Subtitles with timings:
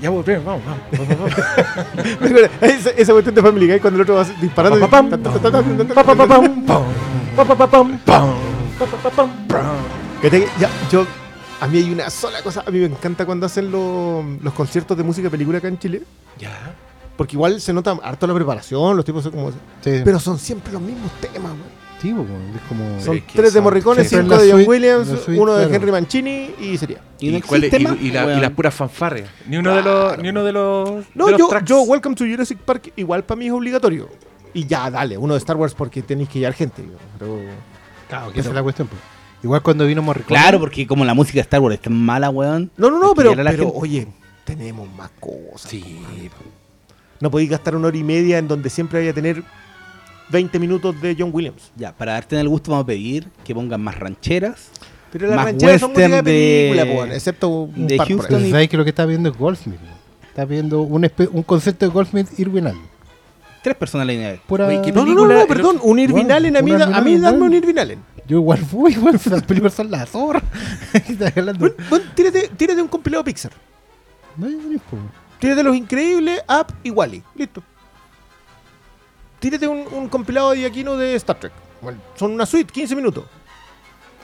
[0.00, 1.32] Ya volvemos, vamos, vamos.
[2.96, 4.78] esa, cuestión de Family Guy cuando el otro va disparando.
[10.90, 11.06] Yo,
[11.60, 12.64] a mí hay una sola cosa.
[12.66, 16.02] A mí me encanta cuando hacen los, conciertos de música película acá en Chile.
[16.38, 16.74] Ya.
[17.16, 19.52] Porque igual se nota harto la preparación, los tipos son como.
[19.82, 21.52] Pero son siempre los mismos temas.
[22.00, 23.00] Sí, po, es como.
[23.00, 25.74] Son es que tres de Morricone, cinco de John Williams, uno de claro.
[25.74, 26.98] Henry Mancini y sería.
[27.18, 27.40] ¿Y, y-
[27.82, 28.38] más, y la- weón.
[28.38, 29.28] y las puras fanfarrias.
[29.46, 30.18] Ni uno de los.
[30.18, 31.04] Ni uno de los.
[31.14, 34.08] No, de los yo, yo Welcome to Jurassic Park igual para mí es obligatorio.
[34.52, 36.82] Y ya, dale, uno de Star Wars porque tenéis que llevar gente.
[37.18, 37.38] Pero
[38.08, 38.88] Claro, que esa es la cuestión.
[38.88, 38.96] po.
[39.42, 40.38] Igual cuando vino Morricone.
[40.38, 42.70] Claro, porque como la música de Star Wars es tan mala, weón.
[42.76, 44.08] No, no, no, pero, pero oye,
[44.44, 45.70] tenemos más cosas.
[45.70, 46.00] Sí.
[47.20, 49.42] No podéis gastar una hora y media en donde siempre vaya a tener
[50.30, 51.70] 20 minutos de John Williams.
[51.76, 54.70] Ya, para darte en el gusto vamos a pedir que pongan más rancheras.
[55.12, 58.08] Pero las Más rancheras son música de western de- película, weón, excepto un de par.
[58.08, 58.38] Houston.
[58.38, 59.80] Pero sabes que lo que está viendo es Goldsmith.
[60.28, 62.82] Está viendo un, concepto de Goldsmith Irwin Allen.
[63.62, 64.42] Tres personas en la línea.
[64.46, 64.66] Pura...
[64.66, 66.92] Oye, ¿qué No, no, no, no, perdón, un Irvin Bueno, Allen, a mí, a mí
[66.94, 67.52] Allen, dame un.
[67.52, 67.98] Irvin Allen.
[68.26, 70.40] Yo igual fui, igual las películas son la zorra.
[70.92, 71.58] Estás hablando.
[71.58, 73.52] Bueno, bueno, tírate, tírate un compilado Pixar.
[74.36, 74.46] No,
[74.88, 74.96] po.
[75.40, 77.22] Tírate Los Increíbles, Up y Wally.
[77.34, 77.62] Listo.
[79.40, 81.52] Tírate un, un compilado de Aquino de Star Trek.
[81.80, 83.24] Bueno, son una suite, 15 minutos.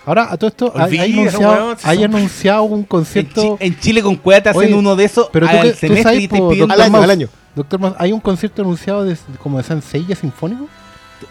[0.05, 3.57] Ahora, a todo esto, hay, anunciado, weón, si hay son- anunciado un En, concierto.
[3.59, 6.29] Chi- en Chile con Cueta hacen uno de esos pero tú al tú sabes, y
[6.29, 7.05] te po, piden Al Doctor año, Mouse.
[7.05, 7.29] al año.
[7.57, 10.69] Doctor Mouse, hay un concierto anunciado de, como de Sansella Sinfónico.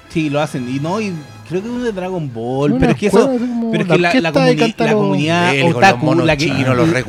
[0.09, 0.67] Sí, lo hacen.
[0.67, 1.13] Y no, y
[1.47, 2.71] creo que uno de Dragon Ball.
[2.73, 3.29] Una pero es que eso.
[3.71, 6.89] Pero es que la, la, comuni- la comunidad los otaku, monos la que, chinos, los
[6.89, 7.03] la que,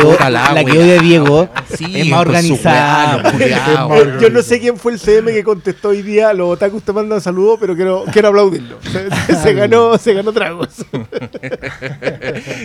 [0.00, 0.80] puta la la que wea.
[0.84, 3.32] odia Diego, Sí, es más organizada.
[3.38, 6.32] Yo, yo no sé quién fue el CM que contestó hoy día.
[6.32, 8.76] Los otakus te mandan saludos, pero quiero, quiero aplaudirlo.
[8.82, 10.68] Se, se ganó, se ganó tragos.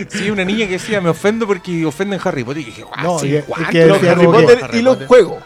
[0.08, 2.62] Sí, una niña que decía, me ofendo porque ofenden Harry Potter.
[2.62, 3.34] Y dije, "Ah, No, sí,
[3.70, 5.42] que Los Harry Potter y los juegos.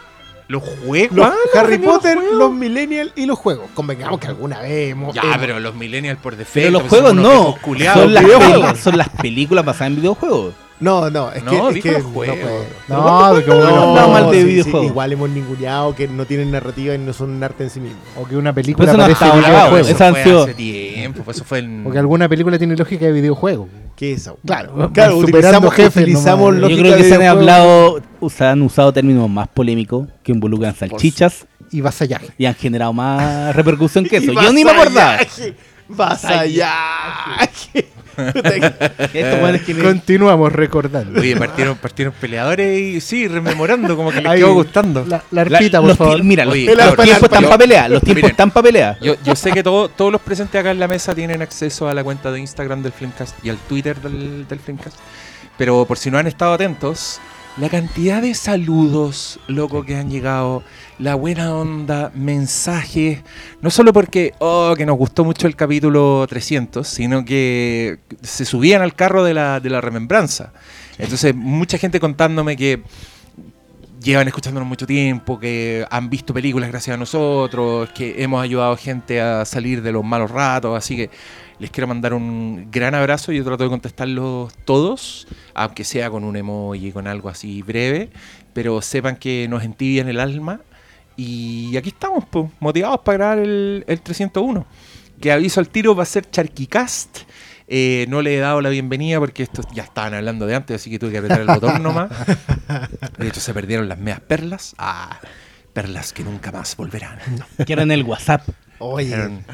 [0.51, 1.15] Los juegos.
[1.17, 2.35] Los Ah, Harry los Potter, juegos.
[2.37, 3.69] los Millennials y los juegos.
[3.73, 5.15] Convengamos que alguna vez hemos.
[5.15, 6.67] Ya, hemos- pero los millennials por defecto.
[6.67, 7.55] Pero los juegos no.
[7.93, 10.53] Son las, son las películas basadas en videojuegos.
[10.81, 11.57] No, no, es No, que.
[11.69, 12.37] es dijo que juegos.
[12.39, 12.65] puedo.
[12.89, 14.85] No, porque No, no, mal de sí, sí, videojuegos.
[14.87, 17.99] igual hemos ninguneado que no tienen narrativa y no son un arte en sí mismo.
[18.19, 19.77] o que una película Pero eso no parece está videojuego.
[19.77, 21.85] eso- fue hace tiempo, pues eso fue en...
[21.87, 23.69] O que alguna película tiene lógica de videojuego.
[23.95, 24.39] ¿Qué es eso?
[24.45, 26.55] Claro, claro, utilizamos, jefes utilizamos.
[26.55, 27.39] Yo creo que de se han videojuego.
[27.39, 32.29] hablado, se han usado términos más polémicos que involucran salchichas Y vasallaje.
[32.39, 34.31] y han generado más repercusión que eso.
[34.31, 35.19] Y Yo ni me acordaba.
[35.87, 37.87] vasallaje,
[39.81, 41.19] Continuamos recordando.
[41.19, 45.05] Oye, partieron, partieron peleadores y sí, rememorando, como que les Ahí, quedó gustando.
[45.07, 46.23] La, la arpita, por los favor.
[46.23, 47.89] mira, los, Oye, los claro, tiempos están para pelear.
[47.91, 48.97] Los tiempos miren, están para pelear.
[49.01, 51.93] Yo, yo sé que todo- todos los presentes acá en la mesa tienen acceso a
[51.93, 54.97] la cuenta de Instagram del Filmcast y al Twitter del, del Filmcast.
[55.57, 57.19] Pero por si no han estado atentos,
[57.57, 60.63] la cantidad de saludos, loco, que han llegado,
[60.99, 63.19] la buena onda, mensajes,
[63.61, 68.81] no solo porque, oh, que nos gustó mucho el capítulo 300, sino que se subían
[68.81, 70.53] al carro de la, de la remembranza.
[70.97, 72.83] Entonces, mucha gente contándome que
[74.01, 79.21] llevan escuchándonos mucho tiempo, que han visto películas gracias a nosotros, que hemos ayudado gente
[79.21, 81.09] a salir de los malos ratos, así que
[81.61, 83.31] les quiero mandar un gran abrazo.
[83.31, 88.09] Yo trato de contestarlos todos, aunque sea con un emoji, con algo así breve,
[88.53, 90.59] pero sepan que nos entibian el alma.
[91.15, 94.65] Y aquí estamos, pues, motivados para grabar el, el 301.
[95.21, 97.19] Que aviso al tiro va a ser Charquicast.
[97.67, 100.89] Eh, no le he dado la bienvenida porque estos ya estaban hablando de antes, así
[100.89, 102.09] que tuve que apretar el botón nomás.
[103.19, 104.73] De hecho, se perdieron las medias perlas.
[104.79, 105.19] Ah,
[105.73, 107.19] perlas que nunca más volverán.
[107.67, 108.47] Que era en el WhatsApp.
[108.79, 109.45] Oye, Eran-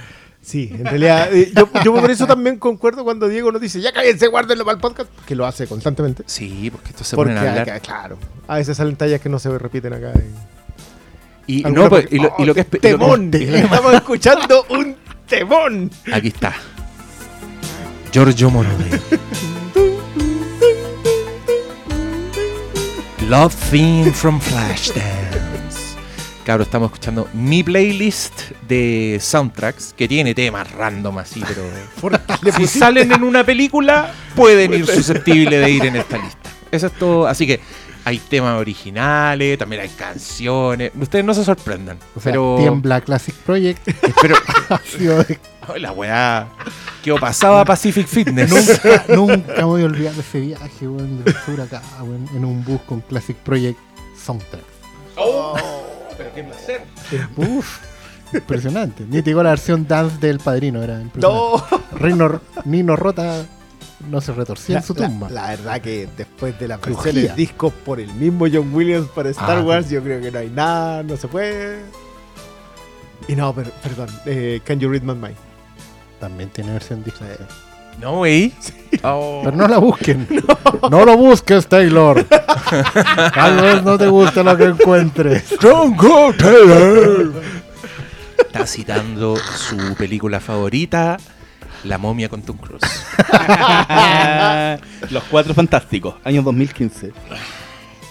[0.47, 3.91] sí, en realidad, eh, yo, yo por eso también concuerdo cuando Diego nos dice, ya
[3.91, 6.23] cállense, guárdenlo para el podcast, que lo hace constantemente.
[6.25, 7.69] Sí, porque estos se Porque, ponen a hablar.
[7.69, 10.13] acá, claro, a veces salen tallas que no se repiten acá.
[11.45, 12.67] Y, no, pues, y, lo, y lo que es.
[12.67, 13.31] ¡Oh, y lo que- ¡Temón!
[13.33, 14.95] Estamos escuchando un
[15.27, 15.91] temón.
[16.11, 16.53] Aquí está.
[18.11, 18.99] Giorgio Moroder.
[23.29, 25.36] Love Theme from Flashdance.
[26.47, 31.61] Cabro, estamos escuchando mi playlist de soundtracks que tiene temas random así, pero
[32.57, 36.49] si salen en una película, pueden ir susceptibles de ir en esta lista.
[36.71, 37.27] Eso es todo.
[37.27, 37.59] Así que
[38.05, 40.93] hay temas originales, también hay canciones.
[40.97, 41.99] Ustedes no se sorprendan.
[42.15, 43.85] O sea, pero Tiembla Classic Project.
[44.97, 46.47] de- Ay, la weá.
[47.03, 48.49] ¿Qué pasaba Pacific Fitness?
[48.49, 52.45] nunca, nunca me voy a olvidar de ese viaje, weón, del sur acá, weón, en
[52.45, 53.77] un bus con Classic Project
[54.25, 54.63] Soundtrack.
[55.13, 55.86] Pero
[56.37, 56.81] qué placer.
[57.35, 57.79] Uf,
[58.33, 59.03] impresionante.
[59.09, 61.65] Ni te digo la versión dance del padrino, era impresionante.
[61.71, 63.45] No, Reino, Nino Rota
[64.09, 65.29] no se retorcía en su tumba.
[65.29, 67.03] La, verdad que después de las Crujía.
[67.03, 70.39] versiones discos por el mismo John Williams para Star Ah, Wars, yo creo que no
[70.39, 71.81] hay nada, no se puede.
[73.27, 75.35] Y no, per- perdón, eh, Can You Read My Mind?
[76.19, 77.25] También tiene versión disco.
[77.99, 78.53] No, güey.
[79.03, 79.41] Oh.
[79.43, 80.27] Pero no la busquen.
[80.91, 82.23] No, lo busques, Taylor.
[82.23, 85.55] Tal vez no te guste lo que encuentres.
[85.59, 87.33] Don't go, Taylor.
[88.37, 91.17] Está citando su película favorita,
[91.83, 92.83] La momia con Tom Cruise.
[95.09, 97.11] Los cuatro fantásticos, año 2015.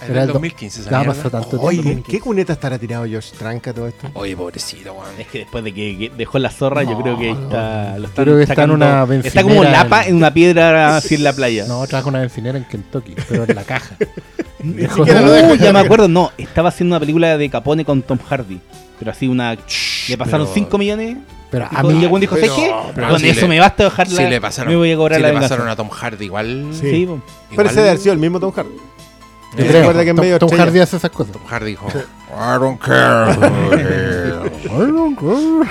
[0.02, 1.14] Era Era el el do- 2015 esa Ya mierda.
[1.14, 1.98] pasó tanto Oye, tiempo.
[2.06, 4.08] ¿en qué cuneta estará tirado Josh Tranca todo esto?
[4.14, 5.06] Oye, pobrecito, weón.
[5.18, 7.98] Es que después de que, que dejó la zorra, yo creo que está.
[7.98, 10.34] Lo están Creo que está en sacando- una Está como bencinera lapa en- en una
[10.34, 11.64] piedra así en la playa.
[11.66, 13.96] No, trabaja una bencinera en Kentucky, pero en la caja.
[14.62, 16.32] Ni Dejó- siquiera lo dejo ya me acuerdo, no.
[16.38, 18.60] Estaba haciendo una película de Capone con Tom Hardy.
[18.98, 19.54] Pero así una.
[20.08, 21.16] Le pasaron pero- 5 millones.
[21.50, 22.74] Pero a mí, y el dijo, ¿sabes qué?
[22.94, 24.16] pero Con si eso le- me basta dejarla.
[24.16, 25.54] Si le pasaron, me voy a cobrar si la le venganza.
[25.54, 26.66] pasaron a Tom Hardy igual.
[26.72, 26.90] Sí.
[26.90, 27.20] Sí, po.
[27.52, 28.70] Igual debe haber sido el mismo Tom Hardy.
[29.52, 30.50] Yo ¿Te creo, acuerdas que en Tom, medio Tom?
[30.50, 31.32] Hardy hace esas cosas.
[31.32, 33.32] Tom Hardy dijo, I don't care.
[34.64, 35.70] I don't care.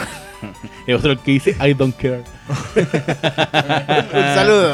[0.87, 2.23] Es otro el que dice, I don't care.
[2.75, 4.73] Un saludo.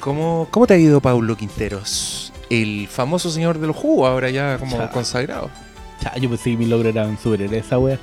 [0.00, 2.32] ¿Cómo, ¿Cómo te ha ido Paulo Quinteros?
[2.50, 4.90] El famoso señor de los jugos, ahora ya como Chao.
[4.90, 5.50] consagrado.
[6.02, 7.98] Cha, yo pensé que mi logro era un superhéroe esa wea.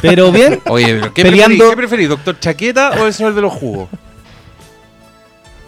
[0.00, 1.70] Pero bien, Oye, pero ¿qué Peleando- preferís?
[1.70, 3.88] ¿Qué preferís, doctor Chaqueta o el señor de los jugos?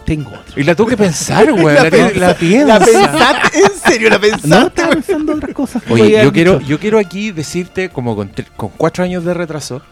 [0.05, 0.61] Tengo otro.
[0.61, 1.75] Y la tuve que pensar, güey.
[1.75, 2.67] La, pensa- la piensa.
[2.79, 3.59] ¿La pensaste?
[3.59, 4.67] ¿En serio la No, pensaste?
[4.67, 5.83] estaba pensando en otras cosas.
[5.91, 9.83] Oye, yo quiero, yo quiero aquí decirte, como con, con cuatro años de retraso,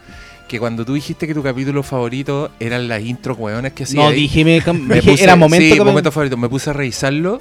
[0.48, 4.00] que cuando tú dijiste que tu capítulo favorito eran las intros weones que hacía.
[4.02, 6.36] No, ahí, dije, me, cam- me dije, puse- era momento sí, momento favorito.
[6.36, 7.40] Me puse a revisarlo.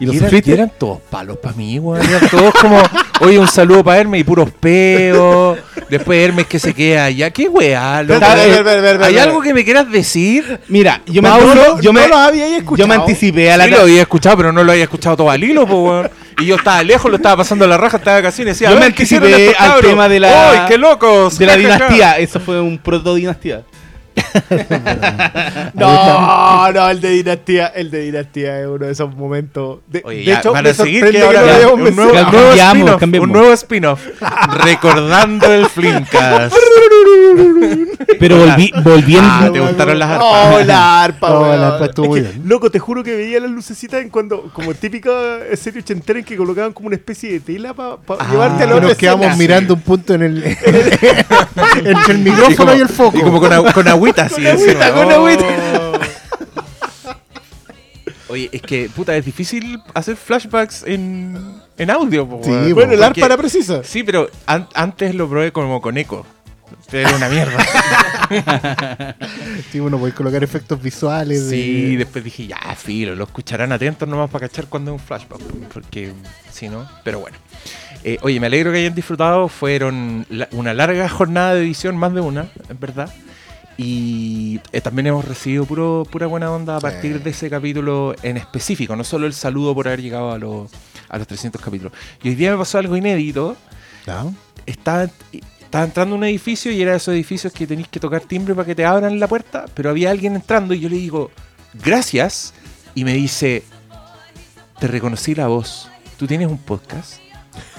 [0.00, 2.04] ¿Y lo eran, y eran todos palos para mí, weón.
[2.08, 2.80] Eran todos como,
[3.20, 5.58] oye, un saludo para Hermes y puros peos.
[5.88, 7.30] Después Hermes que se queda allá.
[7.30, 8.02] ¿Qué weá?
[8.02, 8.20] loco?
[8.20, 10.60] Ver, ver, ver, ver, ver, ¿Hay algo que me quieras decir?
[10.68, 12.76] Mira, yo me, Paulo, yo me, no los había escuchado.
[12.76, 15.30] yo me anticipé a la Sí lo había escuchado, pero no lo había escuchado todo
[15.30, 16.10] al hilo, po, weón.
[16.40, 18.54] Y yo estaba lejos, lo estaba pasando la raja, estaba de vacaciones.
[18.54, 21.36] Decía, Yo "A me ver, ¿qué hicieron anticipé al tema de la- ¡Ay, qué locos!
[21.38, 21.74] de la Ja, ja, ja".
[21.74, 22.18] dinastía.
[22.18, 23.62] Eso fue un proto dinastía.
[25.74, 29.80] No, no, el de Dinastía, el de Dinastía es uno de esos momentos.
[29.86, 32.52] De, Oye, de ya, hecho, van me a seguir que ahora no hayamos un nuevo,
[32.52, 34.06] spin-off, un nuevo spin-off.
[34.64, 36.56] recordando el Flimcast.
[38.18, 39.28] Pero volví, volviendo.
[39.30, 40.28] Ah, ¿te gustaron las arpas?
[40.30, 42.48] Oh, la arpa, la arpa estuvo Es que, bien.
[42.48, 45.10] Loco, te juro que veía las lucecitas en cuando, como típica
[45.54, 48.72] serie ochentera en que colocaban como una especie de tela para Ah, llevarte a la
[48.72, 49.36] Que otra nos quedamos escena.
[49.38, 50.44] mirando un punto en el
[51.84, 53.18] entre el micrófono y, el foco.
[53.18, 54.86] Y como con, con agüita así encima.
[54.86, 55.10] agüita, con Oh.
[55.26, 55.44] agüita.
[58.30, 61.34] Oye, es que, puta, es difícil hacer flashbacks en,
[61.78, 62.28] en audio.
[62.28, 62.74] po, Sí, weón.
[62.74, 63.82] Bueno, el arpa era precisa.
[63.82, 66.26] Sí, pero an- antes lo probé como con eco.
[66.90, 67.56] Pero era una mierda.
[69.72, 71.48] Sí, uno puede colocar efectos visuales.
[71.48, 75.06] de- Sí, después dije, ya, filo, lo escucharán atentos nomás para cachar cuando es un
[75.06, 75.40] flashback.
[75.72, 76.12] Porque,
[76.50, 77.36] si no, pero bueno.
[78.04, 79.48] Eh, oye, me alegro que hayan disfrutado.
[79.48, 83.12] Fueron la- una larga jornada de edición, más de una, es verdad.
[83.76, 88.36] Y eh, también hemos recibido puro, pura buena onda a partir de ese capítulo en
[88.36, 88.96] específico.
[88.96, 90.70] No solo el saludo por haber llegado a los,
[91.08, 91.92] a los 300 capítulos.
[92.22, 93.56] Y hoy día me pasó algo inédito.
[94.06, 94.24] Ya.
[94.66, 95.08] Estaba,
[95.68, 98.54] estaba entrando a un edificio y era de esos edificios que tenéis que tocar timbre
[98.54, 101.30] para que te abran la puerta, pero había alguien entrando y yo le digo,
[101.74, 102.54] gracias,
[102.94, 103.62] y me dice,
[104.80, 107.20] te reconocí la voz, ¿tú tienes un podcast?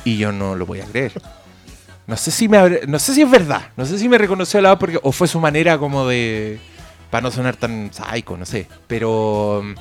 [0.06, 1.20] Y yo no lo voy a creer.
[2.06, 4.62] No sé si me habré- no sé si es verdad, no sé si me reconoció
[4.62, 6.60] la voz porque o fue su manera como de
[7.10, 9.74] para no sonar tan psycho, no sé, pero um,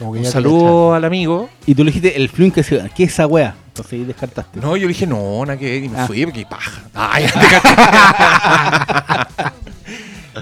[0.00, 1.48] Como que un saludo al amigo.
[1.64, 2.90] Y tú le dijiste el se.
[2.96, 3.54] ¿Qué es esa wea?
[3.72, 4.60] Entonces ahí descartaste.
[4.60, 6.06] No, yo dije, no, nada que ver", y me Ah.
[6.06, 6.82] fui porque paja.
[6.94, 7.26] Ay,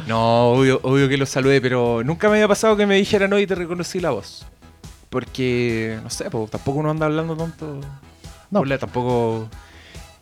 [0.06, 3.46] no, obvio, obvio que lo saludé, pero nunca me había pasado que me dijeran, hoy
[3.46, 4.46] te reconocí la voz.
[5.10, 7.80] Porque, no sé, pues, tampoco uno anda hablando tanto.
[8.50, 8.60] No.
[8.60, 9.48] Hola, tampoco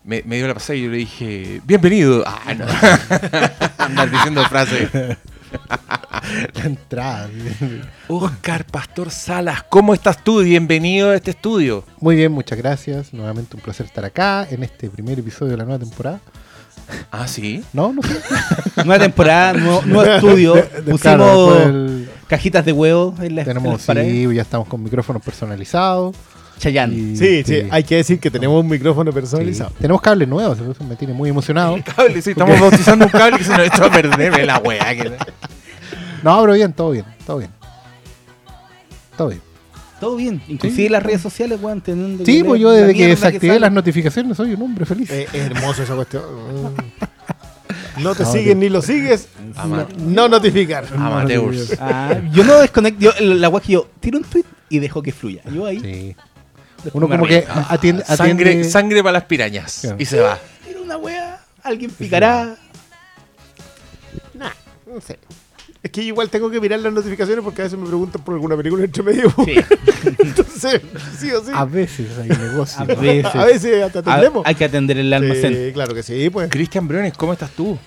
[0.03, 2.23] me, me dio la pasada y yo le dije, bienvenido.
[2.25, 2.65] Ah, no.
[3.77, 4.89] Andar diciendo frases.
[6.53, 7.29] La entrada.
[8.07, 10.41] Oscar Pastor Salas, ¿cómo estás tú?
[10.41, 11.83] Bienvenido a este estudio.
[11.99, 13.13] Muy bien, muchas gracias.
[13.13, 16.19] Nuevamente un placer estar acá en este primer episodio de la nueva temporada.
[17.11, 17.63] Ah, sí.
[17.73, 18.19] No, no sé.
[18.85, 20.53] Nueva temporada, nuevo, nuevo estudio.
[20.85, 24.11] Pusimos Claro, después el- cajitas de huevo en en tenemos, paredes.
[24.11, 26.15] sí, ya estamos con micrófonos personalizados.
[26.57, 26.95] Chayanne.
[26.95, 29.69] y- Sí, sí, hay que decir que tenemos un micrófono personalizado.
[29.69, 29.75] sí.
[29.81, 31.77] Tenemos cables nuevos, eso me tiene muy emocionado.
[31.95, 34.95] Cable, sí, estamos bautizando un cable que se nos echó a perder ve la weá.
[34.95, 35.11] Que...
[36.23, 37.51] No, pero bien, todo bien, todo bien.
[39.17, 39.41] Todo bien.
[39.99, 40.41] Todo bien.
[40.47, 44.53] Inclusive las redes sociales, weón, teniendo Sí, pues yo desde que desactivé las notificaciones soy
[44.53, 45.09] un hombre feliz.
[45.09, 46.23] Eh, es hermoso esa cuestión.
[47.97, 49.27] No te No, siguen ni lo sigues.
[49.57, 50.85] Ama- No notificar.
[50.95, 51.75] Amateurs.
[51.81, 53.01] Ah, yo no desconecto.
[53.01, 55.41] Yo, la weá que yo tiro un tweet y dejo que fluya.
[55.51, 55.79] Yo ahí.
[55.81, 56.15] Sí.
[56.93, 59.79] Uno como que atiende, Sangre, atiende- sangre para las pirañas.
[59.81, 59.97] Claro.
[59.99, 60.39] Y se va.
[60.65, 62.55] Tiro una weá, alguien picará.
[64.33, 64.51] Nah,
[64.87, 65.19] no sé.
[65.81, 68.57] Es que igual tengo que mirar las notificaciones porque a veces me preguntan por alguna
[68.57, 69.33] película entre medio.
[69.45, 69.55] Sí,
[70.19, 70.81] Entonces,
[71.17, 71.51] sí o sí.
[71.53, 72.81] A veces hay negocio.
[72.81, 73.35] a veces.
[73.35, 74.43] A veces hasta Ah, atendemos.
[74.45, 75.53] hay que atender el almacén.
[75.53, 76.49] Sí, claro que sí, pues.
[76.49, 77.77] Cristian Briones, ¿cómo estás tú?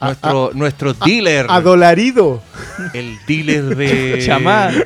[0.00, 1.46] A- Nuestro, nuestro dealer.
[1.48, 2.42] Adolarido.
[2.92, 4.22] el dealer de.
[4.26, 4.84] Chamán.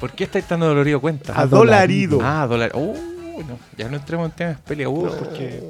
[0.00, 1.00] ¿Por qué estáis tan dolorido?
[1.00, 1.32] Cuenta.
[1.38, 2.18] Adolarido.
[2.22, 2.72] Ah, dólar.
[2.74, 2.96] Uh,
[3.48, 5.60] no, ya no entremos en temas peleagudos porque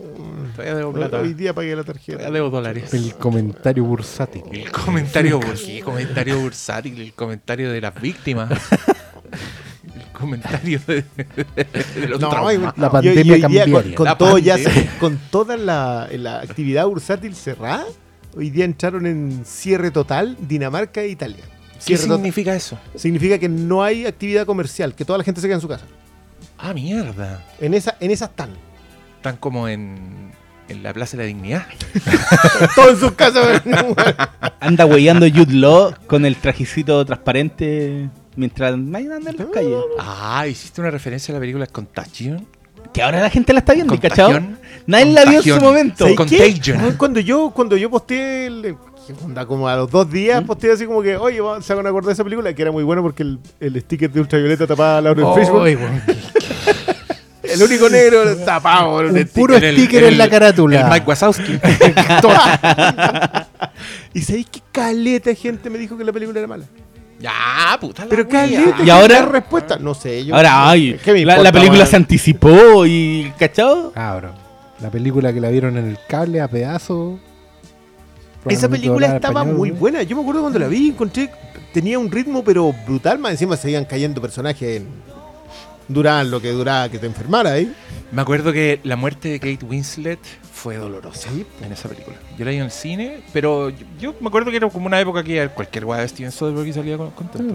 [0.54, 1.18] todavía debo plata.
[1.20, 2.30] Hoy día pagué la Todavía tarjeta.
[2.30, 2.92] debo dólares.
[2.94, 4.42] El comentario bursátil.
[4.52, 5.80] El comentario, ¿por qué?
[5.80, 8.50] Comentario bursátil, el comentario de las víctimas.
[9.94, 11.02] El comentario de,
[11.96, 12.30] de los No.
[12.30, 13.74] La y- y pandemia día cambiaria.
[13.82, 14.82] con, con La todo ya pandemia.
[14.92, 17.86] se- con toda la, la actividad bursátil cerrada,
[18.36, 21.42] hoy día entraron en cierre total ¿Qué Dinamarca e Italia.
[21.78, 22.16] Cierre total.
[22.18, 22.78] significa eso?
[22.96, 25.86] Significa que no hay actividad comercial, que toda la gente se queda en su casa.
[26.62, 27.42] Ah, mierda.
[27.60, 28.50] En esa, en esas están.
[29.16, 30.30] Están como en,
[30.68, 31.66] en la Plaza de la Dignidad.
[32.74, 33.62] Todos en sus casas.
[34.60, 39.78] Anda weyando Jude Law con el trajecito transparente mientras vayan andando en las calles.
[39.98, 42.46] Ah, hiciste una referencia a la película Contagion.
[42.92, 43.92] Que ahora la gente la está viendo.
[43.98, 44.58] Contagion.
[44.86, 46.06] Nadie la vio en su momento.
[46.14, 46.94] Contagion.
[46.96, 48.76] Cuando yo, cuando yo posteé, el-
[49.06, 49.46] ¿qué onda?
[49.46, 50.12] como a los dos ¿Mm?
[50.12, 52.62] días, posteé así como que, oye, vamos, se van a acordar de esa película, que
[52.62, 55.66] era muy bueno porque el, el sticker de ultravioleta tapaba a Laura en Facebook.
[57.52, 59.28] El único negro tapado un sticker.
[59.28, 60.80] puro el- sticker en la carátula.
[60.80, 61.58] El Mike Wazowski.
[64.14, 66.64] Y sabéis que caleta de gente me dijo que la película era mala.
[67.20, 68.76] ya, puta la Pero caleta.
[68.84, 69.20] ¿Y ahora?
[69.20, 69.76] ¿Qué respuesta?
[69.78, 70.24] No sé.
[70.24, 73.92] Yo, Ahora, ay, ¿qué me la, importa, la película se anticipó y, ¿cachao?
[73.92, 74.32] Cabro.
[74.80, 77.18] La película que la vieron en el cable a pedazos.
[78.46, 79.76] Esa película estaba español, muy ¿no?
[79.76, 80.02] buena.
[80.02, 81.30] Yo me acuerdo cuando la vi, encontré.
[81.72, 83.18] Tenía un ritmo, pero brutal.
[83.18, 84.80] Más encima seguían cayendo personajes.
[84.80, 84.88] En,
[85.92, 87.72] duraban lo que duraba que te enfermara ahí.
[88.12, 90.18] Me acuerdo que la muerte de Kate Winslet
[90.52, 91.46] fue dolorosa Sí.
[91.64, 92.16] en esa película.
[92.38, 95.00] Yo la vi en el cine, pero yo, yo me acuerdo que era como una
[95.00, 97.54] época que cualquier weá de Steven Soderbergh salía con- contento.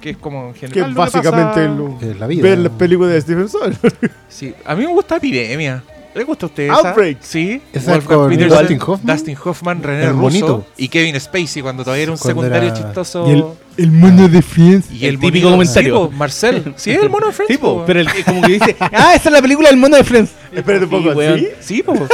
[0.00, 0.90] Que es como en Que general.
[0.90, 2.42] es lo básicamente lo- Que es la vida.
[2.42, 4.10] ver las películas de Stephen Soderbergh.
[4.28, 5.82] Sí, a mí me gusta Epidemia.
[6.14, 7.18] ¿Le gusta a usted Outbreak.
[7.20, 7.28] esa?
[7.28, 7.60] Sí.
[7.72, 9.16] Esa Wolfgang con Petersen, Dustin Hoffman.
[9.16, 10.66] Dustin Hoffman, René El Russo bonito.
[10.76, 13.26] y Kevin Spacey cuando todavía era un Cuando secundario era- chistoso.
[13.28, 13.44] Y el,
[13.78, 14.90] el mono de Friends.
[14.92, 15.94] Y el, típico comentario.
[16.04, 16.74] Sí, po, Marcel.
[16.76, 17.58] Sí, es el mono de Friends.
[17.58, 20.30] Po, pero el, como que dice, ah, esa es la película del mono de Friends.
[20.52, 21.38] Espérate un Sí, poco, weón.
[21.40, 21.48] ¿sí?
[21.60, 21.94] Sí, po.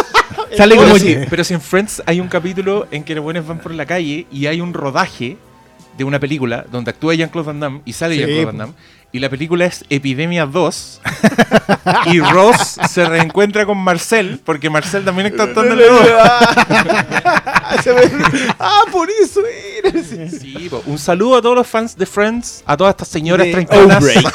[0.56, 3.58] Sale como sí, pero si en Friends hay un capítulo en que los buenos van
[3.60, 5.36] por la calle y hay un rodaje
[5.96, 8.44] de una película donde actúa Jean-Claude Van Damme y sale Sí, Jean-Claude.
[8.46, 8.72] Van Damme
[9.12, 11.00] y la película es Epidemia 2
[12.12, 15.86] y Ross se reencuentra con Marcel porque Marcel también está actuando en la
[17.74, 17.82] 2.
[17.84, 18.10] Se ve-
[18.58, 19.40] ah, por eso
[19.84, 20.02] era.
[20.30, 20.82] Sí, po.
[20.86, 24.02] un saludo a todos los fans de Friends, a todas estas señoras treintonas.
[24.02, 24.34] Outbreak.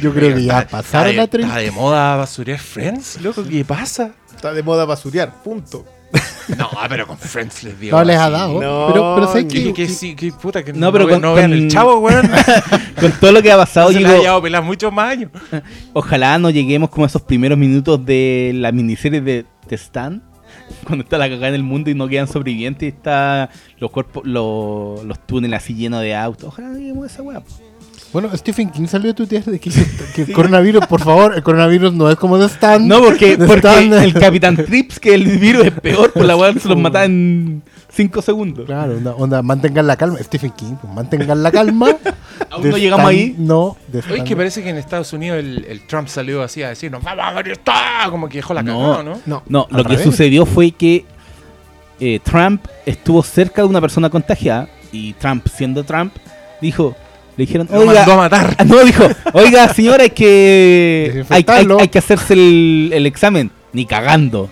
[0.00, 1.56] Yo creo que ya pasaron está la de, está 30.
[1.56, 4.10] de moda basurear Friends, loco, ¿qué pasa?
[4.34, 5.84] Está de moda basurear, punto.
[6.56, 7.90] No, pero con Friends les dio.
[7.96, 8.52] No les ha dado.
[8.60, 11.12] No, pero, pero sé Que, que, que, sí, que puta, que No, no, pero ve-
[11.14, 12.30] con- no vean con- el chavo, weón.
[13.00, 15.30] Con todo lo que ha pasado, se ha digo, pelar muchos más años.
[15.92, 20.22] ojalá no lleguemos como a esos primeros minutos de la miniserie de The Stand.
[20.84, 24.24] Cuando está la cagada en el mundo y no quedan sobrevivientes y está los cuerpos,
[24.24, 26.48] los, los túneles así llenos de autos.
[26.48, 27.42] Ojalá no lleguemos a esa weá.
[28.16, 29.68] Bueno, Stephen King salió a tuitear de que,
[30.14, 32.88] que el coronavirus, por favor, el coronavirus no es como de Stan.
[32.88, 33.92] No, porque, porque Stand.
[33.92, 37.62] el Capitán Trips, que el virus es peor, pues la weá se los mata en
[37.90, 38.64] 5 segundos.
[38.64, 40.16] Claro, onda, onda, mantengan la calma.
[40.22, 41.88] Stephen King, pues mantengan la calma.
[42.52, 43.34] Aún no llegamos ahí.
[43.36, 46.70] No, de Oye, que parece que en Estados Unidos el, el Trump salió así a
[46.70, 47.70] decirnos, vamos a ver esto,
[48.08, 48.78] como que dejó la No.
[48.80, 49.20] cagada, ¿no?
[49.26, 49.42] No.
[49.46, 50.04] No, lo que revés.
[50.04, 51.04] sucedió fue que
[52.00, 56.14] eh, Trump estuvo cerca de una persona contagiada y Trump, siendo Trump,
[56.62, 56.96] dijo,
[57.36, 58.56] le dijeron, Lo oiga, mandó a matar.
[58.66, 61.80] No, dijo, oiga señora, hay que, hay, hay- Desinfectarlo.
[61.80, 64.50] hay que hacerse el, el examen, ni cagando.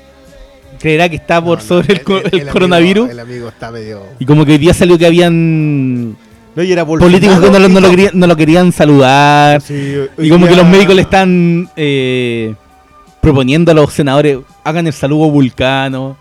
[0.81, 3.11] Creerá que está por No, no, sobre el, co- el amigo- coronavirus.
[3.11, 4.03] el amigo está medio.
[4.19, 6.11] Y como que hoy día salió que habían
[6.55, 9.62] No, y era políticos que no, lo- no lo querían, no lo querían saludar.
[9.62, 12.55] Sí, Y como que los médicos le están eh,
[13.23, 16.19] proponiendo a los senadores, hagan el saludo vulcano.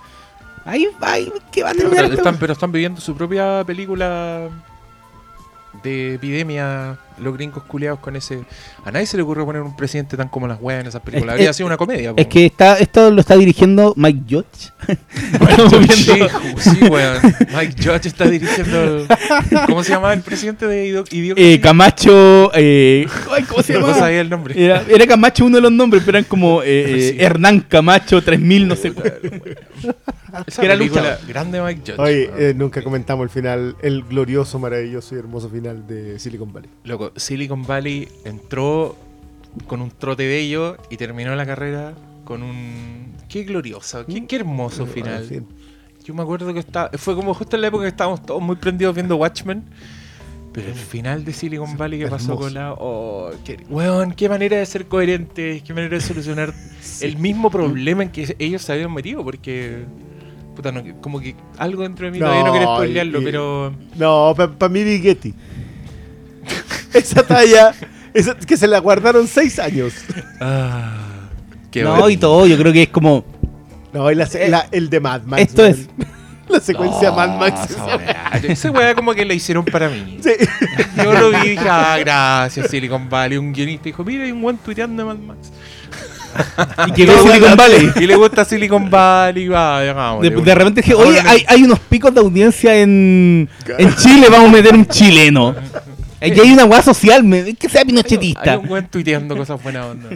[0.63, 2.17] Ahí, ahí, que va a terminar Pero esto?
[2.19, 4.47] están, pero están viviendo su propia película
[5.83, 8.43] de epidemia los gringos culiados con ese.
[8.85, 11.33] A nadie se le ocurre poner un presidente tan como las weas en esas películas.
[11.35, 12.13] Es- Habría es- sido una comedia.
[12.15, 14.71] Es que está, esto lo está dirigiendo Mike Judge.
[15.33, 17.17] Estamos viendo- Sí, sí, weón.
[17.55, 18.83] Mike Judge está dirigiendo.
[18.83, 19.07] el-
[19.67, 21.53] ¿Cómo se llama el presidente de Ido- Idiocracy?
[21.53, 22.51] Eh, Camacho.
[22.53, 23.97] Eh, ay, ¿Cómo se No llama?
[23.97, 24.61] sabía el nombre.
[24.63, 26.65] Era, era Camacho uno de los nombres, pero eran como eh,
[26.97, 27.17] eh, Sí.
[27.23, 29.13] Hernán Camacho 3000, no sé cuál.
[30.47, 31.17] Esa que era luchador.
[31.27, 31.99] grande Mike Judge.
[32.01, 32.41] Oye, weón.
[32.41, 36.69] eh, nunca comentamos el final, el glorioso, maravilloso y hermoso final de Silicon Valley.
[36.85, 38.95] Loco, Silicon Valley entró
[39.67, 41.93] con un trote bello y terminó la carrera
[42.23, 43.13] con un.
[43.29, 45.25] Qué glorioso, qué, qué hermoso final.
[45.27, 45.41] Sí.
[46.05, 48.55] Yo me acuerdo que está, fue como justo en la época que estábamos todos muy
[48.57, 49.63] prendidos viendo Watchmen.
[50.53, 52.73] Pero el final de Silicon Valley que pasó con la.
[52.73, 56.53] Oh, qué, weón, qué manera de ser coherente, qué manera de solucionar
[57.01, 59.85] el mismo problema en que ellos se habían metido, porque.
[60.55, 63.23] Puta, no, como que algo dentro de mí No, todavía no quiere y- spoilearlo, y-
[63.25, 63.73] pero.
[63.97, 65.33] No, para mí Bighetti.
[66.99, 67.73] Esa talla,
[68.13, 69.93] esa, que se la guardaron seis años.
[70.39, 70.97] Ah,
[71.71, 72.09] qué no, bueno.
[72.09, 73.25] y todo, yo creo que es como.
[73.93, 75.41] No, y la- la- el de Mad Max.
[75.41, 75.71] Esto man.
[75.71, 75.87] es-
[76.49, 77.71] La secuencia No, Mad Max.
[77.71, 80.19] esa weá, Esa weá como que la hicieron para mí.
[80.21, 80.31] Sí.
[80.97, 83.37] Yo lo vi y dije, ah, gracias Silicon Valley.
[83.37, 85.51] Un guionista dijo, mira, hay un buen tuiteando de Mad Max.
[86.87, 87.91] Y que ve Silicon Valley.
[87.95, 89.81] Y le gusta Silicon Valley, va,
[90.19, 93.47] De, repente dije, oye, hay, hay unos picos de audiencia en,
[93.77, 95.55] en Chile, vamos a meter un chileno.
[96.31, 98.57] Aquí hay una weá social, me, que sea Hay pinochetista.
[98.57, 100.09] un buen tuiteando cosas buenas onda.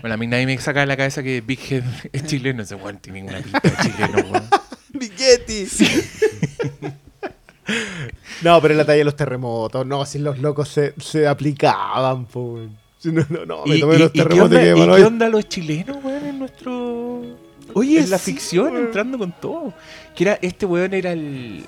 [0.00, 2.62] Bueno, a mí nadie me saca de la cabeza que Big Head es chileno.
[2.62, 4.48] Ese weón tiene una pinta de chileno, weón.
[8.42, 9.86] No, pero en la talla de los terremotos.
[9.86, 12.54] No, si los locos se, se aplicaban, po.
[12.54, 12.78] weón.
[12.98, 15.04] Si No, no, no, me ¿Y, tomé y- los y qué terremotos onda, y qué
[15.06, 17.22] onda los chilenos, weón, en nuestro...
[17.74, 18.86] Oye, en la sí, ficción, weón.
[18.86, 19.72] entrando con todo.
[20.16, 21.64] Que era, este weón era el,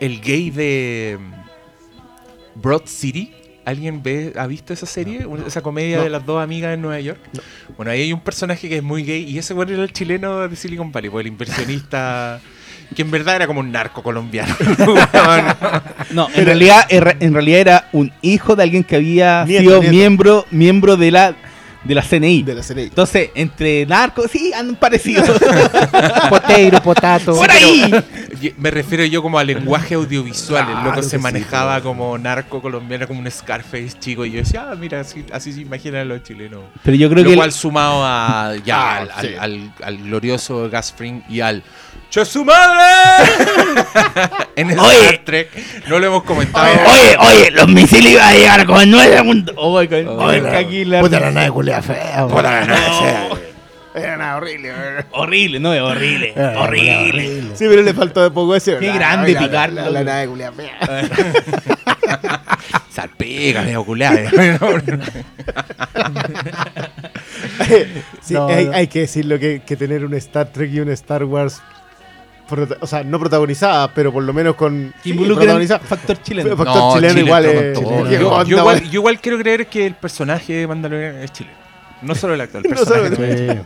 [0.00, 1.32] el gay de mm,
[2.54, 3.32] Broad City.
[3.64, 5.24] ¿Alguien ve, ha visto esa serie?
[5.46, 6.02] Esa comedia No.
[6.04, 7.20] de las dos amigas en Nueva York.
[7.76, 10.48] Bueno, ahí hay un personaje que es muy gay y ese weón era el chileno
[10.48, 12.40] de Silicon Valley, pues el inversionista
[12.96, 14.54] que en verdad era como un narco colombiano.
[16.10, 19.90] No, en realidad, en realidad era un hijo de alguien que había Nieto, sido nieto.
[19.92, 21.34] miembro miembro de la
[21.84, 22.42] de la CNI.
[22.42, 22.82] De la CNI.
[22.82, 25.24] Entonces, entre narcos, sí, han parecido.
[26.28, 27.34] Poteiro, potato.
[27.34, 27.92] ¡Por ahí!
[28.58, 30.62] Me refiero yo como al lenguaje audiovisual.
[30.62, 34.24] el Claro loco se manejaba como narco colombiano, como un Scarface chico.
[34.24, 36.60] Y yo decía, ah, mira, así, así se imaginan los chilenos.
[36.82, 39.34] Pero yo creo Lo que cual sumado a ya Ah, al, al- sí.
[39.38, 40.94] al- al glorioso Gas
[41.28, 41.62] y al
[42.10, 42.82] ¡Che su madre!
[44.56, 45.00] en el Oye.
[45.00, 45.48] Star Trek
[45.88, 46.66] no lo hemos comentado.
[46.86, 49.54] Oye, oye, los misiles iban a llegar como en nueve segundos.
[49.56, 50.18] My God.
[50.18, 50.50] Oye, no.
[50.50, 52.26] que aquí la- Puta la nave culea fea.
[52.28, 53.28] Puta la nada,
[53.94, 54.70] Era nada horrible.
[54.72, 55.04] weón.
[55.12, 56.32] Horrible, no, es horrible.
[56.36, 57.42] Eh, horrible.
[57.54, 58.78] Sí, pero le faltó de poco ese.
[58.78, 59.82] Qué la- grande la- la- picarlo.
[59.82, 60.78] La, la nave culia fea.
[62.90, 64.18] Salpica, medio culeado.
[68.22, 68.72] Sí, No, hay, no.
[68.72, 71.60] hay que decirlo que, que tener un Star Trek y un Star Wars.
[72.80, 74.92] O sea, no protagonizada, pero por lo menos con.
[75.02, 75.80] Sí, protagonizada.
[75.80, 76.50] factor chileno.
[76.50, 77.78] Pero factor chileno Chile igual es.
[77.78, 78.04] con todo.
[78.04, 78.20] ¿Qué Yo,
[78.58, 81.56] igual, yo igual quiero creer que el personaje de Mandalorian es chileno.
[82.02, 83.14] No solo el actor, el No personaje.
[83.14, 83.64] solo- también.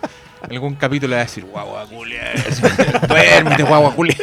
[0.50, 2.32] Algún capítulo le va a decir, guagua culia.
[3.08, 4.16] Duérmete, guagua culia.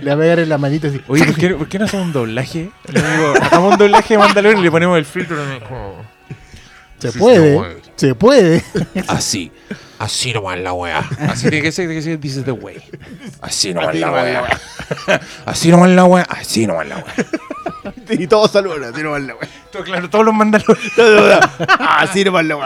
[0.00, 1.00] Le va a pegar en la manita así.
[1.08, 2.70] Oye, ¿por qué, por qué no hacemos un doblaje?
[2.88, 5.36] Le digo, hagamos un doblaje de Mandalorian y le ponemos el filtro.
[6.98, 7.76] Se Sí, puede.
[7.96, 8.62] Se puede.
[9.08, 9.50] Así.
[9.98, 11.00] Así nomás la wea.
[11.28, 12.78] Así tiene que ser, tiene que ser, this is the way.
[13.40, 14.60] Así nomás la wea.
[15.44, 16.26] Así nomás la wea.
[16.28, 17.91] Así nomás la wea.
[18.18, 19.48] Y todos saludan, así nomás la wea.
[19.70, 21.40] Todo claro, todos los Mandalorian.
[21.80, 22.56] Así nomás la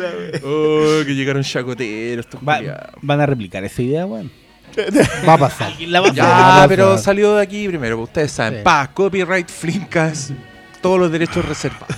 [0.00, 0.44] la wea.
[0.44, 2.60] Oh, que llegaron chacoteros, estos Va-
[3.02, 4.30] van a replicar esa idea, weón.
[5.28, 5.72] Va a pasar.
[5.82, 6.68] La va a Ya, hacer.
[6.68, 8.58] pero salió de aquí primero, ustedes saben.
[8.58, 8.64] Sí.
[8.64, 10.32] Pa, copyright, flinkas,
[10.84, 11.88] todos los derechos reservados.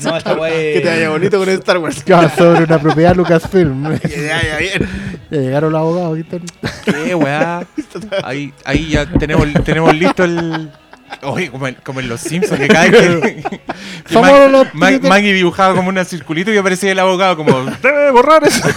[0.00, 2.04] No, esta es- Que te vaya bonito con Star Wars.
[2.04, 3.98] Ya, sobre una propiedad Lucasfilm.
[4.00, 4.88] Que te vaya bien.
[5.30, 6.18] Ya llegaron los abogados.
[6.84, 7.64] Qué weá.
[8.22, 10.70] Ahí, ahí ya tenemos, tenemos listo el.
[11.22, 13.34] Oye, como, en- como en los Simpsons, que cada vez que.
[13.42, 13.60] que
[14.12, 17.64] Somos Mag- los Mag- Maggie dibujaba como un circulito y aparecía el abogado como.
[17.82, 18.68] ¡Debe borrar eso!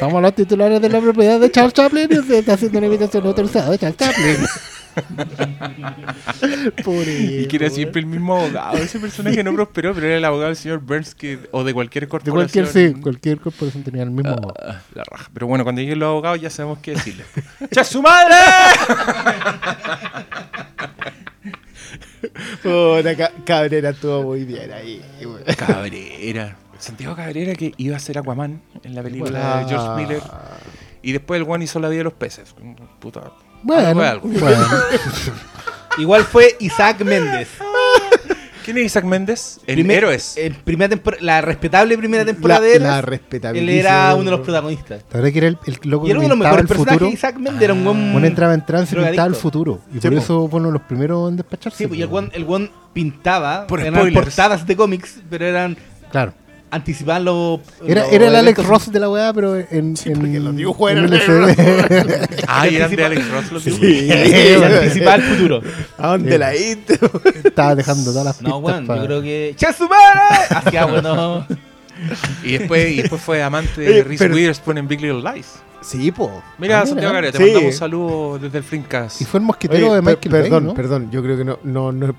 [0.00, 3.24] Somos los titulares de la propiedad de Charles Chaplin y usted está haciendo una invitación
[3.26, 4.36] autorizada de Charles Chaplin.
[6.84, 8.76] Pobre Y que era viejo, siempre el mismo abogado.
[8.78, 12.04] Ese personaje no prosperó, pero era el abogado del señor Burns que, o de cualquier
[12.04, 12.64] De corporación.
[12.64, 14.54] cualquier, sí, cualquier corporación tenía el mismo abogado.
[14.62, 15.30] Ah, la raja.
[15.32, 17.24] Pero bueno, cuando lleguen los abogados ya sabemos qué decirle.
[17.70, 18.34] ¡Cha su madre!
[22.62, 25.02] Puta, Ca- Cabrera estuvo muy bien ahí.
[25.56, 26.56] Cabrera.
[26.78, 30.22] Santiago Cabrera que iba a ser Aquaman en la película de George Miller.
[31.02, 32.54] Y después el one hizo la vida de los peces.
[33.00, 33.32] Puta.
[33.62, 34.28] Bueno, fue algo.
[34.28, 34.66] bueno.
[35.98, 37.48] Igual fue Isaac Méndez.
[38.64, 39.60] ¿Quién es Isaac Méndez?
[39.66, 40.36] El Primer- Héroes.
[40.36, 43.04] el primera tempor- la respetable primera temporada La, de la Héroes.
[43.06, 43.72] respetabilidad.
[43.72, 45.02] Él era uno de los protagonistas.
[45.10, 46.60] La verdad que era el, el loco Y que era uno de los pintaba mejores
[46.62, 46.98] el personajes.
[46.98, 47.10] futuro.
[47.14, 48.12] Isaac Méndez era un buen.
[48.12, 49.80] Bueno, entraba en trance y pintaba el futuro.
[49.90, 50.18] Y Sí, por po.
[50.18, 51.78] eso fue uno de los primeros en despacharse.
[51.78, 52.12] Sí, pues, y el po.
[52.12, 53.66] buen, el buen pintaba.
[53.66, 54.24] Por eran spoilers.
[54.26, 55.76] portadas de cómics, pero eran.
[56.12, 56.34] Claro.
[56.70, 57.60] Anticipaban los.
[57.86, 60.54] Era, los era el Alex Ross de la weá, pero en, Sí, en, porque los
[60.56, 61.56] dibujos en eran.
[62.46, 63.70] Ah, y eran de Alex Ross los Sí.
[63.70, 64.72] dibujos.
[64.76, 65.60] Anticipaba el futuro.
[65.96, 67.10] ¿A dónde la intro?
[67.42, 68.50] Estaba dejando todas las pistas.
[68.50, 69.54] No, bueno, pa- yo creo que.
[69.56, 70.20] ¡Che su madre!
[70.50, 71.46] Hacía bueno.
[72.44, 75.54] Y después, y después fue amante de Reese pero- Witherspoon en Big Little Lies.
[75.80, 76.42] Sí, po.
[76.58, 77.12] Mira, Ah, Santiago.
[77.14, 77.44] García, te Sí.
[77.44, 79.20] mandamos un saludo desde el Flimcast.
[79.20, 80.74] Y fue el mosquetero Oye, de per- Michael perdón, Bay, ¿no?
[80.74, 81.10] perdón.
[81.10, 82.14] Yo creo que no, no, no.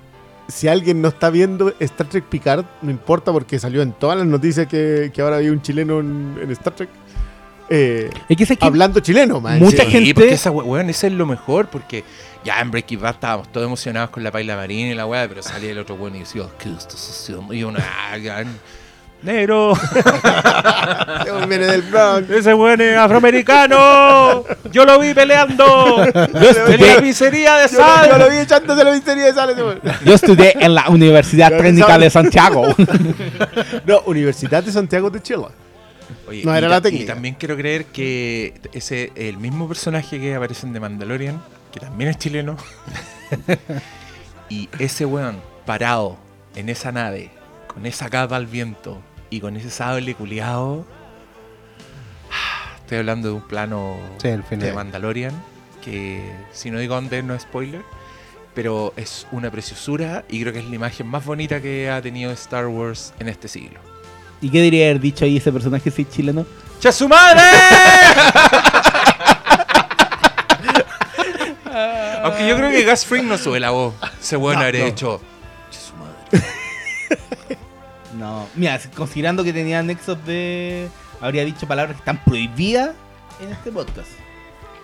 [0.50, 4.28] Si alguien no está viendo Star Trek Picard, no importa porque salió en todas las
[4.28, 6.90] noticias que, que ahora había un chileno en, en Star Trek.
[7.70, 8.66] Eh, Es que, ¿sabes qué?
[8.66, 9.60] hablando chileno, man.
[9.60, 12.04] Mucha Sí, gente- porque esa we- weón, ese es lo mejor, porque
[12.44, 15.44] ya en Breaking Bad estábamos todos emocionados con la paila marina y la weá, pero
[15.44, 17.54] salía el otro weón y decía, ¿qué estás haciendo?
[17.54, 18.44] Y ah, ya,
[19.24, 19.74] negro,
[21.48, 22.30] Viene del Bronx.
[22.30, 28.10] ese weón es afroamericano, yo lo vi peleando en la pizzería de Yo, lo- yo
[28.10, 28.20] sal.
[28.20, 29.82] lo vi echándose la miseria de sal.
[30.06, 32.66] Yo estudié en la Universidad Técnica de Santiago.
[33.86, 35.46] No, Universidad de Santiago de Chile.
[36.28, 37.04] Oye, No era la técnica.
[37.04, 41.80] Y también quiero creer que ese el mismo personaje que aparece en The Mandalorian, que
[41.80, 42.56] también es chileno,
[44.50, 46.18] y ese weón parado
[46.56, 47.30] en esa nave,
[47.68, 50.86] con esa capa al viento y con ese sable culiado.
[52.82, 54.68] Estoy hablando de un plano Sí, el final.
[54.68, 55.44] de Mandalorian,
[55.84, 57.82] que si no digo dónde no es spoiler,
[58.56, 62.32] pero es una preciosura y creo que es la imagen más bonita que ha tenido
[62.32, 63.80] Star Wars en este siglo.
[64.42, 66.46] ¿Y qué debería haber dicho ahí ese personaje si chileno?
[66.80, 67.42] ¡Che su madre!
[72.24, 73.94] Aunque yo creo que Gus Fring no sube la voz.
[74.22, 74.88] Ese weón No, habría no.
[74.88, 75.22] hecho.
[75.72, 77.58] "Che su madre".
[78.20, 78.48] No.
[78.56, 80.88] Mira, considerando que tenía nexos de.
[81.22, 82.92] Habría dicho palabras que están prohibidas
[83.42, 84.10] en este podcast.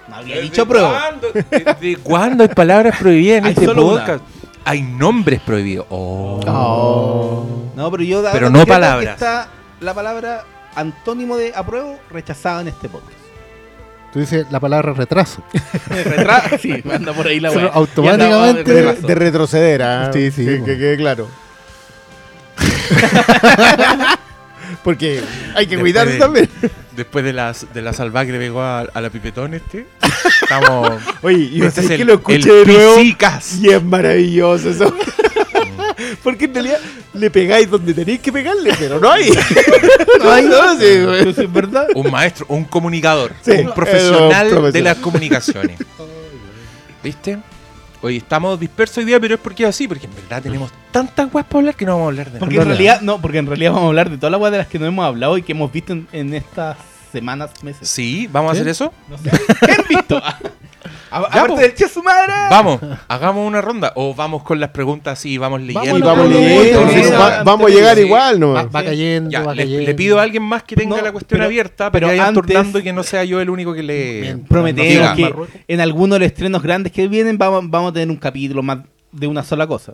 [0.08, 0.90] No habría dicho prueba.
[1.00, 1.28] cuándo?
[1.34, 3.76] ¿Desde cuándo hay palabras prohibidas en Hay este una.
[3.76, 4.24] podcast?
[4.64, 5.86] Hay nombres prohibidos.
[5.90, 6.40] Oh.
[6.48, 7.46] Oh.
[7.76, 8.24] No, pero yo.
[8.32, 9.16] Pero no palabras.
[9.16, 9.48] Está
[9.82, 10.44] la palabra
[10.76, 13.18] antónimo de apruebo rechazada en este podcast.
[14.14, 15.44] Tú dices la palabra retraso.
[15.90, 17.68] Retra- sí, me anda por ahí la weá.
[17.74, 19.08] automáticamente- de De, retraso.
[19.08, 21.28] de retroceder, ah, Sí, sí, que quede claro.
[24.84, 25.22] Porque
[25.56, 26.50] hay que Después cuidarse de- también.
[26.96, 29.86] Después de la, de la salvaje que le pegó a, a la pipetón este.
[30.42, 30.92] Estamos.
[31.22, 32.96] Oye, yo este es que el- lo escuché de nuevo.
[32.98, 33.56] Pisicas.
[33.60, 34.94] Y es maravilloso eso.
[36.24, 36.80] Porque en realidad
[37.14, 39.30] le pegáis donde tenéis que pegarle, pero no hay.
[40.24, 40.86] no hay, no, sí.
[40.86, 41.88] Entonces, es verdad.
[41.96, 44.72] Un maestro, un comunicador, Sí, un profesional un profesional.
[44.74, 45.80] de las comunicaciones.
[47.04, 47.38] ¿Viste?
[48.06, 51.34] Hoy estamos dispersos hoy día, pero es porque es así, porque en verdad tenemos tantas
[51.34, 52.62] weas para hablar que no vamos a hablar de Porque nada.
[52.62, 54.68] en realidad, no, porque en realidad vamos a hablar de todas las weas de las
[54.68, 56.78] que no hemos hablado y que hemos visto en, en estas
[57.12, 57.90] semanas, meses.
[57.90, 58.94] Sí, vamos a hacer eso.
[59.10, 59.32] No sé.
[59.66, 60.22] ¿Qué han visto?
[61.16, 61.60] A- a- Ya, aparte po.
[61.60, 62.34] del che su madre.
[62.50, 63.94] Vamos, hagamos una ronda.
[63.96, 65.98] O vamos con las preguntas así, vamos leyendo.
[65.98, 68.04] Y vamos leyendo, va- vamos a llegar sí.
[68.04, 68.52] igual, ¿no?
[68.54, 69.86] Va, va cayendo, Ya, va le, cayendo.
[69.86, 72.44] le pido a alguien más que tenga No, la cuestión pero- abierta, pero vayan antes-
[72.44, 74.22] turnando y que no sea yo el único que le...
[74.22, 74.44] Bien.
[74.50, 75.34] Prometemos que
[75.68, 78.80] en alguno de los estrenos grandes que vienen vamos, vamos a tener un capítulo más
[79.12, 79.94] de una sola cosa.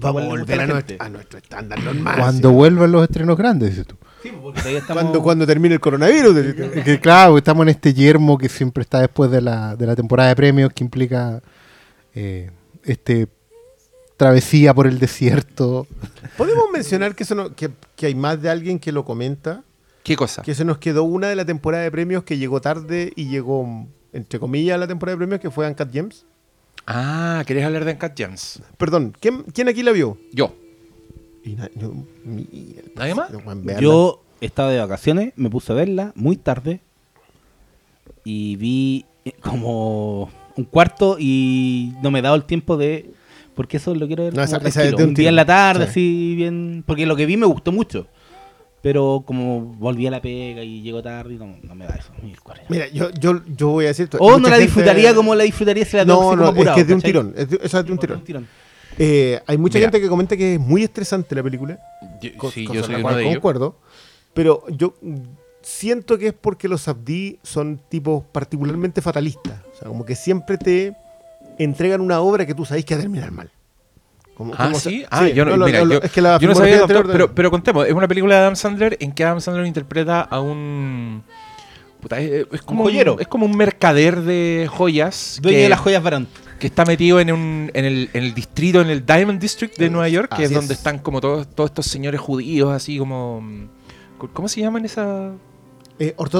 [0.00, 1.04] Vamos a volver a nuestro, gente.
[1.04, 2.16] a nuestro estándar normal.
[2.18, 2.54] Cuando sí.
[2.54, 3.96] vuelvan los estrenos grandes, dices tú.
[4.22, 6.54] Sí, porque estamos- Cuando, cuando termine el coronavirus.
[6.84, 10.28] Que claro, estamos en este yermo que siempre está después de la, de la temporada
[10.30, 11.42] de premios que implica
[12.14, 12.50] eh,
[12.84, 13.28] este
[14.16, 15.86] travesía por el desierto.
[16.36, 19.62] Podemos mencionar que, eso no- que, que hay más de alguien que lo comenta.
[20.04, 20.42] ¿Qué cosa?
[20.42, 23.86] Que se nos quedó una de la temporada de premios que llegó tarde y llegó,
[24.12, 26.24] entre comillas, a la temporada de premios, que fue Uncut Gems.
[26.86, 28.60] Ah, ¿querés hablar de Uncut Gems?
[28.76, 30.18] Perdón, ¿quién, quién aquí la vio?
[30.32, 30.54] Yo.
[31.44, 31.92] Y na- yo-
[32.24, 33.30] mira, el ¿Nadie más?
[33.80, 36.80] Yo estaba de vacaciones, me puse a verla muy tarde
[38.24, 43.10] y vi eh, como un cuarto y no me he dado el tiempo de...
[43.54, 45.36] Porque eso lo quiero ver No, como esa- esa es de un un día en
[45.36, 45.90] la tarde, Sí.
[45.90, 46.84] así bien...
[46.86, 48.06] Porque lo que vi me gustó mucho.
[48.80, 52.10] Pero como volví a la pega y llegó tarde, no, no me da eso.
[52.68, 54.18] Mira, yo, yo, yo voy a decir esto.
[54.18, 56.50] o no la gente- disfrutaría como la disfrutaría si la tengo No, no, como es
[56.52, 57.12] apurado, que es de un ¿cachai?
[57.12, 57.34] tirón.
[57.36, 58.48] Es de, esa es de un tirón.
[58.98, 59.86] Eh, hay mucha Mira.
[59.88, 61.78] gente que comenta que es muy estresante la película.
[62.20, 63.34] Yo- co- sí, cosa yo soy uno de ellos.
[63.34, 63.76] concuerdo.
[64.34, 64.94] Pero yo
[65.62, 69.60] siento que es porque los Abdi son tipos particularmente fatalistas.
[69.74, 70.94] O sea, como que siempre te
[71.58, 73.50] entregan una obra que tú sabes que va a terminar mal.
[74.34, 75.04] Como- Ah, como sí.
[75.10, 76.94] Ah, yo no, lo- mira, lo- yo, es que la yo no filmografía sabía tanto,
[76.94, 77.86] anterior de- pero, pero contemos.
[77.86, 81.22] Es una película de Adam Sandler en que Adam Sandler interpreta a un
[82.00, 83.14] puta, es, es como joyero.
[83.14, 86.26] Un, es como un mercader de joyas Dueño que, de las joyas varón.
[86.62, 89.90] Que está metido en, un, en, el, en el distrito, en el Diamond District de
[89.90, 90.78] Nueva York, que es donde es.
[90.78, 93.40] están como todos, todos estos señores judíos, así como...
[93.40, 93.68] mm,
[94.32, 95.32] ¿Cómo se llaman esa...?
[95.98, 96.14] Eh.
[96.16, 96.30] Los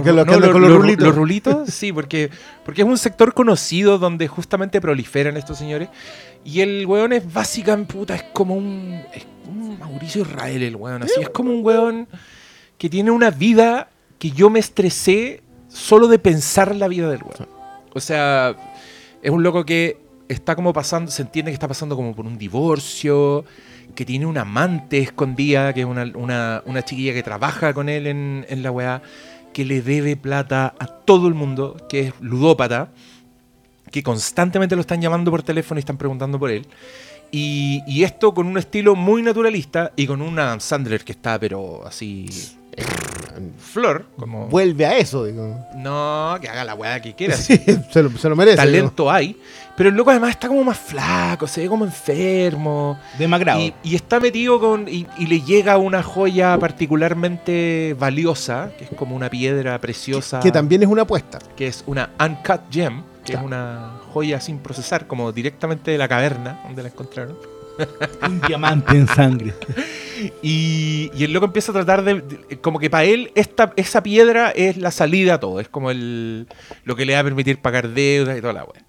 [0.00, 1.06] que lo no, con los rulitos.
[1.06, 2.30] los rulitos, sí, porque,
[2.64, 5.90] porque es un sector conocido donde justamente proliferan estos señores.
[6.46, 11.02] Y el weón es básicamente, puta, es como un, es un Mauricio Israel, el weón.
[11.02, 12.08] Así es como un weón
[12.78, 17.58] que tiene una vida que yo me estresé solo de pensar la vida del weón.
[17.92, 18.56] O sea,
[19.22, 22.38] es un loco que está como pasando, se entiende que está pasando como por un
[22.38, 23.44] divorcio,
[23.94, 28.06] que tiene una amante escondida, que es una, una, una chiquilla que trabaja con él
[28.06, 29.02] en, en la weá,
[29.52, 32.90] que le debe plata a todo el mundo, que es ludópata,
[33.90, 36.66] que constantemente lo están llamando por teléfono y están preguntando por él.
[37.30, 41.38] Y, y esto con un estilo muy naturalista y con una Adam Sandler que está,
[41.38, 42.26] pero así.
[43.58, 44.46] Flor, como.
[44.50, 45.64] Vuelve a eso, digo.
[45.76, 47.36] No, que haga la weá que quiera.
[47.36, 47.56] Sí,
[47.90, 48.56] se, lo, se lo merece.
[48.56, 49.36] Talento hay.
[49.76, 52.98] Pero el loco además está como más flaco, se ve como enfermo.
[53.16, 53.60] Demacrado.
[53.60, 54.88] Y, y está metido con.
[54.88, 60.40] Y, y le llega una joya particularmente valiosa, que es como una piedra preciosa.
[60.40, 61.38] Que también es una apuesta.
[61.56, 63.40] que es una uncut gem, que Claro.
[63.40, 67.36] es una joya sin procesar, como directamente de la caverna donde la encontraron.
[68.26, 69.54] Un diamante en sangre.
[70.42, 72.58] Y, y el loco empieza a tratar de.
[72.60, 75.60] como que para él, esta, esa piedra es la salida a todo.
[75.60, 76.48] Es como el,
[76.84, 78.84] lo que le va a permitir pagar deudas y toda la wea.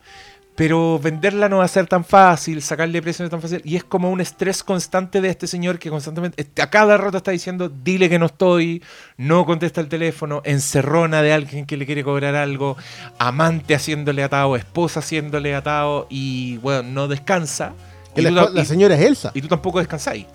[0.60, 3.62] Pero venderla no va a ser tan fácil, sacarle precio no es tan fácil.
[3.64, 7.32] Y es como un estrés constante de este señor que constantemente, a cada rato está
[7.32, 8.84] diciendo, dile que no estoy,
[9.16, 12.76] no contesta el teléfono, encerrona de alguien que le quiere cobrar algo,
[13.20, 17.74] amante haciéndole atado, esposa haciéndole atado y, bueno, no descansa.
[18.16, 19.32] Y la, tú la señora es Elsa.
[19.34, 20.26] y tú tampoco descansáis.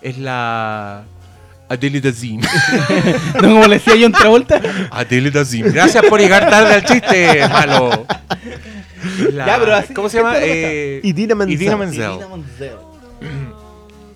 [0.00, 1.02] Es la
[1.68, 2.40] Adele Dazim.
[3.34, 4.60] ¿No como le decía yo en Travolta?
[4.90, 5.66] Adele Dazim.
[5.72, 8.06] Gracias por llegar tarde al chiste, malo.
[9.32, 10.34] La- Ya, pero así- ¿Cómo se llama?
[10.34, 11.54] ¿qué tal Eh, Y Dina Menzel.
[11.60, 12.10] Idina Menzel.
[12.10, 12.72] Divina Monzel.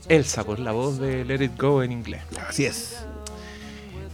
[0.08, 2.22] Elsa, pues la voz de Let It Go en inglés.
[2.48, 2.96] Así es.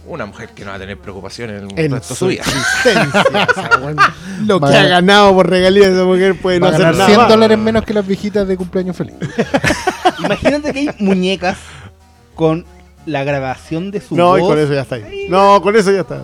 [0.07, 2.43] Una mujer que no va a tener preocupaciones en el En resto de su vida.
[2.43, 3.23] existencia.
[3.49, 4.01] o sea, bueno,
[4.45, 6.97] lo que ha ganado por regalías de esa mujer puede no Va a hacer ganar
[6.97, 7.07] nada.
[7.09, 7.29] 100 más.
[7.29, 9.15] dólares menos que las viejitas de cumpleaños feliz.
[10.19, 11.57] Imagínate que hay muñecas
[12.35, 12.65] con
[13.05, 14.49] la grabación de su No, y voz.
[14.51, 15.27] con eso ya está ahí.
[15.29, 16.21] No, con eso ya está.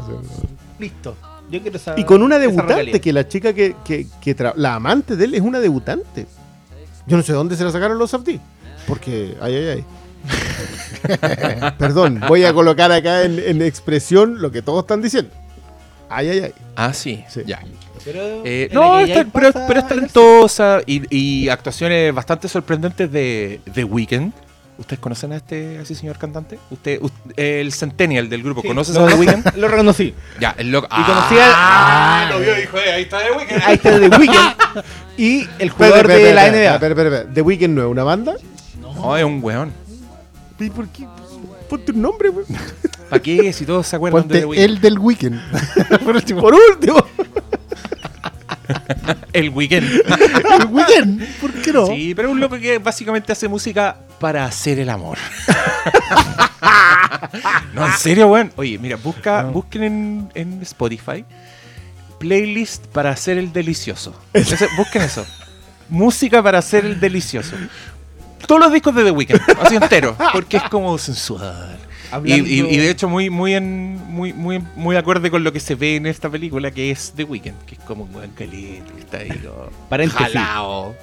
[0.79, 1.15] Listo.
[1.49, 1.99] Yo quiero saber.
[1.99, 5.35] Y con una debutante, que la chica que, que, que tra- la amante de él
[5.35, 6.25] es una debutante.
[7.07, 8.39] Yo no sé dónde se la sacaron los Safdie.
[8.87, 9.85] Porque, ay, ay, ay.
[11.77, 15.31] Perdón, voy a colocar acá en, en expresión lo que todos están diciendo.
[16.09, 16.53] Ay, ay, ay.
[16.75, 17.23] Ah, sí.
[17.29, 17.41] Sí.
[17.45, 17.61] Ya.
[18.03, 24.31] Pero Eh, no, está- pero, es talentosa y, y actuaciones bastante sorprendentes de The Weeknd.
[24.77, 26.57] ¿Ustedes conocen a este a ese señor cantante?
[26.71, 29.55] Usted, us- el Centennial del grupo, Sí, ¿conoces a The Weeknd?
[29.57, 30.15] Lo reconocí.
[30.39, 30.87] ya, el loco.
[30.87, 33.61] Y conocí a- Ah, lo vio, dijo, ahí está The Weeknd.
[33.63, 34.83] Ahí está The Weeknd.
[35.17, 37.25] Y el jugador de la NBA.
[37.31, 38.33] ¿The Weeknd no es una banda?
[38.79, 39.71] No, es un weón.
[40.61, 41.05] ¿Y por qué?
[41.69, 42.45] Ponte un nombre, güey.
[43.09, 43.51] ¿Para qué?
[43.53, 44.63] Si todos se acuerdan de Ponte The Weeknd.
[44.65, 45.41] el del weekend.
[46.03, 47.05] Por último, Por último.
[49.33, 49.83] El Weeknd.
[49.83, 51.27] el weekend.
[51.41, 51.87] ¿Por qué no?
[51.87, 55.17] Sí, pero es un loco que básicamente hace música para hacer el amor.
[57.73, 58.51] no, en serio, weón.
[58.55, 61.25] Oye, mira, busca, busquen en, en Spotify
[62.19, 64.13] playlist para hacer el delicioso.
[64.31, 65.25] Ese- busquen eso.
[65.89, 67.55] Música para hacer el delicioso.
[68.47, 71.77] Todos los discos de The Weeknd, así entero, porque es como sensual.
[71.79, 75.53] Y, Hablando- y- y de hecho muy muy en muy muy muy acorde con lo
[75.53, 78.31] que se ve en esta película que es The Weeknd, que es como un buen
[78.31, 80.27] caliente, que está ahí como Paréntesis.
[80.33, 80.93] jalao.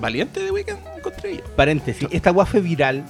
[0.00, 1.42] Valiente The Weeknd encontré yo.
[1.56, 2.08] Paréntesis.
[2.10, 3.04] Esta guá fue viral.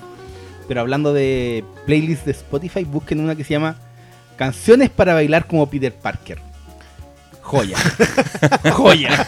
[0.69, 3.77] Pero hablando de playlists de Spotify, busquen una que se llama
[4.37, 6.39] Canciones para bailar como Peter Parker.
[7.43, 7.77] Joya.
[8.73, 9.27] Joya.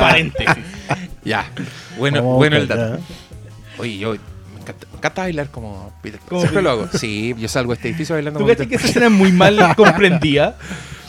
[0.00, 0.64] Paréntesis.
[1.24, 1.50] Ya.
[1.98, 2.98] Bueno, Oh, bueno el dato.
[3.78, 4.10] Oye, yo
[4.54, 6.40] me encanta, me encanta bailar como Peter Pan.
[6.40, 6.88] Siempre lo hago.
[6.92, 9.12] Sí, yo salgo de este edificio bailando ¿Tú como crees Peter que esa escena es
[9.12, 10.56] muy mal comprendida?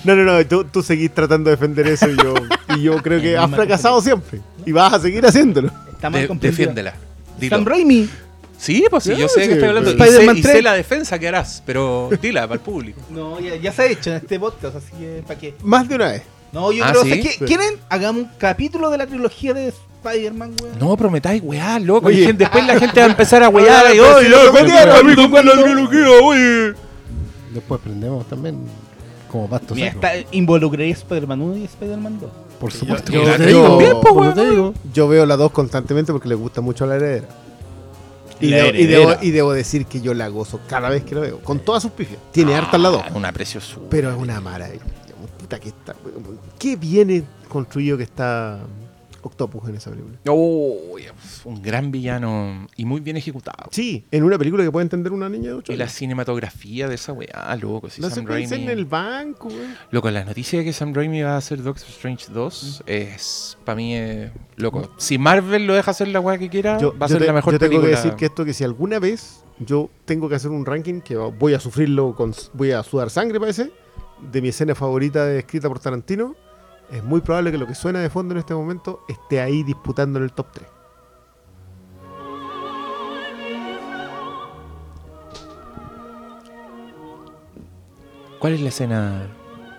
[0.03, 2.33] No, no, no, tú, tú seguís tratando de defender eso y yo,
[2.77, 4.39] y yo creo que has fracasado siempre.
[4.65, 5.71] Y vas a seguir haciéndolo.
[5.91, 6.93] Está mal De- defiéndela.
[7.39, 7.57] Dilo.
[7.57, 8.09] Sam Raimi.
[8.57, 9.91] Sí, pues sí, yo sé sí, que estoy hablando.
[9.91, 10.55] Sé, Spider-Man 3.
[10.55, 13.01] sé la defensa que harás, pero dila para el público.
[13.09, 15.55] No, ya, ya se ha hecho en este podcast, así que ¿para qué?
[15.63, 16.23] Más de una vez.
[16.55, 17.03] No, yo Ah, creo.
[17.03, 17.21] Sí.
[17.45, 17.75] ¿Quieren?
[17.89, 20.79] Hagamos un capítulo de la trilogía de Spider-Man, weón.
[20.79, 22.07] No prometáis, weá, loco.
[22.07, 22.21] Oye.
[22.21, 23.85] Y gente- después la gente va a empezar a wear.
[23.85, 26.07] Oye, y, pero "Ay, si ya, lo ¿cómo metieron, fue, amigo, amigo, con la trilogía,
[26.23, 26.73] oye".
[27.53, 28.59] Después prendemos también
[29.31, 30.05] como pasto Mira, seco.
[30.07, 32.29] está, involucraría Spider-Man 1 y Spider-Man 2.
[32.59, 33.11] Por supuesto.
[33.11, 34.73] yo- yo- digo, Bien, como te digo.
[34.93, 37.27] Yo veo las dos constantemente porque les gusta mucho la heredera.
[38.39, 38.99] Y, La debo, y heredera.
[39.11, 41.39] debo- y debo decir que yo la gozo cada vez que lo veo.
[41.39, 42.19] Con todas sus pifias.
[42.31, 43.01] Tiene hartas las dos.
[43.05, 43.87] Ah, Una preciosura.
[43.89, 44.81] Pero es una maravilla.
[45.45, 45.95] Puta que está.
[46.57, 48.61] Qué viene construido que está
[49.21, 50.17] Octopus en esa película.
[50.27, 50.75] Oh,
[51.45, 53.69] un gran villano y muy bien ejecutado.
[53.71, 55.93] Sí, en una película que puede entender una niña de 8 Y la años.
[55.95, 57.91] cinematografía de esa weá, loco.
[57.91, 58.71] Si La Sam secuencia Raimi...
[58.71, 59.67] en el banco, güey.
[59.91, 63.75] Loco, la noticia de que Sam Raimi va a hacer Doctor Strange 2 es, para
[63.75, 64.89] mí, eh, loco.
[64.97, 67.33] Si Marvel lo deja hacer la weá que quiera, Yo, va a ser te- la
[67.33, 67.91] mejor yo tengo película.
[67.91, 71.15] que decir que esto que si alguna vez yo tengo que hacer un ranking que
[71.17, 73.71] voy a sufrirlo con voy a sudar sangre parece
[74.19, 76.35] de mi escena favorita de- escrita por Tarantino
[76.91, 80.19] es muy probable que lo que suena de fondo en este momento esté ahí disputando
[80.19, 80.67] en el top 3
[88.39, 89.27] ¿Cuál es la escena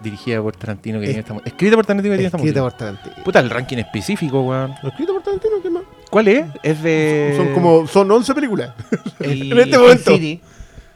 [0.02, 2.76] dirigida por Tarantino que tiene esta mu- Escrita por Tarantino que tiene esta escrita música?
[2.78, 4.72] por Tarantino Puta, el ranking específico, weón.
[4.82, 5.82] escrita por Tarantino ¿qué más?
[6.10, 6.46] ¿Cuál es?
[6.62, 7.34] Es de...
[7.36, 8.74] son como son 11 películas
[9.20, 10.10] en este momento.
[10.12, 10.40] City,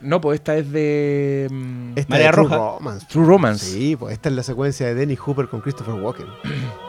[0.00, 1.46] No, pues esta es de...
[1.50, 2.56] mm, Esta María True Roja.
[2.56, 3.06] Romance.
[3.08, 3.64] True Romance.
[3.66, 6.26] sí pues esta es la secuencia de Dennis Hooper con Christopher Walken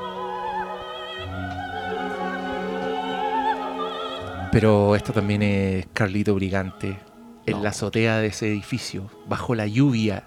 [4.52, 7.00] Pero esto también es Carlito Brigante
[7.46, 10.26] en la azotea de ese edificio, bajo la lluvia,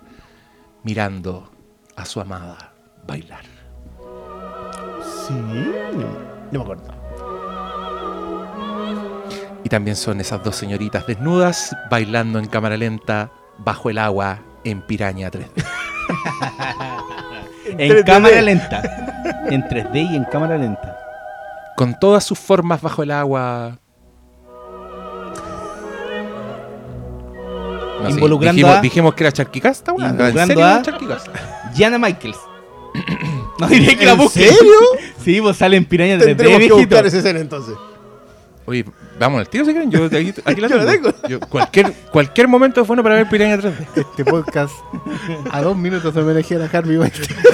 [0.83, 1.51] mirando
[1.95, 2.73] a su amada
[3.07, 3.45] bailar.
[5.27, 5.35] sí
[6.51, 7.04] no me acuerdo
[9.65, 14.83] Y también son esas dos señoritas desnudas bailando en cámara lenta bajo el agua en
[14.83, 15.49] Piraña 3D.
[17.67, 18.05] en 3D.
[18.05, 18.83] cámara lenta.
[19.49, 20.97] En 3D y en cámara lenta.
[21.77, 23.79] Con todas sus formas bajo el agua.
[28.03, 30.11] No, sí, Involucrando dijimos, a- dijimos que era charquicasta, weón.
[30.11, 31.73] ¿En Involucrando serio a-?
[31.75, 32.39] Gianna Michaels.
[33.59, 34.53] no diré que la ¿En busquen.
[34.53, 34.73] serio?
[35.23, 37.75] Sí, pues sale en Piraña 3D, tendremos que buscar esa escena entonces
[38.67, 38.85] Oye,
[39.19, 39.91] vamos al tiro si quieren.
[39.91, 41.11] Yo aquí, aquí la Yo la tengo.
[41.29, 43.87] Yo- cualquier, cualquier momento es bueno para ver Piraña 3D.
[43.97, 44.75] Este podcast
[45.51, 47.37] a dos minutos de homenajear a Harvey Weinstein.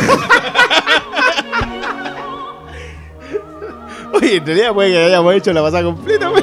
[4.12, 6.42] Oye, en realidad puede que hayamos hecho la pasada completa, güey.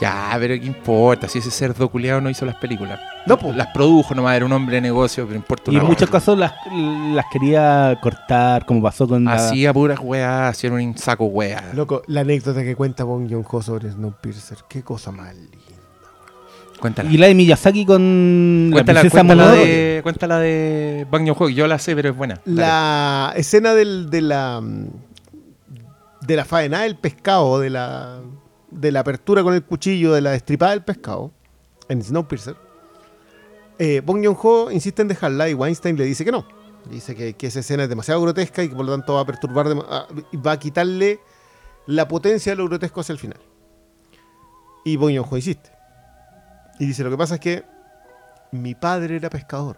[0.00, 1.28] Ya, pero ¿qué importa?
[1.28, 2.98] Si ese cerdo culiado no hizo las películas.
[3.26, 3.54] No, pues.
[3.54, 6.52] Las produjo nomás, era un hombre de negocio, pero importa Y en muchos casos las,
[6.72, 9.28] las quería cortar, como pasó con.
[9.28, 11.74] Hacía puras weas, hacían un saco weas.
[11.74, 14.58] Loco, la anécdota que cuenta Bong Joon-ho sobre Snowpiercer.
[14.68, 15.58] Qué cosa más linda.
[16.80, 17.10] Cuéntala.
[17.10, 21.78] Y la de Miyazaki con Cuéntala, la cuéntala, de, cuéntala de Bang Joon-ho, yo la
[21.78, 22.40] sé, pero es buena.
[22.46, 22.60] Dale.
[22.60, 24.62] La escena del, de la
[26.22, 28.20] de la faena del pescado, de la
[28.70, 31.32] de la apertura con el cuchillo, de la destripada del pescado
[31.88, 32.56] en Snowpiercer.
[33.78, 36.46] Eh, Bong Joon-ho insiste en dejarla y Weinstein le dice que no.
[36.90, 39.26] Dice que, que esa escena es demasiado grotesca y que por lo tanto va a
[39.26, 40.06] perturbar, dem- ah,
[40.46, 41.20] va a quitarle
[41.86, 43.40] la potencia de lo grotesco hacia el final.
[44.84, 45.70] Y Bong Joon-ho insiste.
[46.78, 47.64] Y dice, lo que pasa es que
[48.52, 49.76] mi padre era pescador.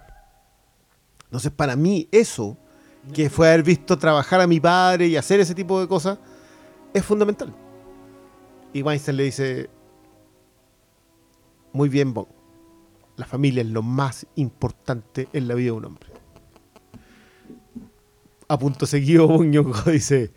[1.24, 2.57] Entonces, para mí, eso,
[3.12, 6.18] que fue haber visto trabajar a mi padre y hacer ese tipo de cosas,
[6.94, 7.52] es fundamental.
[8.72, 9.70] Y Weinstein le dice,
[11.72, 12.28] muy bien, Bong.
[13.16, 16.08] La familia es lo más importante en la vida de un hombre.
[18.48, 19.54] A punto seguido, Bong
[19.87, 20.30] dice,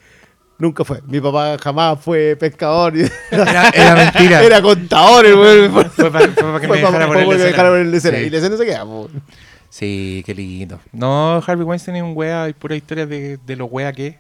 [0.58, 1.02] nunca fue.
[1.04, 2.94] Mi papá jamás fue pescador.
[3.32, 4.44] Era, era mentira.
[4.44, 5.90] Era contador, el güey.
[5.90, 8.18] fue para, fue para que me dejara poner dejara poner la escena.
[8.18, 8.20] escena.
[8.20, 8.26] Sí.
[8.26, 8.86] Y la escena se queda.
[9.70, 10.80] Sí, qué lindo.
[10.94, 14.16] No, Harvey Weinstein es un wea, hay pura historia de, de lo wea que es.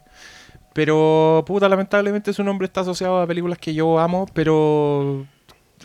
[0.75, 5.25] Pero, puta, lamentablemente su nombre está asociado a películas que yo amo, pero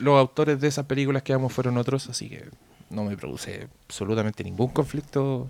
[0.00, 2.46] los autores de esas películas que amo fueron otros, así que
[2.90, 5.46] no me produce absolutamente ningún conflicto.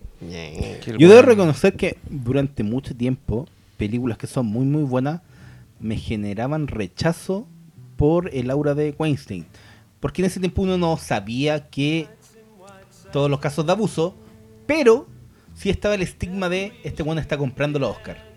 [0.98, 3.48] Yo debo reconocer que durante mucho tiempo,
[3.78, 5.22] películas que son muy muy buenas
[5.78, 7.46] me generaban rechazo
[7.96, 9.46] por el aura de Weinstein.
[10.00, 12.08] Porque en ese tiempo uno no sabía que
[13.10, 14.14] todos los casos de abuso,
[14.66, 15.06] pero
[15.54, 18.29] sí estaba el estigma de este bueno está comprando los Oscar.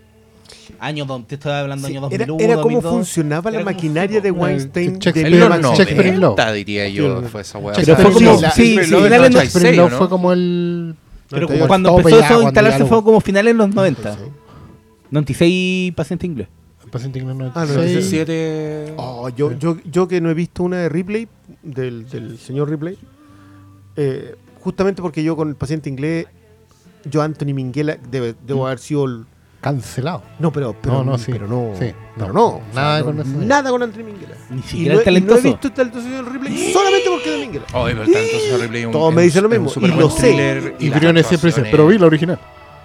[0.78, 2.92] Años te estaba hablando Sí, año era, 2001, era cómo 2002.
[2.92, 4.98] funcionaba la Era maquinaria de Weinstein.
[4.98, 6.36] Shakespeare de los Shakespeare in Love.
[6.36, 7.26] 90 diría yo Sí.
[7.30, 8.18] fue esa Pero fue como-
[8.52, 9.98] sí, del no- Shakespeare in 86, Love ¿no?
[9.98, 10.94] fue como el...
[11.30, 11.58] Pero 98.
[11.58, 14.14] como cuando empezó eso a instalarse fue como finales en los 90.
[14.14, 14.20] Sí.
[15.10, 16.48] 96 paciente inglés.
[16.90, 17.20] paciente.
[17.54, 17.80] Ah, no, Sí.
[17.80, 21.26] ese 17 Oh, yo, yo, yo que no he visto una de Ripley,
[21.62, 22.96] del, del señor Ripley,
[23.96, 26.26] eh, justamente porque yo con el paciente inglés,
[27.10, 29.24] yo Anthony Minghella debe, debo haber sido el-
[29.64, 30.22] Cancelado.
[30.38, 31.32] No, pero, pero No, no, sí.
[31.32, 32.32] pero no, Sí, pero no.
[32.34, 34.34] no, o sea, Nada no, con nada con Anthony Minghella.
[34.50, 35.42] Ni siquiera no, el he- y no he talentoso.
[35.42, 37.64] visto el talentoso señor Ripley solamente porque es de Minghella.
[37.72, 40.74] Oh, pero señor Ripley Todos me dicen lo mismo, super y lo sé.
[40.78, 42.38] Y Briones siempre dice, pero vi la original.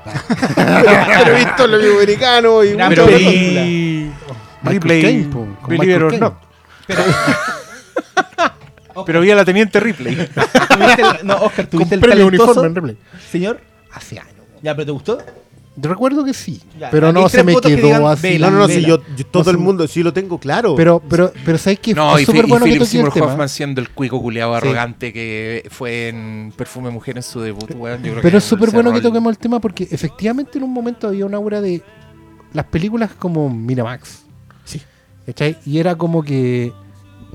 [0.55, 4.09] pero he visto el amigo americano y.
[4.61, 5.27] Michael
[5.67, 6.33] Ripley, not.
[9.05, 10.15] Pero vi a la teniente Ripley.
[10.15, 12.51] ¿Tuviste el- no, Oscar, ¿tuviste el Compré el talentoso?
[12.61, 12.97] uniforme en replay.
[13.31, 13.59] Señor.
[13.93, 14.33] Hace años.
[14.61, 15.17] Ya, pero ¿te gustó?
[15.81, 18.21] Yo recuerdo que sí, Ya, pero no se me que quedó digan así.
[18.23, 18.47] vela.
[18.49, 18.87] No, no, no, sí, Vela.
[18.87, 20.75] yo, yo- todo No el mundo sí lo tengo claro.
[20.75, 21.93] Pero, pero, pero ¿sabes qué?
[21.93, 23.27] No, es y, súper bueno y que Seymour tema.
[23.27, 24.57] Hoffman siendo el cuico culiado Sí.
[24.67, 27.69] arrogante que fue en Perfume Mujer en su debut.
[27.69, 31.07] Yo creo Pero es súper bueno que toquemos el tema porque efectivamente en un momento
[31.07, 31.81] había una aura de
[32.53, 34.23] las películas como Miramax.
[34.65, 34.81] Sí.
[35.25, 35.57] ¿Cachai?
[35.65, 36.73] Y era como que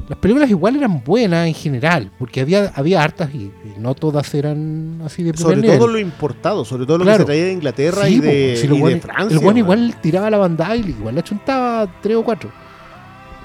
[0.09, 4.33] las películas igual eran buenas en general, porque había, había hartas y, y no todas
[4.35, 5.79] eran así de primer sobre nivel.
[5.79, 7.19] todo lo importado, sobre todo lo Claro.
[7.19, 9.39] que se traía de Inglaterra Sí, y de, si y bueno- de Francia.
[9.51, 12.51] El igual tiraba la bandada y igual la chuntaba tres o cuatro.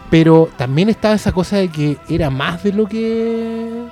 [0.09, 3.85] Pero también estaba esa cosa de que era más de lo que.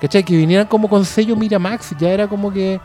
[0.00, 0.22] ¿Cachai?
[0.22, 2.78] Que vinieran como con sello Miramax, ya era como que.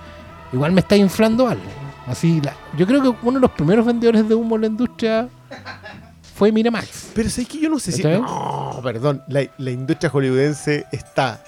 [0.53, 1.63] Igual me está inflando algo.
[2.07, 5.27] Así, la- yo creo que uno de los primeros vendedores de humo en la industria
[6.37, 7.11] fue Miramax.
[7.15, 8.03] Pero sé que yo no sé si.
[8.03, 9.23] No, perdón.
[9.27, 11.39] La, la industria hollywoodense está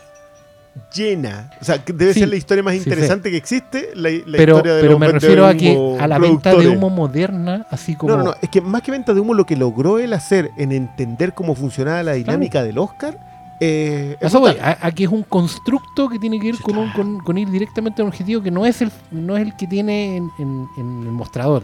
[0.96, 1.50] llena.
[1.62, 3.92] O sea, debe Sí, ser la historia más sí, interesante que existe.
[3.96, 6.68] La, la pero historia de pero los me refiero a que a la venta de
[6.68, 8.14] humo moderna, así como.
[8.14, 8.36] No, no, no.
[8.42, 11.56] Es que más que venta de humo, lo que logró él hacer en entender cómo
[11.56, 13.20] funcionaba la dinámica del Oscar.
[13.60, 16.92] eh, es Eso voy, a- aquí es un constructo que tiene que ir con, un,
[16.94, 19.68] con, con ir directamente a un objetivo que no es el, no es el que
[19.68, 21.64] tiene en, en- en el mostrador.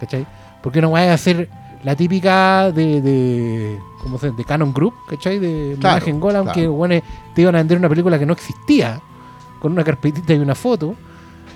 [0.00, 0.26] ¿Cachai?
[0.62, 1.48] Porque no vaya a ser
[1.82, 5.38] la típica de, de, ¿cómo se, de Canon Group, ¿cachai?
[5.38, 6.72] De Claro, homenaje en gol, aunque claro.
[6.72, 7.02] bueno,
[7.34, 9.00] te iban a vender una película que no existía,
[9.60, 10.94] con una carpetita y una foto.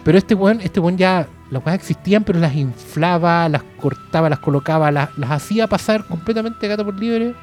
[0.04, 4.38] Pero este buen, este buen ya, las cosas existían, pero las inflaba, las cortaba, las
[4.38, 7.34] colocaba, las, las hacía pasar completamente gato por libre.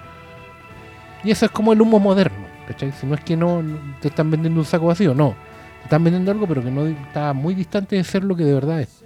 [1.24, 2.92] Y eso es como el humo moderno, ¿cachai?
[2.94, 5.36] Si no es que no, no te están vendiendo un saco vacío, no.
[5.80, 8.54] Te están vendiendo algo, pero que no está muy distante de ser lo que de
[8.54, 9.03] verdad es.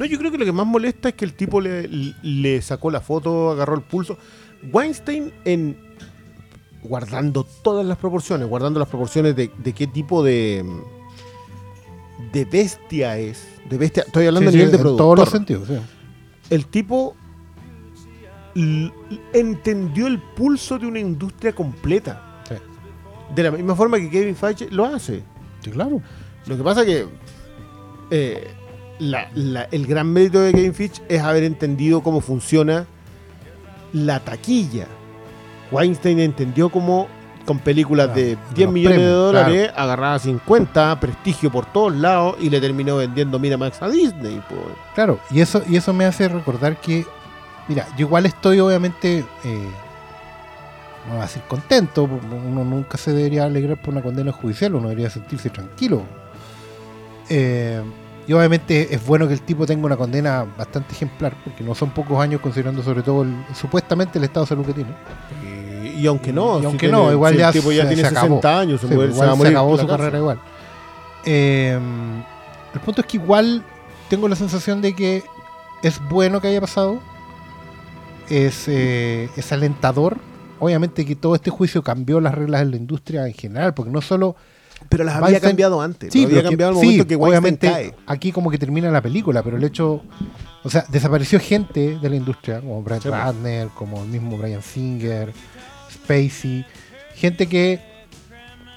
[0.00, 1.86] No, yo creo que lo que más molesta es que el tipo le,
[2.22, 4.16] le sacó la foto, agarró el pulso.
[4.72, 5.76] Weinstein en
[6.82, 10.64] guardando todas las proporciones, guardando las proporciones de, de qué tipo de
[12.32, 15.28] de bestia es, de bestia, estoy hablando Sí, a nivel sí, de en todos los
[15.28, 15.76] sentidos, sí.
[16.48, 17.14] El tipo
[19.34, 22.42] entendió el pulso de una industria completa.
[23.34, 25.22] De la misma forma que Kevin Feige lo hace.
[25.62, 26.00] Sí, claro.
[26.46, 27.06] Lo que pasa que
[28.10, 28.54] eh,
[29.00, 32.86] la- la- el gran mérito de Game Fitch es haber entendido cómo funciona
[33.92, 34.86] la taquilla.
[35.72, 37.08] Weinstein entendió cómo
[37.46, 41.94] con películas Claro, de de 10 los millones de dólares agarraba 50, prestigio por todos
[41.96, 44.40] lados y le terminó vendiendo Miramax a Disney.
[44.94, 47.04] Claro, y eso, y eso me hace recordar que,
[47.66, 49.68] mira, yo igual estoy obviamente, eh,
[51.08, 54.88] no voy a decir contento, uno nunca se debería alegrar por una condena judicial, uno
[54.90, 56.02] debería sentirse tranquilo.
[57.28, 57.80] Eh,
[58.30, 61.90] y obviamente es bueno que el tipo tenga una condena bastante ejemplar, porque no son
[61.90, 64.90] pocos años considerando sobre todo el- supuestamente el estado de salud que tiene.
[65.42, 68.02] Y, y aunque no, Y aunque no, igual si ya el tipo ya se- tiene
[68.04, 68.60] se 60 acabó.
[68.60, 70.38] años, se, Sí, muere- se igual va a se morir acabó su carrera igual.
[71.24, 71.78] Eh,
[72.72, 73.64] el punto es que igual
[74.08, 75.24] tengo la sensación de que
[75.82, 77.00] es bueno que haya pasado.
[78.28, 80.18] Es, eh, es alentador.
[80.60, 84.00] Obviamente que todo este juicio cambió las reglas de la industria en general, porque no
[84.00, 84.36] solo...
[84.88, 86.12] Pero las había cambiado antes.
[86.12, 87.94] Sí, había que- cambiado al sí, momento que obviamente cae.
[88.06, 90.02] aquí como que termina la película, pero el hecho...
[90.62, 93.14] O sea, desapareció gente de la industria, como Brad pues.
[93.14, 95.32] Ratner, como el mismo Brian Singer,
[95.90, 96.66] Spacey,
[97.14, 97.80] gente que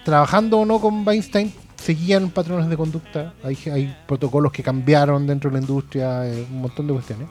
[0.05, 5.49] trabajando o no con Weinstein seguían patrones de conducta, hay, hay protocolos que cambiaron dentro
[5.49, 7.27] de la industria, eh, un montón de cuestiones.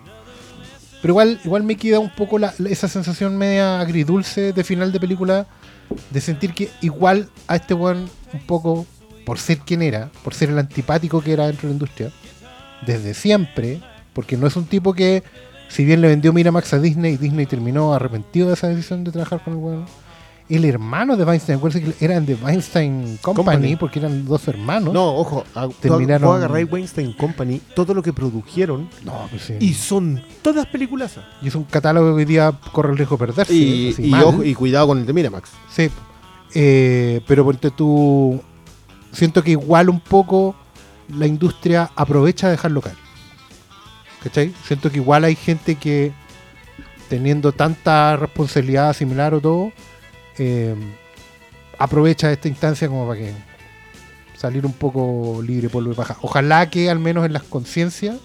[1.00, 5.00] Pero igual, igual me queda un poco la- esa sensación media agridulce de final de
[5.00, 5.46] película,
[6.10, 8.86] de sentir que igual a este weón, un poco,
[9.24, 12.12] por ser quien era, por ser el antipático que era dentro de la industria,
[12.86, 13.80] desde siempre,
[14.12, 15.22] porque no es un tipo que,
[15.68, 19.42] si bien le vendió Miramax a Disney, Disney terminó arrepentido de esa decisión de trabajar
[19.44, 19.84] con el weón.
[20.48, 21.60] El hermano de Weinstein,
[22.00, 23.76] eran de Weinstein Company, Company.
[23.76, 24.92] porque eran dos hermanos.
[24.92, 29.54] No, ojo, a- Terminaron- vos agarráis Weinstein Company, todo lo que produjeron, No, pues sí.
[29.60, 31.14] y son todas películas.
[31.40, 33.54] Y es un catálogo que hoy día corre el riesgo de perderse.
[33.54, 34.24] Y, mal.
[34.24, 35.48] ojo, y cuidado con el de Miramax.
[35.70, 35.88] Sí.
[36.54, 38.40] Eh, pero ponte tú.
[39.12, 40.54] Siento que igual un poco
[41.08, 42.96] la industria aprovecha de dejarlo caer.
[44.22, 44.54] ¿Cachai?
[44.64, 46.12] Siento que igual hay gente que
[47.08, 49.72] teniendo tanta responsabilidad similar o todo,
[50.38, 50.74] eh,
[51.78, 53.32] aprovecha esta instancia como para que
[54.36, 56.16] salir un poco libre polvo de paja.
[56.22, 58.16] Ojalá que al menos en las conciencias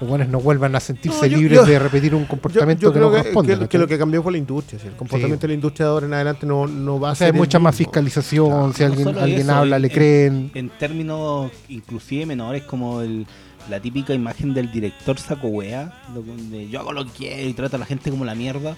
[0.00, 2.90] los buenos no vuelvan a sentirse No, yo- libres yo- de repetir un comportamiento yo
[2.92, 3.68] que creo no que, corresponde.
[3.68, 4.80] que- lo que cambió fue la industria.
[4.80, 4.86] ¿sí?
[4.88, 7.26] El comportamiento de la industria de ahora en adelante no, no va a O sea,
[7.26, 7.34] ser.
[7.34, 10.50] hay el mucha más fiscalización, Claro, si no alguien, alguien eso, habla, en- le creen.
[10.54, 13.26] En términos inclusive menores como el,
[13.68, 17.52] la típica imagen del director saco wea, lo- de yo hago lo que quiero y
[17.52, 18.76] trato a la gente como la mierda.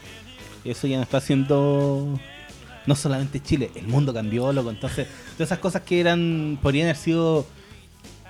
[0.65, 2.19] Eso ya no está haciendo
[2.87, 4.71] no solamente Chile, el mundo cambió, loco.
[4.71, 5.07] Entonces,
[5.37, 7.47] todas esas cosas que eran, podrían haber sido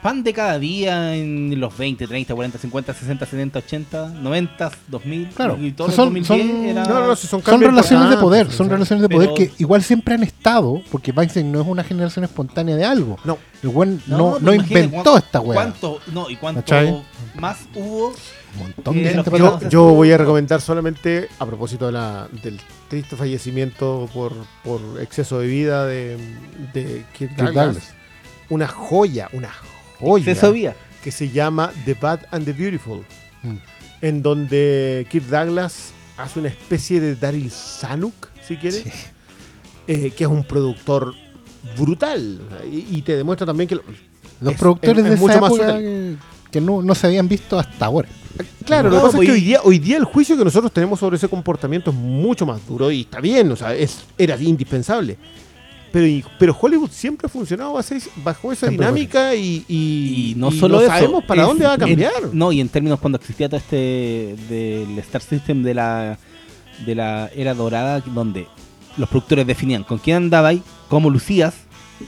[0.02, 5.28] pan de cada día en los 20, 30, 40, 50, 60, 70, 80, 90, 2000.
[5.28, 5.56] Claro.
[5.60, 6.84] Y todos Son- los 2010 son- era...
[6.84, 8.72] No, no, si son Son relaciones de poder, sí, son sí.
[8.72, 12.24] relaciones de Pero- poder que igual siempre han estado, porque Weinstein no es una generación
[12.24, 13.16] espontánea de algo.
[13.24, 15.54] No, El buen no, No, no, inventó esta weá.
[15.54, 17.00] ¿Cuánto, no, y cuánto ¿Cachai?
[17.36, 18.08] más hubo?
[18.54, 22.60] Un montón de gente yo, yo voy a recomendar solamente, a propósito de la, del
[22.88, 26.18] triste fallecimiento por, por exceso de vida de,
[26.74, 27.94] de Kirk Douglas.
[28.50, 29.71] una joya, una joya
[30.02, 30.74] De vida.
[31.02, 33.00] que se llama The Bad and the Beautiful,
[33.42, 33.56] Mm.
[34.02, 38.90] en donde Kirk Douglas hace una especie de Daryl Zanuck, si quieres, Sí.
[39.88, 41.14] eh, que es un productor
[41.76, 42.40] brutal
[42.70, 43.82] y, y te demuestra también que lo-
[44.40, 46.16] Los es- productores es- de es esa época que,
[46.50, 48.08] que no, no se habían visto hasta ahora.
[48.64, 50.44] Claro, lo No, que pasa pues, es que hoy día, hoy día el juicio que
[50.44, 54.04] nosotros tenemos sobre ese comportamiento es mucho más duro y está bien, o sea, es,
[54.18, 55.16] era indispensable.
[55.92, 57.74] Pero, pero Hollywood siempre ha funcionado
[58.24, 60.88] bajo, esa Siempre dinámica y, y, Y no y solo eso.
[60.88, 62.12] sabemos para es- dónde va a en- cambiar.
[62.32, 66.18] no, y en términos cuando existía todo este del Star System de la
[66.86, 68.46] de la era dorada, donde
[68.96, 70.56] los productores definían con quién andabas,
[70.88, 71.54] cómo lucías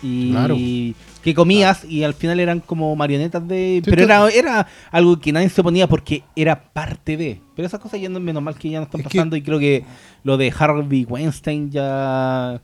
[0.03, 0.57] y Claro.
[1.23, 3.81] qué comías, y al final eran como marionetas de.
[3.85, 7.41] Sí, pero era, era algo que nadie se oponía porque era parte de.
[7.55, 9.43] Pero esas cosas ya no menos mal que ya no están Es que- pasando, y
[9.43, 9.85] creo que
[10.25, 12.61] lo de Harvey Weinstein ya.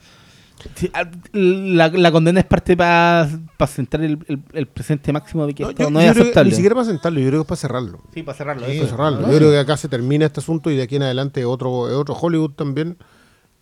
[0.75, 0.91] Sí,
[1.33, 3.29] La, la condena es parte para
[3.67, 6.15] sentar el, el- el presente máximo de que No, esto yo- no yo es creo
[6.15, 6.51] que aceptable.
[6.51, 8.03] Ni siquiera para sentarlo, yo creo que es para cerrarlo.
[8.15, 8.67] Sí, para cerrarlo.
[8.67, 8.81] Sí, eso.
[8.81, 9.21] Para cerrarlo.
[9.21, 9.39] no, yo sí.
[9.39, 12.53] creo que acá se termina este asunto y de aquí en adelante otro, otro Hollywood
[12.53, 12.97] también.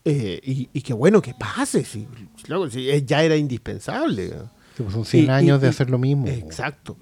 [0.05, 4.30] Eh, y, y qué bueno que pase, si, si luego- si es- ya era indispensable.
[4.76, 6.26] Sí, pues son 100 Y- años y- de y- hacer lo mismo.
[6.26, 6.96] Exacto.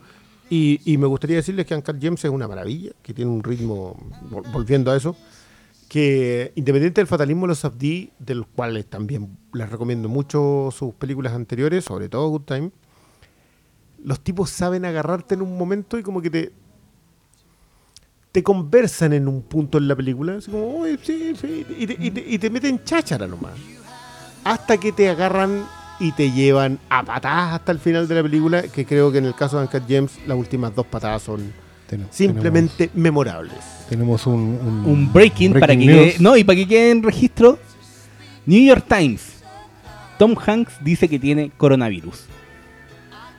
[0.51, 3.97] Y, y me gustaría decirles que Uncut James es una maravilla, que tiene un ritmo,
[4.31, 5.17] vol- volviendo a eso,
[5.89, 11.33] que independiente del fatalismo de los Abdi, del cual también les recomiendo mucho sus películas
[11.33, 12.71] anteriores, sobre todo Good Time,
[14.05, 16.53] los tipos saben agarrarte en un momento y como que te
[18.33, 21.97] te conversan en un punto en la película, así como, "Oye, sí, sí", y te,
[21.99, 23.55] y te- y te meten cháchara nomás.
[24.45, 25.65] Hasta que te agarran
[25.99, 29.25] y te llevan a patadas hasta el final de la película, que creo que en
[29.25, 31.51] el caso de Uncut James las últimas dos patadas son
[31.89, 33.59] Ten- simplemente memorables.
[33.89, 35.97] Tenemos, un, un, Un breaking, para que news.
[36.13, 37.59] quede, no y para que quede en registro.
[38.47, 39.35] New York Times.
[40.19, 42.25] Tom Hanks dice que tiene coronavirus.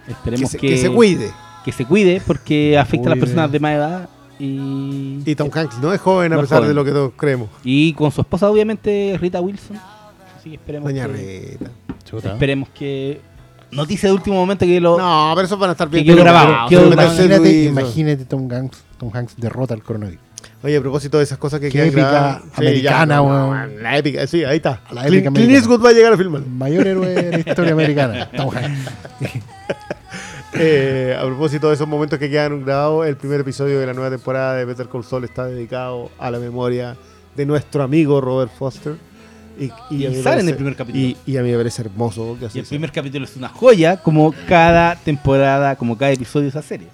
[0.05, 1.31] Que Esperemos se, que, que se cuide.
[1.65, 5.79] que se cuide porque afecta a las personas de más edad y, Y Tom Hanks
[5.79, 6.69] no es joven a No pesar joven.
[6.69, 7.49] de lo que todos creemos.
[7.63, 9.77] y con su esposa obviamente Rita Wilson.
[10.37, 11.71] Así que esperemos Doña que, Rita.
[12.05, 12.33] Chuta.
[12.33, 13.19] esperemos que
[13.71, 16.23] noticia de último momento que lo No, pero esos van a estar bien Que quedó
[16.23, 20.21] grabado, Imagínate, Tom Hanks, Tom Hanks derrota al coronavirus.
[20.63, 23.75] Oye, a propósito de esas cosas que quedan épica americana, weón.
[23.75, 24.81] no, La épica, sí, ahí está.
[24.91, 25.51] La Clint, épica Clint.
[25.51, 26.41] Eastwood va a llegar a filmar.
[26.41, 28.91] Mayor héroe de la historia americana, Tom Hanks.
[30.59, 34.09] Eh, a propósito de esos momentos que quedan grabados, el primer episodio de la nueva
[34.09, 36.95] temporada de Better Call Saul está dedicado a la memoria
[37.35, 38.95] de nuestro amigo Robert Foster.
[39.59, 41.03] Y, Y a mí me sale en parece- el primer capítulo.
[41.03, 42.69] Y, y a mí me parece hermoso que así y el sea.
[42.69, 46.87] primer capítulo es una joya como cada temporada, como cada episodio de esa serie.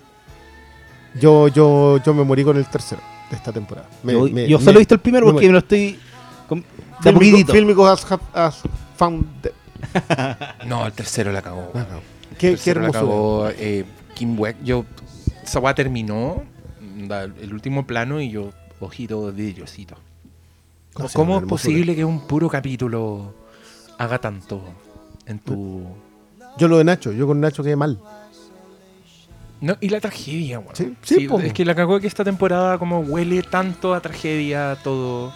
[1.20, 3.88] Yo, yo, yo me morí con el tercero de esta temporada.
[4.04, 6.00] Me- yo me- yo me- solo he visto el primero me porque me lo estoy
[7.04, 7.12] de
[7.54, 8.62] Filmico- has, has
[8.98, 9.54] found the-
[10.66, 11.72] No, el tercero la cagó.
[11.76, 12.00] Ah, no.
[12.32, 13.86] Qué, qué tercero la cagó eh,
[14.16, 14.58] Kim Weck.
[14.64, 14.86] Yo,
[15.44, 16.44] esa terminó
[17.08, 18.50] da, el último plano y yo,
[18.80, 19.96] ojito vidriosito.
[19.96, 20.02] Va
[20.94, 23.34] ¿Cómo es posible que un puro capítulo
[23.98, 24.62] haga tanto
[25.26, 25.84] en tu...
[26.58, 28.00] Yo lo de Nacho, yo con Nacho quedé mal.
[29.60, 30.76] No, y la tragedia, weón.
[30.76, 35.34] Sí, sí, es que la cagó que esta temporada como huele tanto a tragedia todo.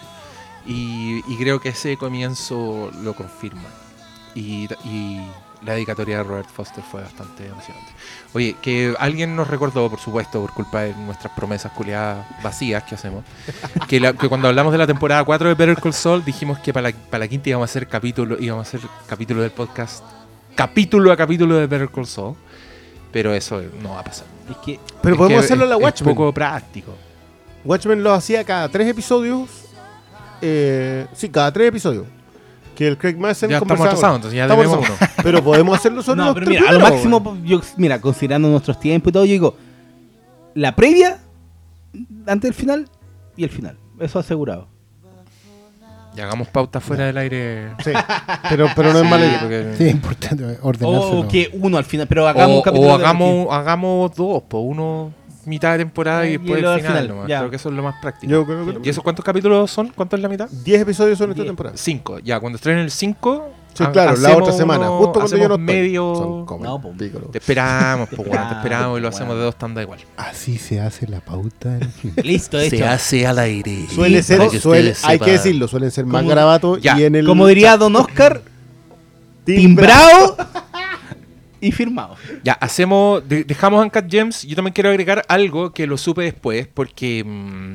[0.66, 3.68] Y, y creo que ese comienzo lo confirma.
[4.34, 5.20] Y, y
[5.64, 7.90] la dedicatoria de Robert Foster fue bastante emocionante.
[8.34, 12.94] Oye, que alguien nos recordó, por supuesto, por culpa de nuestras promesas culiadas vacías que
[12.94, 13.24] hacemos,
[13.88, 16.72] que, la- que cuando hablamos de la temporada 4 de Better Call Saul dijimos que
[16.72, 20.04] para la, para la quinta íbamos a hacer capítulo, íbamos a hacer capítulo del podcast,
[20.54, 22.36] capítulo a capítulo de Better Call Saul.
[23.10, 24.26] Pero eso no va a pasar.
[24.50, 26.14] Es que Pero Es podemos que hacerlo en la es- es Watchmen.
[26.14, 26.94] poco práctico.
[27.64, 29.48] Watchmen lo hacía cada tres episodios.
[30.42, 32.06] Eh, sí, cada tres episodios.
[32.78, 35.14] Que el Craig Mason Ya estamos conversaba- atrasados, entonces ya Estamos debemos atrasados.
[35.24, 37.44] Pero podemos hacerlo solo no, los pero tres mira, a lo primeros, máximo, weón.
[37.44, 39.56] yo, mira, considerando nuestros tiempos y todo, yo digo,
[40.54, 41.18] la previa,
[42.26, 42.88] antes del final
[43.36, 43.76] y el final.
[43.98, 44.68] Eso asegurado.
[46.16, 47.72] Y hagamos pauta fuera del aire.
[47.84, 47.90] Sí,
[48.48, 49.40] pero, pero no es mala Sí, idea.
[49.40, 51.06] porque- Sí, es importante ordenarse.
[51.16, 52.92] O que uno al final, pero hagamos o, un capítulo.
[52.94, 55.12] o de- hagamos, hagamos dos, pues uno
[55.48, 56.92] mitad de temporada y Y después el al final.
[56.92, 57.26] final, nomás.
[57.26, 58.30] Creo que eso es lo más práctico.
[58.30, 58.80] Yo creo que no.
[58.84, 59.88] ¿Y esos cuántos capítulos son?
[59.94, 60.48] ¿Cuánto es la mitad?
[60.50, 61.76] 10 episodios son esta temporada.
[61.76, 62.18] Cinco.
[62.20, 63.52] Ya, cuando estrenen el 5.
[63.74, 64.88] Sí, claro, la otra semana.
[64.88, 65.64] Justo cuando yo no estoy.
[65.64, 66.14] medio.
[66.16, 66.92] Son como el No, po.
[66.98, 69.16] pico, Te esperamos, pues, bueno, te esperamos y lo bueno.
[69.16, 70.00] hacemos de dos tandas igual.
[70.16, 72.12] Así se hace la pauta en fin.
[72.24, 72.84] Listo, hecho.
[72.88, 73.86] hace al aire.
[73.94, 77.46] Suele ser, que suele, hay que decirlo, suelen ser más garabatos y en el Como
[77.46, 78.42] diría Don Oscar,
[79.44, 80.36] timbrado
[81.60, 82.16] y firmado.
[82.44, 84.42] Ya, hacemos, de- dejamos Uncut Gems.
[84.44, 87.74] Yo también quiero agregar algo que lo supe después, porque mm,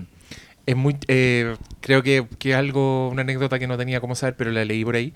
[0.66, 4.52] es muy, eh, creo que, que algo, una anécdota que no tenía cómo saber, pero
[4.52, 5.14] la leí por ahí.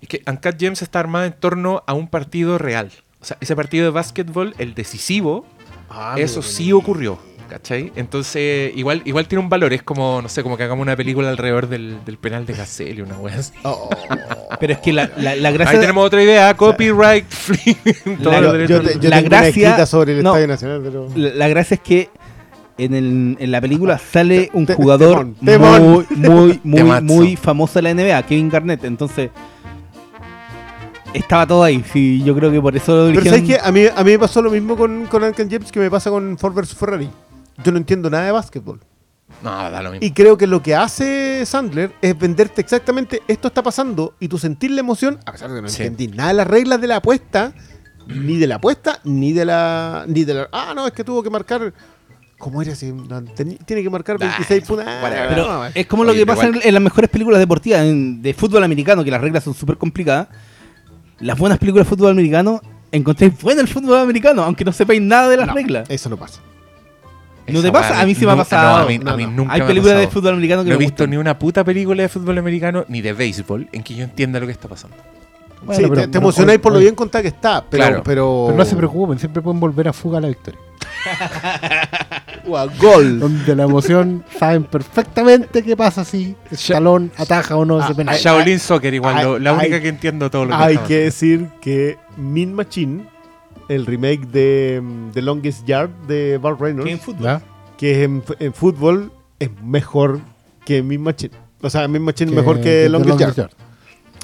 [0.00, 2.90] Es que Uncut Gems está armada en torno a un partido real.
[3.20, 5.44] O sea, ese partido de básquetbol, el decisivo,
[5.90, 7.18] Ah, eso sí ocurrió.
[7.48, 7.90] ¿Cachai?
[7.96, 9.72] Entonces, igual, igual tiene un valor.
[9.72, 13.00] Es como, no sé, como que hagamos una película alrededor del, del penal de Gasselli,
[13.00, 13.52] una wea así.
[13.64, 13.88] Oh,
[14.60, 15.74] Pero es que la, la, la gracia.
[15.74, 17.24] Ahí tenemos otra idea, copyright,
[18.20, 20.30] La- yo, yo te- La gracia- sobre el no.
[20.30, 21.08] Estadio Nacional, pero...
[21.16, 22.10] La, la gracia es que
[22.76, 25.82] en, el- en la película sale un Te- jugador temón, temón.
[25.82, 28.84] muy, muy, muy, muy famoso de la NBA, Kevin Garnett.
[28.84, 29.30] Entonces,
[31.14, 31.82] estaba todo ahí.
[31.92, 33.24] Sí, yo creo que por eso lo Pero.
[33.30, 33.58] ¿sabes qué?
[33.62, 36.10] A mí, a mí me pasó lo mismo con, con Uncle James que me pasa
[36.10, 37.08] con Ford vs Ferrari.
[37.64, 38.80] Yo no entiendo nada de básquetbol.
[39.42, 40.06] No, da lo mismo.
[40.06, 44.38] Y creo que lo que hace Sandler es venderte exactamente esto está pasando y tú
[44.38, 45.82] sentir la emoción, a pesar de que no Sí.
[45.82, 47.52] entendí nada de las reglas de la apuesta,
[48.06, 50.04] ni de la apuesta, ni de la.
[50.08, 50.48] ni de la.
[50.50, 51.72] Ah, no, es que tuvo que marcar.
[52.38, 52.74] ¿Cómo era?
[52.74, 54.86] Si, no, tiene que marcar 26 puntos.
[55.36, 58.62] No, es como lo que pasa en, en las mejores películas deportivas en- de fútbol
[58.64, 60.28] americano, que las reglas son súper complicadas.
[61.20, 62.60] Las buenas películas de fútbol americano,
[62.92, 65.90] encontréis bueno el fútbol americano, aunque no sepáis nada de las no, reglas.
[65.90, 66.40] Eso no pasa.
[67.52, 68.00] ¿No te pasa?
[68.00, 68.78] A mí sí me ha pasado.
[68.78, 69.30] No, a mí, No, a mí no.
[69.32, 71.10] nunca Hay películas de fútbol americano que No he visto gustan.
[71.10, 74.46] ni una puta película de fútbol americano ni de béisbol en que yo entienda lo
[74.46, 74.96] que está pasando.
[75.62, 77.82] Bueno, sí, pero- te, te emocionáis por lo bien contada que está, pero.
[77.84, 78.02] Claro.
[78.04, 80.60] pero, Pero no se preocupen, siempre pueden volver a fuga a la victoria.
[82.50, 83.18] O a gol.
[83.20, 88.14] Donde la emoción saben perfectamente qué pasa si Escalón ataja o no ese Ah, penal.
[88.14, 90.96] Ay, Shaolin Soccer igual, ay, lo- la única que entiendo todo lo que Hay que
[91.00, 93.04] decir que Min Machine,
[93.68, 97.22] el remake de mm, The Longest Yard de Bart Reynolds, Que en fútbol.
[97.24, 97.42] ¿Ya?
[97.76, 100.20] que es en, en fútbol es mejor
[100.64, 101.32] que Min Machine.
[101.60, 103.48] O sea, Min Machine es mejor que que Longest, Longest Yard.
[103.50, 103.68] Yard.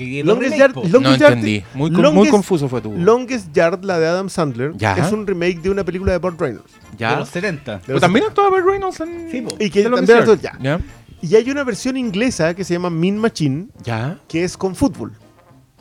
[0.00, 0.80] Y Longest remake, Yard, po.
[0.80, 1.64] Longest No Yard- entendí.
[1.74, 2.92] Muy, con- Longest- muy confuso fue tu.
[2.92, 4.96] Longest Yard, la de Adam Sandler, Ya.
[4.96, 6.72] es un remake de una película de Burt Reynolds.
[6.92, 7.16] De ya.
[7.16, 7.74] los 70.
[7.74, 9.30] De Pero los también actuaba Burt Reynolds en.
[9.30, 9.54] Sí, po.
[9.60, 10.58] Y que de lo también actúa- ya.
[10.60, 10.80] ya.
[11.22, 14.18] Y hay una versión inglesa que se llama Min Machine, Ya.
[14.26, 15.12] que es con fútbol.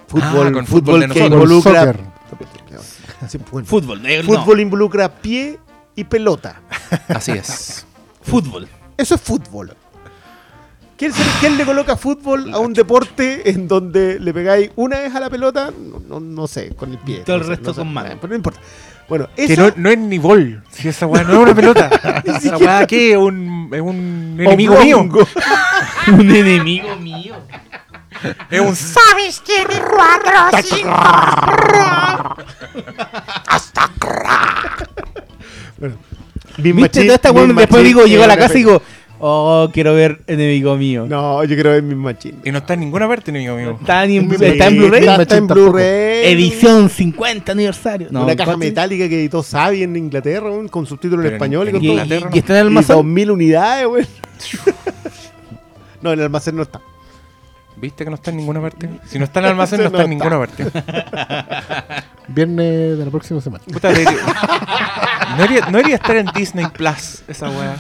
[0.08, 1.32] Fútbol, Ah, con fútbol, fútbol de que nosotros.
[1.42, 1.80] involucra.
[1.86, 2.00] Soccer.
[3.30, 3.68] Sí, bueno.
[3.68, 4.26] Fútbol, negro.
[4.26, 5.60] Fútbol involucra pie
[5.96, 6.62] y pelota.
[7.08, 7.86] Así es.
[8.22, 8.68] Fútbol.
[8.98, 9.76] Eso es fútbol.
[10.96, 15.14] ¿Quién, se- quién le coloca fútbol a un deporte en donde le pegáis una vez
[15.16, 15.72] a la pelota?
[15.78, 17.24] No, no- no sé, con el pie.
[17.26, 18.10] Todo el sé, resto no sé, con mano.
[18.22, 18.60] Pero no importa.
[19.10, 20.64] Bueno, Que no, no es ni bol.
[20.72, 22.22] Si esa weá no es una pelota.
[22.24, 25.00] esa weá aquí es un, es un enemigo mío.
[26.08, 27.36] Un enemigo mío.
[28.50, 28.76] Es un.
[28.76, 30.90] ¿Sabes quién es cuatro, cinco?
[33.48, 33.90] Hasta
[36.58, 38.82] Min ¿Viste Machine- toda esta Después Machine digo, llego a la casa y digo,
[39.20, 41.06] oh, quiero ver enemigo mío.
[41.10, 42.38] No, yo quiero ver Min Machine.
[42.46, 43.78] Y no está en ninguna parte, enemigo mío.
[43.82, 45.00] Está, ni en, Sí, está en Blu-ray.
[45.02, 45.60] Está, en tampoco.
[45.62, 46.32] Blu-ray.
[46.32, 48.08] Edición 50 aniversario.
[48.12, 51.42] No, una caja metálica que editó Savi en Inglaterra, weón, con subtítulos en Pero en-
[51.42, 51.94] español y en con Y, todo.
[52.04, 52.96] Inglaterra, y- y está en el Y almacén.
[52.96, 54.06] 2000 unidades, güey.
[56.02, 56.80] no, en el almacén no está.
[57.84, 58.90] ¿Viste que no está en ninguna parte?
[59.08, 60.66] Si no está en el almacén, no No está en ninguna parte.
[62.28, 63.64] Viernes de la próxima semana.
[63.72, 64.12] Puta, debería-
[65.32, 67.76] no, debería, no debería estar en Disney Plus esa weá.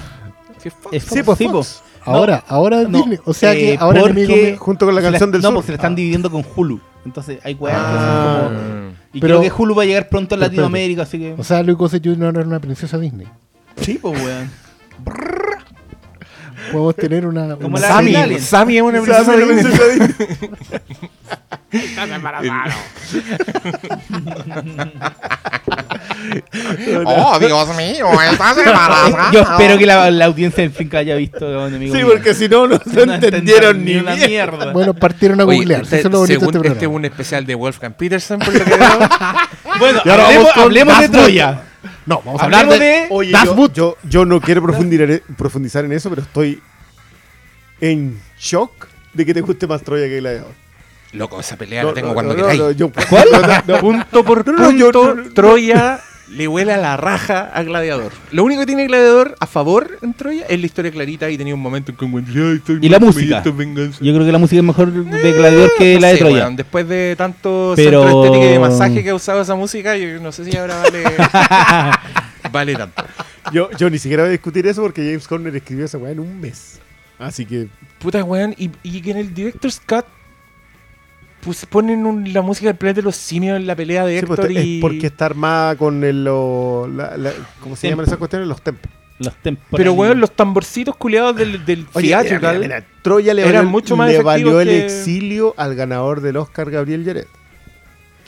[0.60, 0.96] Si es Fox.
[0.96, 1.82] Es Sí, pues, Fox.
[2.06, 2.12] po.
[2.12, 3.20] Ahora, ahora No, Disney.
[3.26, 5.56] O sea que eh, ahora porque- enemigo mío- Junto con la canción del no, sur.
[5.56, 6.80] pues se la están dividiendo con Hulu.
[7.06, 8.40] Entonces hay weas que Ah.
[8.42, 8.94] son como...
[9.14, 11.36] Y Pero- creo que Hulu va a llegar pronto a Pero Latinoamérica, así que...
[11.38, 12.36] O sea, Luis Gossett Jr.
[12.36, 13.28] era una princesa Disney.
[13.80, 14.52] Sí, pues weón.
[16.72, 17.56] Podemos tener una.
[17.56, 18.42] Como una- la Sammy, de Alien.
[18.42, 20.10] Sammy es una princesa Sabe, de princesa Disney.
[27.06, 29.52] Oh, Dios mío, estás Yo embarazada.
[29.52, 32.12] espero que la, la audiencia del Finca haya visto enemigo Sí, mío.
[32.14, 34.28] porque si no, no, no entendieron ni una mierda.
[34.28, 34.72] mierda.
[34.74, 35.82] Bueno, partieron a Oye, googlear.
[35.84, 36.96] usted- Eso es lo bonito de según- este este es programa.
[36.96, 38.90] un especial de Wolfgang Peterson, por lo que veo.
[39.80, 41.10] Bueno, Y ahora hablemos, vamos con hablemos de.
[41.10, 41.62] Troya.
[42.06, 42.80] No, vamos a hablar de.
[42.80, 43.08] de...
[43.10, 43.74] Oye, Das yo, Boot.
[43.74, 46.62] yo, yo no quiero profundizar, profundizar en eso, pero estoy
[47.82, 50.52] en shock de que te guste más Troya que Gladiador.
[51.12, 52.60] Loco, esa pelea No, la tengo no, cuando no, queráis.
[52.60, 53.28] no, yo- ¿Cuál?
[53.32, 53.80] no, no.
[53.80, 55.34] Punto por No, no, yo- punto, no, no.
[55.34, 56.00] Troya
[56.36, 58.12] le huele a la raja a Gladiador.
[58.32, 61.54] Lo único que tiene Gladiador a favor en Troya es la historia clarita y tenía
[61.54, 63.38] un momento en que como, "Ay, estoy Y la música.
[63.38, 64.00] esto es venganza".
[64.02, 66.50] Yo creo que la música es mejor de Gladiador que No la de sé, Troya.
[66.52, 70.20] después de tanto Pero- centro estética y de masaje que ha usado esa música, yo
[70.20, 71.04] no sé si ahora vale,
[72.52, 73.04] vale tanto.
[73.52, 76.20] Yo, yo ni siquiera voy a discutir eso porque James Horner escribió esa weá en
[76.20, 76.80] un mes.
[77.20, 77.68] Así que
[78.00, 78.54] Puta, weón.
[78.58, 80.06] Y, y que en el Director's Cut
[81.44, 84.26] pues, ponen un- la música del planeta de los simios en la pelea de sí,
[84.26, 84.80] pues, Héctor es y...
[84.82, 88.48] porque está armada con el, lo- la- la- ¿cómo se llaman esas cuestiones?
[88.48, 88.92] Los tempos.
[89.20, 89.78] Los temporales.
[89.78, 92.60] Pero, weón, los tamborcitos culiados del, del Oye, mira, theatrical...
[92.60, 96.38] mira, mira, Troya le valió, mucho más le valió el que- exilio al ganador del
[96.38, 97.28] Oscar, Gabriel Yared.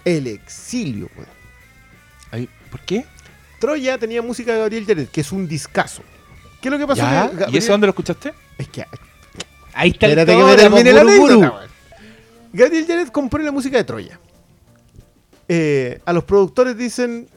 [0.06, 1.30] El exilio, weón.
[2.32, 3.06] Ay, ¿Por qué?
[3.60, 6.04] Troya tenía música de Gabriel Yared, que es un discazo.
[6.62, 7.02] ¿Qué es lo que pasó?
[7.02, 7.32] ¿Ya?
[7.32, 8.34] Que ¿Y eso dónde lo escuchaste?
[8.58, 8.86] Es que
[9.74, 11.75] Ahí está Espérate el que me termine la anécdota, weón.
[12.56, 14.20] Gabriel Jared compone la música de Troya.
[15.48, 17.28] Eh, a los productores dicen,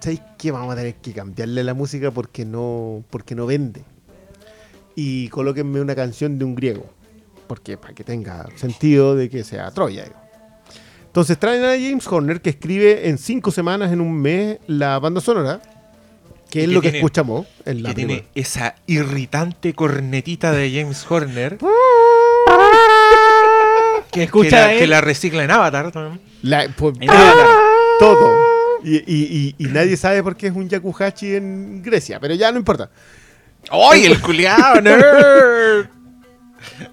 [0.00, 0.50] ¿sabéis qué?
[0.52, 3.82] Vamos a tener que cambiarle la música porque no, porque no vende.
[4.94, 6.86] Y colóquenme una canción de un griego.
[7.46, 10.04] Porque para que tenga sentido de que sea Troya.
[10.04, 10.16] digo.
[11.06, 15.20] Entonces traen a James Horner que escribe en cinco semanas, en un mes, la banda
[15.20, 15.60] sonora.
[16.50, 20.70] Que es que lo que tiene- escuchamos en la que tiene esa irritante cornetita de
[20.72, 21.58] James Horner.
[24.14, 24.78] Que, Escucha que la, él.
[24.78, 25.92] que la recicla en Avatar.
[26.42, 27.46] La- pues, En Avatar.
[27.98, 28.38] todo.
[28.84, 32.52] Y, y- y- y nadie sabe por qué es un yakuhachi en Grecia, pero ya
[32.52, 32.90] no importa.
[33.70, 35.86] ¡Ay, el culiao, nerd!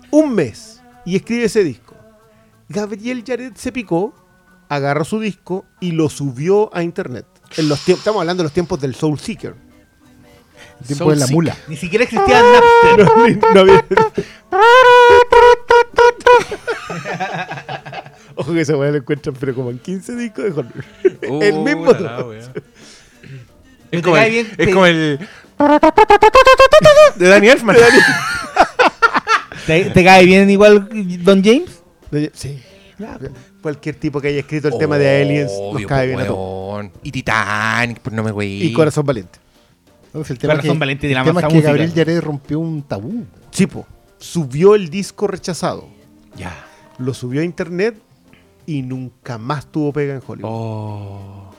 [0.10, 1.96] Un mes y escribe ese disco.
[2.70, 4.16] Gabriel Yared se picó,
[4.70, 7.26] agarró su disco y lo subió a internet.
[7.58, 9.56] En los estamos hablando de los tiempos del Soul Seeker.
[10.80, 11.56] El tiempo de la mula.
[11.68, 13.06] Ni siquiera existía Napster.
[13.18, 13.86] No, ni- no había-
[18.36, 20.86] Ojo que esa weá lo encuentran, pero como en 15 discos de Horner.
[21.44, 22.26] El mismo la
[23.92, 25.20] Es como, el, bien, es te- como el.
[27.18, 27.76] De Danny Elfman.
[29.68, 30.90] ¿Te, te cae bien igual
[31.24, 31.84] Don James?
[32.34, 32.60] Sí.
[33.62, 36.86] Cualquier tipo que haya escrito el tema de Aliens nos Obvio, cae bien a todos.
[37.04, 38.64] Y Titanic, pues no me güey.
[38.64, 39.40] Y Corazón Valiente.
[40.08, 41.62] Entonces, el tema, Corazón que, Valiente de la el tema es que.
[41.62, 43.26] Gabriel Yared rompió un tabú.
[43.52, 43.86] Chipo,
[44.18, 45.88] subió el disco rechazado,
[46.36, 46.66] Ya.
[46.98, 48.00] lo subió a internet
[48.66, 50.50] y nunca más tuvo pega en Hollywood.
[50.52, 51.50] Oh.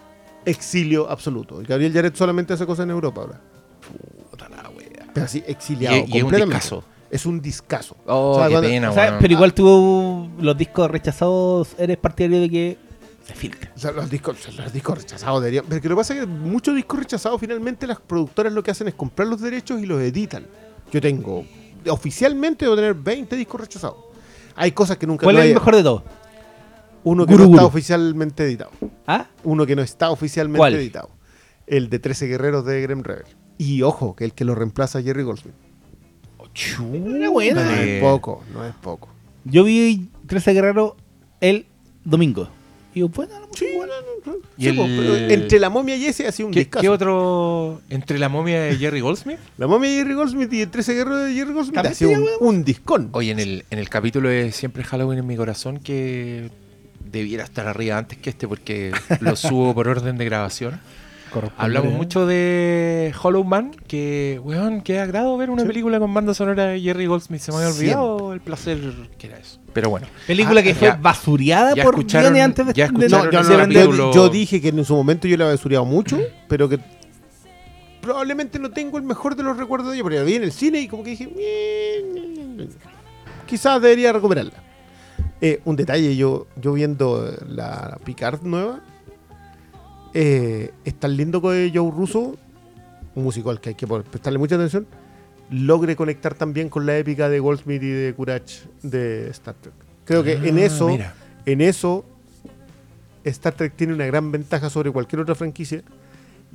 [0.45, 1.61] Exilio absoluto.
[1.63, 3.41] Y Gabriel Yared solamente hace cosas en Europa ahora.
[4.31, 5.07] Puta la wea.
[5.13, 5.97] Pero así, exiliado.
[5.97, 6.57] Y- y es un completamente.
[6.57, 6.85] discazo.
[7.11, 7.97] Es un discazo.
[8.07, 9.19] Oh, O sea, qué cuando- pena, O sea, weón.
[9.21, 11.75] pero igual tuvo los discos rechazados.
[11.79, 12.79] ¿Eres partidario de que
[13.25, 13.49] se?
[13.77, 15.65] O sea, los discos, los discos rechazados deberían.
[15.69, 18.71] Pero que lo que pasa es que muchos discos rechazados finalmente las productoras lo que
[18.71, 20.47] hacen es comprar los derechos y los editan.
[20.91, 21.45] Yo tengo,
[21.89, 23.97] oficialmente debo tener 20 discos rechazados.
[24.57, 26.03] Hay cosas que nunca ¿Cuál no es el mejor de todos?
[27.05, 27.69] Uno que Guru no está Guru.
[27.69, 28.71] oficialmente editado.
[29.07, 29.27] ¿Ah?
[29.45, 30.75] Uno que no está oficialmente ¿Cuál?
[30.75, 31.11] editado.
[31.67, 33.25] El de 13 guerreros de Grem Rebel.
[33.59, 35.55] Y ojo, que el que lo reemplaza a Jerry Goldsmith.
[36.95, 37.65] Era buena.
[37.65, 39.09] No es poco, no es poco.
[39.45, 40.97] Yo vi 13 Guerrero
[41.41, 41.67] el
[42.05, 42.49] domingo.
[42.95, 43.91] Y yo, bueno, la música igual.
[44.59, 46.83] Y Sí, el- po, pero entre la momia y ese ha sido un ¿Qué, discazo.
[46.83, 47.81] qué otro?
[47.89, 49.39] Entre la momia de Jerry Goldsmith.
[49.59, 52.27] La momia de Jerry Goldsmith y el 13 guerreros de Jerry Goldsmith ha sido un,
[52.41, 53.09] un discón.
[53.13, 56.51] Oye, en el, en el capítulo de Siempre Halloween en mi corazón, que
[57.11, 60.81] debiera estar arriba antes que este, porque lo subo por orden de grabación.
[61.57, 65.69] Hablamos mucho de Hollow Man, que, weón, qué agrado ver una Sí.
[65.69, 67.41] película con banda sonora de Jerry Goldsmith.
[67.41, 68.79] Se me había olvidado el placer
[69.19, 69.59] que era eso.
[69.73, 70.07] Pero bueno.
[70.27, 73.41] Película Ah, que fue ya- basureada ya por escucharon- antes de, ya de- No, yo,
[73.41, 76.19] ese no, yo- capítulo- yo dije que en su momento yo le había basureado mucho,
[76.49, 76.79] pero que
[78.01, 80.53] probablemente no tengo el mejor de los recuerdos de ella, porque la vi en el
[80.53, 81.31] cine y como que dije,
[83.47, 84.53] quizás debería recuperarla.
[85.41, 88.81] Eh, un detalle, yo, yo viendo la Picard nueva,
[90.15, 92.37] eh, es tan lindo que Joe Russo,
[93.15, 94.87] un músico al que hay que prestarle mucha atención,
[95.51, 99.75] logre conectar también con la épica de Goldsmith y de Courage de Star Trek.
[100.05, 101.15] Creo que en Ah, eso mira.
[101.47, 102.05] en eso,
[103.25, 105.83] Star Trek tiene una gran ventaja sobre cualquier otra franquicia.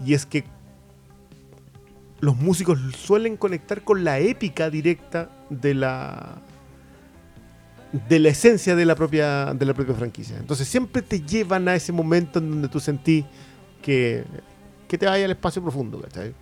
[0.06, 0.44] Y es que
[2.20, 6.42] los músicos suelen conectar con la épica directa de la
[8.10, 10.36] de la esencia de la propia de la propia franquicia.
[10.38, 13.24] Entonces siempre te llevan a ese momento en donde tú sentís
[13.88, 14.26] que,
[14.86, 16.02] que te vaya al espacio profundo.
[16.02, 16.34] ¿cachai?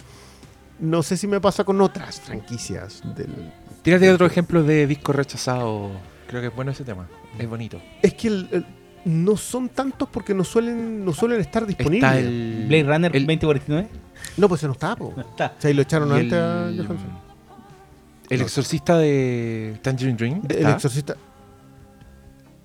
[0.79, 3.51] No sé si me pasa con otras franquicias del,
[3.83, 5.91] Tírate otro ejemplo de disco rechazado.
[6.27, 7.07] Creo que es bueno ese tema.
[7.37, 7.79] Es bonito.
[8.01, 8.65] es que el- el-
[9.05, 12.03] no son tantos porque no suelen no suelen estar disponibles.
[12.11, 12.65] Está el.
[12.67, 13.89] Blade Runner el- 2049.
[14.37, 15.13] No, pues se no está, po.
[15.15, 15.53] No está.
[15.55, 17.19] O sea, y lo echaron y antes a el, Johansson.
[18.31, 18.45] el No.
[18.45, 20.41] exorcista de Tangerine Dream.
[20.49, 21.15] El exorcista.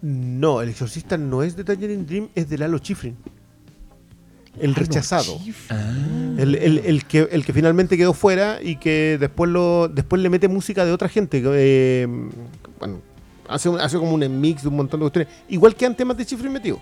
[0.01, 3.17] No, el exorcista no es de Tangerine Dream, es de Lalo Schifrin.
[4.61, 5.39] El rechazado.
[5.71, 5.95] Ah.
[6.39, 10.29] El, el- el que, el que finalmente quedó fuera y que después lo después le
[10.31, 11.43] mete música de otra gente.
[11.45, 12.07] eh,
[12.79, 13.01] bueno,
[13.49, 15.33] hace, hace como un mix de un montón de cuestiones.
[15.49, 16.79] Igual que han temas de Schifrin metido.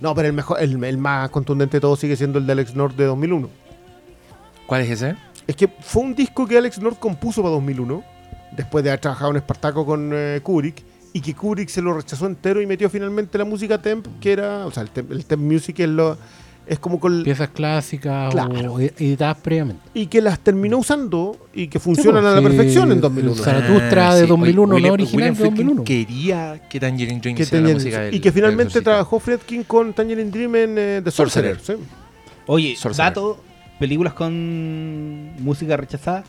[0.00, 2.74] No, pero el mejor, el, el más contundente de todos sigue siendo el de Alex
[2.74, 3.50] North de 2001.
[4.66, 5.16] ¿Cuál es ese?
[5.46, 8.02] Es que fue un disco que Alex North compuso para 2001,
[8.56, 10.82] después de haber trabajado en Espartaco con eh, Kubrick,
[11.12, 14.64] y que Kubrick se lo rechazó entero y metió finalmente la música temp, que era,
[14.66, 16.16] o sea, el temp, el temp music es, lo,
[16.70, 17.22] es como con...
[17.24, 18.74] Piezas clásicas Claro.
[18.74, 19.82] o ed- editadas previamente.
[19.92, 23.00] Y que las terminó usando y que funcionan pues, a la sí, perfección en el
[23.00, 23.34] 2001.
[23.42, 24.26] Zaratustra de sí.
[24.28, 25.70] 2001, no William- original William de 2001.
[25.84, 29.64] Friedkin quería que Tangerine Dream Que hiciera la música del- y que finalmente trabajó Fredkin
[29.64, 31.56] con Tangerine Dream en eh, The Sorcerer.
[31.56, 31.80] Sorcerer.
[31.80, 31.86] sí.
[32.46, 33.08] Oye, Sorcerer.
[33.10, 33.42] dato,
[33.78, 36.24] películas con música rechazada.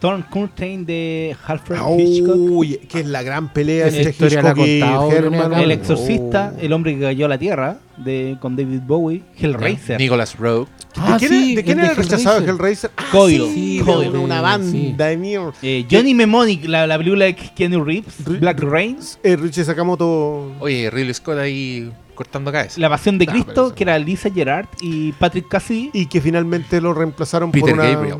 [0.00, 2.36] Torn Curtain de Alfred Hitchcock.
[2.36, 5.52] Uy, que es la gran pelea Esa entre historia la Hitchcock y ha contado Herman.
[5.54, 5.72] El Oh.
[5.74, 9.22] Exorcista, El hombre que cayó a la tierra, de, con David Bowie.
[9.36, 9.98] Hellraiser.
[9.98, 10.68] Nicholas Rogue.
[10.96, 12.90] Ah, ¿De quién, sí, de quién el era de el rechazado de Hellraiser.
[12.96, 13.46] Ah, Código.
[13.52, 14.94] sí, de una banda Sí.
[14.96, 15.52] de mierda.
[15.62, 18.98] Eh, Johnny Mnemonic, la, la película de Keanu Reeves, Ri- Black Rain.
[19.24, 20.52] Eh, Richie Sakamoto.
[20.60, 22.80] Oye, Ridley Scott ahí cortando cabeza.
[22.80, 25.90] La Pasión de Cristo, eso- que era Lisa Gerard y Patrick Cassidy.
[25.92, 27.90] Y que finalmente lo reemplazaron Peter por una...
[27.90, 28.16] Gabriel.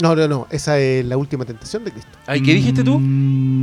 [0.00, 0.46] No, no, no.
[0.50, 2.10] Esa es la última tentación de Cristo.
[2.26, 3.00] Ay, ¿Qué dijiste tú?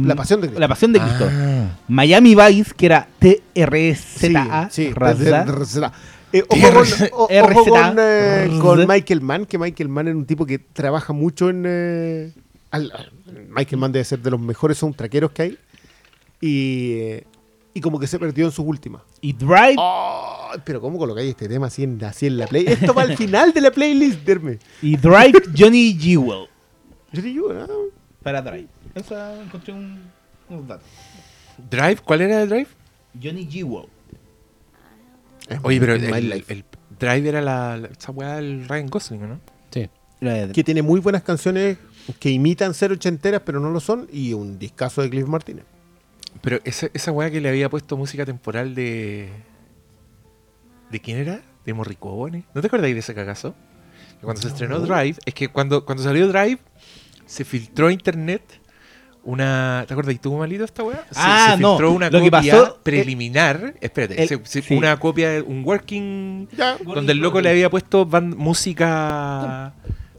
[0.05, 0.59] La Pasión de Cristo.
[0.59, 1.29] La Pasión de Cristo.
[1.31, 1.67] Ah.
[1.88, 4.69] Miami Vice, que era T-R-Z-A.
[4.69, 4.93] Sí, sí.
[4.93, 5.93] RZA.
[6.33, 8.86] Eh, ojo con, o- ojo con, eh, con.
[8.88, 11.63] Michael Mann, que Michael Mann era un tipo que trabaja mucho en...
[11.65, 12.33] eh,
[12.71, 12.91] al-
[13.49, 15.57] Michael Mann debe ser de los mejores soundtrackeros que hay.
[16.41, 17.23] Y, eh,
[17.76, 19.03] y como que se perdió en sus últimas.
[19.21, 19.76] Y Drive.
[20.63, 22.65] Pero ¿cómo colocáis este tema así en, así en la play?
[22.67, 24.57] Esto va al final de la playlist, Derme.
[24.82, 26.47] Y Drive Johnny Jewel.
[27.11, 27.67] Yo digo, ah,
[28.23, 28.67] Para Drive.
[28.95, 29.99] Esa encontré un,
[30.49, 30.88] unos datos.
[31.69, 31.97] ¿Drive?
[32.03, 32.67] ¿Cuál era el Drive?
[33.21, 33.86] Johnny Jewel.
[35.63, 36.63] Oye, pero el
[36.99, 39.39] Drive era la, la- esa weá del Ryan Gosling, ¿no?
[39.71, 39.88] Sí.
[40.53, 41.78] que tiene muy buenas canciones
[42.19, 45.65] que imitan ser ochenteras, pero no lo son, y un discazo de Cliff Martínez.
[46.45, 49.29] Pero esa, esa weá que le había puesto música temporal de.
[50.89, 51.41] ¿De quién era?
[51.65, 52.43] De Morricone.
[52.53, 53.53] ¿No te acordáis de ese cagazo?
[54.21, 56.59] Cuando se estrenó Drive, es que cuando, cuando salió Drive,
[57.25, 58.41] se filtró a internet
[59.23, 59.83] una.
[59.87, 61.03] ¿Te acuerdas tú, malito, esta weá?
[61.11, 63.73] Se, Ah, se no, filtró una lo que copia pasó- preliminar.
[63.81, 64.75] espérate, el- se- se- sí.
[64.75, 66.47] una copia, un working.
[66.85, 69.73] Donde el loco le había puesto música.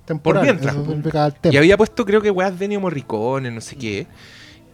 [0.05, 0.91] Temporal, mientras, eso po.
[0.91, 4.07] significa el Y había puesto, creo que weas de Ennio Morricone, no sé qué.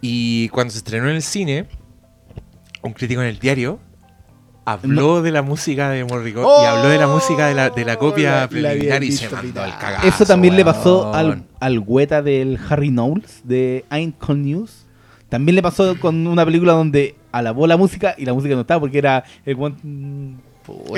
[0.03, 1.67] Y cuando se estrenó en el cine,
[2.83, 3.79] un crítico en el diario
[4.65, 7.95] habló de la música de Morricone y habló de la música de la, de la
[7.95, 10.07] Oh, copia la- preliminar y se mandó el cagazo.
[10.07, 14.87] Eso también le pasó al, al güeta del Harry Knowles de Ain't Con News.
[15.29, 18.81] También le pasó con una película donde alabó la música y la música no estaba
[18.81, 19.79] porque era el puta,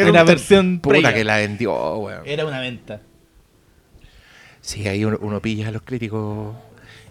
[0.00, 1.14] Era era un- versión Puta previa.
[1.14, 2.22] que la vendió, weón.
[2.26, 3.00] Era una venta.
[4.60, 6.54] Sí, ahí uno, uno pilla a los críticos.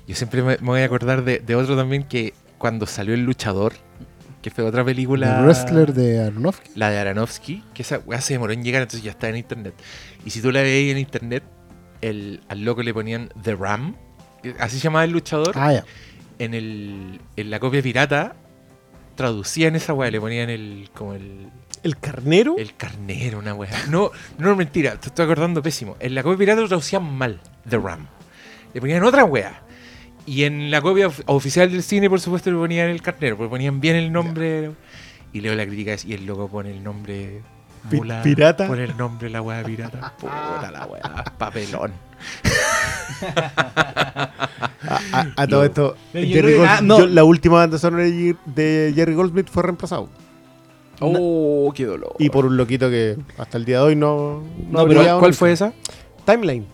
[0.08, 3.24] Yo siempre me, me voy a acordar de, de otro también que cuando salió El
[3.24, 3.74] Luchador,
[4.41, 5.39] que fue otra película.
[5.39, 6.72] El wrestler de Aronofsky.
[6.76, 9.74] La de Aronofsky, que esa weá se demoró en llegar, entonces ya está en internet.
[10.26, 11.43] Y si tú la veías en internet,
[12.01, 13.95] el, al loco le ponían The Ram,
[14.60, 15.86] así se llamaba el luchador, Ah, ya.
[16.39, 18.36] en, el, en la copia pirata,
[19.16, 21.47] traducían esa weá, le ponían el como el,
[21.84, 22.56] El carnero.
[22.58, 23.86] el carnero, una weá.
[23.89, 25.95] No, no, mentira, te estoy acordando pésimo.
[26.01, 27.39] En la copia pirata lo traducían mal,
[27.70, 28.08] The Ram.
[28.74, 29.62] Le ponían otra weá.
[30.26, 33.49] Y en la copia of- oficial del cine, por supuesto, le ponían el carnero, porque
[33.49, 34.71] ponían bien el nombre.
[35.34, 37.41] Y leo la crítica y el loco pone el nombre.
[37.91, 38.67] Mula, pirata.
[38.67, 40.13] Pone el nombre la weá pirata.
[40.19, 41.24] Puta la weá.
[41.38, 41.91] Papelón.
[44.86, 46.99] A, a- a todo esto, Jerry ah, no.
[46.99, 50.09] yo- la última banda sonora de Jerry Goldsmith fue reemplazado.
[50.99, 52.13] Oh, qué dolor.
[52.19, 54.43] Y por un loquito que hasta el día de hoy no.
[54.69, 55.74] no, pero brillado ¿cuál fue esa?
[56.26, 56.65] Timeline.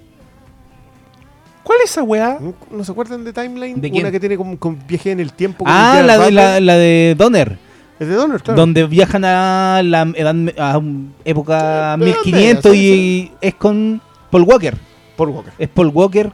[1.69, 2.39] ¿Cuál es esa weá?
[2.71, 3.79] ¿No, se acuerdan de Timeline?
[3.79, 4.01] ¿De quién?
[4.01, 5.65] Una que tiene como con viaje en el tiempo.
[5.65, 7.59] con Ah, la de, la, la de Donner.
[7.99, 8.59] Es de Donner, claro.
[8.59, 12.21] Donde viajan a la edad, a un- época Sí, ¿de dónde?
[12.31, 14.01] 1500 Sí, y es con
[14.31, 14.75] Paul Walker.
[15.15, 15.53] Por Walker.
[15.59, 16.31] Es Paul Walker.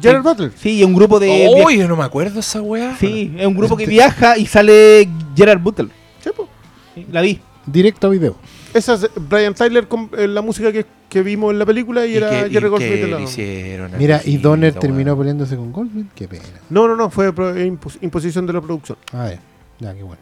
[0.00, 0.52] Gerard Butler.
[0.56, 1.48] Sí, y un grupo de...
[1.54, 2.96] Oh, yo no me acuerdo esa weá.
[2.98, 5.88] Sí, es un grupo que viaja y sale Gerard Butler.
[6.24, 6.48] Sí, po.
[6.94, 7.40] Sí, la vi.
[7.66, 8.36] Directo a video.
[8.78, 12.12] Esa es Brian Tyler con eh, la música que, que vimos en la película y,
[12.12, 12.92] ¿Y era qué- Jerry y qué Goldsmith.
[13.00, 14.80] de le la- hicieron Mira, y viejito, Donner weón?
[14.80, 16.10] terminó peleándose con Goldman.
[16.14, 16.44] Qué pena.
[16.70, 18.96] No, no, no, fue pro- impos- imposición de la producción.
[19.12, 19.40] Ah, ya.
[19.80, 20.20] Ya, qué bueno.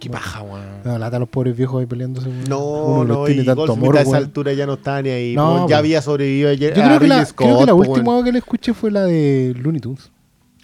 [0.00, 0.60] Qué paja, weón.
[0.84, 2.28] No, lata a los pobres viejos ahí peleándose.
[2.28, 2.44] weón.
[2.48, 4.22] No, Uno no, tiene y tanto Goldsmith amor, a esa weón.
[4.24, 5.34] altura ya no está ni ahí.
[5.34, 5.78] No, po, ya po.
[5.78, 7.46] había sobrevivido a, Yo a creo que, Ridley la, Scott.
[7.46, 10.10] creo que la última que le escuché fue la de Looney Tunes.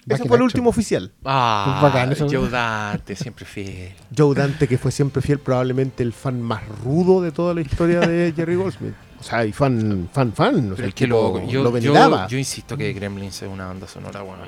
[0.09, 1.13] Ese fue el último oficial.
[1.25, 2.49] Ah, Es bacán eso, Joe.
[2.49, 3.93] Dante, siempre fiel.
[4.17, 8.01] Joe Dante, que fue siempre fiel, probablemente el fan más rudo de toda la historia
[8.01, 8.95] de Jerry Goldsmith.
[9.19, 10.73] O sea, y fan, fan, fan.
[10.73, 13.67] O sea, el es que tipo lo, yo, lo yo, insisto que Gremlins es una
[13.67, 14.39] banda sonora, weón.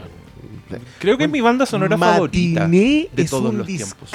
[0.99, 4.11] Creo que es mi banda sonora favorita de es todos un los tiempos.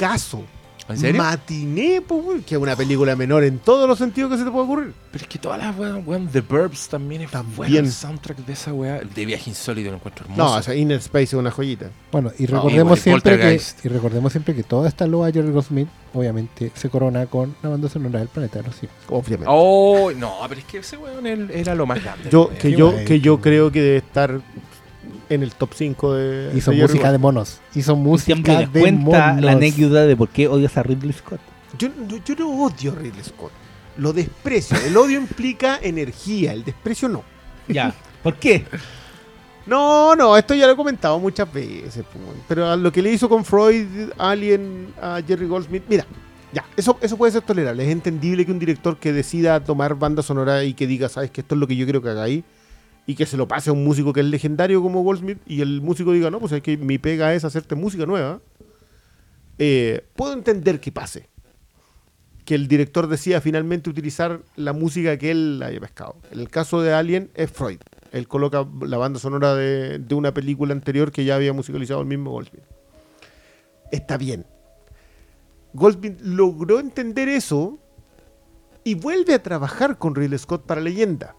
[0.88, 1.22] ¿En serio?
[1.22, 4.64] Matiné, weón, que es una película menor en todos los sentidos que se te puede
[4.64, 4.92] ocurrir.
[5.12, 7.56] Pero es que todas las weón, weón, The Burbs también es También.
[7.56, 8.98] bueno el soundtrack de esa weá.
[8.98, 10.42] El de Viaje Insólito lo encuentro hermoso.
[10.42, 11.90] No, o sea, Inner Space es una joyita.
[12.10, 15.50] Bueno, y recordemos y siempre que y recordemos siempre que toda esta loa de Jerry
[15.52, 18.96] Goldsmith obviamente se corona con la banda sonora del planeta de los simios.
[19.10, 19.46] Obviamente.
[19.48, 22.30] Oh, no, pero es que ese weón él- era lo más grande.
[22.30, 24.40] yo, que yo, que yo creo que debe estar
[25.28, 26.52] en el top 5 de.
[26.56, 27.60] Hizo de Jerry música de monos.
[27.74, 29.44] Hizo música de cuenta monos.
[29.44, 31.40] la anécdota de por qué odias a Ridley Scott.
[31.78, 33.52] Yo, no- yo no odio a Ridley Scott.
[33.98, 34.76] Lo desprecio.
[34.86, 37.22] El odio implica energía, el desprecio no.
[37.68, 37.92] Ya.
[38.22, 38.64] ¿Por qué?
[39.66, 42.04] No, no, esto ya lo he comentado muchas veces.
[42.14, 42.36] weón.
[42.48, 46.06] Pero a lo que le hizo con Freud, Alien, a Jerry Goldsmith, mira,
[46.52, 47.84] ya, eso, eso puede ser tolerable.
[47.84, 51.42] Es entendible que un director que decida tomar banda sonora y que diga, sabes que
[51.42, 52.44] esto es lo que yo quiero que hagáis,
[53.08, 55.80] y que se lo pase a un músico que es legendario como Goldsmith, y el
[55.80, 58.42] músico diga, no, pues es que mi pega es hacerte música nueva.
[59.56, 61.26] Eh, puedo entender que pase.
[62.44, 66.16] Que el director decida finalmente utilizar la música que él haya pescado.
[66.30, 67.78] En el caso de Alien es Freud.
[68.12, 72.06] Él coloca la banda sonora de, de una película anterior que ya había musicalizado el
[72.06, 72.64] mismo Goldsmith.
[73.90, 74.44] Está bien.
[75.72, 77.78] Goldsmith logró entender eso
[78.84, 81.37] y vuelve a trabajar con Ridley Scott para Leyenda.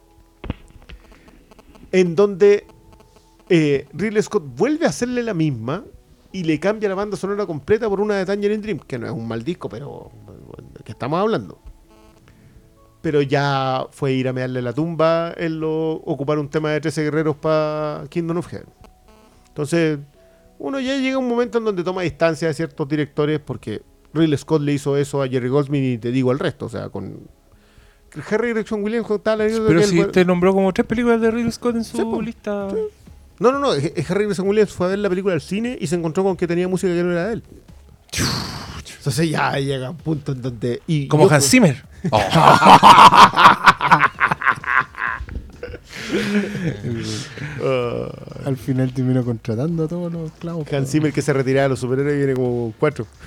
[1.92, 2.66] En donde
[3.50, 5.84] eh, Ridley Scott vuelve a hacerle la misma
[6.32, 9.12] y le cambia la banda sonora completa por una de Tangerine Dream, que no es
[9.12, 11.60] un mal disco, pero bueno, ¿de qué estamos hablando?
[13.02, 17.04] Pero ya fue ir a mearle la tumba en lo, ocupar un tema de 13
[17.04, 18.70] guerreros para Kingdom of Heaven.
[19.48, 20.00] Entonces,
[20.60, 23.82] uno ya llega a un momento en donde toma distancia de ciertos directores porque
[24.14, 26.90] Ridley Scott le hizo eso a Jerry Goldsmith y te digo al resto, o sea,
[26.90, 27.28] con
[28.32, 31.32] Harry Gregson Williams anécdota Pero que él si fue- usted nombró como tres películas de
[31.32, 32.68] Ridley Scott en su Sí, lista.
[33.40, 33.74] No, no, no.
[33.74, 36.24] es- es Harry Gregson Williams fue a ver la película al cine y se encontró
[36.24, 37.44] con que tenía música que no era de él.
[38.98, 40.82] Entonces ya llega un punto en donde.
[40.88, 41.86] Y Como yo- Hans Zimmer.
[42.12, 42.20] Oh.
[47.62, 48.10] Ah,
[48.46, 50.72] Al final terminó contratando a todos los clavos.
[50.72, 50.90] Hans.
[50.92, 53.06] Zimmer que se retiraba de los superhéroes y viene como cuatro.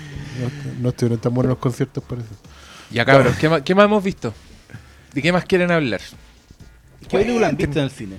[0.40, 2.28] No, no estuvieron tan buenos los conciertos por eso.
[2.90, 4.32] ya cabros, ¿qué más, ¿qué más hemos visto?
[5.14, 6.00] ¿De qué más quieren hablar?
[7.08, 8.16] ¿Qué película han visto en el cine?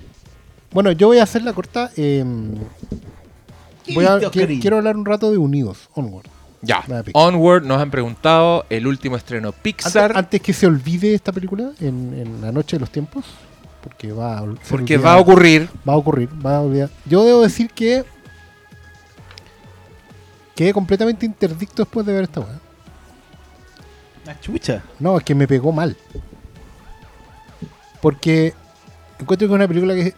[0.72, 1.92] Bueno, yo voy a hacer la corta.
[1.98, 2.24] eh,
[3.86, 4.60] ¿Qué voy a- viste, qui- Oscarín?
[4.62, 6.28] quiero hablar un rato de Unidos, Onward.
[6.62, 6.84] Ya.
[7.14, 10.16] Onward nos han preguntado el último estreno Pixar.
[10.16, 13.26] antes que se olvide esta película en, en la noche de los tiempos,
[13.84, 15.68] porque va a, porque va a ocurrir.
[15.88, 16.90] va a ocurrir, va a olvidar.
[17.06, 18.04] Yo debo decir que
[20.62, 22.60] quedé completamente interdicto después de ver esta weá.
[24.28, 24.84] La chucha.
[25.00, 25.98] No, es que me pegó mal.
[28.00, 28.54] Porque
[29.18, 30.14] encuentro que es una película que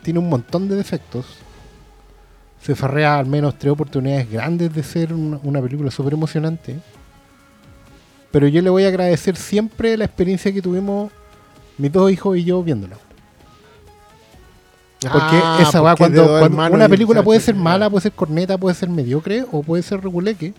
[0.00, 1.26] tiene un montón de defectos.
[2.62, 6.80] Se farrea al menos tres oportunidades grandes de ser una, una película súper emocionante.
[8.30, 11.12] Pero yo le voy a agradecer siempre la experiencia que tuvimos
[11.76, 12.96] mis dos hijos y yo viéndola.
[15.10, 18.88] Porque Ah, esa de cuando, una película puede ser mala, puede ser corneta, puede ser
[18.88, 20.54] mediocre o puede ser reguleque.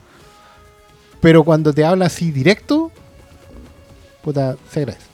[1.22, 2.91] Pero cuando te habla así directo,
[4.22, 5.08] puta, se agradece.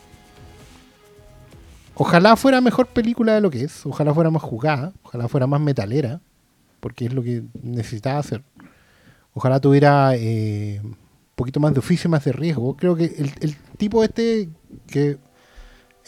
[1.93, 3.86] Ojalá fuera mejor película de lo que es.
[3.86, 4.93] Ojalá fuera más jugada.
[5.03, 6.21] Ojalá fuera más metalera.
[6.80, 8.41] Porque es lo que necesitaba hacer.
[9.34, 10.95] Ojalá tuviera eh, un
[11.36, 12.75] poquito más de oficio y más de riesgo.
[12.77, 14.49] Creo que el, el tipo este
[14.88, 15.17] que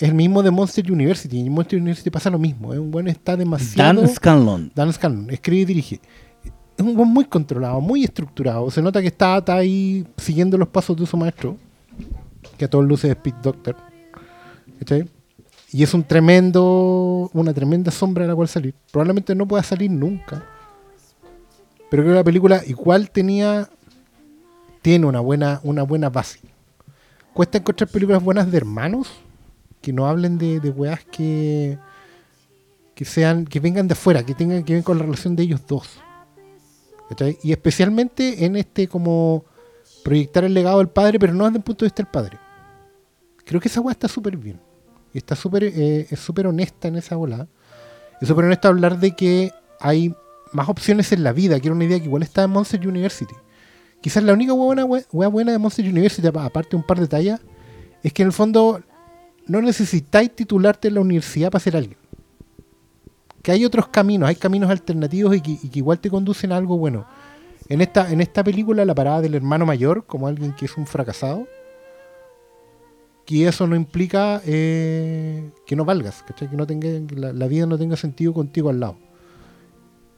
[0.02, 1.40] es el mismo de Monster University.
[1.40, 2.74] En Monster University pasa lo mismo.
[2.74, 4.02] Es un buen está demasiado...
[4.02, 4.72] Dan Scanlon.
[4.74, 6.02] Dan Scanlon, escribe y dirige.
[6.76, 8.72] Es un buen muy controlado, muy estructurado.
[8.72, 11.56] Se nota que está, está ahí siguiendo los pasos de su maestro,
[12.58, 13.76] que a todos luces es Pete Doctor.
[14.80, 15.08] ¿Cachai?
[15.72, 18.74] Y es un tremendo, una tremenda sombra de la cual salir.
[18.92, 20.44] Probablemente no pueda salir nunca.
[21.92, 23.70] Pero creo que la película igual tenía,
[24.82, 26.40] tiene una buena, una buena base.
[27.34, 29.12] Cuesta encontrar películas buenas de hermanos
[29.82, 31.78] que no hablen de, de weas que,
[32.94, 35.62] que sean, que vengan de afuera, que tengan que ver con la relación de ellos
[35.68, 35.90] dos.
[37.44, 39.44] Y especialmente en este como
[40.04, 42.40] proyectar el legado del padre, pero no desde el punto de vista del padre.
[43.44, 44.62] Creo que esa weá está súper bien.
[45.14, 47.48] Y está súper, eh, es súper honesta en esa bola.
[48.22, 49.52] Es súper honesta hablar de que
[49.82, 50.16] hay
[50.54, 53.36] más opciones en la vida, que era una idea que igual está en Monster University.
[54.00, 57.08] Quizás la única buena, wea buena de Monster University, apa- aparte de un par de
[57.08, 57.42] tallas,
[58.04, 58.82] es que en el fondo
[59.48, 61.98] no necesitáis titularte en la universidad para ser alguien.
[63.42, 67.06] Que hay otros caminos, hay caminos alternativos y que, igual te conducen a algo bueno.
[67.70, 70.86] En esta, en esta película, la parada del hermano mayor, como alguien que es un
[70.86, 71.48] fracasado,
[73.26, 76.50] que eso no implica eh, que no valgas, ¿cachai?
[76.50, 78.98] que no tenga, la, la vida no tenga sentido contigo al lado.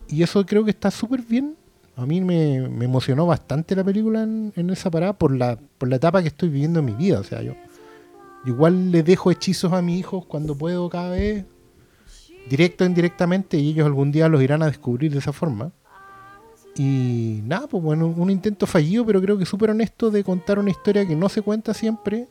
[0.08, 1.56] y eso creo que está súper bien.
[1.96, 5.90] A mí me, me emocionó bastante la película en, en esa parada por la, por
[5.90, 7.20] la etapa que estoy viviendo en mi vida.
[7.20, 7.54] O sea, yo
[8.46, 11.46] igual le dejo hechizos a mis hijos cuando puedo cada vez,
[12.50, 15.72] directo o indirectamente, y ellos algún día los irán a descubrir de esa forma.
[16.76, 20.72] Y nada, pues bueno, un intento fallido, pero creo que súper honesto de contar una
[20.72, 22.28] historia que no se cuenta siempre.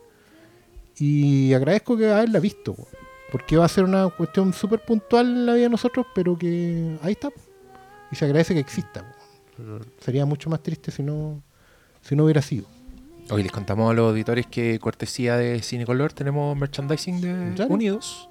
[0.98, 2.86] Y agradezco que haberla visto, po,
[3.30, 6.98] porque va a ser una cuestión súper puntual en la vida de nosotros, pero que
[7.02, 7.30] ahí está.
[7.30, 7.40] po.
[8.10, 9.00] Y se agradece que exista.
[9.00, 9.80] po.
[10.00, 11.42] Sería mucho más triste si no,
[12.00, 12.66] si no hubiera sido.
[13.30, 17.64] Hoy les contamos a los auditores que cortesía de Cinecolor tenemos merchandising de.
[17.66, 18.28] Unidos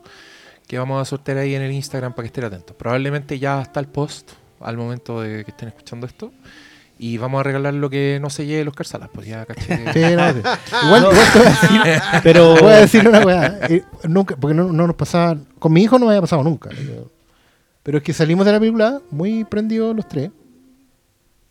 [0.68, 2.76] que vamos a sortear ahí en el Instagram para que estén atentos.
[2.78, 4.32] Probablemente ya está el post
[4.62, 6.32] al momento de que estén escuchando esto.
[6.98, 9.84] Y vamos a regalar lo que no se lleve los Salas, pues ya caché.
[9.86, 10.40] que- Sí, no, sí.
[10.86, 13.60] igual, igual te voy a decir, Pero voy a decir una weá.
[13.70, 15.36] eh, nunca, porque no, no nos pasaba.
[15.60, 16.70] Con mi hijo no me había pasado nunca.
[17.84, 20.30] Pero es que salimos de la película muy prendidos los tres.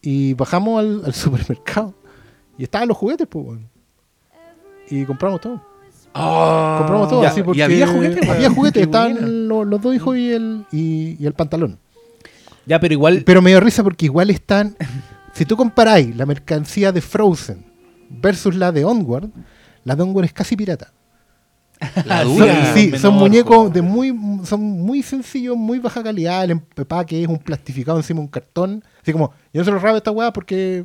[0.01, 1.95] Y bajamos al, al supermercado.
[2.61, 3.68] Y estaban los juguetes, pues, weón.
[4.90, 5.62] Y compramos todo.
[6.12, 7.61] Ah, compramos todo ya, así porque.
[7.61, 8.28] ¿Y había juguetes?
[8.28, 8.82] Había juguetes.
[8.82, 11.78] Estaban los, los dos hijos y el, y, y el pantalón.
[12.66, 14.76] ya, pero igual Pero me dio risa porque igual están.
[15.32, 17.64] Si tú comparáis la mercancía de Frozen
[18.11, 19.30] versus la de Onward,
[19.84, 20.92] la de Onward es casi pirata.
[22.04, 22.74] La Son- dura.
[22.74, 26.44] sí, menor, son muñecos de muy, son muy sencillos, muy baja calidad.
[26.44, 28.84] El empaque es un plastificado encima de un cartón.
[29.00, 30.84] Así como, yo no se lo rabo esta weá porque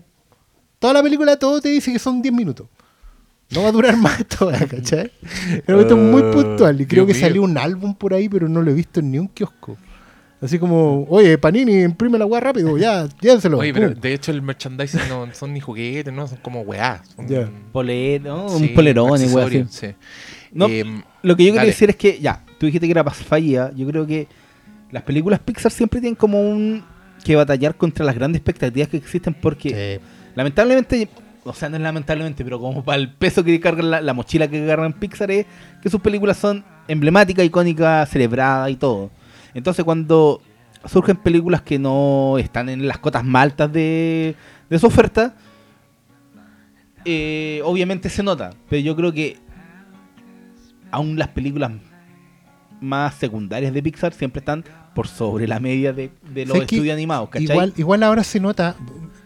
[0.79, 2.67] toda la película todo te dice que son 10 minutos.
[3.51, 5.11] No va a durar más esto, weá, ¿cachai?
[5.65, 6.81] Pero esto es muy puntual.
[6.81, 7.27] Y creo Dios que mío.
[7.29, 9.77] salió un álbum por ahí, pero no lo he visto en ni un kiosco.
[10.41, 13.57] Así como, oye, Panini, imprime la weá rápido, ya, llévenselo.
[13.57, 17.01] Oye, pero de hecho el merchandising no son ni juguetes, no, son como weá.
[17.15, 17.25] Son,
[17.71, 19.87] polero, sí, un polerón, accesorios, así.
[19.87, 19.93] sí.
[20.51, 21.67] No, Em, Lo que yo quería Dale.
[21.71, 23.71] decir es que, ya, tú dijiste que era fallida.
[23.75, 24.27] Yo creo que
[24.91, 26.83] las películas Pixar siempre tienen como un.
[27.23, 29.99] que batallar contra las grandes expectativas que existen porque,
[30.35, 31.09] lamentablemente,
[31.43, 34.47] o sea, no es lamentablemente, pero como para el peso que cargan la, la mochila
[34.47, 35.45] que agarran Pixar es
[35.81, 39.09] que sus películas son emblemáticas, icónicas, celebradas y todo.
[39.53, 40.41] Entonces, cuando
[40.85, 44.35] surgen películas que no están en las cotas más altas de,
[44.69, 45.35] de su oferta,
[47.05, 48.51] eh, obviamente se nota.
[48.69, 49.37] Pero yo creo que
[50.91, 51.71] aún las películas
[52.81, 54.63] más secundarias de Pixar siempre están
[54.93, 57.51] por sobre la media de, de los estudios animados, ¿cachai?
[57.51, 58.75] Igual, igual ahora se nota,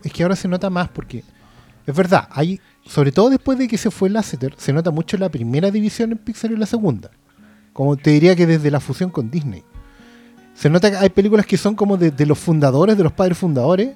[0.03, 1.23] es que ahora se nota más porque
[1.89, 5.29] es verdad, hay, sobre todo después de que se fue Lasseter, se nota mucho la
[5.29, 7.09] primera división en Pixar y la segunda.
[7.73, 9.63] Como te diría que desde la fusión con Disney.
[10.53, 13.95] Se nota que hay películas que son como de, los fundadores, de los padres fundadores,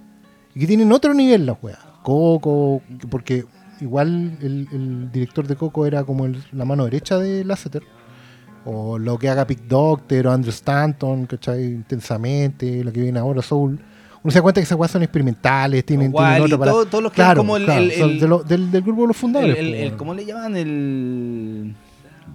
[0.55, 1.77] y que tienen otro nivel las weas.
[2.01, 2.81] Coco,
[3.11, 3.45] porque
[3.79, 7.83] igual el, director de Coco era como la mano derecha de Lasseter.
[8.65, 11.65] O lo que haga Pick Doctor o Andrew Stanton, ¿cachai?
[11.65, 13.79] Intensamente, lo que viene ahora Soul.
[14.24, 16.71] Uno se da cuenta que esas weas son experimentales, tienen, O Wall-E, tienen otro para.
[16.71, 18.82] todo- todos los que claro, como el- claro, el- son el- de lo- del, del
[18.82, 19.57] grupo de los fundadores.
[19.57, 19.93] el- po, el-.
[19.97, 20.55] ¿Cómo le llaman?
[20.55, 21.76] El.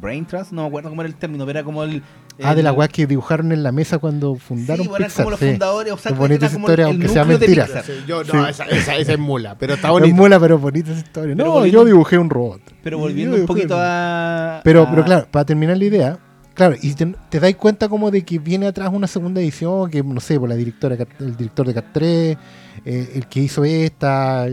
[0.01, 2.03] Brain Trust, no me acuerdo cómo era el término, pero era como el.
[2.43, 5.12] ah, de la weas que dibujaron en la mesa cuando fundaron Sí, Pixar.
[5.24, 5.47] como los sí.
[5.47, 7.64] fundadores, o sea, Es bonita era esa como historia, el aunque sea mentira.
[7.64, 7.84] Pixar.
[8.07, 8.30] Yo, Sí.
[8.32, 10.14] no, esa, esa, esa es mula, pero está Es bonita.
[10.14, 11.34] mula, pero bonita esa historia.
[11.34, 12.61] Pero no, yo dibujé un robot.
[12.84, 14.61] Pero volviendo un poquito a.
[14.62, 16.18] Pero, a- pero claro, para terminar la idea,
[16.59, 20.02] claro, y te, te dais cuenta como de que viene atrás una segunda edición, que
[20.02, 22.36] no sé, por la directora, el director de Cat 3,
[22.84, 24.48] eh, el que hizo esta,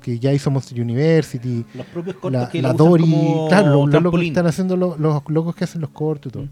[0.00, 3.48] que ya hizo Monster University, Los propios cortos la, que la la usan Dory, como
[3.48, 6.32] claro, los, los locos que están haciendo los, los locos que hacen los cortos y
[6.32, 6.44] todo.
[6.44, 6.50] Mm.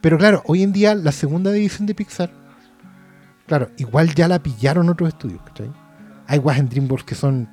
[0.00, 2.30] Pero claro, hoy en día la segunda división de Pixar,
[3.48, 5.72] claro, igual ya la pillaron otros estudios, ¿cachai?
[6.28, 7.48] Hay weas en DreamWorks que son.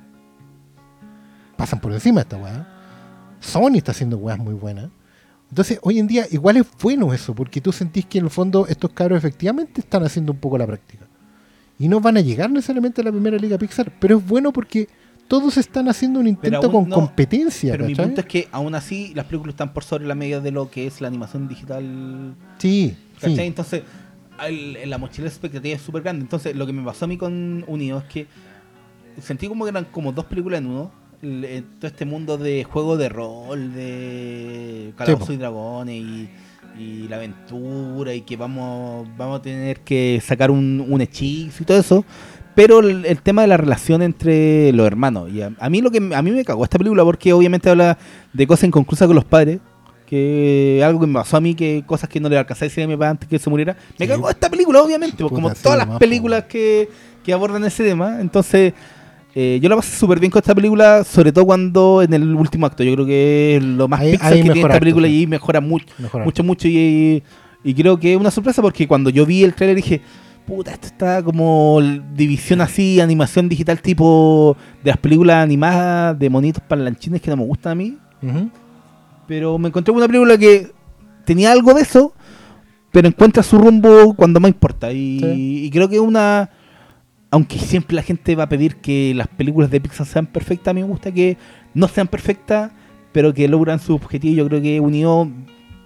[1.56, 2.68] pasan por encima de esta weá.
[3.40, 4.90] Sony está haciendo weas muy buenas.
[5.50, 8.66] Entonces, hoy en día, igual es bueno eso, porque tú sentís que en el fondo
[8.66, 11.06] estos cabros efectivamente están haciendo un poco la práctica.
[11.78, 14.88] Y no van a llegar necesariamente a la primera liga Pixar, pero es bueno porque
[15.28, 17.72] todos están haciendo un intento con no- competencia.
[17.72, 18.06] Pero mi ¿cachai?
[18.06, 20.86] punto es que aún así las películas están por sobre la media de lo que
[20.86, 22.34] es la animación digital.
[22.58, 23.36] Sí, ¿Cachai?
[23.36, 23.42] sí.
[23.42, 23.82] Entonces,
[24.46, 26.22] el- la mochila de expectativa es súper grande.
[26.22, 28.26] Entonces, lo que me pasó a mí con Unido es que
[29.20, 30.90] sentí como que eran como dos películas en uno.
[31.22, 36.28] El- eh, todo este mundo de juego de rol, de Calabozos y Dragones y,
[36.78, 41.66] y la aventura y que vamos, vamos a tener que sacar un, un hechizo y
[41.66, 42.04] todo eso.
[42.54, 45.28] Pero el, el tema de la relación entre los hermanos.
[45.32, 47.98] Y a, a mí lo que a mí me cagó esta película porque obviamente habla
[48.32, 49.58] de cosas inconclusas con los padres.
[50.06, 52.84] Que algo que me pasó a mí, que cosas que no le alcancé a decir
[52.84, 53.74] a mi papá antes que se muriera.
[53.98, 54.12] Me Sí.
[54.12, 56.88] cagó esta película, obviamente, Puta, como todas las películas que,
[57.24, 58.20] que abordan ese tema.
[58.20, 58.74] Entonces,
[59.34, 62.66] eh, yo la pasé súper bien con esta película, sobre todo cuando en el último
[62.66, 62.84] acto.
[62.84, 65.26] Yo creo que es lo más Ahí- Pixar ahí que tiene mejora esta película y
[65.26, 66.68] mejora mucho, Mejor mucho, mucho.
[66.68, 67.22] Y,
[67.64, 70.00] y creo que es una sorpresa porque cuando yo vi el trailer dije,
[70.46, 71.80] puta, esto está como
[72.14, 77.44] división así, animación digital tipo de las películas animadas de monitos parlanchines que no me
[77.44, 77.98] gustan a mí.
[79.26, 80.70] Pero me encontré con una película que
[81.24, 82.12] tenía algo de eso,
[82.92, 84.92] pero encuentra su rumbo cuando más importa.
[84.92, 85.64] Y, Sí.
[85.64, 86.50] y creo que es una.
[87.34, 90.72] Aunque siempre la gente va a pedir que las películas de Pixar sean perfectas, a
[90.72, 91.36] mí me gusta que
[91.74, 92.70] no sean perfectas,
[93.10, 94.36] pero que logran su objetivo.
[94.36, 95.28] Yo creo que unió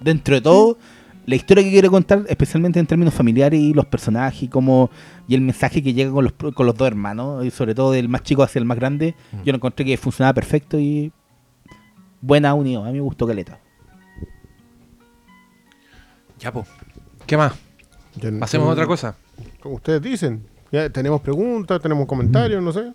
[0.03, 0.77] dentro de todo
[1.25, 4.91] la historia que quiere contar, especialmente en términos familiares y los personajes y como
[5.27, 8.11] y el mensaje que llega con los, con los dos hermanos, y sobre todo del
[8.11, 9.15] más chico hacia el más grande.
[9.43, 11.11] Yo lo encontré que funcionaba perfecto y
[12.21, 12.87] buena unión.
[12.87, 13.59] A mí me gustó Caleta.
[16.39, 16.67] Ya, po.
[17.27, 17.55] ¿Qué más?
[18.17, 19.17] Yo otra cosa.
[19.63, 20.58] Como ustedes dicen.
[20.71, 22.93] Ya tenemos preguntas, tenemos comentarios, no sé.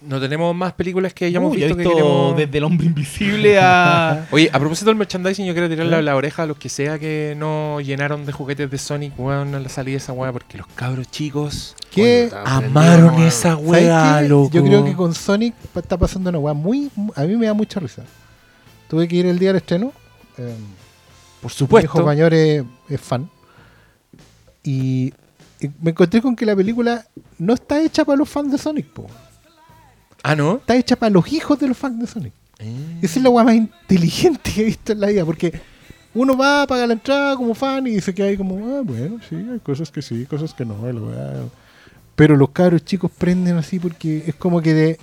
[0.00, 2.86] No tenemos más películas que hayamos Uy, he visto, que visto queremos- desde el hombre
[2.86, 4.26] invisible a.
[4.30, 7.34] Oye, a propósito del merchandising, yo quiero tirarle la oreja a los que sea que
[7.36, 10.68] no llenaron de juguetes de Sonic, weón, a la salida de esa weá, porque los
[10.68, 12.30] cabros chicos ¿Qué?
[12.44, 14.50] amaron esa ¿Sabes weá, loco.
[14.52, 16.90] Yo creo que con Sonic está pasando una weá muy.
[16.94, 18.04] mu- A mí me da mucha risa.
[18.88, 19.92] Tuve que ir el día del estreno.
[20.36, 20.54] eh,
[21.42, 21.86] Por mi supuesto.
[21.98, 23.28] hijo mayor es, es fan.
[24.62, 25.12] Y
[25.80, 27.04] me encontré con que la película
[27.38, 29.06] no está hecha para los fans de Sonic, po.
[30.22, 30.56] Ah, ¿no?
[30.56, 32.32] Está hecha para los hijos de los fans de Sonic.
[32.58, 32.98] Eh.
[33.02, 35.60] Esa es la weá más inteligente que he visto en la vida, porque
[36.14, 39.18] uno va a pagar la entrada como fan y se queda ahí como, ah, bueno,
[39.28, 41.34] sí, hay cosas que sí, cosas que no, la weá.
[42.16, 44.98] Pero los cabros chicos prenden así porque es como que de-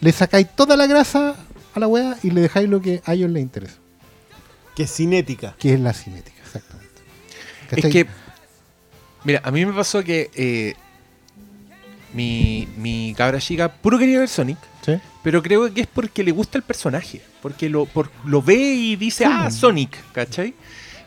[0.00, 1.34] le sacáis toda la grasa
[1.74, 3.74] a la weá y le dejáis lo que a ellos les interesa,
[4.76, 5.56] Que es cinética.
[5.58, 6.88] que es la cinética, exactamente.
[7.72, 8.06] Es que,
[9.24, 10.74] mira, a mí me pasó que eh,
[12.12, 14.94] mi, mi cabra chica puro quería ver Sonic, ¿Sí?
[15.22, 18.96] pero creo que es porque le gusta el personaje, porque lo, por- lo ve y
[18.96, 19.50] dice, Sí, ah.
[19.50, 20.54] Sonic, ¿cachai?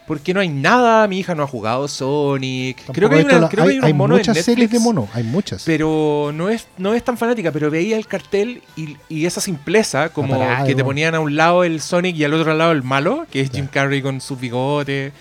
[0.05, 2.75] Porque no hay nada, mi hija no ha jugado Sonic.
[2.77, 4.45] Tampoco Creo que hay, una- la- creo que hay unos hay monos en muchas Netflix,
[4.55, 5.63] series de mono, hay muchas.
[5.65, 10.09] Pero no es, no es tan fanática, pero veía el cartel y, y esa simpleza,
[10.09, 12.83] como parada, que te ponían a un lado el Sonic y al otro lado el
[12.83, 15.13] malo, que es Jim Carrey con sus bigotes.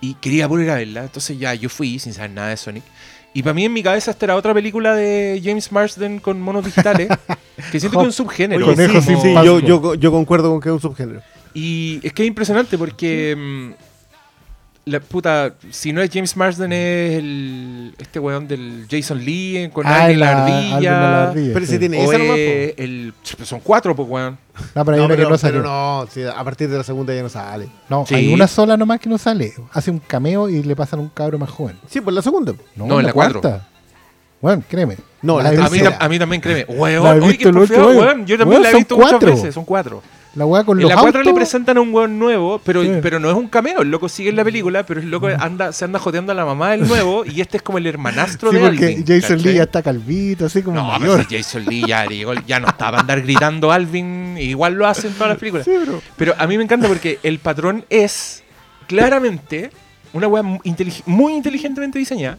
[0.00, 1.02] Y quería ir a verla.
[1.02, 2.84] Entonces ya yo fui sin saber nada de Sonic.
[3.34, 6.64] Y para mí en mi cabeza esta era otra película de James Marsden con monos
[6.64, 7.08] digitales.
[7.70, 8.68] que siento que es un subgénero.
[8.68, 11.22] Oye, sí, sin sí, yo, yo, yo concuerdo con que es un subgénero.
[11.54, 13.74] Y es que es impresionante porque.
[14.88, 19.56] Mm, la puta, si no es James Marsden, es el, este weón del Jason Lee
[19.58, 20.74] eh, con Ah, Alvin la, la- ardilla.
[20.76, 21.72] Alvin la ardilla, Pero sí.
[21.72, 22.36] si tiene O esa nomás, po.
[22.36, 24.38] es el, son cuatro, pues, weón.
[24.74, 26.84] No, pero hay No, una pero, que no pero no, sí, a partir de la
[26.84, 27.68] segunda ya no sale.
[27.88, 28.14] No, Sí.
[28.14, 29.52] hay una sola nomás que no sale.
[29.72, 31.76] Hace un cameo y le pasan a un cabro más joven.
[31.88, 32.52] Sí, pues la segunda.
[32.74, 33.40] No, en la cuatro.
[33.40, 33.68] cuarta.
[34.40, 34.96] Bueno, créeme.
[35.20, 36.64] No, La A mí, a mí también, créeme.
[36.68, 37.38] La he Weón, oye.
[37.38, 39.30] Yo también Weón, la he visto muchas cuatro.
[39.32, 40.02] veces, son cuatro.
[40.38, 42.90] La weá con En los la 4 le presentan a un weón nuevo, pero, Sí.
[43.02, 43.82] pero no es un cameo.
[43.82, 46.44] El loco sigue en la película, pero el loco anda, se anda joteando a la
[46.44, 49.04] mamá del nuevo y este es como el hermanastro Sí, de porque Alvin.
[49.06, 49.42] Jason.
[49.42, 51.16] Lee ya está calvito, así como No, mayor.
[51.18, 52.06] pero si Jason Lee ya,
[52.46, 55.64] ya no estaba a andar gritando Alvin, igual lo hacen todas las películas.
[55.66, 56.00] Sí, bro.
[56.16, 58.44] Pero a mí me encanta porque el patrón es
[58.86, 59.70] claramente
[60.12, 62.38] una weá muy inteligentemente diseñada,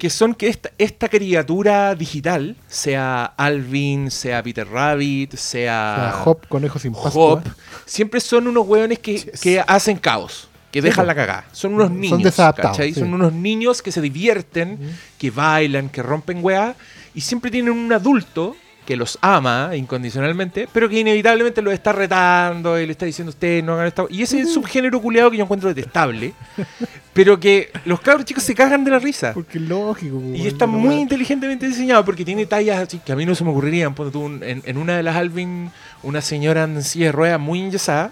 [0.00, 6.48] que son que esta, esta criatura digital, sea Alvin, sea Peter Rabbit, sea, sea, Hop,
[6.48, 7.34] conejo sin pascua.
[7.34, 7.42] Hop,
[7.84, 10.48] siempre son unos weones que, que hacen caos.
[10.72, 11.44] Que dejan la cagada.
[11.52, 12.22] Son unos Son niños.
[12.22, 12.94] desadaptados, ¿cachai?
[12.94, 13.00] sí.
[13.00, 14.78] Son unos niños que se divierten,
[15.18, 16.76] que bailan, que rompen weá.
[17.12, 18.56] Y siempre tienen un adulto
[18.90, 23.62] que los ama incondicionalmente, pero que inevitablemente los está retando y le está diciendo ustedes
[23.62, 24.08] no hagan esto.
[24.10, 26.34] Y ese es subgénero culeado que yo encuentro detestable.
[27.12, 29.32] pero que los cabros chicos se cagan de la risa.
[29.32, 30.20] Porque es lógico.
[30.34, 33.50] Y está muy inteligentemente diseñado porque tiene tallas así que a mí no se me
[33.50, 33.94] ocurrirían.
[34.42, 35.70] En, en una de las Alvin,
[36.02, 38.10] una señora en silla de ruedas muy enyesada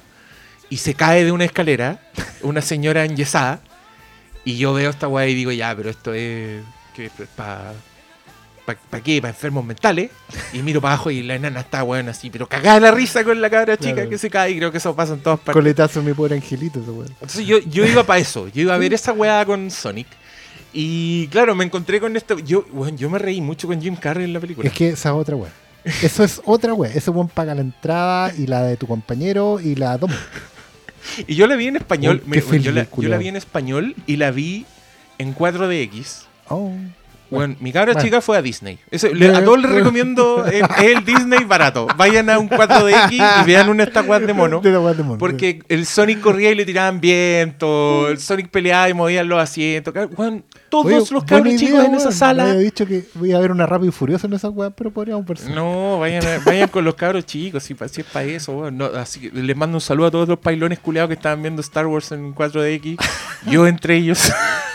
[0.71, 1.99] y se cae de una escalera,
[2.43, 3.59] una señora enyesada.
[4.45, 6.63] Y yo veo esta weá y digo, ya, pero esto es.
[7.35, 7.73] ¿Para
[8.77, 9.21] pa, qué?
[9.21, 10.11] ¿Para enfermos mentales?
[10.53, 13.41] Y miro para abajo y la enana está, weón, así, pero cagada la risa con
[13.41, 14.11] la cabra chica Claro.
[14.11, 14.51] que se cae.
[14.53, 15.55] Y creo que eso pasa en todas partes.
[15.55, 16.81] Coletazo, mi pobre angelito.
[16.81, 17.09] ese weón.
[17.09, 20.07] Entonces yo, yo iba para eso, yo iba a ver esa weá con Sonic.
[20.73, 22.39] Y claro, me encontré con esto.
[22.39, 24.69] Yo, weón, yo me reí mucho con Jim Carrey en la película.
[24.69, 25.51] Es que esa es otra weá.
[26.03, 26.93] Eso es otra weá.
[26.93, 30.17] Ese weón paga la entrada y la de tu compañero y la toma.
[31.27, 32.23] Y yo la vi en español.
[32.27, 34.67] Uy, yo, la, yo la vi en español y la vi
[35.17, 36.25] en 4DX.
[36.49, 36.73] Oh.
[37.31, 38.05] Bueno, mi cabra bueno.
[38.07, 38.79] chica fue a Disney.
[38.91, 41.87] Eso, le- a todos les recomiendo el, el Disney barato.
[41.97, 44.61] Vayan a un 4DX y vean una estatua de mono.
[44.61, 45.19] De de mono.
[45.19, 49.93] Porque el Sonic corría y le tiraban viento, el Sonic peleaba y movían los asientos.
[50.17, 52.45] Weón, todos Oye, los cabros idea, chicos en esa sala.
[52.45, 54.91] Me había dicho que voy a ver una rápido y furiosa en esa weá, pero
[54.91, 55.25] podríamos.
[55.49, 58.71] No, vayan, a- vayan con los cabros chicos, si, si es para eso.
[58.71, 61.61] No, así que les mando un saludo a todos los pailones culeados que estaban viendo
[61.61, 62.99] Star Wars en 4DX.
[63.47, 64.31] Yo entre ellos.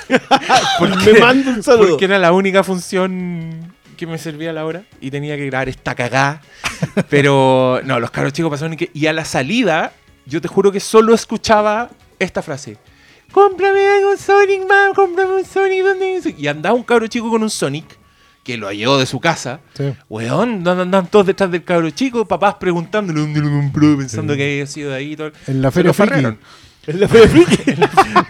[1.05, 1.89] Me mando un saludo.
[1.89, 5.69] Porque era la única función que me servía a la hora y tenía que grabar
[5.69, 6.41] esta cagada.
[7.09, 9.93] Pero no, los caros chicos pasaron y, que, y a la salida,
[10.25, 11.89] yo te juro que solo escuchaba
[12.19, 12.77] esta frase.
[13.31, 15.83] Cómprame algo Sonic, man, cómprame un Sonic.
[15.83, 17.97] ¿dónde es?" Y andaba un cabro chico con un Sonic,
[18.43, 19.59] que lo llevó de su casa.
[19.73, 19.93] Sí.
[20.09, 24.43] Weón, andan, andan todos detrás del cabro chico, papás preguntándole dónde lo compró, pensando que
[24.43, 25.31] había sido de ahí todo.
[25.47, 26.37] En la feria lo.
[26.85, 27.57] Es la feria friki.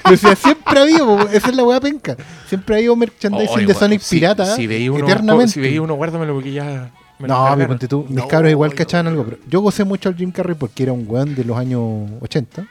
[0.04, 2.16] Pero si siempre ha habido, esa es la weá penca.
[2.48, 5.52] Siempre ha habido merchandising Oye, de Sonic si- pirata Si veía uno, eternamente.
[5.54, 6.92] si veía uno, guárdamelo porque ya.
[7.20, 7.68] me lo no, me cargaron.
[7.68, 8.06] ponte tú.
[8.08, 8.76] Mis No, cabros igual no.
[8.76, 9.24] cachaban algo.
[9.26, 11.82] Pero yo gocé mucho al Jim Carrey porque era un weón de los años
[12.22, 12.66] 80.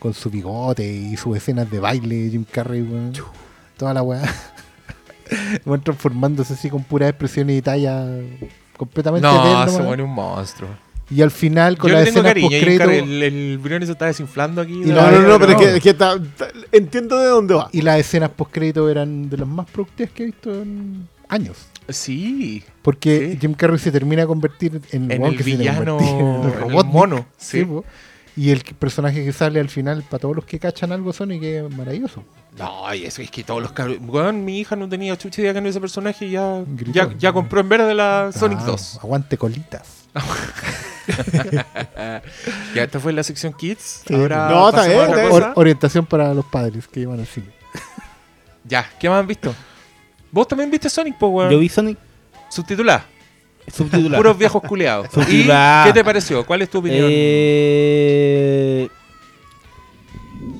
[0.00, 3.12] Con su bigote y sus escenas de baile, Jim Carrey, weón.
[3.76, 4.22] Toda la weá.
[5.64, 8.04] Van transformándose así con puras expresiones y talla
[8.76, 9.86] completamente No, eterno, se weón.
[9.88, 10.68] pone un monstruo.
[11.08, 12.50] Y al final, con Yo las le tengo cariño.
[12.50, 14.72] El, el Briones se está desinflando aquí.
[14.72, 17.26] Y la- No, la- no, no, pero es que, es que está- está- entiendo de
[17.28, 17.68] dónde va.
[17.72, 21.56] Y las escenas post crédito eran de las más productivas que he visto en años.
[21.88, 22.64] Sí.
[22.82, 23.38] Porque Sí.
[23.40, 25.96] Jim Carrey se termina de convertir en, En weón el que se villano.
[25.98, 27.26] convertir en el robot mono.
[27.38, 27.64] Sí, Sí.
[27.64, 27.84] po.
[28.36, 31.42] Y el que- personaje que sale al final, para todos los que cachan algo, Sonic
[31.44, 32.24] es maravilloso.
[32.58, 33.98] No, y eso es que todos los cabros.
[34.06, 36.92] Weón, mi hija no tenía chucha idea que no ese personaje y ya, Gritó.
[36.92, 38.98] ya, ya compró en verde la Sonic Claro, 2.
[39.02, 40.05] Aguante colitas.
[42.74, 44.02] Ya, esta fue la sección Kids.
[44.06, 44.64] Sí, Ahora no.
[45.30, 47.46] Or- orientación para los padres que iban al cine.
[48.68, 49.54] Ya, ¿qué más han visto?
[50.32, 51.50] ¿Vos también viste Sonic, po, weón?
[51.52, 51.96] Yo vi Sonic
[52.50, 53.06] Subtitulada.
[53.72, 54.16] subtitulado.
[54.20, 55.06] Puros viejos culeados.
[55.12, 55.84] ¿Y Subtitulada.
[55.86, 56.44] qué te pareció?
[56.44, 57.06] ¿Cuál es tu opinión?
[57.08, 58.88] Eh,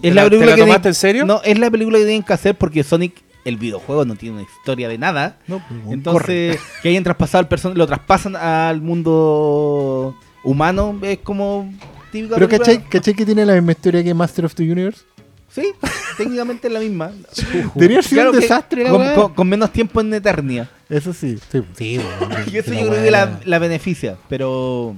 [0.03, 1.25] ¿Te es la- la te película la que tomaste tienen- en serio?
[1.27, 3.15] No, es la película que tienen que hacer porque Sonic,
[3.47, 5.39] el videojuego, no tiene una historia de nada.
[5.47, 5.95] No, pues, corre.
[5.95, 10.15] Entonces, que hayan traspasado al person lo traspasan al mundo
[10.45, 11.73] humano, es como
[12.13, 15.03] típica Pero ¿cachai, ¿cachai que tiene la misma historia que Master of the Universe?
[15.49, 15.73] Sí,
[16.19, 17.13] técnicamente es la misma.
[17.75, 19.15] Debería ser Claro un desastre la con, weá.
[19.15, 20.69] con- con menos tiempo en Eternia.
[20.89, 21.39] Eso sí.
[21.51, 24.95] Sí, sí weón, Y eso yo creo que la, la beneficia, pero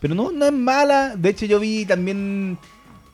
[0.00, 1.16] pero no, no es mala.
[1.16, 2.56] De hecho, yo vi también,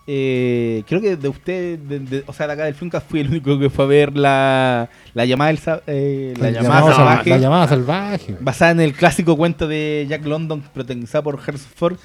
[0.07, 3.29] eh, creo que de usted, de- de- o sea, de acá del Filmcast fui el
[3.29, 8.37] único que fue a ver la, la llamada del eh, llamada salvaje, La llamada salvaje.
[8.41, 11.97] basada en el clásico cuento de Jack London, protagonizada por Harrison Ford.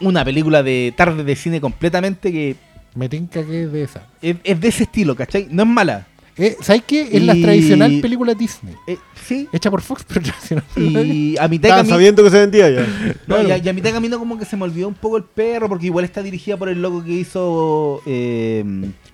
[0.00, 2.54] Una película de tarde de cine completamente que
[2.94, 4.02] Me tinca que es de esa.
[4.22, 5.48] es, es de ese estilo, ¿cachai?
[5.50, 6.06] No es mala.
[6.38, 7.08] Eh, ¿Sabes qué?
[7.12, 8.74] Es la tradicional película Disney.
[8.86, 8.96] Eh,
[9.26, 9.48] sí.
[9.52, 10.64] Hecha por Fox, pero tradicional.
[10.76, 12.86] Y a mitad Estaban camino- sabiendo que se vendía ya.
[13.26, 15.16] No, y, a, y a mitad de camino como que se me olvidó un poco
[15.16, 18.64] el perro, porque igual está dirigida por el loco que hizo eh,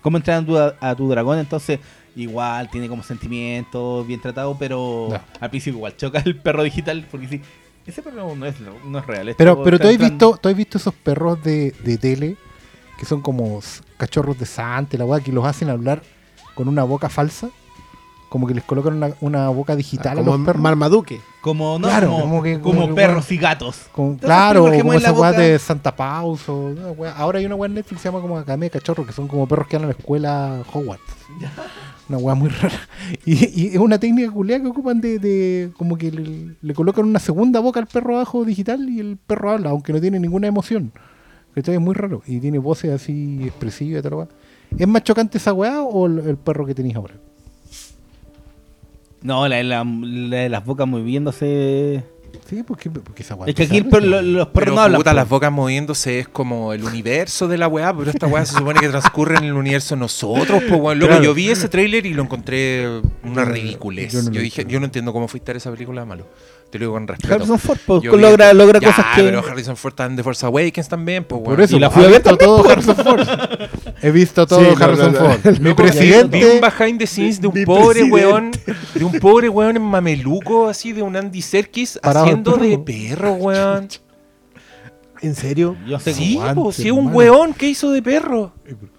[0.02, 1.80] Cómo entrenar a tu, a tu dragón, entonces
[2.14, 5.20] igual tiene como sentimientos, bien tratado, pero No.
[5.40, 7.40] al principio igual choca el perro digital, porque sí,
[7.86, 8.55] ese perro no es,
[8.86, 9.34] no es real.
[9.36, 12.36] Pero, pero tú has visto, tú has visto esos perros de, de tele
[12.98, 13.60] que son como
[13.96, 16.02] cachorros de Santa, la weá, que los hacen hablar
[16.55, 17.51] con una boca falsa.
[18.28, 20.60] Como que les colocan una, una boca digital a Como los perros.
[20.60, 21.20] Marmaduke.
[21.40, 23.82] Como, no, Claro, como, como que- como como que, perros y gatos.
[24.20, 26.48] Claro, como esa weá de Santa Paus.
[26.48, 26.74] O,
[27.16, 29.28] Ahora hay una weá en Netflix que se llama como Academia de Cachorros, que son
[29.28, 31.05] como perros que van a la escuela Hogwarts.
[32.09, 32.74] Una weá muy rara.
[33.24, 37.05] Y, y es una técnica culiada que ocupan de, de- como que le, le colocan
[37.06, 40.47] una segunda boca al perro abajo digital y el perro habla, aunque no tiene ninguna
[40.48, 40.93] emoción.
[41.55, 41.76] ¿Cachai?
[41.76, 42.20] Es muy raro.
[42.26, 44.28] Y tiene voces así expresivas y tal weá.
[44.78, 47.14] ¿Es más chocante esa weá o el, el perro que tenéis ahora?
[49.22, 52.05] No, la, la- la de las bocas moviéndose.
[52.46, 53.48] Sí, porque, porque esa weá.
[53.48, 54.98] Es que aquí el perro- los perros Pero no hablan.
[55.01, 55.16] puta, po.
[55.16, 58.80] las bocas moviéndose es como el universo de la weá, pero esta weá se supone
[58.80, 60.98] que transcurre en el universo de nosotros, pues weón.
[60.98, 61.22] Claro.
[61.22, 64.12] yo vi ese tráiler y lo encontré una ridiculez.
[64.12, 64.70] yo no dije, entiendo.
[64.72, 66.26] yo no entiendo cómo fuiste a ver esa película malo.
[66.74, 67.34] Te lo digo con respeto.
[67.34, 69.22] Harrison Ford pues, logra, esto- logra Ya, cosas que.
[69.22, 71.55] pero Harrison Ford está en The Force Awakens también, pues weón.
[71.55, 73.20] Por eso, Y la he fui a ver todo Harrison Ford.
[74.02, 75.26] He visto todo Sí, Harrison no, no.
[75.30, 75.38] Ford.
[75.44, 76.60] Mi Loco, Vi un presidente.
[76.60, 78.10] behind the scenes de un pobre presidente.
[78.12, 78.51] weón,
[78.92, 82.78] de un pobre weón en mameluco, así de un Andy Serkis, Parado haciendo el de
[82.80, 83.34] perro.
[83.34, 83.86] weón.
[85.22, 85.76] ¿En serio?
[85.86, 87.16] Yo sé Sí, po, sí, un hermano.
[87.16, 88.52] weón que hizo de perro.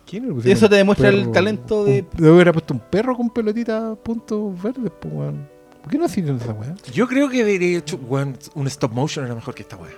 [0.10, 1.32] ¿Quién le pusieron Eso te demuestra el perro?
[1.34, 5.55] talento de- Un- Yo hubiera puesto un perro con pelotita puntos verdes, pues, weón.
[5.86, 6.74] ¿Por qué no hicieron esa weá?
[6.92, 9.92] Yo creo que de hecho, weón, un stop motion era mejor que esta weá.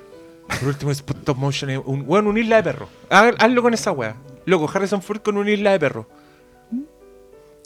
[0.59, 2.89] Por último, stop motion es un, weón, un isla de perro.
[3.09, 4.13] Haz- hazlo con esa weá.
[4.45, 6.09] Loco, Harrison Ford con un isla de perro.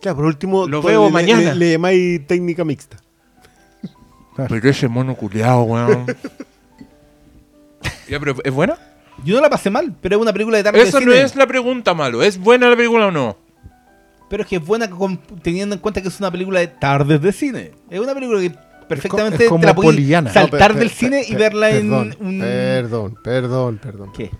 [0.01, 1.53] Claro, por último, Lo pues, veo le- mañana.
[1.53, 2.97] Le, le llamáis técnica mixta.
[4.37, 6.05] Pero ese mono culiado, weón.
[8.07, 8.77] ya, pero ¿es buena?
[9.25, 11.23] Yo no la pasé mal, pero es una película de tarde Eso de no cine.
[11.23, 12.21] es la pregunta, malo.
[12.21, 13.35] ¿Es buena la película o no?
[14.31, 17.21] Pero es que es buena con- teniendo en cuenta que es una película de tardes
[17.21, 17.71] de cine.
[17.89, 18.51] Es una película que
[18.87, 20.31] perfectamente es como te la puedes Poliana.
[20.33, 22.39] saltar No, per- del per- cine y verla perdón, en un...
[22.39, 24.11] Perdón, perdón, perdón.
[24.15, 24.31] ¿Qué?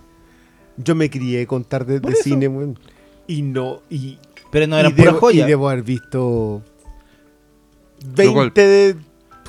[0.78, 2.24] Yo me crié con tardes de eso.
[2.24, 2.80] cine, weón.
[3.28, 4.18] Y no, y
[4.50, 5.46] Pero no eran pura debo, joya.
[5.46, 6.64] y debo haber visto
[8.16, 8.96] Luego- 20 de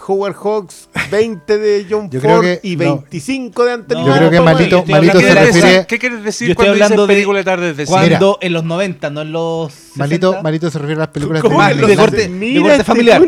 [0.06, 2.98] Howard Hawks, 20 de John Yo Ford que- y no.
[2.98, 4.40] 25 de Anthony Yo creo que.
[4.40, 7.14] Malito- Malito ¿Qué se refiere- decir, ¿Qué quieres decir Yo estoy cuando dices hablando de
[7.14, 7.98] película de tardes de cine?
[7.98, 11.42] Cuando en los 90, no en los 60, Malito, Malito se refiere a las películas
[11.42, 13.22] ¿Cómo Más que de de corte, de corte este familiar.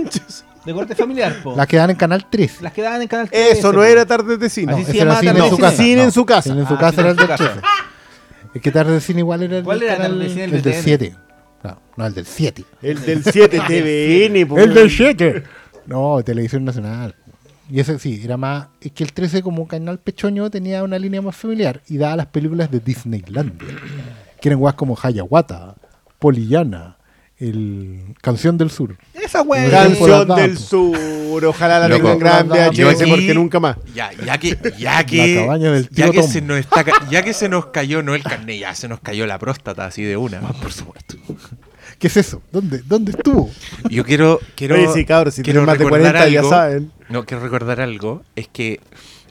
[0.64, 1.55] De corte familiar, po.
[1.56, 2.62] Las que dan en Canal 3.
[2.62, 4.72] Las que daban en Canal 13, Eso no era tardes de cine.
[4.72, 5.76] No, Así se era llamaba cine Tarde en su casa.
[5.76, 6.42] Cine en No, su casa.
[6.42, 7.44] Cine en su Ah, casa era el del casa.
[7.52, 7.60] 13.
[8.55, 10.44] Es que tarde de cine igual era el ¿Cuál era canal- Tarde de Cine?
[10.44, 10.84] El El de del TVN.
[10.84, 11.16] 7.
[11.64, 12.64] No, no, el del 7.
[12.82, 14.46] El del 7 TVN.
[14.46, 14.59] po.
[14.59, 15.42] El del 7.
[15.86, 17.15] No, Televisión Nacional.
[17.70, 18.69] Y ese sí, era más.
[18.81, 22.27] Es que el 13, como canal pechoño, tenía una línea más familiar y daba las
[22.27, 23.69] películas de Disneylandia.
[24.40, 25.74] Que eran guas como Hayawata,
[26.19, 26.98] Polillana,
[27.39, 28.97] el Canción del Sur.
[29.15, 29.70] Esa wea.
[29.70, 31.44] Canción del Sur.
[31.47, 33.77] Ojalá la tengan gran Por las Yo VHS porque nunca más.
[33.94, 37.23] Ya, ya que, ya que, La cabaña del ya que se nos está, ca- ya
[37.23, 40.19] que se nos cayó no el carnet, ya se nos cayó la próstata así de
[40.19, 40.40] una.
[40.40, 41.16] Por supuesto.
[41.98, 42.42] ¿Qué es eso?
[42.52, 43.50] ¿Dónde, ¿Dónde estuvo?
[43.90, 46.50] Yo quiero, quiero, Oye, sí, cabros, si quiero más de recordar 40 ya algo.
[46.50, 46.92] saben.
[47.08, 48.22] No, quiero recordar algo.
[48.36, 48.80] Es que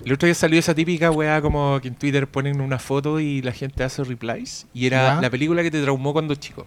[0.05, 3.41] el otro día salió esa típica weá como que en Twitter ponen una foto y
[3.41, 4.65] la gente hace replies.
[4.73, 5.21] Y era Ya.
[5.21, 6.65] la película que te traumó cuando chico.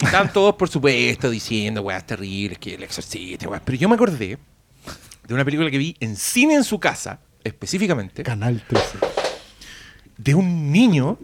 [0.00, 3.62] Y Estaban todos, por supuesto, diciendo weas terribles, que el exorcista, weas.
[3.64, 4.38] Pero yo me acordé
[5.26, 8.98] de una película que vi en cine en su casa, específicamente, Canal 13.
[10.16, 11.18] de un niño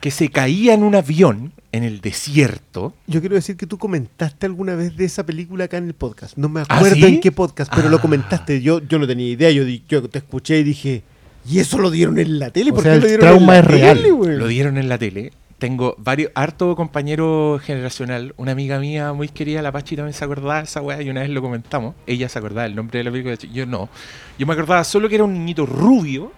[0.00, 2.94] que se caía en un avión en el desierto.
[3.06, 6.36] Yo quiero decir que tú comentaste alguna vez de esa película acá en el podcast.
[6.36, 7.04] No me ¿Ah, acuerdo sí?
[7.04, 7.90] en qué podcast, pero Ah.
[7.90, 8.60] lo comentaste.
[8.62, 9.50] Yo, yo no tenía idea.
[9.50, 11.02] Yo, yo te escuché y dije,
[11.48, 12.70] ¿y eso lo dieron en la tele?
[12.70, 13.96] O ¿Por sea, qué el lo dieron trauma en la es real.
[14.02, 14.36] tele?
[14.36, 15.32] Lo dieron en la tele.
[15.58, 18.32] Tengo varios, harto compañero generacional.
[18.38, 21.20] Una amiga mía muy querida, la Pachi, también se acordaba de esa weá y una
[21.20, 21.94] vez lo comentamos.
[22.06, 23.34] Ella se acordaba del nombre de la película.
[23.52, 23.90] Yo no.
[24.38, 26.32] Yo me acordaba solo que era un niñito rubio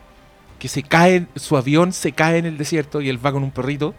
[0.62, 3.50] que se cae, su avión se cae en el desierto y él va con un
[3.50, 3.96] perrito.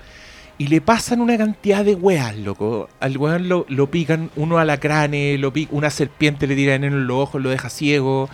[0.57, 2.87] Y le pasan una cantidad de weas, loco.
[3.01, 7.05] Al weón lo, lo pican, uno alacranes, lo pica, una serpiente le tira veneno en
[7.05, 8.29] los ojos, lo deja ciego.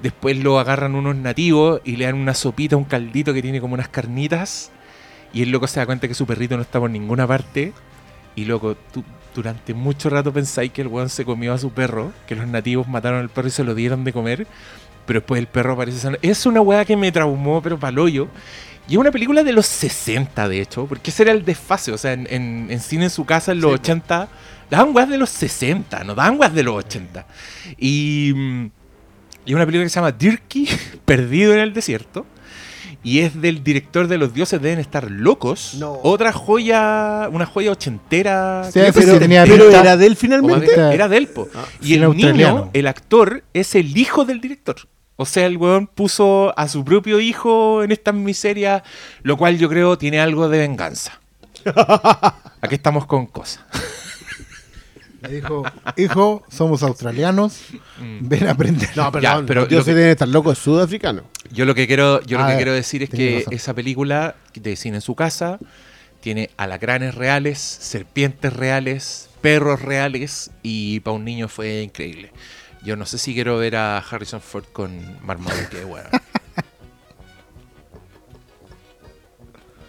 [0.00, 3.74] Después lo agarran unos nativos y le dan una sopita, un caldito que tiene como
[3.74, 4.70] unas carnitas.
[5.32, 7.72] Y el loco se da cuenta que su perrito no está por ninguna parte.
[8.36, 8.76] Y loco,
[9.34, 12.86] durante mucho rato pensáis que el weón se comió a su perro, que los nativos
[12.86, 14.46] mataron al perro y se lo dieron de comer.
[15.06, 16.16] Pero después el perro aparece sano.
[16.22, 18.28] Es una weá que me traumó, pero paloyo.
[18.88, 21.92] Y es una película de los 60, de hecho, porque ese era el desfase.
[21.92, 24.28] O sea, en, en- en cine en su casa, en los 80,
[24.70, 27.26] daban weas de los 60, no daban weas de los 80.
[27.78, 28.70] Y, mm,
[29.46, 30.68] y una película que se llama Dirky,
[31.04, 32.26] Perdido en el Desierto.
[33.04, 35.74] Y es del director de Los Dioses Deben Estar Locos.
[35.78, 35.98] No.
[36.04, 38.62] Otra joya, una joya ochentera.
[38.72, 38.80] Sí,
[39.18, 39.44] tenía.
[39.44, 40.66] Pero pinta- era de él finalmente.
[40.74, 41.48] bien, Era del po.
[41.54, 44.76] Ah, y el niño, el actor, es el hijo del director.
[45.16, 48.82] O sea, el weón puso a su propio hijo en estas miserias,
[49.22, 51.20] lo cual yo creo tiene algo de venganza.
[52.60, 53.64] Aquí estamos con cosas.
[55.22, 55.62] Le dijo,
[55.96, 57.60] hijo, somos australianos,
[58.20, 58.90] ven a aprender.
[58.96, 59.40] No, perdón.
[59.42, 61.22] Ya, pero yo lo sé que- deben estar locos, es sudafricano.
[61.50, 63.52] Yo lo que quiero, yo lo que quiero decir es que razón.
[63.54, 65.58] esa película de cine en su casa
[66.20, 72.32] tiene alacranes reales, serpientes reales, perros reales y para un niño fue increíble.
[72.84, 76.06] Yo no sé si quiero ver a Harrison Ford con Marmaduke, weón.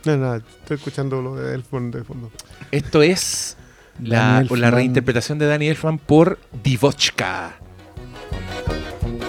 [0.06, 2.30] No, no, estoy escuchando lo de Elfon de fondo.
[2.72, 3.56] Esto es
[4.02, 7.54] la, la reinterpretación de Danny Elfman por Divochka.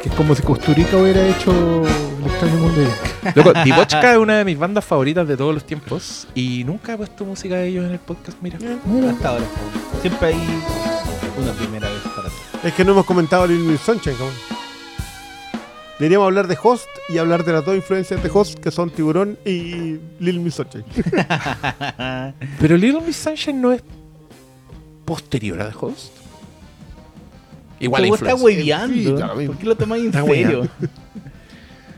[0.02, 3.36] Que es como si Costurica hubiera hecho el extraño mundo de Jack.
[3.36, 6.96] Loco, Divochka es una de mis bandas favoritas de todos los tiempos y nunca he
[6.96, 8.58] puesto música de ellos en el podcast, mira.
[9.10, 9.44] Hasta ahora.
[10.00, 10.62] Siempre hay
[11.42, 12.34] una primera vez para ti.
[12.64, 14.34] Es que no hemos comentado Little Miss Sunshine, cabrón.
[15.98, 19.38] Deberíamos hablar de Host y hablar de las dos influencias de Host, que son Tiburón
[19.44, 20.84] y Little Miss Sunshine.
[22.60, 23.82] Pero Little Miss Sunshine no es
[25.04, 26.12] posterior a The Host.
[27.80, 29.34] Igual Igual está hueveando.
[29.46, 30.68] ¿Por qué lo tomáis en serio?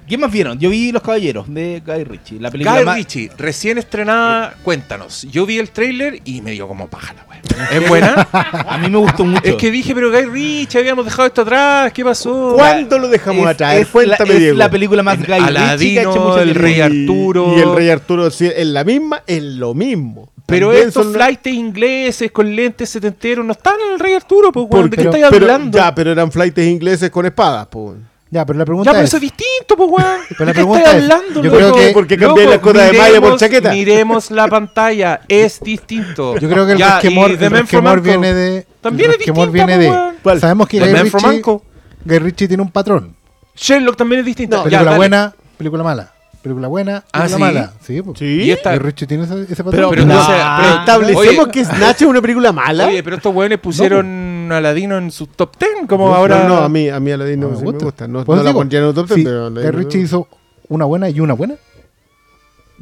[0.06, 0.56] ¿Qué más vieron?
[0.60, 2.38] Yo vi Los Caballeros de Guy Ritchie.
[2.38, 2.96] La película Guy más...
[2.96, 5.26] Ritchie, recién estrenada, cuéntanos.
[5.32, 7.68] Yo vi el tráiler y me dio como paja la wea.
[7.72, 8.28] ¿Es buena?
[8.32, 9.42] A mí me gustó mucho.
[9.44, 12.52] es que dije, pero Guy Ritchie, habíamos dejado esto atrás, ¿qué pasó?
[12.54, 13.76] ¿Cuándo lo dejamos es, atrás?
[13.78, 14.58] es Cuéntame, la, es Diego.
[14.58, 16.54] la película más Guy Ritchie que ha Aladino, hecho mucho el.
[16.54, 17.54] Rey Arturo.
[17.56, 20.32] Y el Rey Arturo sí, es la misma, es lo mismo.
[20.46, 24.66] Pero También estos flightes ingleses con lentes setenteros no están en el Rey Arturo, pues,
[24.70, 24.84] weón.
[24.88, 25.76] ¿De qué pero- estáis pero, hablando?
[25.78, 27.96] Ya, pero eran flightes ingleses con espadas, pues.
[28.30, 30.20] Ya, pero la Ya, pregunta pero es, eso es distinto, pues, weón.
[30.28, 31.56] Pero la ¿De qué pregunta estáis es, hablando, yo loco?
[31.56, 33.70] creo que- ¿Por qué cambiáis la cota de malla por chaqueta?
[33.72, 36.36] Miremos la pantalla, es distinto.
[36.38, 38.66] yo creo que el Ya, resquemor, el viene de...
[38.80, 40.38] También el es distinta, viene de...
[40.40, 41.58] Sabemos que Guy Ritchie, Uncle.
[42.04, 43.16] Guy Ritchie tiene un patrón.
[43.56, 44.56] Sherlock también es distinto.
[44.68, 46.12] Ya, Película buena, película mala.
[46.46, 47.40] Película buena, Ah, película ¿sí?
[47.54, 47.72] mala.
[47.80, 48.18] Sí, pues.
[48.18, 48.24] ¿Sí?
[48.42, 49.70] Y esta- Guy Ritchie tiene ese, ese patrón.
[49.72, 51.50] Pero, Pero no, entonces- pero establecemos Oye.
[51.52, 52.86] que Snatch es una película mala.
[52.86, 56.44] Oye, pero estos hueones pusieron Aladino en su top 10, como ahora.
[56.44, 58.06] No, no, a mí, a mí Aladdin no, No me sí me gusta.
[58.06, 60.28] No, Pues no la pondría en el top 10, sí, pero Guy Ritchie hizo
[60.68, 61.54] una buena y una buena.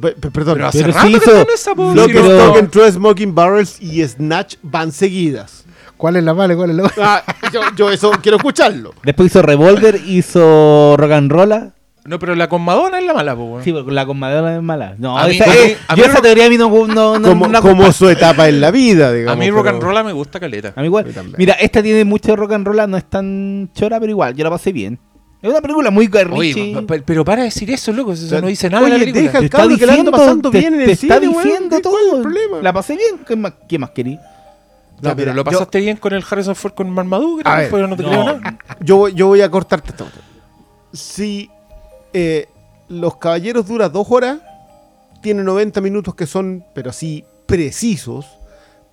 [0.01, 0.55] Pe- pe- Perdón.
[0.55, 2.27] Pero hace Pero rato sí que hizo- están en esa, po, Lo si que no-
[2.27, 5.65] pero- Stock and Two Smoking Barrels y Snatch van seguidas.
[5.97, 6.97] ¿Cuál es la mala y cuál es la buena?
[6.99, 7.23] Ah,
[7.53, 8.93] yo, yo eso quiero escucharlo.
[9.05, 11.74] Después hizo Revolver, hizo Rock and Rolla.
[12.07, 13.65] No, pero la con Madonna es la mala, po, weón.
[13.65, 14.95] Sí, porque la con Madonna es mala.
[14.99, 16.69] No, A mí- esa, a mí- eh, a mí yo esa teoría a mí no,
[16.87, 17.29] no, no,
[17.63, 19.33] como no su etapa en la vida, digamos.
[19.37, 20.75] A mí rock and roll me gusta caleta.
[20.77, 21.05] A mí igual.
[21.05, 21.37] A mí también.
[21.39, 24.51] Mira, esta tiene mucho rock and roll, no es tan chora, pero igual, yo la
[24.51, 24.99] pasé bien.
[25.41, 26.75] Es una película muy Oye,
[27.05, 28.13] pero para de decir eso, loco.
[28.15, 29.41] Eso O sea, no dice nada de oye, la película.
[29.41, 31.77] deja- Te el que la ando pasando te- bien en te el cine, está diciendo
[31.77, 32.17] ¿Qué- todo.
[32.17, 32.59] el problema?
[32.63, 33.19] La pasé bien.
[33.27, 34.19] ¿Qué más, qué más querí?
[35.03, 37.95] Ya, pero mira, lo yo- pasaste bien con el Harrison Ford con Marmaduke, pero no
[37.97, 38.09] te no.
[38.11, 38.59] creo nada.
[38.81, 40.07] Yo, voy- yo voy a cortarte esto.
[40.93, 41.51] Si
[42.15, 42.49] eh,
[42.89, 44.41] Los Caballeros dura dos horas,
[45.23, 48.27] tiene 90 minutos que son, pero así, precisos,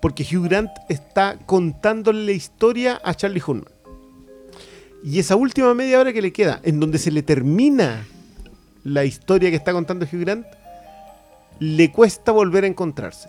[0.00, 3.64] porque Hugh Grant está contándole la historia a Charlie Hunnam.
[5.04, 8.06] Y esa última media hora que le queda, en donde se le termina
[8.84, 10.46] la historia que está contando Hugh Grant,
[11.60, 13.28] le cuesta volver a encontrarse.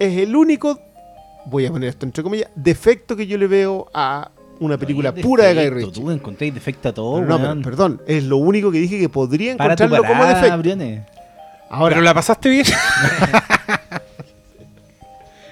[0.00, 0.80] Es el único,
[1.46, 4.32] voy a poner esto entre comillas, defecto que yo le veo a
[4.64, 5.92] una película pura de Guy Ritchie.
[5.92, 9.08] Tú encontré defecto a todo, Pero no, pero, perdón, es lo único que dije que
[9.08, 10.58] podría Para tu encontrarlo como defecto.
[10.58, 11.02] Briones.
[11.70, 12.66] Ahora, Pero la pasaste bien.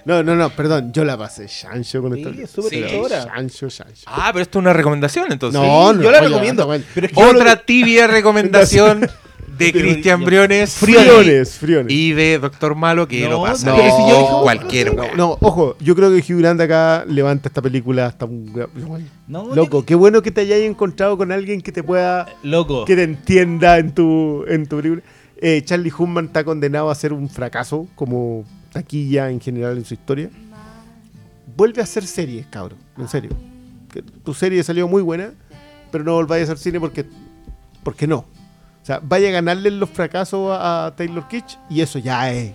[0.05, 2.43] no, no, no, perdón, yo la pasé chancho con Sí, esto.
[2.43, 2.85] es súper Sí.
[2.97, 3.24] chora.
[3.27, 4.03] Chancho, chancho.
[4.07, 5.61] Ah, pero esto es una recomendación, entonces.
[5.61, 6.69] No, no, yo la oye, recomiendo.
[6.95, 9.09] Pero es que Otra tibia recomendación
[9.61, 11.93] de Cristian Briones Friones, friones.
[11.93, 15.77] y de Doctor Malo que No, lo pasa no, si yo cualquier No, no, ojo,
[15.81, 18.53] yo creo que Hugh Grant acá levanta esta película hasta un...
[19.28, 22.27] No, Loco, qué bueno que te hayas encontrado con alguien que te pueda...
[22.43, 22.85] Loco.
[22.85, 25.03] que te entienda en tu, en tu película.
[25.43, 29.95] Eh, Charlie Hunnam está condenado a ser un fracaso como taquilla en general en su
[29.95, 30.31] historia.
[31.57, 32.78] Vuelve a hacer series, cabrón.
[32.99, 33.31] En serio.
[33.93, 35.32] Que tu serie salió muy buena,
[35.91, 37.05] pero no volváis a hacer cine porque,
[37.82, 38.24] porque no.
[38.90, 42.52] Sea, vaya a ganarle los fracasos a, a Taylor Kitsch y eso ya es.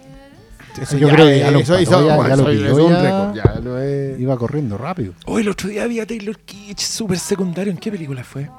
[0.82, 2.46] Eso Yo ya creo que es- ya lo eso- paró, eso- ya- bueno, ya lo
[2.50, 3.02] pilló, es un ya.
[3.02, 5.14] récord, ya, no es- Iba corriendo rápido.
[5.28, 7.72] Hoy el otro día vi a Taylor Kitsch súper secundario.
[7.72, 8.50] ¿En qué película fue?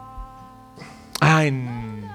[1.20, 2.06] Ah, en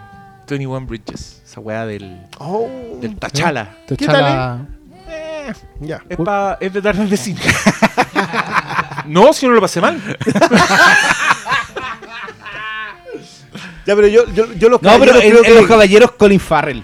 [0.49, 1.43] 21 Bridges.
[1.45, 2.67] Esa weá del, Oh,
[2.99, 3.75] del Tachala.
[3.87, 4.65] Te ¿Qué echa tal, la-
[5.79, 6.01] ya.
[6.09, 7.39] Es, pa- es de darle de cine.
[9.05, 10.01] no, si no lo pasé mal.
[13.85, 16.11] Ya, pero yo, yo, yo los No, pero caballeros en, creo en Los que- Caballeros,
[16.11, 16.83] Colin Farrell.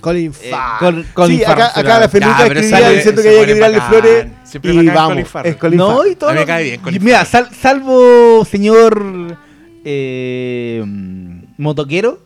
[0.00, 0.94] Colin Eh, Farrell.
[1.04, 3.80] Col- Colin sí, Farrell acá, acá la pero escribía sale- diciendo que había que tirarle
[3.80, 5.52] flores Siempre y vamos, Colin Farrell.
[5.52, 6.12] es Colin No, Farrell.
[6.12, 6.30] y todo.
[6.30, 9.36] A mí me cae bien Colin Mira, sal- salvo señor
[9.84, 10.84] eh,
[11.56, 12.20] motoquero.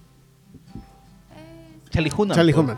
[1.90, 2.36] Charlie Hunnam.
[2.36, 2.54] Charlie.
[2.54, 2.76] Hunnam.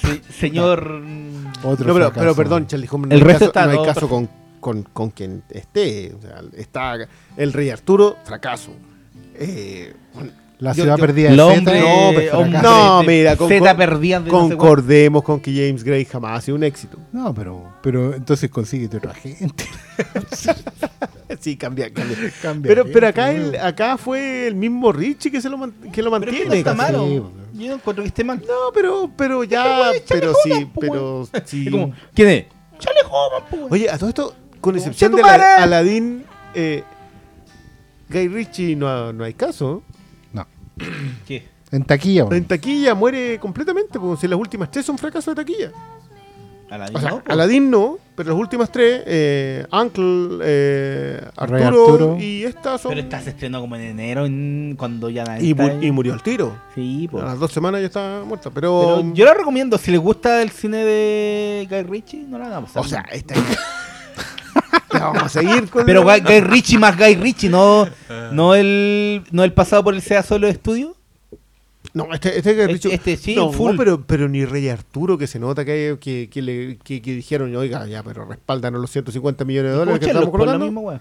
[0.00, 1.00] Se- señor.
[1.02, 3.86] mm, Otro No, pero, pero perdón, Charlie Hunnam, El no resto caso, está no hay
[3.86, 4.28] caso con,
[4.60, 6.12] con, con quien esté.
[6.16, 6.96] O sea, está
[7.36, 8.72] el Rey Arturo, fracaso.
[9.34, 9.94] Eh,
[10.62, 12.70] La ciudad yo- perdida de hombre, Zeta, no, pero hombre fracaso.
[12.86, 14.56] No, mira, con- Zeta con- perdida de no sé cuánto.
[14.58, 16.98] concordemos con que James Gray jamás ha sido un éxito.
[17.12, 19.64] No, pero, pero entonces consíguete otra gente.
[21.40, 22.16] Sí, cambia, cambia.
[22.42, 23.38] Cambia Pero, gente, pero acá, ¿no?
[23.38, 26.44] el, acá fue el mismo Richie que, se lo, man- que lo Pero mantiene.
[26.46, 27.06] no está malo.
[27.06, 27.14] Sí,
[27.64, 28.38] Yo no encuentro que esté mal.
[28.46, 31.70] No, pero, pero ya, pero sí, pero sí.
[31.70, 32.44] Como, ¿quién es?
[33.08, 33.68] Po, weón.
[33.72, 36.24] Oye, a todo esto, con excepción ¡Che, de Aladdin,
[36.54, 36.84] eh,
[38.10, 39.82] Guy Ritchie no, ha- no hay caso.
[41.26, 41.46] ¿Qué?
[41.70, 42.36] En taquilla, bueno.
[42.36, 45.72] En taquilla muere completamente, porque si las últimas tres son fracasos de taquilla.
[46.70, 47.22] Aladdin, O sea, no.
[47.26, 52.90] Aladdin no, pero las últimas tres, eh, Uncle, eh, Arturo, y estas son...
[52.92, 56.14] Pero esta se estrenó como en enero, en- cuando ya la y, mu- y murió
[56.14, 56.56] al tiro.
[56.74, 57.20] Sí, po.
[57.20, 59.00] A las dos semanas ya está muerta, pero...
[59.02, 62.74] Pero yo la recomiendo, si les gusta el cine de Guy Ritchie, no la hagamos.
[62.74, 63.34] o sea, esta...
[64.98, 65.84] Ya vamos a seguir con...
[65.86, 67.86] Pero Guy, Guy Ritchie más Guy Ritchie, no,
[68.32, 70.96] no el no el pasado por el SEA solo de estudio.
[71.94, 73.76] No, este, este Guy Este- Ritchie- este sí, no, full.
[73.76, 77.54] pero, pero ni Rey Arturo, que se nota que, que, que, le, que, que dijeron,
[77.56, 81.00] oiga, ya, pero respaldanos los 150 millones de dólares que estamos colocando.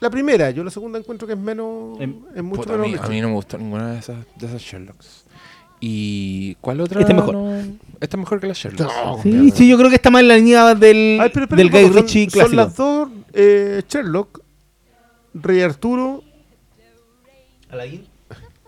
[0.00, 2.00] La primera, yo la segunda encuentro que es menos.
[2.00, 2.92] Em, es mucho Puta, a, menos.
[2.92, 5.24] mí, a mí no me gustó ninguna de esas, de esas Sherlocks.
[5.84, 7.00] ¿Y cuál otra?
[7.00, 7.34] Esta es mejor.
[7.34, 7.56] no?
[8.00, 8.88] Esta es mejor que la Sherlock.
[9.04, 11.70] No, Sí, sí, yo creo que está más en la línea del, Ay, pero del
[11.70, 12.56] Guy son- Ritchie son, clásico.
[12.56, 14.40] las dos eh, Sherlock,
[15.34, 16.22] Rey Arturo,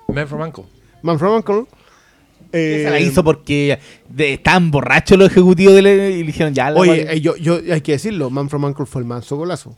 [0.08, 0.64] Man from Uncle.
[1.02, 1.66] Man from Uncle.
[2.52, 3.78] eh, Esa la hizo porque
[4.08, 7.36] de, estaban borrachos los ejecutivos de la- y le dijeron ya la Oye, eh, yo,
[7.36, 9.76] yo, hay que decirlo, Man from Uncle fue el manso golazo.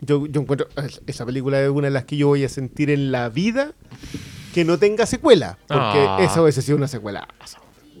[0.00, 2.90] Yo, yo encuentro, es- esa película es una de las que yo voy a sentir
[2.90, 3.72] en la vida
[4.52, 5.58] que no tenga secuela.
[5.66, 6.18] Porque Ah.
[6.20, 7.26] eso hubiese sido una secuela.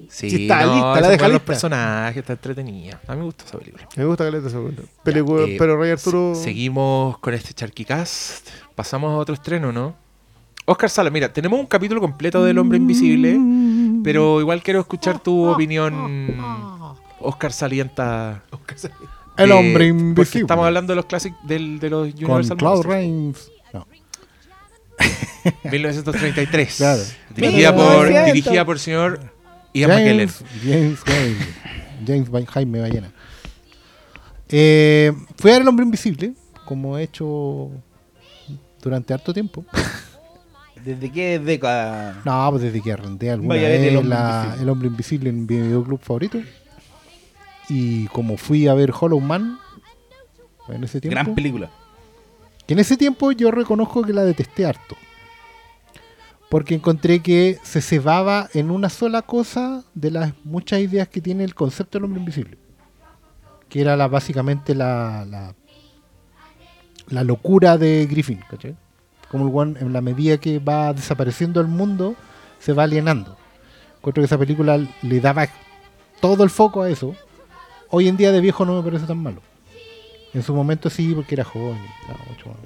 [0.08, 1.44] Sí, Si está no, lista, la deja lista.
[1.44, 3.00] personajes, está entretenida.
[3.06, 3.88] A mí me gusta esa película.
[3.96, 4.88] Me gusta que le esa película.
[5.04, 6.34] Pero, Eh, pero Rey Arturo.
[6.34, 8.48] se- Seguimos con este Charquicast.
[8.74, 9.94] Pasamos a otro estreno, ¿no?
[10.66, 13.38] Oscar Sala, mira, tenemos un capítulo completo del Hombre Invisible,
[14.04, 16.36] pero igual quiero escuchar tu opinión,
[17.20, 18.42] Oscar Salienta.
[19.36, 20.40] El de- hombre Porque invisible.
[20.42, 21.58] estamos hablando de los clásicos de
[21.90, 22.94] los Con Universal Cloud Monsters.
[22.94, 23.50] Reigns.
[25.64, 25.70] No.
[25.70, 26.76] 1933.
[26.76, 27.02] Claro.
[27.34, 29.20] Dirigida, por, dirigida por el señor
[29.72, 30.28] Ian McKellen.
[30.62, 31.38] James, James.
[32.06, 33.12] James Jaime Ballena.
[34.48, 36.32] Eh, fui a ver El Hombre Invisible,
[36.66, 37.70] como he hecho
[38.82, 39.64] durante harto tiempo.
[40.84, 42.20] ¿Desde qué década?
[42.24, 44.62] No, pues desde que arrendé alguna Vaya vez El Hombre la- Invisible.
[44.62, 46.38] El Hombre Invisible en mi videoclub favorito.
[47.68, 49.58] Y como fui a ver Hollow Man
[50.68, 51.14] en ese tiempo.
[51.14, 51.70] Gran película.
[52.70, 54.94] Que en ese tiempo yo reconozco que la detesté harto.
[56.48, 61.42] Porque encontré que se cebaba en una sola cosa de las muchas ideas que tiene
[61.42, 62.58] el concepto del hombre invisible.
[63.68, 65.52] Que era la, básicamente la,
[67.08, 68.76] la, locura de Griffin, ¿cachai?
[69.32, 72.14] Como el one, en la medida que va desapareciendo el mundo,
[72.60, 73.36] se va alienando.
[73.96, 75.48] Encuentro que esa película le daba
[76.20, 77.16] todo el foco a eso.
[77.88, 79.42] Hoy en día de viejo no me parece tan malo.
[80.34, 82.56] En su momento sí, porque era joven, estaba mucho más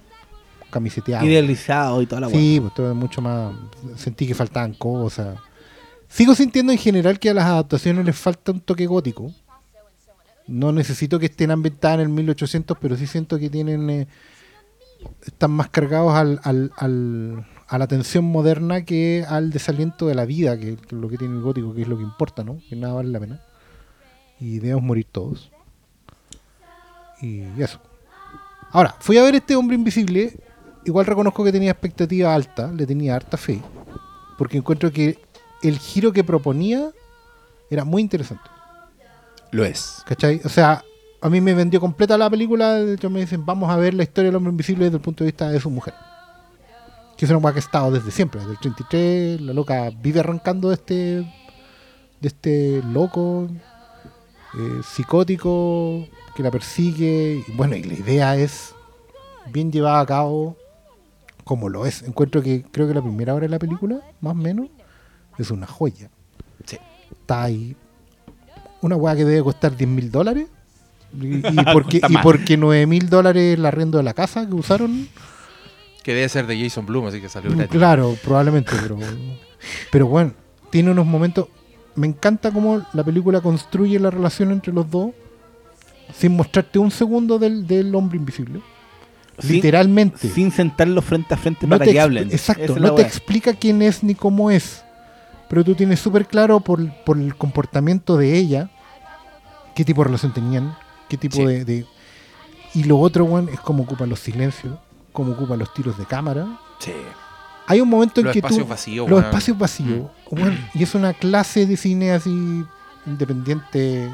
[0.71, 1.25] camiseteado.
[1.27, 3.55] Idealizado y toda la Sí, pues todo mucho más.
[3.97, 5.39] Sentí que faltaban cosas.
[6.09, 9.33] Sigo sintiendo en general que a las adaptaciones les falta un toque gótico.
[10.47, 13.89] No necesito que estén ambientadas en el 1800, pero sí siento que tienen.
[13.89, 14.07] eh,
[15.27, 20.25] están más cargados al, al- al- a la tensión moderna que al desaliento de la
[20.27, 22.59] vida, que, que es lo que tiene el gótico, que es lo que importa, ¿no?
[22.69, 23.41] Que nada vale la pena.
[24.41, 25.51] Y debemos morir todos.
[27.21, 27.81] Y eso.
[28.71, 30.37] Ahora, fui a ver este hombre invisible.
[30.85, 33.63] Igual reconozco que tenía expectativa alta, le tenía harta fe.
[34.37, 35.19] Porque encuentro que
[35.63, 36.91] el giro que proponía
[37.71, 38.51] era muy interesante.
[39.51, 40.03] Lo es.
[40.07, 40.41] ¿Cachai?
[40.45, 40.83] O sea,
[41.21, 42.75] a mí me vendió completa la película.
[42.75, 45.25] De hecho, me dicen, vamos a ver la historia del hombre invisible desde el punto
[45.25, 45.95] de vista de su mujer.
[47.17, 49.41] Que es una que ha estado desde siempre, desde el 33.
[49.41, 53.49] La loca vive arrancando de este, de este loco,
[54.59, 57.45] eh, psicótico, que la persigue.
[57.47, 58.75] Y bueno, y la idea es
[59.53, 60.57] bien llevada a cabo
[61.45, 62.03] como lo es.
[62.03, 64.69] Encuentro que creo que la primera hora de la película, más o menos,
[65.39, 66.11] es una joya.
[66.67, 66.79] Sí.
[67.11, 67.77] Está ahí.
[68.81, 70.49] Una weá que debe costar 10 mil dólares.
[71.19, 75.09] Y, y porque, y porque 9 mil dólares el arrendo de la casa que usaron.
[76.03, 77.71] Que debe ser de Jason Blum, así que salió gratis.
[77.71, 78.99] Claro, probablemente, pero,
[79.91, 80.33] pero bueno,
[80.71, 81.49] tiene unos momentos.
[81.95, 85.13] Me encanta cómo la película construye la relación entre los dos
[86.13, 88.61] sin mostrarte un segundo del, del hombre invisible.
[89.39, 90.29] Sin- Literalmente.
[90.29, 92.31] Sin sentarlos frente a frente No para que hablen.
[92.31, 93.07] Exacto, es no te wea.
[93.07, 94.85] explica quién es ni cómo es.
[95.49, 98.71] Pero tú tienes súper claro por, por el comportamiento de ella,
[99.75, 100.77] qué tipo de relación tenían,
[101.09, 101.45] qué tipo Sí.
[101.45, 101.87] de, de-
[102.75, 104.75] Y lo otro, bueno, es cómo ocupan los silencios,
[105.13, 106.47] cómo ocupan los tiros de cámara.
[106.79, 106.93] Sí.
[107.67, 108.47] Hay un momento en que tú...
[108.47, 110.11] espacios vacíos, Los espacios vacíos.
[110.31, 112.65] weón, y es una clase de cine así
[113.07, 114.11] independiente.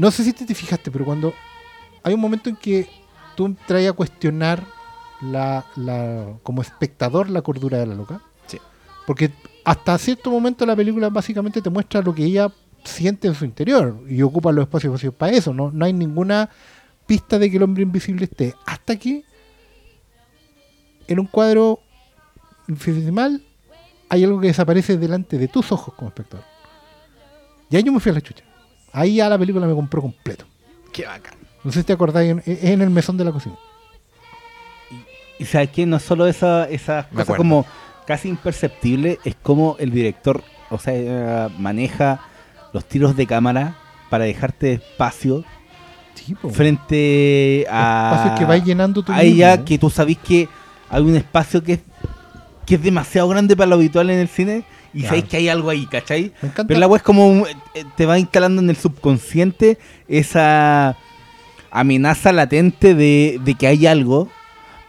[0.00, 1.34] No sé si te, te fijaste, pero cuando
[2.02, 2.88] hay un momento en que
[3.36, 4.64] tú traes a cuestionar
[5.20, 8.22] la, la- como espectador la cordura de la loca.
[8.46, 8.58] Sí.
[9.06, 9.30] Porque
[9.64, 12.50] hasta cierto momento la película básicamente te muestra lo que ella
[12.82, 15.52] siente en su interior y ocupa los espacios vacíos para eso.
[15.52, 16.48] No, no hay ninguna
[17.06, 18.54] pista de que el hombre invisible esté.
[18.64, 19.22] Hasta que
[21.08, 21.80] en un cuadro
[22.68, 23.44] infinitesimal
[24.08, 26.46] hay algo que desaparece delante de tus ojos como espectador.
[27.68, 28.44] Y ahí yo me fui a la chucha.
[28.92, 30.44] Ahí ya la película me compró completo.
[30.92, 31.34] Qué bacán.
[31.62, 33.54] No sé si te acordáis, en- es en el mesón de la cocina.
[35.38, 37.36] Y sabes que no solo esa, esas Me cosas acuerdo.
[37.42, 37.66] como
[38.06, 42.20] casi imperceptibles, es como el director, o sea, maneja
[42.72, 43.76] los tiros de cámara
[44.10, 45.44] para dejarte espacio
[46.14, 49.64] Sí, frente a Espacios que vais llenando tú a ella mismo.
[49.64, 50.48] que tú sabís que
[50.90, 51.80] hay un espacio que es,
[52.66, 55.70] que es demasiado grande para lo habitual en el cine y sabéis que hay algo
[55.70, 56.32] ahí, ¿cachai?
[56.42, 56.66] Me encanta.
[56.68, 57.44] Pero la wea es como un-
[57.74, 60.96] eh, te va instalando en el subconsciente esa
[61.70, 64.28] amenaza latente de, de que hay algo.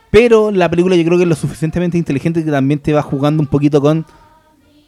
[0.09, 3.41] Pero la película yo creo que es lo suficientemente inteligente que también te va jugando
[3.41, 4.05] un poquito con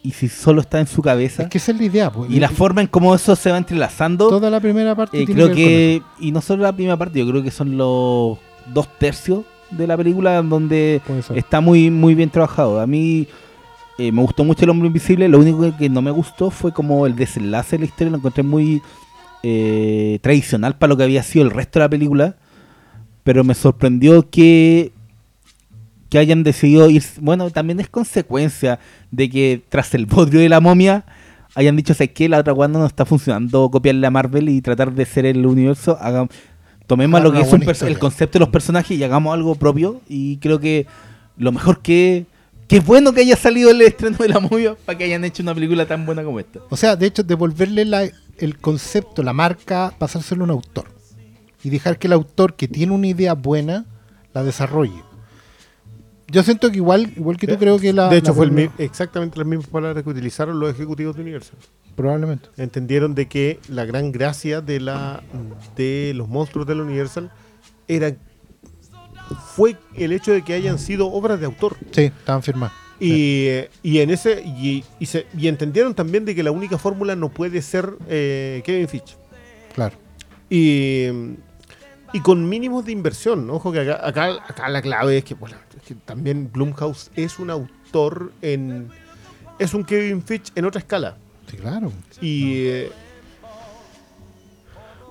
[0.06, 2.12] y si solo está en su cabeza Es que esa es la idea.
[2.12, 2.26] po.
[2.26, 4.28] y la forma en cómo eso se va entrelazando.
[4.28, 7.30] Toda la primera parte Eh, tiene creo que, y no solo la primera parte, yo
[7.30, 8.38] creo que son los
[8.74, 11.02] dos tercios de la película donde
[11.36, 12.82] está muy muy bien trabajado.
[12.82, 13.28] A mí
[13.98, 16.72] eh, me gustó mucho El Hombre Invisible, lo único que, que no me gustó fue
[16.72, 18.82] como el desenlace de la historia, lo encontré muy
[19.44, 22.36] eh, tradicional para lo que había sido el resto de la película,
[23.24, 24.92] pero me sorprendió que
[26.14, 27.04] que hayan decidido ir.
[27.22, 28.78] Bueno, también es consecuencia
[29.10, 31.06] de que tras el bodrio de la momia
[31.56, 32.30] hayan dicho, ¿sabes qué?
[32.30, 35.98] La otra cuando no está funcionando copiarle a Marvel y tratar de ser el universo.
[36.86, 40.02] Tomemos lo que es un el concepto de los personajes y hagamos algo propio.
[40.08, 40.86] Y creo que
[41.36, 42.28] lo mejor que.
[42.68, 45.54] Qué bueno que haya salido el estreno de la momia para que hayan hecho una
[45.54, 46.60] película tan buena como esta.
[46.70, 50.86] O sea, de hecho, devolverle la- el concepto, la marca, pasárselo a un autor.
[51.64, 53.86] Y dejar que el autor que tiene una idea buena
[54.34, 55.02] la desarrolle.
[56.28, 58.10] Yo siento que igual, igual que tú creo que la...
[58.10, 61.58] de hecho, la fue el exactamente las mismas palabras que utilizaron los ejecutivos de Universal.
[61.96, 62.50] Probablemente.
[62.58, 65.22] Entendieron de que la gran gracia de la
[65.76, 67.32] de los monstruos de la Universal
[67.88, 68.16] era
[69.36, 71.78] fue el hecho de que hayan sido obras de autor.
[71.92, 72.74] Sí, estaban firmadas.
[73.00, 76.78] Y, eh, y en ese y, y se- y entendieron también de que la única
[76.78, 79.18] fórmula no puede ser eh, Kevin Fitch.
[79.76, 79.96] Claro.
[80.50, 81.08] Y,
[82.14, 83.50] y con mínimos de inversión.
[83.50, 87.40] Ojo que acá, acá, acá la clave es que, bueno, es que también Blumhouse es
[87.40, 88.90] un autor en.
[89.60, 91.18] Es un Kevin Fitch en otra escala.
[91.50, 91.92] Sí, claro.
[92.22, 92.66] Y.
[92.68, 92.92] eh,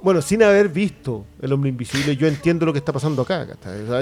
[0.03, 3.47] bueno, sin haber visto El Hombre Invisible, yo entiendo lo que está pasando acá.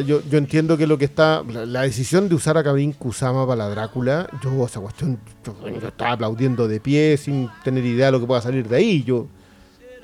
[0.05, 1.43] yo, yo entiendo que lo que está.
[1.47, 5.19] La, la decisión de usar a Karin Kusama para la Drácula, yo esa cuestión.
[5.45, 8.77] Yo, yo estaba aplaudiendo de pie sin tener idea de lo que pueda salir de
[8.77, 9.03] ahí.
[9.05, 9.27] Yo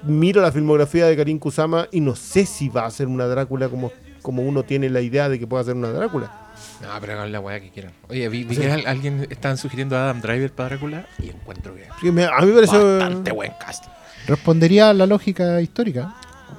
[0.02, 3.68] miro la filmografía de Karin Kusama y no sé si va a ser una Drácula
[3.68, 3.90] como,
[4.22, 6.42] como uno tiene la idea de que pueda ser una Drácula.
[6.82, 7.92] No, pero hagan la weá que quieran.
[8.08, 11.74] Oye, vi, vi que al- alguien estaban sugiriendo a Adam Driver para Drácula y encuentro
[12.00, 12.76] que me- a mí me parece.
[12.78, 13.84] bastante buen cast.
[14.26, 16.14] Respondería a la lógica histórica.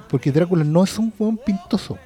[0.08, 1.98] Porque Drácula no es un buen pintoso.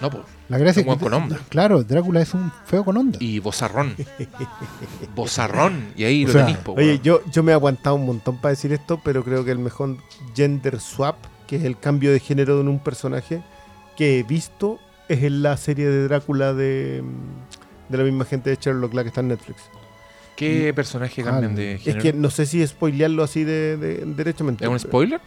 [0.00, 0.24] No, pues.
[0.48, 1.38] La gracia Un buen con onda.
[1.48, 3.18] Claro, Drácula es un feo con onda.
[3.20, 3.94] Y bozarrón.
[5.14, 5.92] bozarrón.
[5.96, 8.38] Y ahí O lo sea, tenéis, po, Oye, yo, yo me he aguantado un montón
[8.38, 9.96] para decir esto, pero creo que el mejor
[10.34, 11.16] gender swap,
[11.46, 13.42] que es el cambio de género en un personaje,
[13.96, 14.78] que he visto
[15.08, 19.02] es en la serie de Drácula de, mm, de la misma gente de Sherlock, la
[19.02, 19.62] que está en Netflix.
[20.36, 22.02] ¿Qué personaje cambian Ah, de Es género?
[22.02, 24.64] que no sé si spoilearlo así de, de- derechamente.
[24.64, 25.20] ¿Es un spoiler?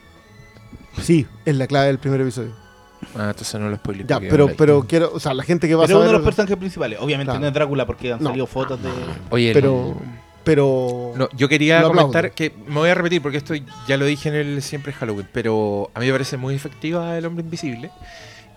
[1.02, 2.54] Sí, es la clave del primer episodio.
[3.16, 4.08] Ah, entonces no lo spoiler.
[4.08, 6.20] Ya, pero, pero quiero, o sea, la gente que va Pero a uno de saber.
[6.22, 7.00] los personajes principales.
[7.00, 7.40] Obviamente Claro.
[7.42, 8.30] no es Drácula porque han No.
[8.30, 8.90] salido fotos de.
[9.30, 9.96] Oye, el- Pero,
[10.44, 11.14] pero.
[11.16, 13.54] No, yo quería comentar que me voy a repetir porque esto
[13.88, 17.16] ya lo dije en el Siempre es Halloween, pero a mí me parece muy efectiva
[17.18, 17.92] El Hombre Invisible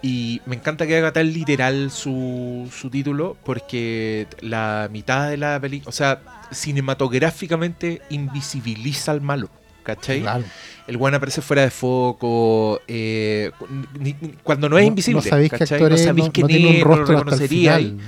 [0.02, 5.60] y me encanta que haga tan literal su, su título porque la mitad de la
[5.60, 6.20] película, o sea,
[6.52, 9.48] cinematográficamente invisibiliza al malo,
[9.82, 10.20] ¿cachai?
[10.22, 10.44] Claro.
[10.86, 13.50] El guan aparece fuera de foco, eh,
[13.98, 15.76] ni- ni- cuando no es invisible, No sabéis qué ¿cachai?
[15.76, 17.98] actor no sabéis no, no tiene un no lo rostro hasta el reconocería final.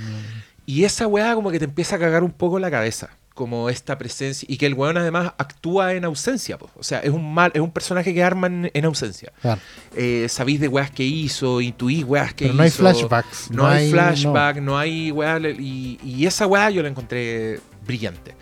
[0.65, 3.09] y esa weá como que te empieza a cagar un poco la cabeza.
[3.33, 4.45] Como esta presencia.
[4.49, 6.57] Y que el weón además actúa en ausencia.
[6.57, 6.69] po.
[6.75, 9.31] O sea, es un mal, es un personaje que arman en ausencia.
[9.41, 9.59] Claro.
[9.95, 12.77] Eh, sabéis de weas que hizo, intuís weas que Pero no hay hizo.
[12.79, 13.49] flashbacks.
[13.51, 18.35] No, hay flashback, no, hay le- Y, y esa weá yo la encontré brillante.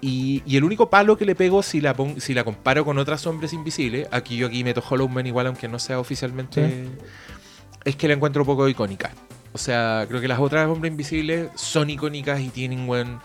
[0.00, 2.96] Y, y el único palo que le pego si la pon- si la comparo con
[2.98, 6.86] otras hombres invisibles, aquí yo aquí meto Hollow Man igual aunque no sea oficialmente,
[7.84, 9.10] es que la encuentro un poco icónica.
[9.52, 13.18] O sea, creo que las otras hombres invisibles son icónicas y tienen weón,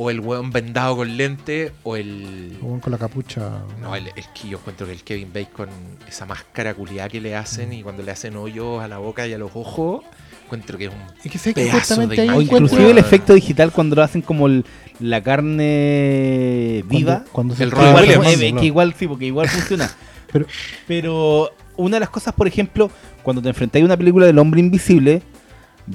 [0.00, 2.56] o el weón vendado con lente, o el...
[2.62, 2.80] no.
[2.80, 3.50] Con la capucha.
[3.82, 5.68] No, el, el que yo encuentro que el Kevin Bacon,
[6.08, 9.32] esa máscara culiada que le hacen y cuando le hacen hoyos a la boca y
[9.32, 10.04] a los ojos,
[10.44, 12.98] encuentro que es un Es que sé que justamente de inclusive el weón.
[12.98, 14.64] efecto digital cuando lo hacen como el-
[15.00, 17.24] la carne viva.
[17.32, 18.40] Cuando, cuando se El Igual, Williams.
[18.42, 19.90] eh, que igual sí, porque igual funciona.
[20.32, 20.46] Pero-
[20.86, 22.90] Pero una de las cosas, por ejemplo,
[23.22, 25.22] cuando te enfrentáis a una película del hombre invisible,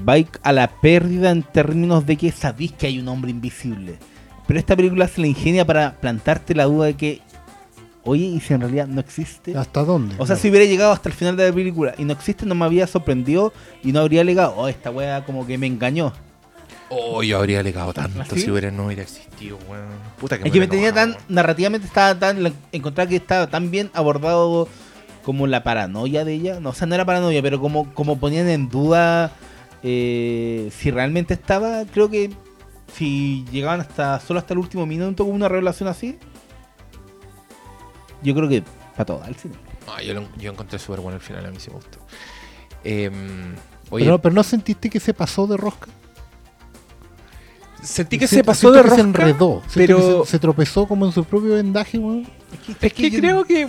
[0.02, 3.98] vais a la pérdida en términos de que sabéis que hay un hombre invisible.
[4.48, 7.22] Pero esta película se la ingenia para plantarte la duda de que,
[8.03, 9.57] oye, ¿y si en realidad no existe?
[9.57, 10.15] ¿Hasta dónde?
[10.18, 12.56] O sea, si hubiera llegado hasta el final de la película y no existe, no
[12.56, 13.53] me había sorprendido
[13.84, 16.14] y no habría alegado, oh, esta wea como que me engañó.
[16.90, 18.41] Oh, yo habría alegado tanto ¿Ah, sí?
[18.41, 19.88] si hubiera, no hubiera existido, weón.
[20.20, 23.90] Puta que Es que me tenía tan, narrativamente estaba tan, encontraba que estaba tan bien
[23.94, 24.68] abordado
[25.24, 26.60] como la paranoia de ella.
[26.60, 29.32] No, o sea, no era paranoia, pero como, como ponían en duda
[29.84, 32.31] eh, si realmente estaba, creo que
[32.95, 36.18] si llegaban hasta solo hasta el último minuto con una revelación así,
[38.22, 39.55] yo creo que para todo el cine.
[39.55, 39.73] weón.
[39.99, 41.99] Ah, yo, lo- yo encontré súper bueno el final, a mí sí me gustó.
[43.89, 45.88] Oye, Pero, pero no sentiste que se pasó de rosca.
[47.81, 49.61] sentí que se pasó de que rosca, se enredó.
[49.73, 52.27] Pero se, se tropezó como en su propio vendaje, weón.
[52.81, 53.68] es que creo que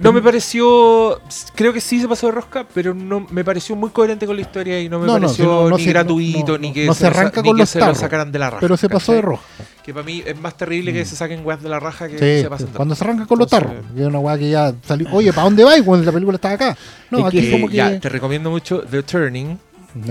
[0.00, 1.20] no me pareció,
[1.54, 4.42] creo que sí se pasó de rosca, pero no me pareció muy coherente con la
[4.42, 7.06] historia y no me No, pareció no- no ni se- gratuito ni que se, se
[7.06, 8.60] arranca ni con que los se lo sacaran de la raja.
[8.60, 9.44] Pero se pasó de rosca.
[9.84, 11.06] Que para mí es más terrible que Mm.
[11.06, 13.38] se saquen weas de la raja que Sí, se pasen de cuando se arranca con
[13.38, 13.72] los tarros.
[13.96, 15.08] Es una weá que ya salió.
[15.12, 15.82] Oye, ¿para dónde vais?
[15.82, 16.76] Cuando la película estaba acá.
[17.10, 17.76] No, Es aquí que- es como que.
[17.76, 19.58] ya, te recomiendo mucho The Turning.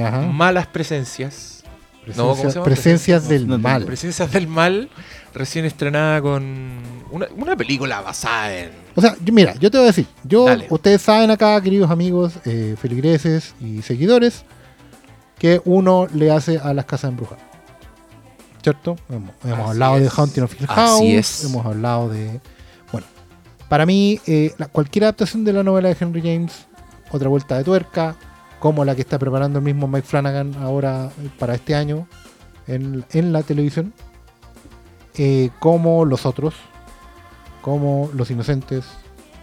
[0.04, 0.22] Ajá.
[0.22, 1.57] Malas presencias.
[2.16, 2.66] No, ¿cómo se Presencia- llama?
[2.66, 3.86] presencias del No, mal.
[3.86, 4.90] Presencias del mal,
[5.34, 6.44] recién estrenada con
[7.12, 8.72] una, una película basada en...
[8.96, 10.68] O sea, yo- mira, yo te voy a decir, yo, Dale.
[10.70, 14.44] ustedes saben acá, queridos amigos, eh, feligreses y seguidores,
[15.38, 17.44] que uno le hace a las casas embrujadas.
[18.64, 18.98] ¿Cierto?
[19.10, 20.10] Hemos, hablado de.
[20.14, 21.44] Haunting of Hill Así House, es.
[21.46, 22.42] hemos hablado de...
[22.92, 23.08] Bueno,
[23.70, 26.66] para mí, eh, la- cualquier adaptación de la novela de Henry James,
[27.12, 28.16] otra vuelta de tuerca,
[28.68, 32.06] como la que está preparando el mismo Mike Flanagan ahora para este año
[32.68, 33.94] en, en la televisión,
[35.18, 36.54] eh, como los otros,
[37.62, 38.84] como los inocentes,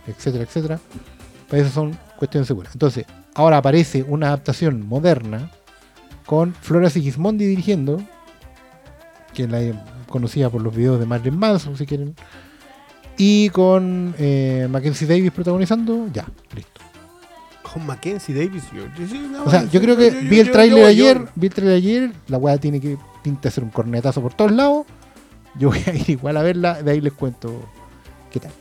[0.07, 0.81] etcétera, etcétera.
[1.49, 2.75] Para eso son cuestiones seguras.
[2.75, 5.51] Entonces, ahora aparece una adaptación moderna
[6.27, 8.03] con Flora Sigismondi dirigiendo,
[9.33, 12.15] que la conocida por los videos de Marilyn Manson, si quieren,
[13.17, 16.83] y con eh, Mackenzie Davis protagonizando, ya, listo.
[17.75, 18.65] Con Mackenzie Davis.
[18.73, 18.85] Yo,
[19.31, 21.77] no, O sea, yo creo que yo- vi el tráiler ayer, yo- vi el tráiler
[21.77, 24.87] ayer, la weá tiene que pinta hacer un cornetazo por todos lados.
[25.59, 27.69] Yo voy a ir igual a verla, de ahí les cuento
[28.31, 28.53] qué tal.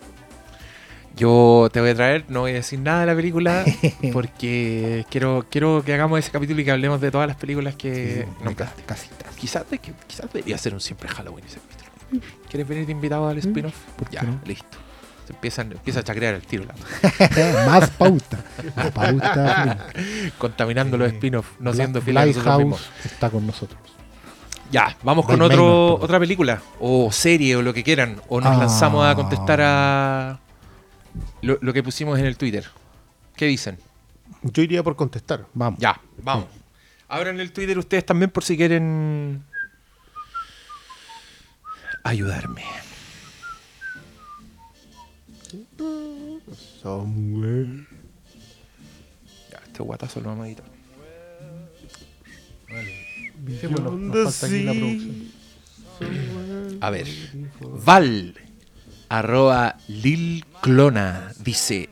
[1.15, 3.63] Yo te voy a traer, no voy a decir nada de la película,
[4.13, 8.25] porque quiero, quiero que hagamos ese capítulo y que hablemos de todas las películas que
[8.27, 8.81] Sí, nombraste.
[8.83, 9.35] casitas.
[9.35, 12.23] Quizás, de quizás debería ser un siempre Halloween ese capítulo.
[12.49, 13.75] ¿Quieres venir de invitado al spin-off?
[13.95, 14.39] ¿por qué Ya, no?
[14.45, 14.77] listo.
[15.25, 16.65] Se empiezan, empieza a chacrear el tiro,
[17.65, 18.43] Más pauta.
[18.75, 19.87] Más pauta.
[20.37, 21.15] contaminando los Sí.
[21.15, 22.37] spin-off, no Bla- siendo fieles
[23.05, 23.79] está con nosotros.
[24.71, 28.55] Ya, vamos con Black otro, otra película, o serie, o lo que quieran, o nos
[28.55, 28.59] Ah.
[28.59, 30.39] lanzamos a contestar a
[31.41, 32.65] lo, lo que pusimos en el Twitter.
[33.35, 33.77] ¿Qué dicen?
[34.41, 35.45] Yo iría por contestar.
[35.53, 35.79] Vamos.
[35.79, 36.45] Ya, vamos.
[37.07, 39.43] Abran el Twitter ustedes también por si quieren
[42.03, 42.63] ayudarme.
[46.81, 47.85] Somewhere.
[49.51, 50.65] Ya, este guatazo lo vamos a editar.
[53.59, 55.31] Sí, bueno, nos falta aquí la producción.
[56.81, 57.07] A ver.
[57.85, 58.35] Val,
[59.09, 61.89] arroba Lil Clona, dice: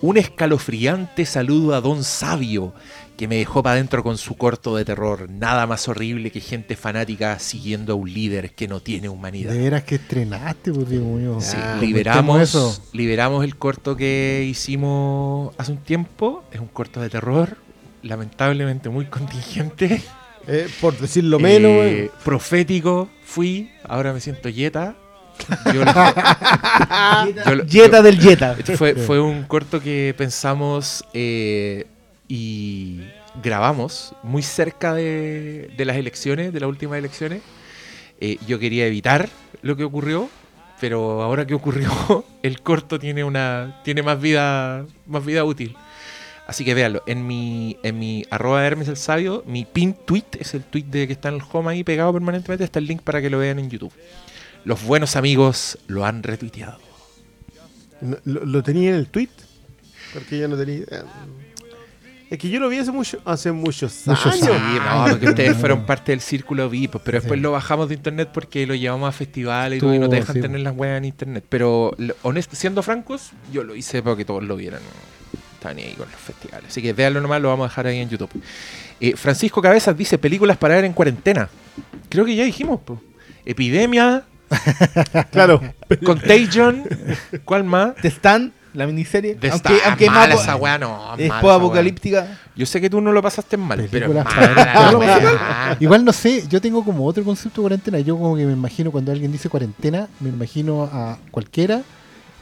[0.00, 2.74] Un escalofriante saludo a Don Sabio,
[3.20, 5.28] que me dejó para adentro con su corto de terror.
[5.28, 9.52] Nada más horrible que gente fanática siguiendo a un líder que no tiene humanidad.
[9.52, 11.36] De veras que estrenaste, pues Dios mío.
[11.38, 12.82] Sí, Ah, liberamos, eso.
[12.94, 16.42] liberamos el corto que hicimos hace un tiempo.
[16.50, 17.58] Es un corto de terror,
[18.02, 20.02] lamentablemente muy contingente.
[20.48, 22.10] Eh, por decirlo menos, Eh, eh.
[22.24, 24.96] profético fui, ahora me siento yeta.
[25.74, 25.92] Yo lo-
[27.44, 28.56] yo lo- Jetta yo- del Jetta.
[28.76, 31.86] fue, fue un corto que pensamos eh,
[32.30, 33.00] y
[33.42, 37.42] grabamos muy cerca de, las elecciones, de las últimas elecciones.
[38.20, 39.28] Eh, yo quería evitar
[39.62, 40.30] lo que ocurrió,
[40.80, 45.76] pero ahora que ocurrió, el corto tiene una tiene más vida más vida útil.
[46.46, 50.54] Así que véanlo, en mi, en mi arroba Hermes el Sabio, mi pin tweet, es
[50.54, 53.20] el tweet de que está en el home ahí pegado permanentemente, está el link para
[53.20, 53.92] que lo vean en YouTube.
[54.64, 56.78] Los buenos amigos lo han retuiteado.
[58.24, 59.30] ¿Lo, lo tenía en el tweet?
[60.12, 61.04] Porque yo no tenía idea.
[62.30, 64.56] Es que yo lo vi hace, mucho, hace muchos, Muchos años.
[64.84, 67.42] No, porque ustedes fueron parte del círculo VIP, pero después Sí.
[67.42, 70.16] lo bajamos de internet porque lo llevamos a festivales y, todo, y Estuvo, no te
[70.20, 70.40] dejan sí.
[70.40, 71.44] tener las weas en internet.
[71.48, 74.80] Pero lo- honest- siendo francos, yo lo hice para que todos lo vieran.
[75.54, 76.66] Estaba ni ahí con los festivales.
[76.68, 78.30] Así que véanlo nomás, lo vamos a dejar ahí en YouTube.
[79.00, 81.48] Eh, Francisco Cabezas dice películas para ver en cuarentena.
[82.08, 83.02] Creo que ya dijimos, po.
[83.44, 84.22] Epidemia,
[85.32, 85.60] Claro.
[86.04, 86.84] Contagion,
[87.44, 87.94] ¿cuál más?
[87.96, 89.34] The Stand, la miniserie.
[89.34, 91.14] De aunque esta- aunque mala esa wea, no.
[91.16, 91.54] es mala wea.
[91.56, 92.38] apocalíptica.
[92.56, 95.76] Yo sé que tú no lo pasaste mal, pero mala wea.
[95.80, 98.00] Igual no sé, yo tengo como otro concepto de cuarentena.
[98.00, 101.82] Yo como que me imagino cuando alguien dice cuarentena, me imagino a cualquiera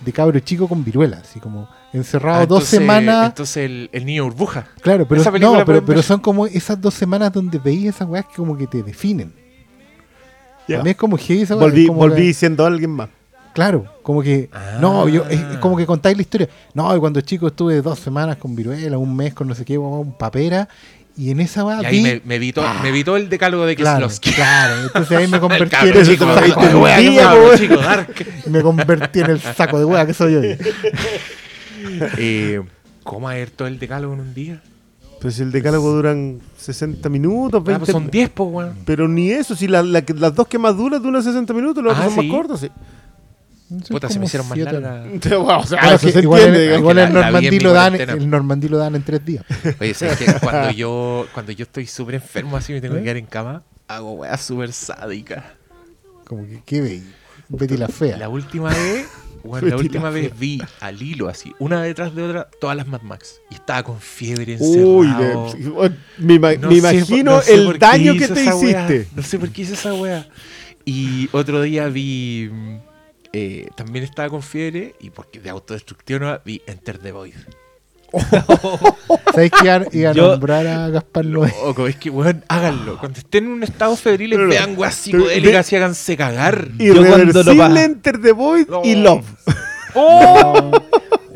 [0.05, 3.27] de cabro chico con viruela, así como encerrado Ah, dos semanas.
[3.29, 4.67] Entonces el, el niño burbuja.
[4.81, 8.35] Claro, pero, no, pero, pero son como esas dos semanas donde veis esas weas que
[8.37, 9.33] como que te definen.
[10.69, 10.81] Ya.
[10.81, 13.09] A mí es como heavy esa Volví, volví siendo alguien más.
[13.59, 14.49] Claro, como que.
[14.53, 14.79] Ah.
[14.81, 16.49] No, yo, es, es como que contáis la historia.
[16.75, 19.77] No, y cuando chico estuve dos semanas con viruela, un mes con no sé qué,
[19.77, 20.69] un papera.
[21.17, 23.75] Y en esa weá Y ahí vi- me, me, evitó, me evitó el decálogo de
[23.75, 24.31] Claro, Kieslowski.
[24.31, 24.83] claro.
[24.85, 28.27] Entonces ahí me convertí en el chico, saco de dark.
[28.47, 30.57] Me convertí en el saco de wea que soy hoy.
[32.19, 32.61] Eh,
[33.03, 34.61] ¿Cómo haber todo el decálogo en un día?
[35.21, 38.75] Pues si el decálogo duran 60 minutos, Ah, 20 pues son 10, pues, weón.
[38.85, 41.95] Pero ni eso, si la- la las dos que más duran duran 60 minutos, los
[41.95, 42.29] Ah, otros son ¿sí?
[42.29, 42.61] más cortos.
[42.61, 42.71] Sí.
[43.89, 45.07] Puta, se me hicieron más largas.
[45.33, 48.79] o sea, se igual entiende, el, igual que el Normandí lo dan, el Normandí lo
[48.79, 49.45] dan en tres días.
[49.81, 50.27] Oye, ¿sabes qué?
[50.41, 54.13] Cuando yo, cuando yo estoy súper enfermo así me tengo que quedar en cama, hago
[54.13, 55.45] weas súper sádicas.
[56.25, 57.03] Como que, ¿qué veis?
[57.51, 58.17] Betty la fea.
[58.19, 59.07] La última vez
[59.43, 60.35] Bueno, la última la vez Fea.
[60.39, 63.41] vi al hilo así, una detrás de otra, todas las Mad Max.
[63.51, 65.53] Y estaba con fiebre Uy, encerrado.
[65.55, 69.09] de- me, ima- No me sé imagino por- no sé el daño que te hiciste.
[69.15, 70.27] No sé por qué hice esa wea.
[70.85, 72.51] Y otro día vi.
[73.33, 74.95] Eh, también estaba con fiebre.
[75.01, 77.35] Y porque de autodestrucción no, vi Enter the Void.
[79.35, 79.65] ¿Sabes que
[79.99, 81.53] iba, a Yo- nombrar a Gaspar Noé?
[81.63, 82.99] Loco, es que, weón, háganlo.
[82.99, 86.69] Cuando estén en un estado febril, Pero- vean weas psicodélicas y háganse cagar.
[86.79, 89.23] Yo cuando lo Enter the Void y No.
[89.95, 90.83] Love.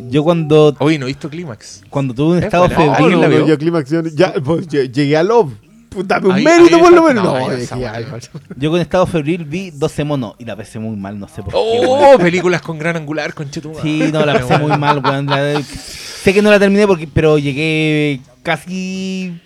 [0.09, 1.83] Yo cuando, Hoy no he visto Clímax.
[1.89, 5.53] cuando tuve un Es estado febril, yo Clímax, yo- ya, pues, yo llegué a Love.
[5.95, 7.25] Pues, Dame un Ahí- mérito ahí por lo menos.
[7.25, 7.55] no, ya
[7.99, 8.19] esa
[8.57, 11.53] yo con estado febril vi 12 monos y la pasé muy mal, no sé por
[11.53, 11.59] qué.
[11.59, 15.29] Oh, películas con gran angular, con Sí, no, la pasé muy mal, weón.
[15.65, 19.41] Sé que no la terminé porque, pero llegué casi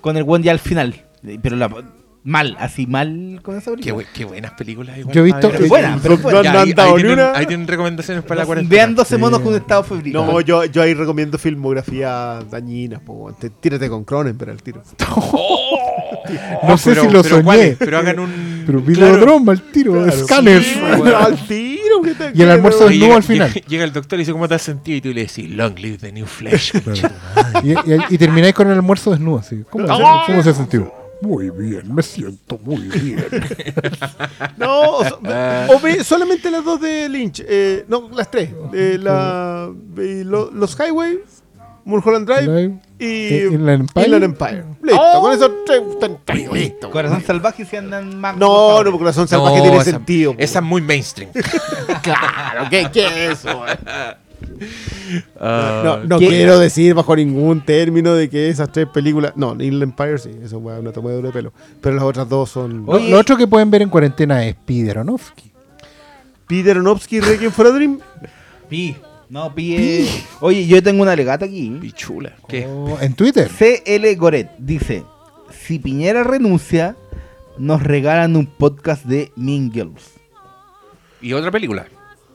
[0.00, 0.94] con el buen ya al final.
[1.42, 1.70] Pero la,
[2.22, 4.04] mal, así mal con esa Qué, película.
[4.06, 4.98] bu- qué buenas películas.
[4.98, 5.68] Igual, Yo he visto- para ver.
[5.68, 6.38] buena, pero no- buena.
[6.38, 7.38] no Ya, han ahí, dado ahí ni tienen, una.
[7.38, 8.74] ahí tienen recomendaciones para la cuarentena.
[8.82, 9.44] Vean 12 monos Sí.
[9.44, 10.12] con estado febril.
[10.14, 12.98] No, yo, yo ahí recomiendo filmografía dañina.
[13.00, 14.82] po, tírate con Cronenberg al tiro.
[16.66, 17.44] No sé pero- si lo pero soñé.
[17.44, 17.76] ¿cuáles?
[17.78, 18.62] Pero hagan un.
[18.66, 19.42] Pero claro.
[19.48, 20.10] al tiro.
[20.10, 22.02] Sí, bueno, al tiro.
[22.02, 23.52] ¿qué te Y el almuerzo desnudo llega, al final.
[23.52, 24.96] Llega, llega el doctor y dice, ¿cómo te has sentido?
[24.98, 26.72] Y tú le decís, long live the new flesh.
[26.82, 27.60] concha tu madre".
[27.62, 29.62] Y, y- y termináis con el almuerzo desnudo, así.
[29.70, 30.24] ¿Cómo, ¡Ah!
[30.26, 30.92] ¿cómo se ha sentido?
[31.22, 33.24] Muy bien, me siento muy bien.
[34.58, 37.42] No, o, ve solamente las dos de Lynch.
[37.46, 38.50] eh, no, las tres.
[38.72, 41.20] Eh, la, eh, lo- los Highway,
[41.84, 44.06] Mulholland Drive y Eh, Inland Empire.
[44.06, 44.64] Inland Empire.
[44.82, 46.18] Listo, con esos tres están
[46.52, 46.90] listo.
[46.90, 48.36] Corazón salvaje si andan más.
[48.36, 50.32] No, no, porque Corazón Salvaje No, tiene esa- sentido.
[50.34, 50.38] po.
[50.40, 51.30] Esa es muy mainstream.
[52.02, 53.64] Claro, ¿qué, qué es eso?
[53.68, 53.76] eh?
[55.40, 59.32] Ah, No, quiero decir bajo ningún término de que esas tres películas.
[59.36, 61.52] No, Inland Empire sí, eso fue una tomadura de pelo.
[61.80, 62.84] Pero las otras dos son.
[62.86, 65.50] Lo, lo otro que pueden ver en cuarentena es Peter Aronofsky.
[66.46, 67.98] Peter Onofsky, Requiem for a Dream.
[68.68, 68.96] Pi.
[69.28, 69.74] No, pi.
[69.76, 70.08] eh.
[70.40, 71.76] Oye, yo tengo un alegato aquí.
[71.80, 72.36] Pichula.
[72.48, 72.66] ¿Qué?
[72.66, 73.48] Oh, en Twitter.
[73.50, 75.02] CL Goret dice:
[75.66, 76.96] Si Piñera renuncia,
[77.58, 80.12] nos regalan un podcast de Mean Girls.
[81.20, 81.86] ¿Y otra película?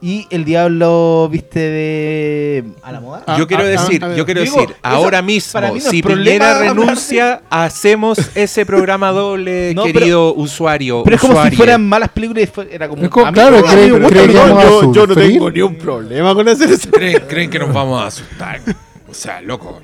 [0.02, 2.64] Y el diablo, viste, de.
[2.84, 3.24] ¿A la moda?
[3.28, 6.60] Ah, yo quiero ah, decir, ah, yo quiero digo, decir, ahora mismo, no si Piñera
[6.60, 11.04] renuncia, hacemos ese programa doble, No, pero- querido usuario.
[11.04, 12.46] Pero es como si fueran malas películas.
[12.46, 13.04] y fue- Era como.
[13.04, 16.90] Es como- mí- claro, yo, yo no tengo ni un problema con hacer eso.
[16.92, 18.62] ¿Creen, creen que nos vamos a asustar.
[19.10, 19.82] O sea, loco.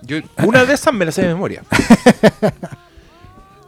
[0.00, 1.62] Yo, una de esas me la sé de memoria.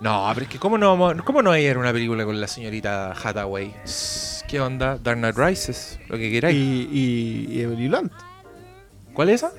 [0.01, 3.13] No, pero es que ¿cómo no, vamos- cómo no hay una película con la señorita
[3.13, 3.75] Hathaway?
[4.49, 4.99] ¿Qué onda?
[5.03, 6.57] Dark Knight Rises, lo que Y, queráis.
[6.57, 8.13] y, y Emily Blunt.
[9.13, 9.53] ¿Cuál es esa?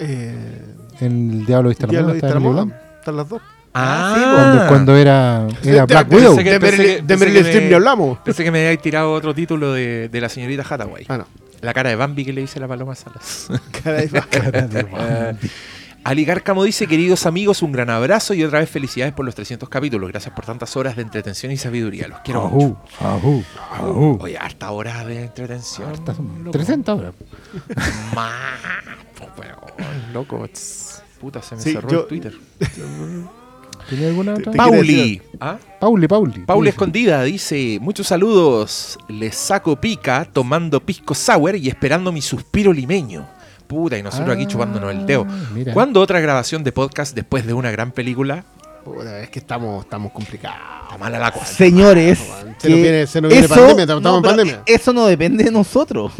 [0.00, 0.62] Eh,
[1.00, 2.48] En El Diablo Viste la ya Moda está Emily.
[2.50, 2.74] Blunt.
[2.98, 3.42] Están las dos.
[3.78, 6.36] Ah, Cuando, cuando era, era De- Black de- Widow.
[6.36, 8.18] De Meryl, de Streep ni hablamos.
[8.18, 11.04] Pensé que me había tirado otro título de, de la señorita Hathaway.
[11.08, 11.26] Ah, no.
[11.60, 13.48] La cara de Bambi que le dice la Paloma Salas.
[13.84, 14.26] Caray, va.
[14.32, 15.34] Eh,
[16.08, 19.68] Ali Cárcamo dice, queridos amigos, un gran abrazo y otra vez felicidades por los 300
[19.68, 20.08] capítulos.
[20.08, 22.06] Gracias por tantas horas de entretención y sabiduría.
[22.06, 22.76] Los quiero mucho.
[23.00, 24.18] Ajú, ajú, ajú.
[24.20, 25.90] Oye, harta hora de entretención.
[26.44, 26.50] Loco.
[26.52, 27.12] 300 ahora.
[28.14, 28.32] Más,
[29.36, 30.48] weón, loco.
[31.20, 32.34] Puta, se me Sí, cerró yo- el Twitter.
[33.90, 34.52] ¿Tenía alguna otra?
[34.52, 35.22] Pauli.
[35.40, 35.58] ¿Ah?
[35.80, 36.40] Pauli, Pauli.
[36.40, 36.68] Pauli.
[36.70, 43.26] Escondida dice, muchos saludos, les saco pica tomando pisco sour y esperando mi suspiro limeño.
[43.66, 45.26] Puta, y nosotros aquí Ah, chupándonos el dedo.
[45.54, 45.72] mira.
[45.72, 48.44] ¿Cuándo otra grabación de podcast después de una gran película?
[48.84, 50.58] Puta, es que estamos, estamos complicados.
[50.84, 51.46] Está mala la cosa.
[51.46, 52.18] Señores,
[52.58, 54.62] Se nos viene- se nos viene eso, pandemia, estamos no, en pandemia.
[54.66, 56.12] Eso no depende de nosotros.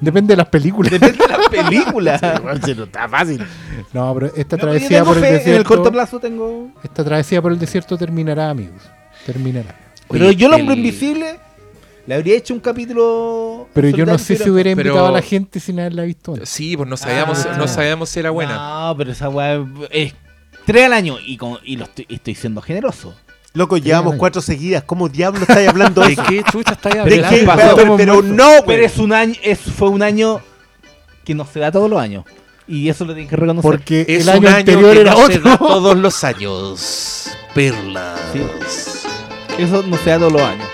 [0.00, 0.92] Depende de las películas.
[0.92, 2.20] Depende de la película.
[2.40, 3.44] Igual si no está fácil.
[3.92, 5.68] No, pero esta No, travesía por el fe, En el desierto.
[5.68, 6.68] corto plazo tengo.
[6.84, 8.82] Esta travesía por el desierto terminará, amigos.
[9.26, 9.74] Terminará.
[10.10, 11.40] Pero Oye, yo, el hombre el- invisible,
[12.06, 13.68] le habría hecho un capítulo.
[13.72, 16.48] Pero yo no sé si hubiera invitado pero- a la gente sin haberla visto antes.
[16.48, 17.56] Sí, pues no sabíamos, Ah.
[17.56, 18.54] no sabíamos si era buena.
[18.88, 20.14] No, pero esa weá es
[20.66, 23.14] tres al año y, con, y lo estoy, estoy siendo generoso.
[23.54, 24.82] Loco, llevamos cuatro seguidas.
[24.84, 26.24] ¿Cómo diablo estáis hablando de ¿De eso?
[26.26, 27.28] qué chucha estáis ¿De hablando?
[27.28, 27.42] qué?
[27.44, 27.76] pasó?
[27.76, 30.40] Pero, pero no, Pero es un año, es, fue un año
[31.24, 32.24] que no se da todos los años.
[32.66, 33.62] Y eso lo tienen que reconocer.
[33.70, 35.66] Porque Es el año un año anterior que era no se da otro.
[35.66, 37.28] todos los años.
[37.54, 38.18] Perlas.
[39.58, 40.66] Eso no se da todos los años.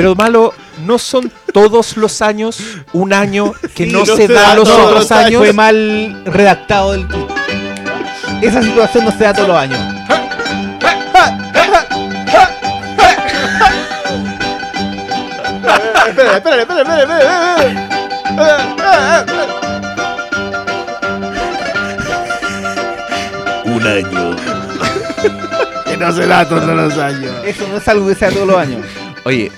[0.00, 0.54] Pero malo,
[0.86, 2.56] no son todos los años
[2.94, 5.26] un año que Sí, no, no se se da da los otros los años.
[5.26, 5.38] años.
[5.42, 7.26] Fue mal redactado el tweet.
[8.40, 9.78] Esa situación no se da todos los años.
[16.08, 17.90] Espera, espera, espera, espera, espera.
[23.64, 24.36] Un año.
[25.84, 27.32] Que no se da todos los años.
[27.44, 28.80] Eso no es algo que sea todos los años.
[29.24, 29.52] Oye,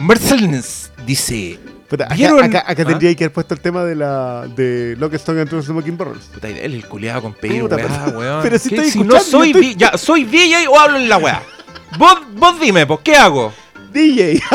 [0.00, 1.58] Mercedes dice.
[1.88, 2.42] Puta, acá, ¿Vieron?
[2.42, 2.86] acá, acá ¿Ah?
[2.86, 6.24] tendría que haber puesto el tema de la de Lockstone and Two Smoking Barrels.
[6.32, 8.42] Puta, él el culiado con pedir, Puta, weá, pero- weón.
[8.42, 11.08] pero si estoy no escuchando, soy, yo estoy- di- ya, ¿soy DJ o hablo en
[11.08, 11.42] la weá?
[11.98, 13.52] Vos, vos dime, pues, ¿qué hago?
[13.92, 14.40] DJ.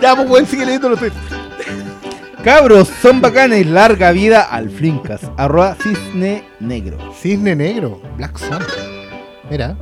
[0.00, 1.16] ya, pues, weón, sigue leyendo los tweets.
[2.44, 3.66] Cabros, son bacanes.
[3.66, 5.22] Larga vida al Flinkas.
[5.36, 6.96] Arroba cisne negro.
[7.20, 8.58] Cisne negro, Black Sun.
[9.50, 9.76] Mira.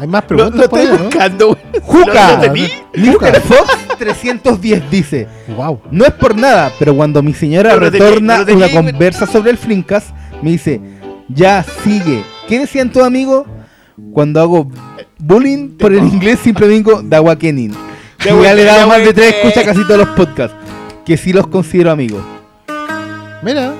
[0.00, 1.04] Hay más Lo, preguntas lo por estoy ahí, ¿no?
[1.04, 1.58] buscando, weón.
[1.82, 2.46] ¡Juca!
[2.94, 3.12] ¿Lo?
[3.12, 3.40] Mr.
[3.40, 5.80] Fox 310 dice: Wow.
[5.90, 8.62] No es por nada, pero cuando mi señora No lo tení, retorna no lo tení,
[8.62, 10.06] una conversa sobre el Flinkas,
[10.42, 10.80] me dice:
[11.28, 12.24] Ya, sigue.
[12.48, 13.46] ¿Qué decían tus amigos?
[14.12, 14.70] Cuando hago
[15.18, 17.72] bullying por el inglés, siempre digo Dawa Kenin.
[18.24, 20.56] Y ya le he dado más de tres escuchas a casi todos los podcasts.
[21.04, 22.22] Que sí los considero amigos.
[23.42, 23.72] Mira.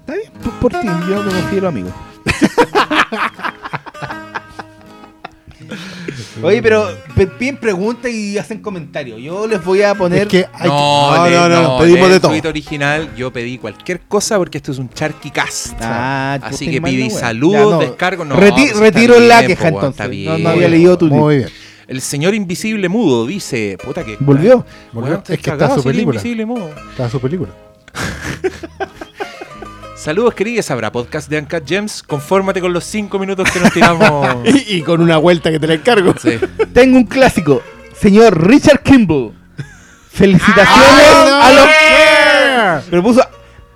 [0.00, 1.90] Está bien, por, por ti, yo me considero amigo.
[6.42, 9.20] Oye, pero pe- piden preguntas y hacen comentarios.
[9.20, 10.22] Yo les voy a poner.
[10.22, 12.30] Es que hay No, le- no, no, pedimos de todo.
[12.30, 15.74] tweet original yo pedí cualquier cosa porque esto es un charqui cast.
[15.80, 18.24] Ah, tú Así que pedí saludos, descargo.
[18.24, 19.92] No, Reti- pues retiro la bien, queja po, weón, entonces.
[20.00, 20.42] Está No, bien.
[20.44, 21.48] no había leído tu Muy bien.
[21.88, 24.64] El señor invisible mudo dice, puta que ¿Volvió?
[24.92, 25.22] Volvió.
[25.28, 26.16] Es que está su película.
[26.16, 26.70] invisible mudo.
[26.92, 27.50] Está su película.
[30.02, 32.02] Saludos queridos, habrá podcast de Uncut Gems.
[32.02, 34.36] Confórmate con los 5 minutos que nos tiramos.
[34.44, 36.12] Y, y con una vuelta que te la encargo.
[36.20, 36.38] Sí.
[36.74, 37.62] Tengo un clásico.
[37.96, 39.32] Señor Richard Kimball.
[40.10, 42.84] Felicitaciones a los.
[42.90, 43.22] Pero puso.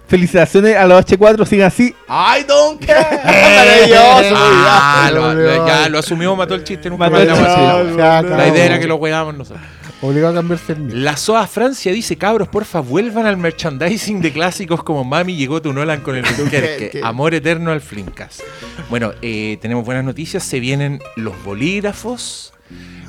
[0.08, 1.94] Felicitaciones a los H4, sigan así.
[2.08, 3.18] I don't care.
[3.24, 4.36] Maravilloso.
[4.38, 6.90] Ah, lo- lo- ya lo asumió, mató el chiste.
[6.90, 8.36] Mató no, Ya, no.
[8.36, 9.64] La idea era que lo jugábamos nosotros.
[10.02, 10.94] Obligado a cambiarse el mío.
[10.96, 15.72] La SOA Francia dice, cabros, porfa, vuelvan al merchandising de clásicos como Mami llegó tu
[15.72, 17.00] Nolan con el Dunkerque.
[17.02, 18.40] Amor eterno al Flimcast.
[18.90, 20.44] Bueno, eh, tenemos buenas noticias.
[20.44, 22.52] Se vienen los bolígrafos,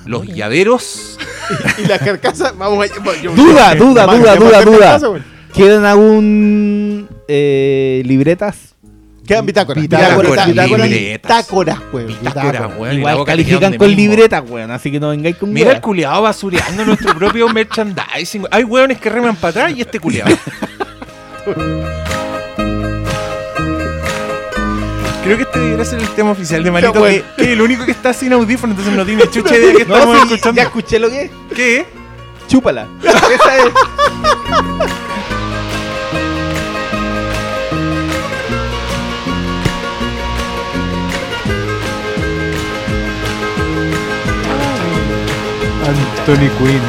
[0.05, 1.17] los llaveros.
[1.77, 2.99] Y las carcasas, vamos a.
[3.01, 4.97] bueno, yo- Duda, yo- duda, yo- duda, duda, duda.
[5.09, 5.23] weón.
[5.53, 8.75] ¿Quedan algún eh, libretas?
[9.27, 9.81] Quedan bitácoras.
[9.81, 12.07] Bitácoras, Bitácoras, bitácoras, weón.
[12.07, 12.67] Bitácora, bitácora.
[12.79, 14.01] weón, Igual califican con mismo.
[14.01, 14.71] libretas, weón.
[14.71, 18.45] Así que no vengáis con Mira el culiado basureando nuestro propio merchandising.
[18.51, 20.33] Hay hueones que reman para atrás y este culiado.
[25.23, 27.83] Creo que este debería ser el tema oficial de Manito, que, que es el único
[27.85, 30.55] que está sin audífono, entonces no tiene chucha idea de que No, estamos sí, escuchando.
[30.55, 31.31] ya escuché lo que es.
[31.53, 31.85] ¿Qué?
[32.47, 32.87] Chúpala.
[33.03, 33.63] Esa es.
[46.27, 46.81] Anthony Quinn.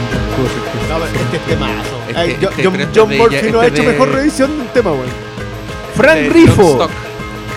[0.89, 1.74] No, pero este es temazo.
[2.09, 4.56] Este- yo- este- John, este John de- Murphy este no ha hecho de- mejor revisión
[4.56, 5.06] de un tema, weón.
[5.94, 6.89] Fran Eh, Rifo.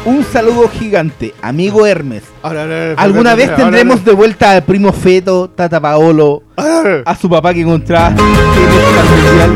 [0.05, 1.33] Un saludo gigante.
[1.41, 2.23] Amigo Hermes.
[2.43, 5.79] Ahora, ahora, ahora, ¿Alguna ahora, vez ahora, tendremos ahora, de vuelta al primo Feto, Tata
[5.79, 7.01] Paolo, ahora, ahora.
[7.05, 9.51] a su papá que encontraba Mundial?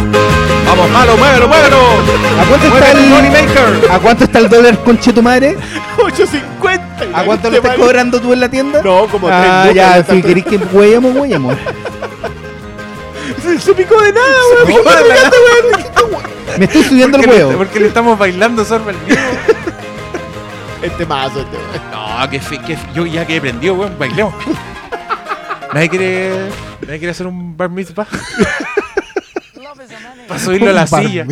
[0.80, 1.76] Vamos, malo, muévelo, muévelo.
[2.40, 5.56] ¿A cuánto está el, ¿A cuánto está el dólar conche tu madre?
[5.98, 6.80] 8.50.
[7.14, 8.80] ¿A cuánto lo Este estás cobrando tú en la tienda?
[8.82, 10.26] No, como Ah, lucas, ya, si está.
[10.28, 11.56] queréis que huellamos, huellamos.
[13.60, 14.26] Se, picó de nada,
[14.66, 14.92] weón.
[16.58, 17.52] Me estoy subiendo el huevo.
[17.58, 19.18] porque le estamos bailando sorba al vivo.
[20.82, 21.56] Este mazo, este.
[21.92, 24.32] No, que, fe, que fe- yo ya quedé prendido, weón, bailemos.
[25.74, 26.30] Nadie quiere,
[26.80, 28.06] nadie quiere hacer un bar mitzvah.
[30.28, 31.26] Para subirlo a la silla.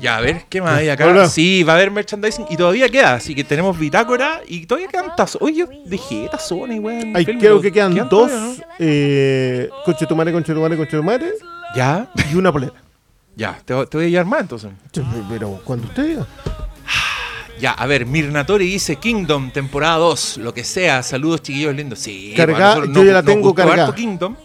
[0.00, 1.06] Ya, a ver, ¿qué más hay acá?
[1.06, 1.28] Hola.
[1.28, 5.14] Sí, va a haber merchandising y todavía queda, así que tenemos bitácora y todavía quedan
[5.16, 5.40] tazos.
[5.42, 7.12] Oye, yo dejé tazones, weón.
[7.16, 8.30] Ay, creo que quedan ¿quedan dos.
[8.30, 11.32] todavía, Eh, conchetumare, conchetumare, conchetumare.
[11.76, 12.72] Ya, Y una polera.
[13.36, 14.70] ya, te, te voy a llevar más entonces.
[15.28, 16.26] Pero cuando usted diga.
[17.60, 21.02] Ya, a ver, Mirnatori dice Kingdom, temporada 2, lo que sea.
[21.02, 21.98] Saludos, chiquillos lindos.
[21.98, 23.92] Sí, nosotros yo ya la tengo cargada.
[23.94, 24.36] Kingdom.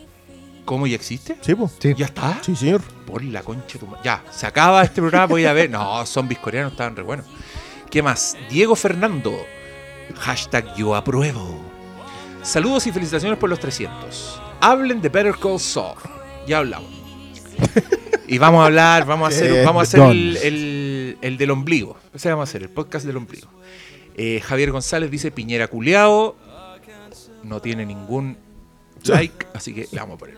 [0.66, 1.38] ¿Cómo ya existe?
[1.42, 1.72] Sí, pues.
[1.80, 1.94] Sí.
[1.98, 2.40] ¿Ya está?
[2.42, 2.82] Sí, señor.
[3.06, 5.70] Por la concha de tu Ya, se acaba este programa, voy a ver.
[5.70, 7.26] No, zombies coreanos estaban re buenos.
[7.90, 8.38] ¿Qué más?
[8.50, 9.34] Diego Fernando.
[10.16, 11.60] Hashtag yo apruebo.
[12.42, 14.42] Saludos y felicitaciones por los 300.
[14.62, 15.98] Hablen de Better Call Saul.
[16.48, 16.90] Ya hablamos.
[18.28, 21.52] Y vamos a hablar, vamos a hacer, Eh, vamos a hacer el, el- el del
[21.52, 21.98] ombligo.
[22.14, 23.48] Ese vamos a hacer, el podcast del ombligo.
[24.16, 26.36] Eh, Javier González dice Piñera culeado.
[27.44, 28.38] No tiene ningún
[29.06, 30.38] like, así que le vamos a poner.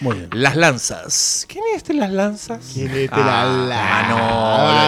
[0.00, 0.28] Muy bien.
[0.32, 1.46] Las lanzas.
[1.48, 2.70] ¿Quién es este Las lanzas?
[2.74, 4.08] ¿Quién es este Ah, la- la-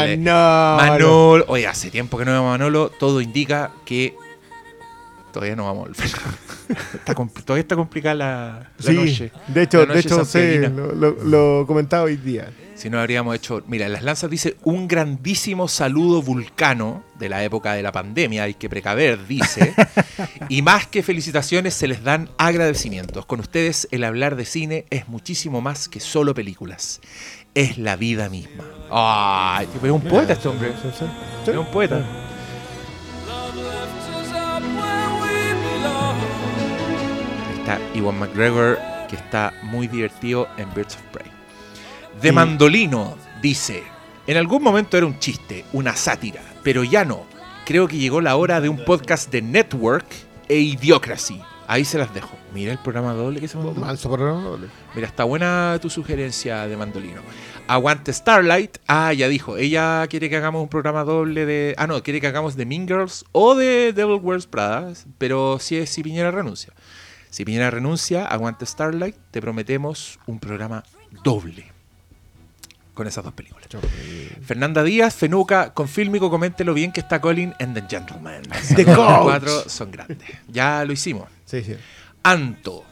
[0.00, 0.06] Manolo.
[0.06, 0.76] le- Manolo.
[0.76, 1.44] Manolo.
[1.48, 2.90] Oye, hace tiempo que no vemos a Manolo.
[2.98, 4.14] Todo indica que
[5.32, 6.06] todavía no vamos a volver.
[6.94, 9.32] Está compl- todavía está complicada la, la Sí, noche.
[9.46, 10.68] de hecho, La de hecho sí, santiaguina.
[10.68, 11.24] lo, lo-
[11.60, 12.50] lo comentaba hoy día.
[12.78, 13.60] Si no habríamos hecho.
[13.66, 18.54] Mira, las lanzas dice un grandísimo saludo vulcano de la época de la pandemia, hay
[18.54, 19.74] que precaver, dice.
[20.48, 23.26] y más que felicitaciones, se les dan agradecimientos.
[23.26, 27.00] Con ustedes, el hablar de cine es muchísimo más que solo películas.
[27.52, 28.62] Es la vida misma.
[28.92, 29.66] ¡Ay!
[29.72, 30.72] pero es un poeta este hombre.
[31.44, 32.00] Es un poeta.
[37.58, 38.78] Está Iwan McGregor,
[39.10, 41.37] que está muy divertido en Birds of Prey.
[42.20, 43.84] De Mandolino dice:
[44.26, 47.26] En algún momento era un chiste, una sátira, pero ya no.
[47.64, 50.06] Creo que llegó la hora de un podcast de Network
[50.48, 51.40] e Idiocracy.
[51.68, 52.30] Ahí se las dejo.
[52.54, 53.74] Mira el programa doble que se mandó.
[53.74, 54.68] Manso programa doble.
[54.94, 57.20] Mira, está buena tu sugerencia de Mandolino.
[57.66, 58.78] Aguante Starlight.
[58.86, 59.58] Ah, ya dijo.
[59.58, 61.74] Ella quiere que hagamos un programa doble de.
[61.76, 64.94] Ah, no, quiere que hagamos de Mean Girls o de Devil Wears Prada.
[65.18, 66.72] Pero si es si Piñera renuncia.
[67.28, 69.16] Si Piñera renuncia, aguante Starlight.
[69.30, 70.84] Te prometemos un programa
[71.22, 71.77] doble
[72.98, 73.68] con esas dos películas.
[74.42, 78.42] Fernanda Díaz, Fenuca, con Fílmico, coméntelo bien que está Colin and the Gentleman.
[78.74, 80.18] The cuatro son grandes.
[80.48, 81.28] Ya lo hicimos.
[81.44, 81.76] Sí, sí.
[82.24, 82.84] Anto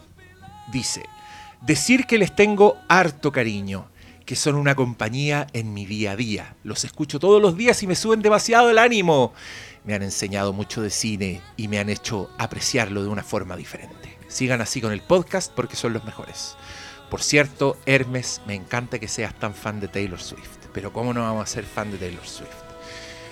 [0.70, 1.03] dice,
[1.61, 3.89] decir que les tengo harto cariño,
[4.24, 6.55] que son una compañía en mi día a día.
[6.62, 9.33] Los escucho todos los días y me suben demasiado el ánimo.
[9.85, 14.16] Me han enseñado mucho de cine y me han hecho apreciarlo de una forma diferente.
[14.28, 16.57] Sigan así con el podcast porque son los mejores.
[17.11, 20.66] Por cierto, Hermes, me encanta que seas tan fan de Taylor Swift.
[20.73, 22.51] Pero ¿cómo no vamos a ser fan de Taylor Swift?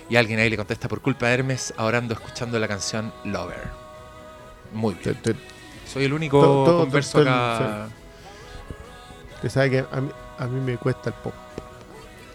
[0.09, 3.63] Y alguien ahí le contesta, por culpa de Hermes, ahora ando escuchando la canción Lover.
[4.73, 5.17] Muy bien.
[5.23, 5.41] Te, te-
[5.93, 7.89] Soy el único Todo- todo- converso acá.
[9.43, 11.35] te sabe que a mí, a mí me cuesta el pop.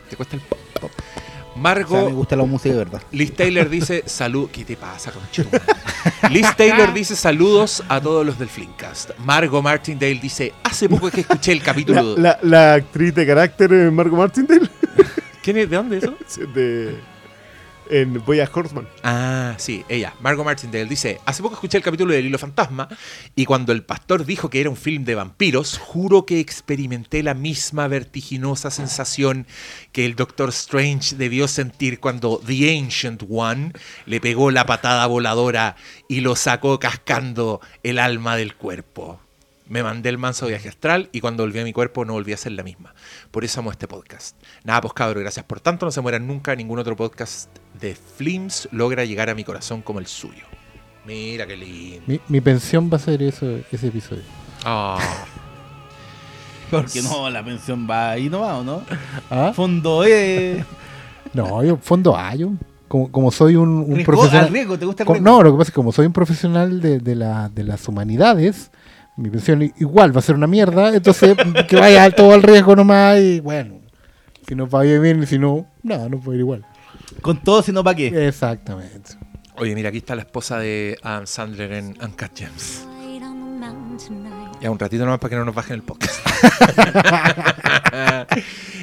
[0.10, 0.92] Te cuesta el pop.
[1.60, 3.02] O sea, me Margo, gusta la música de verdad.
[3.12, 4.50] Liz Taylor dice salud.
[4.52, 5.64] ¿Qué te pasa, conchetumare?
[6.32, 9.12] Liz Taylor dice saludos a todos los del Flinkcast.
[9.20, 12.16] Margo Martindale dice hace poco que escuché el capítulo.
[12.18, 14.70] la, la actriz de carácter Marco Martindale
[15.42, 15.70] ¿Quién es?
[15.70, 16.16] ¿De dónde es eso?
[16.54, 17.00] de,
[17.90, 18.88] en Boya Horseman.
[19.04, 22.88] Ah, sí, ella, Margot Martindale, dice, hace poco escuché el capítulo del Hilo Fantasma
[23.36, 27.34] y cuando el pastor dijo que era un film de vampiros, juro que experimenté la
[27.34, 29.48] misma vertiginosa sensación
[29.92, 33.74] que el Doctor Strange debió sentir cuando The Ancient One
[34.06, 35.76] le pegó la patada voladora
[36.08, 39.20] y lo sacó cascando el alma del cuerpo.
[39.70, 42.38] Me mandé el manso viaje astral y cuando volví a mi cuerpo no volví a
[42.38, 42.94] ser la misma.
[43.32, 44.36] Por eso amo este podcast.
[44.64, 45.86] Nada, pues cabros, gracias por tanto.
[45.86, 46.56] No se mueran nunca.
[46.56, 50.44] Ningún otro podcast de Flims logra llegar a mi corazón como el suyo.
[51.06, 52.02] Mira qué lindo.
[52.08, 54.24] Mi, mi pensión va a ser eso, ese episodio.
[54.66, 54.98] Ah,
[56.72, 58.84] Porque no, la pensión va ahí no va, ¿o no?
[59.30, 59.52] ¿Ah?
[59.56, 60.64] Fondo E.
[61.34, 62.54] No, yo fondo A, yo
[62.88, 64.46] como, como soy un, un Riesgo- profesional.
[64.48, 65.24] al riesgo, ¿te gusta el riesgo?
[65.24, 67.88] no, lo que pasa es que como soy un profesional de, de la, de las
[67.88, 68.72] humanidades,
[69.20, 71.36] mi pensión igual va a ser una mierda, entonces
[71.68, 73.80] que vaya todo al riesgo nomás y bueno,
[74.48, 76.66] si nos va bien y si no, nada, no puede ir igual.
[77.22, 78.28] Con todo, si no, ¿para qué?
[78.28, 79.12] Exactamente.
[79.58, 82.86] oye, mira, aquí está la esposa de Adam Sandler en Uncut Gems.
[84.62, 86.20] Ya un ratito nomás para que no nos bajen el podcast.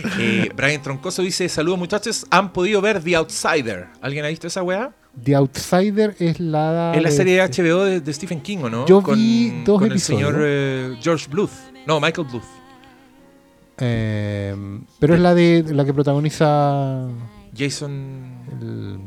[0.18, 3.88] Eh, Brian Troncoso dice: Saludos muchachos, ¿han podido ver The Outsider?
[4.00, 4.92] ¿Alguien ha visto esa weá?
[5.22, 6.92] The Outsider es la...
[6.94, 8.86] Es la serie de HBO de, de Stephen King, ¿o no?
[8.86, 10.22] Yo vi dos con episodios.
[10.22, 11.50] el señor eh, George Bluth.
[11.86, 12.42] No, Michael Bluth.
[13.78, 14.54] eh,
[14.98, 17.06] pero es la de la que protagoniza
[17.56, 18.24] Jason.
[18.60, 18.98] el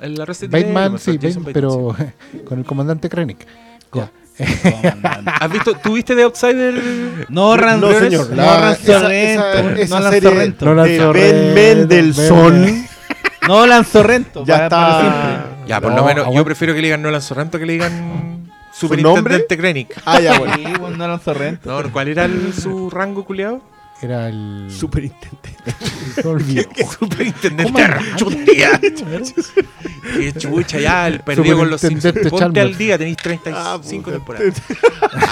[0.00, 1.96] El Arrested Bateman, sí, Jason Bateman, pero
[2.44, 3.46] con el comandante Krennic.
[5.40, 7.26] ¿Has visto, ¿Tuviste The Outsider?
[7.28, 8.30] No, Ran No, señor.
[8.30, 9.44] No, La- Ran esa- Sorrento.
[9.48, 10.74] esa- no esa Lan serie- Sorrento.
[10.74, 12.86] No, de Ben Mendelssohn.
[13.48, 14.44] No, Lan Sorrento.
[14.44, 15.00] Ya para- para está.
[15.00, 15.68] siempre.
[15.68, 16.44] Ya, por No, lo menos, yo aguanta.
[16.44, 17.92] prefiero que le digan Nolan Sorrento que le digan
[18.72, 19.02] ¿Su nombre?
[19.02, 20.02] Superintendente Krennic.
[20.04, 20.54] Ah, ya, bueno.
[20.56, 21.82] Sí, bueno, no Lan Sorrento.
[21.82, 23.60] No, ¿cuál era el- su rango culiado?
[24.02, 24.66] Era el...
[24.70, 25.54] Superintendente.
[26.22, 26.62] me olvidó.
[26.98, 27.82] Superintendente.
[27.82, 28.78] Archundia.
[28.80, 32.28] Qué chucha, ya, el perdido con los Simpsons.
[32.28, 34.16] Ponte al día, tenéis Ah, 35 puta.
[34.16, 34.62] temporadas.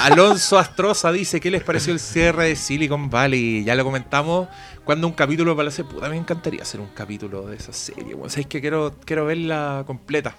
[0.05, 3.65] Alonso Astroza dice, ¿qué les pareció el cierre de Silicon Valley?
[3.65, 4.49] Ya lo comentamos.
[4.85, 8.15] Cuando un capítulo para la puta, me encantaría hacer un capítulo de esa serie.
[8.15, 10.35] Bueno, sabéis que quiero, quiero verla completa.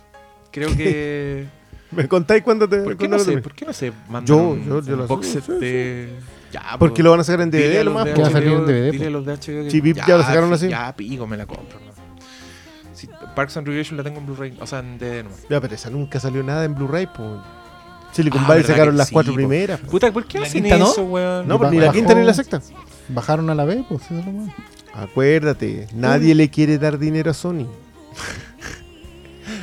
[0.51, 1.45] Creo que...
[1.91, 3.37] ¿Me contáis cuándo te ¿Por qué no sé?
[3.37, 5.59] ¿Por qué no se mandan Yo- yo- yo un lo box set sí, sí.
[5.59, 6.09] de...
[6.53, 8.05] Ya, Porque pues, lo van a sacar en a DVD nomás.
[8.05, 10.53] Que va a salir en DVD, Dile a los de HBO que- ya lo sacaron
[10.53, 10.69] así.
[10.69, 11.79] Ya, pico, me la compro.
[13.35, 15.39] Parks and Recreation la tengo en Blu-ray, o sea, en DVD nomás.
[15.49, 17.27] Ya, pero esa nunca salió nada en Blu-ray, pues.
[18.11, 19.35] Silicon Ah, Valley verdad sacaron que las sí, cuatro po.
[19.37, 19.79] primeras.
[19.79, 19.87] po.
[19.87, 20.91] Puta, ¿por qué ¿La hacen quinta no?
[20.91, 21.47] eso, weón?
[21.47, 22.61] No, pues ni Bajó- la quinta ni la sexta.
[23.09, 24.53] Bajaron a la B, pues eso es lo malo.
[24.93, 27.65] Acuérdate, nadie le quiere dar dinero a Sony.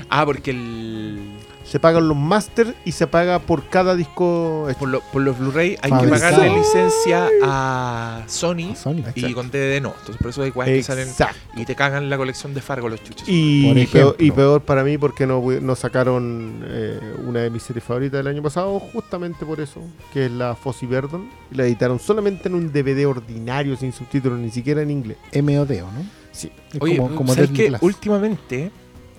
[0.09, 1.39] Ah, porque el...
[1.71, 4.67] Se pagan los masters y se paga por cada disco.
[4.69, 4.79] hecho.
[4.81, 6.21] Por, lo- por los Blu-ray hay que Fabricado.
[6.37, 9.05] pagarle licencia a Sony, A Sony.
[9.15, 9.91] y con DVD no.
[10.01, 11.09] Entonces por eso hay que salen
[11.55, 13.25] y te cagan la colección de Fargo los chuches.
[13.29, 14.17] Y, peor, ejemplo.
[14.19, 18.27] y peor para mí porque no, no sacaron eh, una de mis series favoritas del
[18.27, 19.81] año pasado, justamente por eso,
[20.13, 21.31] que es la Fossi Verdon.
[21.53, 25.19] Y la editaron solamente en un DVD ordinario, sin subtítulos, ni siquiera en inglés.
[25.41, 26.05] MOD, ¿o no?
[26.33, 26.51] Sí.
[26.81, 27.53] Oye, como, como ¿sabes?
[27.53, 27.81] Glass.
[27.83, 28.71] Últimamente,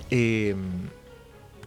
[0.10, 0.53] eh,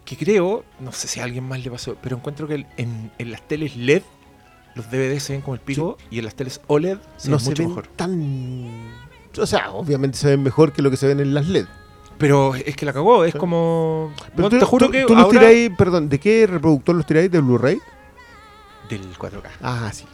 [0.04, 3.30] que creo, no sé si a alguien más le pasó, pero encuentro que en, en
[3.30, 4.02] las teles LED
[4.74, 7.44] los DVD se ven como el pico y en las teles OLED se no ven
[7.44, 7.86] se mucho ven mejor.
[7.88, 8.92] tan...
[9.38, 11.66] O sea, obviamente se ven mejor que lo que se ven en las LED.
[12.18, 13.38] Pero es que la cagó, es Sí.
[13.38, 14.12] como...
[14.36, 17.30] Pero tú, te juro tú- que tú los tiráis, perdón, ¿de qué reproductor los tiráis?
[17.30, 17.78] ¿De Blu-ray?
[18.88, 19.48] Del 4K.
[19.62, 20.04] Ah, sí.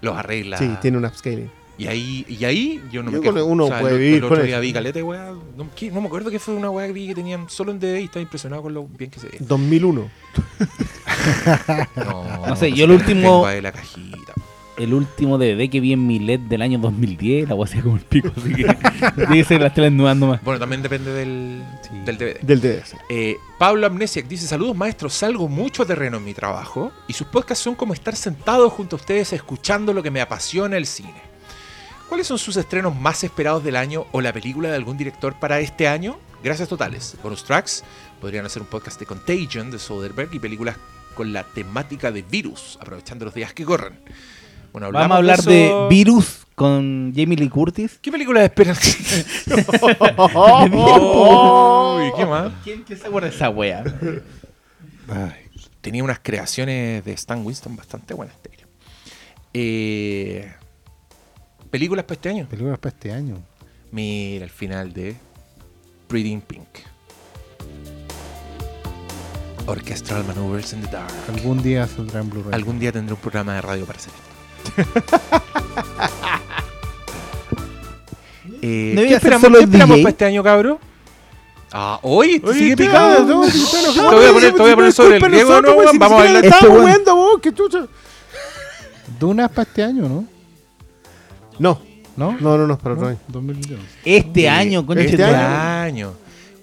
[0.00, 0.58] Los arregla.
[0.58, 1.50] Sí, tiene un upscaling.
[1.78, 3.44] Y ahí, y ahí yo no Yo me quejo.
[3.46, 4.62] uno puede el, vivir el otro con día eso.
[4.62, 5.32] vi caleta, de weá.
[5.56, 5.90] No, ¿qué?
[5.90, 8.04] no me acuerdo que fue una weá que vi que tenían solo en DVD y
[8.04, 9.38] estaba impresionado con lo bien que se ve.
[9.40, 10.08] 2001.
[11.96, 14.32] No, No sé, yo el último- ahí la cajita.
[14.78, 17.82] El último DVD que vi en mi LED del año 2010, la voy a hacer
[17.82, 18.64] como el pico, así que
[19.16, 20.42] tiene que ser las telas nuevas nomás.
[20.42, 21.90] Bueno, también depende del, Sí.
[22.06, 22.40] del DVD.
[22.40, 22.96] Del DS.
[23.10, 25.12] Eh, Pablo Amnesiak dice: Saludos, maestros.
[25.12, 28.98] Salgo mucho terreno en mi trabajo y sus podcasts son como estar sentado junto a
[28.98, 31.31] ustedes escuchando lo que me apasiona el cine.
[32.12, 35.60] ¿Cuáles son sus estrenos más esperados del año o la película de algún director para
[35.60, 36.18] este año?
[36.44, 37.16] Gracias totales.
[37.22, 37.82] Bonus tracks.
[38.20, 40.76] Podrían hacer un podcast de Contagion de Soderbergh y películas
[41.14, 43.98] con la temática de virus, aprovechando los días que corren.
[44.74, 47.98] Bueno, Vamos a hablar de Virus con Jamie Lee Curtis.
[48.02, 48.76] ¿Qué películas esperan?
[50.70, 52.52] Uy, ¿Qué más?
[52.62, 53.84] ¿Quién, quién se acuerda de esa wea?
[55.80, 58.36] tenía unas creaciones de Stan Winston bastante buenas.
[58.42, 58.66] te diré.
[59.54, 60.52] Eh,
[61.72, 62.46] ¿Películas para este año?
[62.50, 63.38] Películas para este año.
[63.92, 65.16] Mira el final de
[66.06, 66.68] Pretty in Pink.
[69.66, 71.10] Orchestral Maneuvers in the Dark.
[71.34, 72.52] Algún día saldrá en Blu-ray.
[72.52, 74.12] Algún día tendré un programa de radio para hacer
[74.76, 75.00] esto.
[78.64, 80.78] Eh, ¿Qué esperamos, qué para este año, cabro?
[81.72, 84.88] Ah, hoy te Oye, sigue Te voy a poner, si te voy a no poner
[84.88, 85.74] es sobre el griego, ¿no?
[85.74, 86.44] pues, Vamos a bailar.
[86.44, 87.86] weón- viendo, vos, qué chucha.
[89.18, 90.31] Duna para este año, ¿no?
[91.58, 91.80] No,
[92.16, 92.36] ¿No?
[92.40, 93.16] no, no, no, para otro.
[93.28, 93.82] 2021.
[94.04, 95.82] Este Eh, año, concha este Este año.
[96.08, 96.12] año.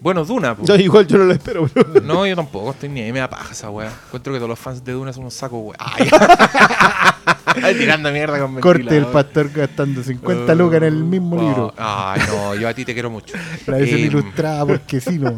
[0.02, 0.56] Bueno, Duna.
[0.56, 0.64] po.
[0.66, 2.02] No, igual yo no lo espero, bro.
[2.02, 3.92] No, yo tampoco, estoy ni ahí, me da paja esa weá.
[4.08, 5.78] Encuentro que todos los fans de Duna son unos sacos, weá.
[7.62, 9.12] Ay, tirando mierda con Corte el ventilador.
[9.12, 11.74] pastor gastando 50 lucas en el mismo Oh, libro.
[11.78, 13.34] Ay, no, yo a ti te quiero mucho.
[13.66, 15.36] La versión Em, ilustrada porque sí, no.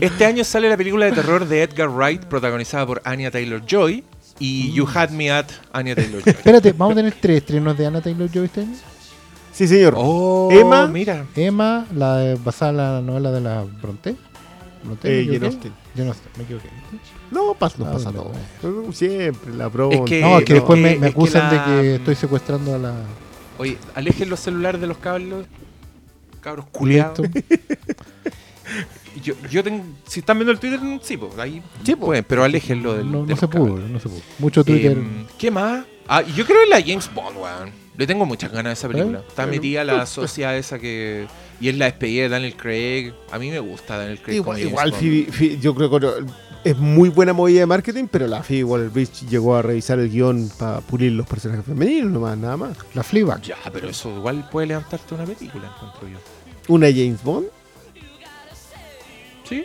[0.00, 4.04] Este año sale la película de terror de Edgar Wright, protagonizada por Anya Taylor Joy.
[4.40, 6.32] Y You Had Me at Anya Taylor Joy.
[6.32, 8.74] Espérate, ¿vamos a tener tres estrenos de Anna Taylor-Joy este año?
[9.52, 9.94] Sí, señor.
[9.96, 10.86] Oh, Emma.
[10.88, 11.26] mira.
[11.36, 14.16] Emma, la de- basada en la novela de la Bronte.
[14.82, 15.08] ¿Bronte?
[15.08, 15.38] Eh, ¿Me equivoqué?
[15.38, 15.72] Jane Austen.
[15.94, 16.68] Jane Austen, me equivoqué.
[17.30, 18.12] No, pasa, no Ah, pasa.
[18.92, 19.94] Siempre, la broma.
[19.96, 21.94] Es que- No, es que no, después me, es me que acusan la- de que
[21.96, 22.94] estoy secuestrando a la...
[23.58, 25.44] Oye, alejen los celulares de los cabros.
[26.40, 27.20] Cabros culiados.
[29.22, 32.06] Yo, yo tengo, si están viendo el Twitter, sí, pues ahí Sí, po.
[32.06, 33.10] pueden, pero aléjenlo del.
[33.10, 34.20] No, de no se pudo, no se pudo.
[34.38, 34.92] Mucho Twitter.
[34.98, 35.84] Em, ¿Qué más?
[36.06, 37.70] Ah, yo creo en la James Bond, weón.
[37.96, 39.18] Le tengo muchas ganas de esa película.
[39.18, 39.24] ¿Eh?
[39.28, 41.26] Está metida la socia esa que.
[41.60, 43.12] Y es la despedida de Daniel Craig.
[43.30, 44.36] A mí me gusta Daniel Craig.
[44.36, 45.02] Igual, James igual Bond.
[45.02, 46.24] Phoebe- Phoebe- yo creo que
[46.64, 50.50] es muy buena movida de marketing, pero la Phoebe Waller-Bridge llegó a revisar el guion
[50.58, 52.76] para pulir los personajes femeninos, nomás, nada más.
[52.94, 53.42] La Fleabag.
[53.42, 56.18] Ya, pero eso igual puede levantarte una película, encuentro yo.
[56.68, 57.46] Una James Bond.
[59.50, 59.64] Sí.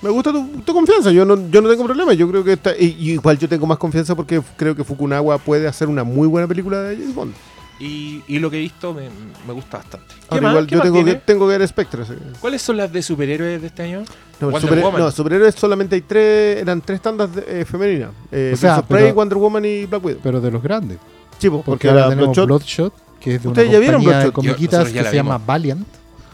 [0.00, 2.12] Me gusta tu, tu confianza, yo no, yo no tengo problema.
[2.14, 2.74] Yo creo que está.
[2.76, 6.48] Y, igual yo tengo más confianza porque creo que Fukunaga puede hacer una muy buena
[6.48, 7.34] película de James Bond.
[7.78, 9.08] Y, y lo que he visto me,
[9.46, 10.06] me gusta bastante.
[10.14, 10.50] ¿Qué Ahora, más?
[10.52, 12.02] igual ¿Qué yo más tengo que, tengo que ver Spectre.
[12.40, 14.04] ¿Cuáles son las de superhéroes de este año?
[14.40, 18.10] No, superhéroes solamente hay tres, eran tres tandas de- eh, femeninas.
[18.30, 20.20] Eh, O sea, Prey, Wonder Woman y Black Widow.
[20.22, 20.98] Pero de los grandes.
[21.38, 24.18] Sí, Porque porque ahora tenemos Bloodshot- Bloodshot, que es de una ¿Ustedes ya vieron compañía
[24.24, 24.44] de Bloodshot?
[24.88, 25.38] Yo- que se llama.
[25.38, 25.86] Valiant.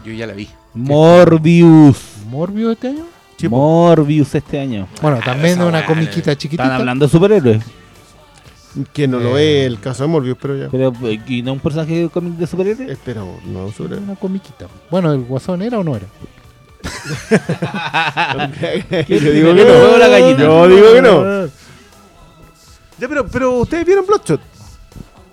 [0.04, 0.48] Yo ya la vi.
[0.74, 1.96] Morbius.
[2.28, 3.04] ¿Morbius este año?
[3.48, 4.88] Morbius este año.
[5.00, 6.64] Bueno, también una comiquita chiquitita.
[6.64, 7.62] Están hablando de superhéroes.
[8.92, 9.62] que no lo Eh.
[9.62, 10.68] es el caso de Morbius, pero ya.
[10.68, 12.90] Pero, eh, ¿y no un personaje de cómic de superhéroes?
[12.90, 13.96] Espera, no, sobre.
[13.96, 14.66] Una comiquita.
[14.90, 16.06] Bueno, ¿el guasón era o no era?
[19.08, 20.38] yo digo que no.
[20.38, 21.46] Yo digo que no.
[22.98, 24.40] Ya, pero, pero ustedes vieron Bloodshot.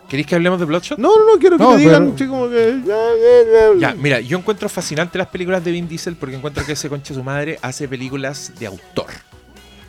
[0.09, 0.97] ¿Queréis que hablemos de Bloodshot?
[0.99, 3.79] No, no, no, quiero que No, me digan pero- así como que.
[3.79, 7.13] ya, mira, yo encuentro fascinante las películas de Vin Diesel porque encuentro que ese concha
[7.13, 9.07] de su madre hace películas de autor.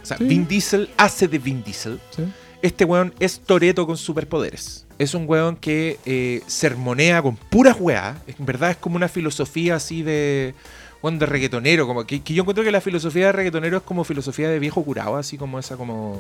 [0.02, 0.24] O sea, Sí.
[0.24, 2.00] Vin Diesel hace de Vin Diesel.
[2.14, 2.22] Sí.
[2.62, 4.86] Este weón es Toreto con superpoderes.
[4.98, 8.16] Es un weón que eh, sermonea con puras weas.
[8.26, 10.54] En verdad es como una filosofía así de.
[11.02, 11.86] weón, de reggaetonero.
[11.86, 14.82] Como que, que yo encuentro que la filosofía de reggaetonero es como filosofía de viejo
[14.82, 16.18] curado, así como esa como...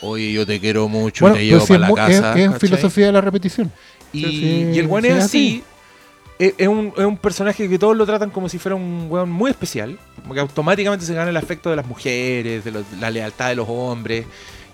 [0.00, 2.38] Oye, yo te quiero mucho Bueno, te pero llevo para la es- casa.
[2.38, 3.72] es, filosofía de la repetición.
[4.12, 5.64] Y, Sí, y el weón sí, es así.
[6.38, 9.30] Es, es un, es un personaje que todos lo tratan como si fuera un weón
[9.30, 9.98] muy especial.
[10.22, 13.54] Como que automáticamente se gana el afecto de las mujeres, de los- la lealtad de
[13.56, 14.26] los hombres.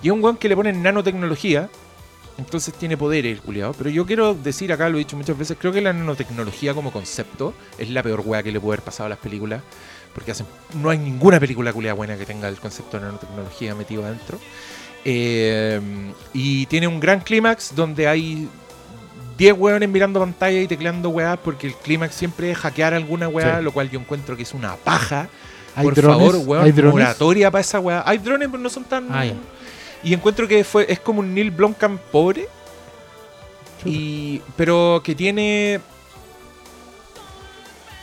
[0.03, 1.69] Y es un weón que le ponen nanotecnología.
[2.39, 3.75] Entonces tiene poder el culiado.
[3.77, 6.91] Pero yo quiero decir acá, lo he dicho muchas veces, creo que la nanotecnología como
[6.91, 9.63] concepto es la peor weá que le puede haber pasado a las películas.
[10.15, 14.05] Porque hacen, no hay ninguna película culiada buena que tenga el concepto de nanotecnología metido
[14.05, 14.41] adentro.
[15.05, 15.81] Eh,
[16.35, 18.49] y tiene un gran clímax donde hay
[19.39, 23.59] 10 hueones mirando pantalla y tecleando weá porque el clímax siempre es hackear alguna weá,
[23.59, 23.65] Sí.
[23.65, 25.29] lo cual yo encuentro que es una paja.
[25.75, 26.19] ¿Hay Por drones?
[26.19, 28.03] favor, weón, ¿Hay moratoria para esa weá.
[28.05, 29.07] Hay drones, pero no son tan...
[29.11, 29.25] Ah.
[30.03, 32.47] Y encuentro que fue es como un Neil Blomkamp pobre,
[33.85, 35.81] y, pero que tiene...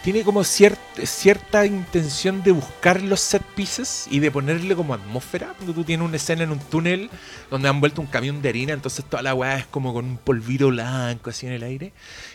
[0.07, 5.47] Tiene como cier- cierta intención de buscar los set pieces y de ponerle como atmósfera.
[5.57, 7.09] Cuando tú tienes una escena en un túnel
[7.51, 10.17] donde han vuelto un camión de harina, entonces toda la weá es como con un
[10.17, 11.91] polvito blanco así en el aire.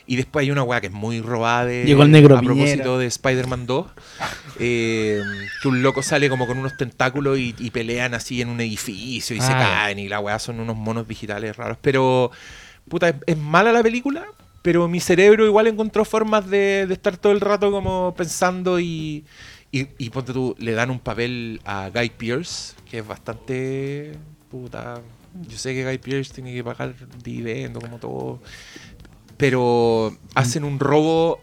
[0.06, 2.56] Y después hay una weá que es muy robada de, Llegó el negro a Piñera.
[2.62, 3.86] propósito de Spider-Man 2.
[4.58, 5.22] eh,
[5.62, 9.34] que un loco sale como con unos tentáculos y, y pelean así en un edificio
[9.34, 11.78] y se Ah, caen y la weá son unos monos digitales raros.
[11.80, 12.32] Pero,
[12.86, 14.26] puta, es, es mala la película,
[14.62, 19.24] pero mi cerebro igual encontró formas de, de estar todo el rato como pensando y,
[19.72, 24.12] y, y ponte tú, le dan un papel a Guy Pearce, que es bastante,
[24.50, 25.00] puta,
[25.48, 28.40] yo sé que Guy Pearce tiene que pagar dividendos como todo,
[29.36, 31.40] pero hacen un robo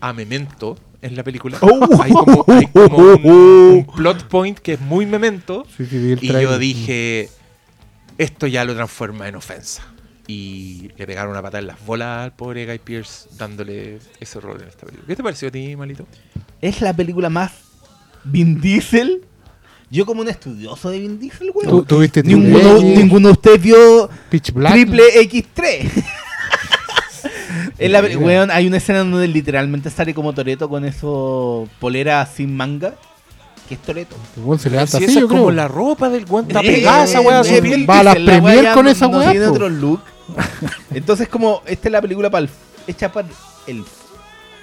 [0.00, 1.58] a Memento en la película.
[1.60, 2.02] Oh.
[2.02, 5.64] hay como, hay como un, un plot point que es muy Memento.
[5.76, 7.28] Sí, sí, Y yo dije,
[8.16, 9.82] esto ya lo transforma en ofensa.
[10.28, 14.60] Y le pegaron una patada en las bolas al pobre Guy Pierce dándole ese rol
[14.60, 15.06] en esta película.
[15.06, 16.06] ¿Qué te pareció a ti, Malito?
[16.60, 17.52] Es la película más
[18.24, 19.22] Vin Diesel.
[19.90, 21.70] Yo como un estudioso de Vin Diesel, weón.
[21.70, 24.74] ¿Tú, tú viste Ninguno, ninguno de ustedes vio Pitch Black?
[24.74, 26.04] Triple X3.
[27.78, 32.56] En la, weón, hay una escena donde literalmente sale como Toreto con eso polera sin
[32.56, 32.94] manga.
[33.68, 33.80] Que es
[34.36, 37.04] weón se Si levanta esa así, es yo como la ropa del guante está pegada
[37.04, 37.88] esa weá a su piel.
[37.88, 39.52] Va a la premier ya con esa no weá, tiene po.
[39.52, 40.00] otro look.
[40.92, 42.50] Entonces, como esta es la película para el-
[42.86, 43.28] hecha para
[43.66, 43.84] el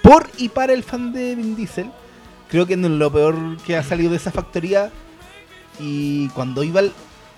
[0.02, 1.90] por y para el fan de Vin Diesel,
[2.48, 4.90] creo que no es lo peor que ha salido de esa factoría.
[5.78, 6.92] Y cuando iba al.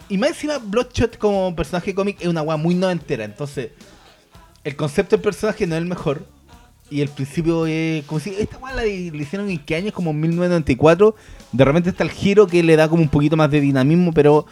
[0.09, 3.25] Y más encima, Bloodshot como personaje cómic es una weá muy noventera.
[3.25, 3.71] Entonces,
[4.65, 6.25] el concepto del personaje no es el mejor.
[6.91, 10.11] Y el principio es como si esta weá la le hicieron en qué años, como
[10.11, 11.15] en 1994.
[11.53, 14.47] De repente está el giro que le da como un poquito más de dinamismo, pero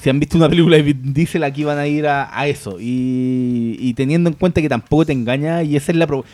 [0.00, 2.76] si han visto una película de Vin Diesel, aquí van a ir a, a eso.
[2.78, 6.06] Y, y teniendo en cuenta que tampoco te engaña, y esa es la.
[6.06, 6.24] pro-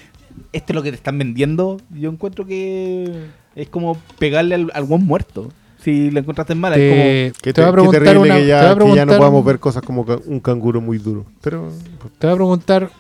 [0.53, 1.79] Esto es lo que te están vendiendo.
[1.91, 3.11] Yo encuentro que
[3.57, 5.49] es como pegarle al, al buen muerto.
[5.83, 7.03] Si lo encontraste mala, es como.
[7.03, 8.77] Te, Qué, te voy a preguntar una, que te ya, voy a que ya no
[8.77, 11.25] preguntar- podamos ver cosas como un canguro muy duro.
[11.41, 11.71] Pero
[12.19, 12.91] Te voy a preguntar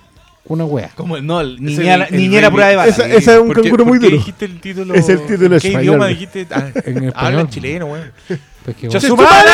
[0.45, 0.91] una wea.
[0.97, 2.91] Como no, el niñera, el- el niñera prueba de bala.
[2.91, 4.17] Esa- esa es un ¿Por qué- canguro muy duro.
[4.17, 4.95] dijiste el título?
[4.95, 5.83] Es el título ¿En ¿Qué español.
[5.85, 6.47] idioma dijiste?
[6.51, 7.13] Ah, En español.
[7.17, 8.13] Habla en chileno, weón.
[8.65, 9.51] Pues que, ¡Che weón, su madre!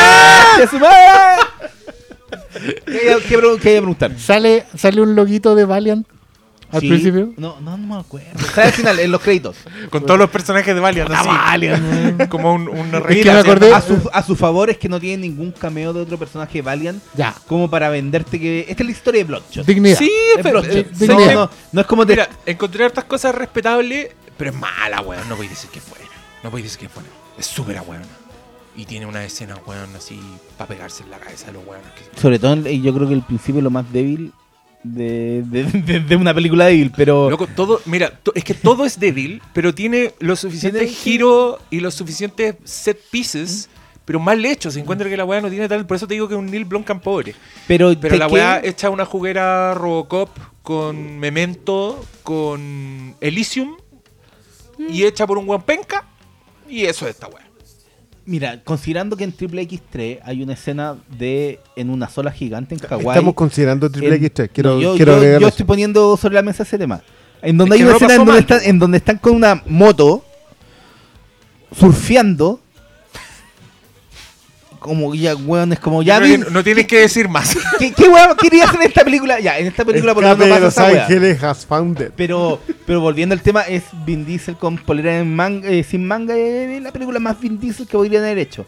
[0.59, 1.41] ¡Que su madre!
[2.85, 4.11] ¿Qué, qué, qué iba a preguntar?
[4.19, 6.07] sale, sale un loguito de Valiant
[6.71, 6.87] al Sí.
[6.89, 7.33] principio.
[7.37, 8.39] No, no, no me acuerdo.
[8.53, 9.57] Sale al final, en los créditos.
[9.89, 11.29] Con todos los personajes de Valiant, así.
[12.29, 14.99] Como un, una Es que me acordé- A su, a su favor es que no
[14.99, 18.65] tiene ningún cameo de otro personaje Valiant Ya, como para venderte que...
[18.69, 19.65] Esta es la historia de Bloodshot.
[19.65, 19.97] dignidad.
[19.97, 21.33] Sí, Es pero eh, no, dignidad.
[21.33, 22.13] no, no es como te...
[22.13, 25.27] Mira, encontré hartas cosas respetables, pero es mala, weón.
[25.29, 26.05] No voy a decir que es buena.
[26.43, 27.09] No voy a decir que es buena.
[27.37, 28.03] Es súper weón.
[28.75, 30.19] Y tiene una escena, weón, así
[30.57, 31.87] para pegarse en la cabeza de los weones.
[31.93, 34.31] que- Sobre todo, yo creo que el principio es lo más débil
[34.83, 37.29] de, de, de- de una película débil, pero...
[37.29, 41.59] Loco, todo, mira, to- es que todo es débil, pero tiene los suficientes Tiene- giros
[41.69, 43.69] y los suficientes set pieces,
[44.05, 44.73] pero mal hechos.
[44.73, 45.85] Se encuentra que la weá no tiene tal.
[45.85, 47.35] Por eso te digo que es un Neil Blomkamp pobre.
[47.67, 50.29] Pero, Pero la weá echa una juguera Robocop
[50.63, 53.75] con Memento, con Elysium
[54.89, 56.05] y hecha por un weón penca.
[56.67, 57.45] Y eso es esta weá.
[58.29, 62.79] Mira, considerando que en Triple X3 hay una escena de en una sola gigante en
[62.81, 63.07] Hawái.
[63.07, 64.49] estamos considerando Triple en- X3.
[64.53, 67.01] Quiero, No, yo, quiero yo- yo estoy poniendo sobre la mesa ese tema.
[67.41, 70.23] En donde Es hay una escena en donde, están, en donde están con una moto
[71.75, 72.59] surfeando.
[74.79, 77.55] Como ya, weón, es como ya no tienes que decir más.
[77.79, 79.39] ¿Qué, qué weón querías en esta película?
[79.39, 81.05] Ya, en esta película por lo Escape menos de no Los pasa esa weá.
[81.05, 82.11] Ángeles has found it.
[82.15, 86.35] Pero, pero volviendo al tema, es Vin Diesel con polera en manga, eh, sin manga,
[86.35, 88.65] es la película más Vin Diesel que podrían haber hecho.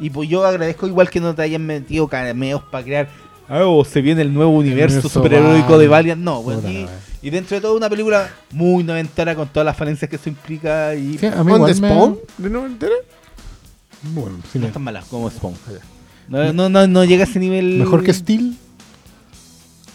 [0.00, 3.08] Y pues yo agradezco igual que no te hayan metido cameos para crear
[3.48, 6.22] Ah, o se viene el nuevo universo universo superheroico de Valiant.
[6.22, 6.86] No, weón.
[7.22, 10.94] Y, dentro de todo una película muy noventera con todas las falencias que eso implica
[10.94, 12.18] y a mí ¿On the Spawn?
[12.36, 12.94] ¿De noventera?
[14.02, 15.54] Bueno, sí, no es tan mala como Spawn.
[16.28, 17.78] No, no, no, no llega a ese nivel.
[17.78, 18.56] Mejor que Steel.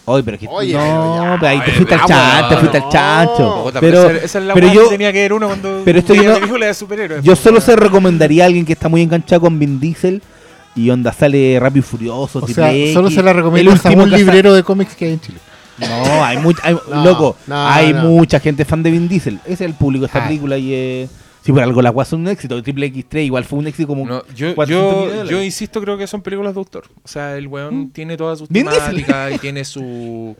[0.05, 2.77] Oye, pero que Oye, no, pero ya, pero ahí te fuiste al chancho, te fuiste
[2.77, 3.71] al chancho.
[3.79, 6.39] Pero, esa, es la pero yo- que tenía que ver uno cuando pero esto yo
[6.39, 7.23] no- de superhéroes.
[7.23, 10.21] yo solo se recomendaría a alguien que está muy enganchado con Vin Diesel
[10.75, 13.85] y onda sale Rápido y Furioso, O Triple sea, X, solo se la el recomiendas
[13.85, 15.37] a último un librero de cómics que hay en Chile.
[15.77, 18.03] No, hay mucha, hay- No, loco, no, hay no.
[18.03, 19.39] mucha gente fan de Vin Diesel.
[19.45, 20.27] Ese es el público de esta Ah.
[20.27, 21.07] película y eh,
[21.43, 22.61] si por algo las guas son un éxito.
[22.63, 26.07] Triple X3 igual fue un éxito como No, yo, 400 yo, yo insisto, creo que
[26.07, 26.85] son películas de autor.
[27.03, 30.35] O sea, el weón tiene todas sus temáticas y tiene su,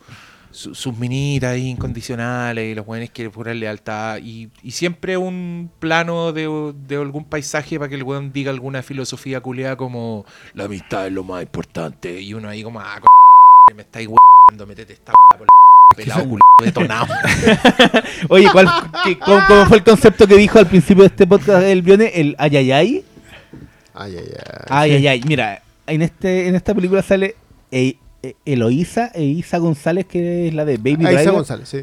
[0.51, 5.69] su- sus minitas ahí incondicionales y los weones quieren jurar lealtad y, y siempre un
[5.80, 10.65] plano de, de algún paisaje para que el weón diga alguna filosofía culiada como la
[10.65, 14.93] amistad es lo más importante y uno ahí como, ah, c- me estáis weando, metete
[14.93, 15.47] esta por la
[15.95, 17.07] pelado culiado detonado.
[18.30, 18.68] Oye, ¿cuál,
[19.06, 22.11] qué- cómo, cómo fue el concepto que dijo al principio de este podcast el Bione?
[22.14, 23.03] El ayayay.
[23.94, 24.65] Ay, ay, ay.
[24.70, 25.22] Ay, ay, ay.
[25.26, 27.36] Mira, en este en esta película sale
[27.72, 31.32] e- e- Eloísa e Isa González, que es la de Baby Driver.
[31.32, 31.82] González, sí.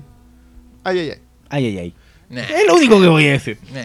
[0.84, 1.18] Ay, ay, ay.
[1.50, 1.94] Ay, ay, ay.
[2.30, 3.58] Nah, Es lo único que voy a decir.
[3.72, 3.80] nah.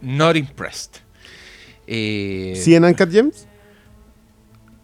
[0.00, 1.00] Not impressed.
[1.86, 3.47] Eh, ¿Sí en Uncut Gems?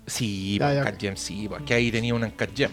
[0.07, 0.59] Sí.
[0.61, 2.71] Uncut Gem, sí, porque ahí tenía un Uncut Gem.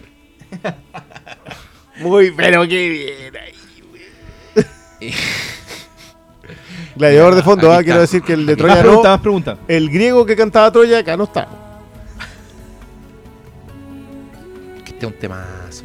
[2.00, 3.54] Muy, pero qué bien ahí,
[6.96, 8.88] Gladiador de fondo, ah, quiero decir que el de Troya Más no.
[8.90, 9.58] preguntas, más preguntas.
[9.66, 11.48] El griego que cantaba Troya acá no está.
[14.84, 15.84] que este es un temazo.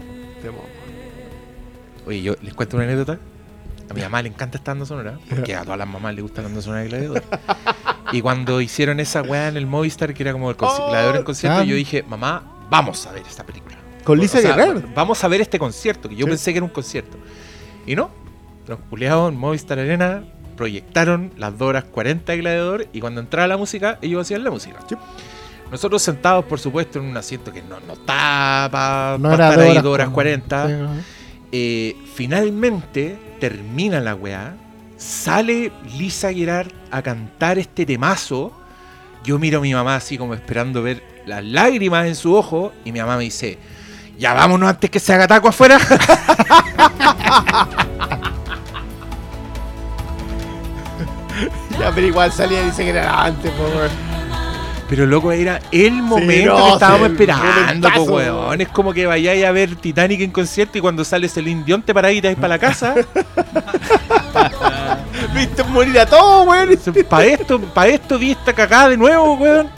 [2.05, 3.19] Oye, yo les cuento una anécdota.
[3.89, 6.41] A mi mamá le encanta esta banda sonora, porque a todas las mamás les gusta
[6.41, 7.23] la banda sonora de Gladiador.
[8.11, 11.23] Y cuando hicieron esa weá en el Movistar, que era como el Oh, Gladiador en
[11.23, 11.63] concierto, ah.
[11.63, 13.75] yo dije, mamá, vamos a ver esta película.
[14.03, 14.83] Con Lisa O sea, Guerrero.
[14.95, 16.29] Vamos a ver este concierto, que yo Sí.
[16.29, 17.17] pensé que era un concierto.
[17.85, 18.09] Y no,
[18.67, 20.23] los culiados en Movistar Arena
[20.55, 24.51] proyectaron las 2 horas 40 de Gladiador y cuando entraba la música, ellos hacían la
[24.51, 24.77] música.
[24.87, 24.95] Sí.
[25.71, 29.71] Nosotros sentados, por supuesto, en un asiento que no, no está para No estar ahí
[29.71, 30.67] horas 2 horas con- 40.
[30.67, 30.93] Sí, ajá.
[31.51, 34.55] Eh, finalmente termina la weá,
[34.97, 38.51] sale Lisa Gerard a cantar este temazo.
[39.23, 42.91] Yo miro a mi mamá así como esperando ver las lágrimas en su ojo y
[42.91, 43.57] mi mamá me dice,
[44.17, 45.79] ya vámonos antes que se haga taco afuera.
[51.79, 54.06] Ya, pero igual salía y dice que era antes, po, weón.
[54.89, 58.61] Pero loco, era el momento no, que estábamos sí, esperando, po, weón.
[58.61, 61.93] Es como que vayáis a ver Titanic en concierto y cuando sale Celine Dion te
[61.93, 62.95] paráis y te vais para la casa.
[65.33, 66.69] Viste morir a todos, weón.
[67.09, 69.67] Para esto, para esto vi esta cagada de nuevo, weón.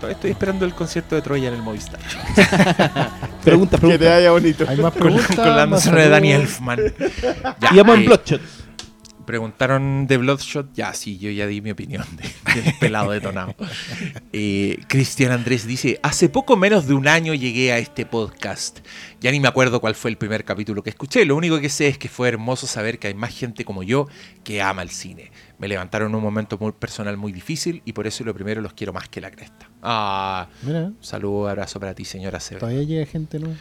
[0.00, 2.00] Todavía estoy esperando el concierto de Troya en el Movistar.
[3.44, 4.16] Preguntas, Que te preguntas.
[4.16, 4.64] vaya bonito.
[4.68, 5.34] Hay más Con, preguntas.
[5.36, 6.40] con la banda más sonora de saludos.
[6.40, 6.78] Elfman.
[7.58, 8.40] Ya, Y vamos en eh, Bloodshot.
[9.30, 10.72] Preguntaron de Bloodshot.
[10.74, 13.54] Ya, sí, yo ya di mi opinión de- pelado detonado.
[14.32, 18.80] Eh, Cristian Andrés dice: Hace poco menos de un año llegué a este podcast.
[19.20, 21.24] Ya ni me acuerdo cuál fue el primer capítulo que escuché.
[21.24, 24.08] Lo único que sé es que fue hermoso saber que hay más gente como yo
[24.44, 25.30] que ama el cine.
[25.58, 28.72] Me levantaron en un momento muy personal muy difícil y por eso lo primero los
[28.72, 29.68] quiero más que la cresta.
[29.82, 32.60] Ah, Mira, un saludo, abrazo para ti, señora Seba.
[32.60, 33.54] todavía llega gente, ¿no?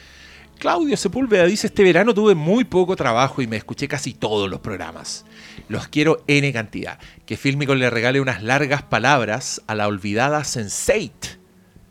[0.60, 4.60] Claudio Sepúlveda dice, este verano tuve muy poco trabajo y me escuché casi todos los
[4.60, 5.26] programas.
[5.70, 7.00] Los quiero N cantidad.
[7.26, 11.12] Que Filmico le regale unas largas palabras a la olvidada Sense8.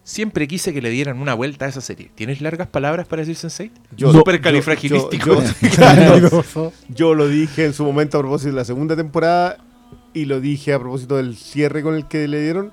[0.02, 2.10] Siempre quise que le dieran una vuelta a esa serie.
[2.14, 3.70] ¿Tienes largas palabras para decir Sense8?
[3.96, 5.34] Yo- Súper yo- califragilístico.
[5.34, 9.58] yo- yo- claro, yo lo dije en su momento a propósito de la segunda temporada
[10.14, 12.72] y lo dije a propósito del cierre con el que le dieron.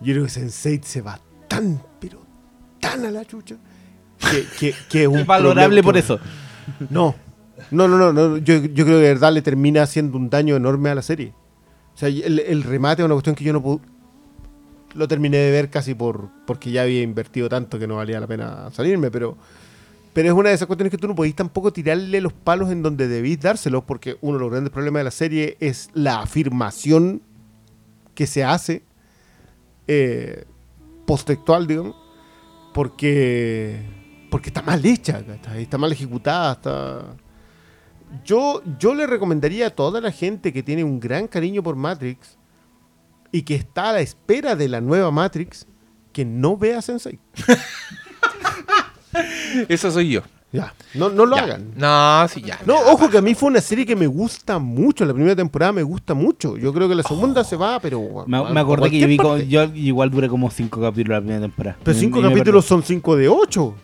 [0.00, 2.24] Yo creo que Sense8 se va tan, pero
[2.80, 3.56] tan a la chucha
[4.30, 6.18] que, que, que es un Es valorable problema- por eso.
[6.90, 7.14] No,
[7.70, 8.36] no, no, no, no.
[8.38, 11.32] Yo, yo creo que de verdad le termina haciendo un daño enorme a la serie.
[11.94, 13.80] O sea, el, remate es una cuestión que yo no pude.
[14.94, 18.26] Lo terminé de ver casi por porque ya había invertido tanto que no valía la
[18.26, 19.36] pena salirme, pero,
[20.12, 22.82] pero es una de esas cuestiones que tú no podéis tampoco tirarle los palos en
[22.82, 27.22] donde debís dárselos, porque uno de los grandes problemas de la serie es la afirmación
[28.14, 28.82] que se hace
[29.86, 30.44] eh,
[31.06, 31.96] posttextual, digamos,
[32.74, 33.80] porque,
[34.30, 35.62] porque está mal hecha, ¿cachai?
[35.62, 37.16] está mal ejecutada, está...
[38.24, 42.36] Yo, yo le recomendaría a toda la gente que tiene un gran cariño por Matrix
[43.32, 45.66] y que está a la espera de la nueva Matrix
[46.12, 47.18] que no vea Sensei.
[49.68, 50.22] Eso soy yo.
[50.52, 51.42] Ya, no, no lo Ya.
[51.42, 51.72] hagan.
[51.76, 52.58] No, sí, ya.
[52.64, 55.04] No, ya, ojo que a mí fue una serie que me gusta mucho.
[55.04, 56.56] La primera temporada me gusta mucho.
[56.56, 58.24] Yo creo que la segunda se va, pero.
[58.26, 59.48] Me, a- me acordé que yo vi, con- parte.
[59.48, 61.76] yo igual duré como cinco capítulos la primera temporada.
[61.82, 63.74] Pero cinco capítulos son cinco de ocho.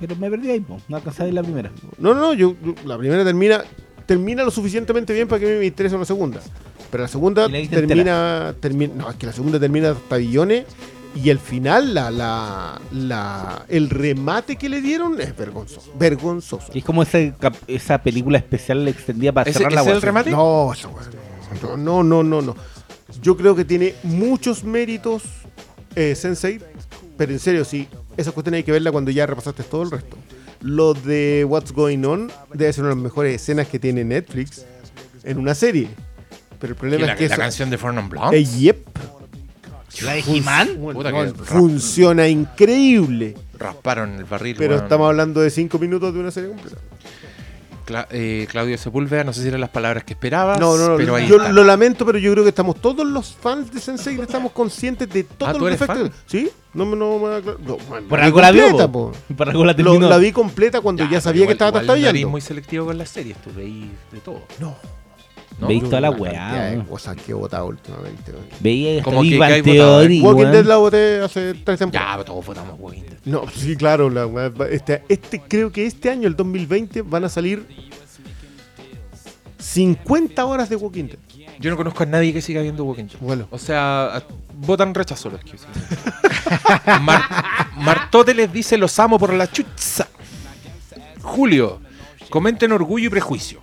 [0.00, 0.80] Pero me perdí ahí, po.
[0.88, 1.70] no alcanzé a ver la primera.
[1.98, 2.34] No, no, no.
[2.34, 3.62] Yo, yo- la primera termina
[4.06, 6.40] termina lo suficientemente bien para que a mí me interese una segunda.
[6.90, 8.94] Pero la segunda ¿Y la termina, termina.
[8.94, 10.66] No, es que la segunda termina hasta billones.
[11.16, 15.92] Y el final, la, la, la, el remate que le dieron es vergonzoso.
[15.96, 16.72] Vergonzoso.
[16.74, 20.02] Es como ese cap- esa película especial extendida para ¿Ese, cerrar la ese es el
[20.02, 20.30] remate?
[20.30, 20.72] Esa no,
[21.76, 22.56] no, no, no, no.
[23.22, 25.22] Yo creo que tiene muchos méritos
[25.94, 26.60] eh, Sensei,
[27.16, 27.86] pero en serio, sí,
[28.16, 30.16] esa cuestión hay que verla cuando ya repasaste todo el resto.
[30.60, 34.64] Lo de What's Going On debe ser una de las mejores escenas que tiene Netflix
[35.22, 35.88] en una serie.
[36.58, 38.32] Pero el ¿Y problema la, es que la eso- canción de Fernand Blanc?
[38.32, 38.78] Eh, yep,
[40.02, 40.78] ¿La de He-Man?
[41.44, 43.36] Funciona increíble.
[43.58, 44.56] Rasparon el barril.
[44.58, 46.76] Pero estamos hablando de cinco minutos de una serie completa.
[47.86, 50.58] Cla- eh, Claudio Sepúlveda, no sé si eran las palabras que esperabas.
[50.58, 50.96] No, no, no.
[50.96, 51.52] pero ahí yo está.
[51.52, 55.24] lo lamento, pero yo creo que estamos todos los fans de Sensei estamos conscientes de
[55.24, 56.10] todos Ah, ¿tú los defectos.
[56.26, 56.50] ¿Sí?
[56.72, 58.76] No, me- no, no, man, Por algo la vio.
[59.36, 60.08] Por algo la Lo- terminó.
[60.08, 62.28] la vi completa cuando ya, sabía igual- que estaba no trastabillando.
[62.30, 64.42] muy selectivo con las series, tú veis de todo.
[64.58, 64.76] No.
[65.60, 65.68] ¿No?
[65.68, 68.32] Veis toda la weá, de cosas que he votado últimamente.
[68.60, 70.50] Veía Como que- hay Walking.
[70.50, 72.12] Dead la voté hace tres Ya, temporadas.
[72.16, 73.18] pero todos votamos Walking Dead.
[73.24, 74.10] No, sí, claro.
[74.10, 77.66] La, weá este, este, creo que este año, el 2020, van a salir
[79.58, 81.18] 50 horas de Walking Dead.
[81.60, 83.16] Yo no conozco a nadie que siga viendo Walking Dead.
[83.20, 83.46] Bueno.
[83.50, 84.22] O sea,
[84.54, 87.02] votan rechazo los que siguen.
[87.02, 87.22] Mar
[87.76, 90.06] Martote les dice los amo por la chucha.
[91.22, 91.80] Julio,
[92.28, 93.60] comenten orgullo y prejuicio.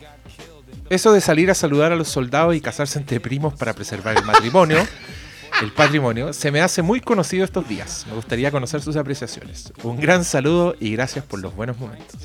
[0.92, 4.26] Eso de salir a saludar a los soldados y casarse entre primos para preservar el
[4.26, 4.78] matrimonio,
[5.62, 8.06] el patrimonio, se me hace muy conocido estos días.
[8.10, 9.72] Me gustaría conocer sus apreciaciones.
[9.84, 12.18] Un gran saludo y gracias por los buenos momentos.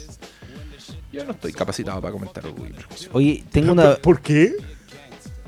[1.13, 3.11] Yo no estoy capacitado para comentar orgullo y prejuicio.
[3.13, 4.57] Oye, tengo una, ¿Por qué?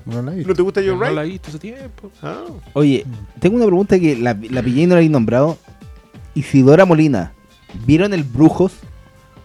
[0.06, 0.50] No la he visto.
[0.50, 1.16] ¿No te gusta Yo Joe no Wright?
[1.16, 2.12] la he visto hace tiempo.
[2.22, 2.44] Ah.
[2.74, 3.04] oye,
[3.40, 5.58] tengo una pregunta que la, la pillé y no la he nombrado.
[6.36, 7.32] Isidora Molina,
[7.84, 8.74] ¿vieron el Brujos?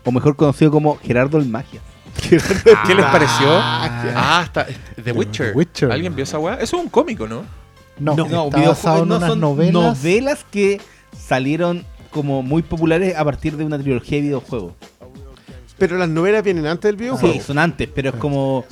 [0.06, 1.82] O mejor conocido como Gerardo el Magia.
[2.30, 3.48] ¿Qué les pareció?
[3.50, 4.68] Ah, Ah, está.
[5.04, 5.52] The Witcher.
[5.52, 5.92] The Witcher.
[5.92, 6.56] ¿Alguien vio esa weá?
[6.56, 7.44] Eso es un cómico, ¿no?
[8.00, 9.74] No, No, basado en no unas son novelas.
[9.74, 10.82] novelas que
[11.18, 14.74] salieron como muy populares a partir de una trilogía de videojuegos.
[15.78, 17.34] Pero las novelas vienen antes del videojuego.
[17.34, 18.66] Sí, son antes, pero es como.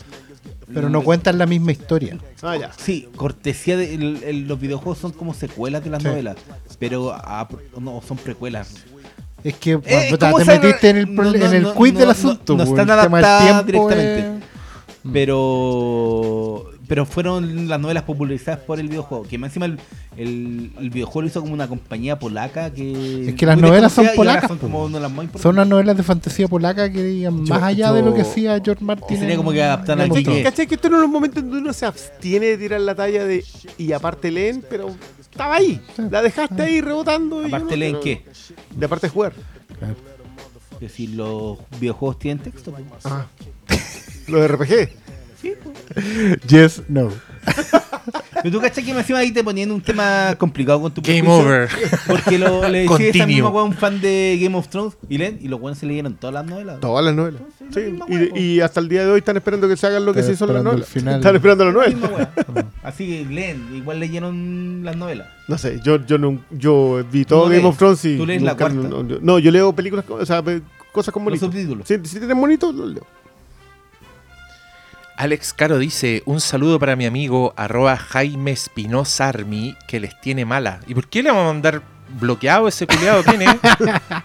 [0.73, 2.17] Pero no cuentan la misma historia.
[2.41, 2.71] Ah, ya.
[2.77, 6.07] Sí, cortesía de el- el- los videojuegos son como secuelas de las Sí.
[6.07, 6.37] novelas,
[6.79, 7.47] pero a-
[7.77, 8.75] no son precuelas.
[9.43, 11.99] Es que Eh, puta, te metiste en el, no, no, en el no, quiz no,
[11.99, 12.55] del asunto.
[12.57, 14.19] no están adaptadas directamente.
[14.19, 14.43] es-
[15.11, 19.23] Pero pero fueron las novelas popularizadas por el videojuego.
[19.23, 19.79] Que más encima el,
[20.17, 23.29] el, el videojuego lo hizo como una compañía polaca que.
[23.29, 25.27] Es que las novelas son polacas, Son como una de las más.
[25.41, 28.59] Son unas novelas de fantasía polaca que digan más allá yo- de lo que hacía
[28.63, 29.17] George Martin.
[29.17, 30.09] Sería en como que Thrones.
[30.25, 30.67] que- ¿Cachai?
[30.67, 33.41] Que esto no es los momentos donde uno se abstiene de tirar la talla de.
[33.77, 34.87] Y aparte leen, pero
[35.41, 35.81] estaba ahí.
[36.11, 37.41] La dejaste ahí rebotando.
[37.41, 38.23] y Aparte leen qué?
[38.75, 39.33] De aparte de jugar.
[40.73, 42.71] Es decir, los videojuegos tienen texto.
[42.89, 43.05] pues.
[43.05, 43.25] Ah.
[44.27, 44.89] Los RPG.
[46.47, 47.09] Yes, no.
[48.43, 51.21] Pero tú cachai que me encima ahí te ponían un tema complicado con tu Game
[51.21, 51.69] prejuicio, over.
[52.07, 55.17] Porque lo, le decía esa misma weá a un fan de Game of Thrones y
[55.17, 56.79] leen, y los buenos se leyeron todas las novelas.
[56.79, 57.41] Todas las novelas.
[57.57, 60.05] Sí, Sí, la misma y, hasta el día de hoy están esperando que se hagan
[60.05, 60.87] lo que se hizo en las novelas.
[60.87, 61.15] final.
[61.19, 62.27] Están esperando las La novelas.
[62.83, 65.27] Así que leen, igual leyeron las novelas.
[65.47, 67.65] No sé, yo, yo, no, yo vi todo no Game lees.
[67.69, 68.17] of Thrones y.
[68.17, 68.75] Tú lees la cuarta.
[68.75, 70.41] No, no, no, yo leo películas, o sea,
[70.91, 71.47] cosas con Los bonitos.
[71.49, 71.87] subtítulos.
[71.87, 73.05] Si, si tienen bonitos, los leo.
[75.21, 80.45] Alex Caro dice: Un saludo para mi amigo arroba Jaime Espinosa Army que les tiene
[80.45, 80.79] mala.
[80.87, 81.83] ¿Y por qué le vamos a mandar
[82.19, 83.21] bloqueado ese culiado?
[83.23, 83.49] ¿Quién es?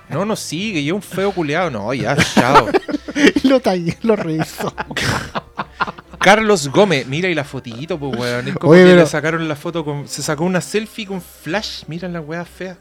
[0.08, 1.68] No nos sigue, yo un feo culiado.
[1.70, 2.68] No, ya, chao.
[3.44, 4.72] lo tallé, lo rehizo.
[6.18, 8.48] Carlos Gómez, mira y la fotillito, pues weón.
[8.48, 10.08] Es como Oye, que pero- le sacaron la foto con.
[10.08, 11.82] Se sacó una selfie con flash.
[11.88, 12.78] Mira la weá fea.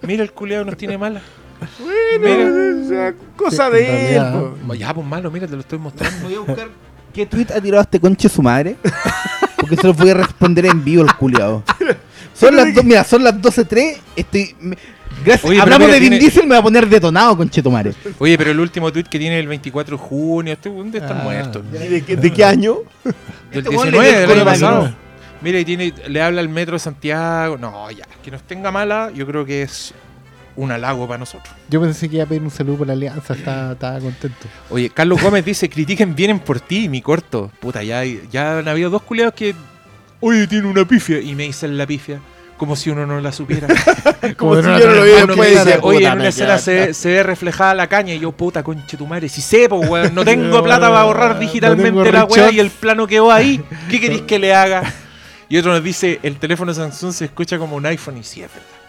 [0.00, 1.20] Mira el culiado nos tiene mala.
[2.18, 2.50] Mira.
[2.82, 4.22] O sea, cosa Sí, de él.
[4.78, 6.24] Ya, pues malo, mira, te lo estoy mostrando.
[6.26, 6.68] Voy a buscar
[7.12, 8.76] qué tweet ha tirado este conche su madre.
[9.56, 11.62] Porque se lo voy a responder en vivo el culiado.
[12.34, 13.96] Son las dos, mira, son las 12.03.
[14.16, 14.56] Estoy.
[14.60, 14.76] me-
[15.24, 15.44] gracias.
[15.44, 17.70] Oye, pero Hablamos mira, de Vin tiene- Diesel, me va a poner detonado, conche tu
[17.70, 17.92] madre.
[18.18, 21.20] Oye, pero el último tweet que tiene el 24 de junio, este weón debe estar
[21.20, 21.62] Ah, muerto.
[21.74, 22.76] ¿Y de, qué- de qué año?
[23.04, 23.14] Del
[23.64, 24.94] Este weón le 19 dio el del año pasado.
[25.42, 27.58] Mira, y tiene, le habla al metro de Santiago.
[27.58, 29.92] No, ya, que nos tenga mala, yo creo que es
[30.56, 31.54] un halago para nosotros.
[31.68, 34.48] Yo pensé que iba a pedir un saludo por la alianza, estaba, estaba contento.
[34.70, 37.50] Oye, Carlos Gómez dice, critiquen, vienen por ti, mi corto.
[37.60, 39.54] Puta, ya, ya han habido dos culiados que,
[40.20, 41.20] oye, tiene una pifia.
[41.20, 42.20] Y me dicen la pifia.
[42.56, 43.68] como si uno no la supiera.
[44.36, 46.92] Como si yo no lo vi Uno me después dice, oye, en una escena se,
[46.92, 50.24] se ve reflejada la caña y yo, puta, conche tu madre, si pues, weón, no
[50.26, 53.62] tengo plata para borrar No digitalmente la weá y el plano quedó ahí.
[53.88, 54.82] ¿Qué queréis que le haga?
[55.48, 58.48] Y otro nos dice, el teléfono Samsung se escucha como un iPhone y sí, es
[58.52, 58.79] verdad.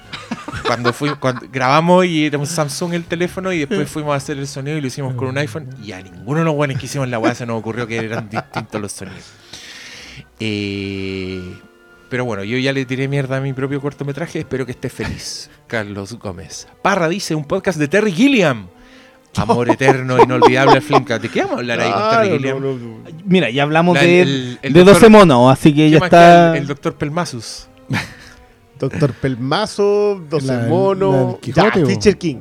[0.65, 4.47] Cuando, fui, cuando grabamos y un Samsung el teléfono y después fuimos a hacer el
[4.47, 7.07] sonido y lo hicimos con un iPhone y a ninguno de los buenos que hicimos
[7.09, 9.25] la weá se nos ocurrió que eran distintos los sonidos.
[10.39, 11.41] Eh,
[12.09, 14.39] pero bueno, yo ya le tiré mierda a mi propio cortometraje.
[14.39, 16.67] Espero que esté feliz, Carlos Gómez.
[16.81, 18.67] Parra dice un podcast de Terry Gilliam.
[19.37, 21.21] Amor eterno, inolvidable Flimcast.
[21.23, 22.61] ¿De qué vamos a hablar ahí con Terry Gilliam?
[22.61, 23.03] no, no, no.
[23.25, 25.97] Mira, ya hablamos La- de, el- el de doctor- 12 monos, así que ¿Qué ya
[25.99, 26.51] está.
[26.51, 27.67] el, el doctor Pelmasus?
[28.89, 32.37] Doctor Pelmazo, 12 La- la monos, del Quijote, ya, Fisher King.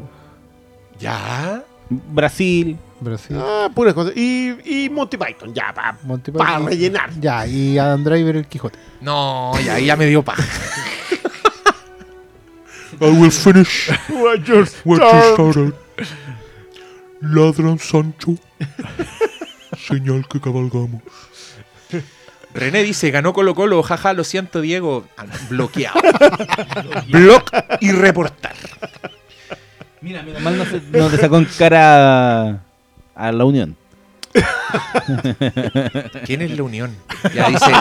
[0.98, 1.62] ¿Ya?
[1.88, 2.76] Brasil.
[3.00, 3.36] Brasil.
[3.40, 4.12] Ah, puras cosas.
[4.16, 6.66] Y, y Monty Python, ya, para Monty Python.
[6.66, 7.10] rellenar.
[7.18, 8.78] Ya, y Adam Driver el Quijote.
[9.00, 10.42] No, ya, ahí ya me dio paja.
[13.00, 15.74] I will finish What you started.
[17.22, 18.36] Ladran Sancho.
[19.88, 21.00] Señal que cabalgamos.
[22.54, 25.06] René dice, ganó Colo Colo, jaja, lo siento Diego.
[25.16, 26.00] Ah, no, bloqueado.
[27.08, 28.54] Block y reportar.
[30.00, 32.62] Mira, mira, mal no, se, no te sacó en cara
[33.14, 33.76] a, la Unión.
[36.24, 36.94] ¿Quién es la unión?
[37.34, 37.72] Ya dice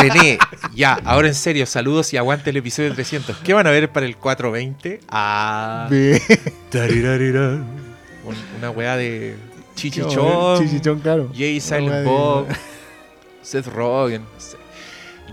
[0.00, 0.36] René,
[0.74, 3.36] ya, ahora en serio, saludos y aguante el episodio 300.
[3.36, 4.98] ¿Qué van a ver para el 420?
[5.08, 5.88] Ah,
[8.58, 9.36] una weá de
[9.76, 11.30] Chichichón, Chichichón, claro.
[11.32, 12.48] Jay Silent Bob,
[13.42, 14.22] Seth Rogen.
[14.22, 14.56] no sé.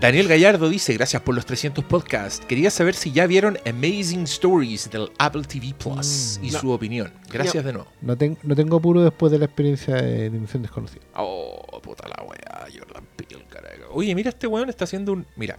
[0.00, 2.44] Daniel Gallardo dice, gracias por los 300 podcasts.
[2.46, 6.60] Quería saber si ya vieron Amazing Stories del Apple TV Plus Mm, y no.
[6.60, 7.12] su opinión.
[7.32, 7.88] Gracias de nuevo.
[8.00, 11.02] No, ten- no tengo apuro después de la experiencia de Dimensión Desconocida.
[11.16, 13.92] Oh, puta la weá, Jordan Peele, carajo.
[13.92, 15.26] Oye, mira, este weón está haciendo un.
[15.34, 15.58] Mira,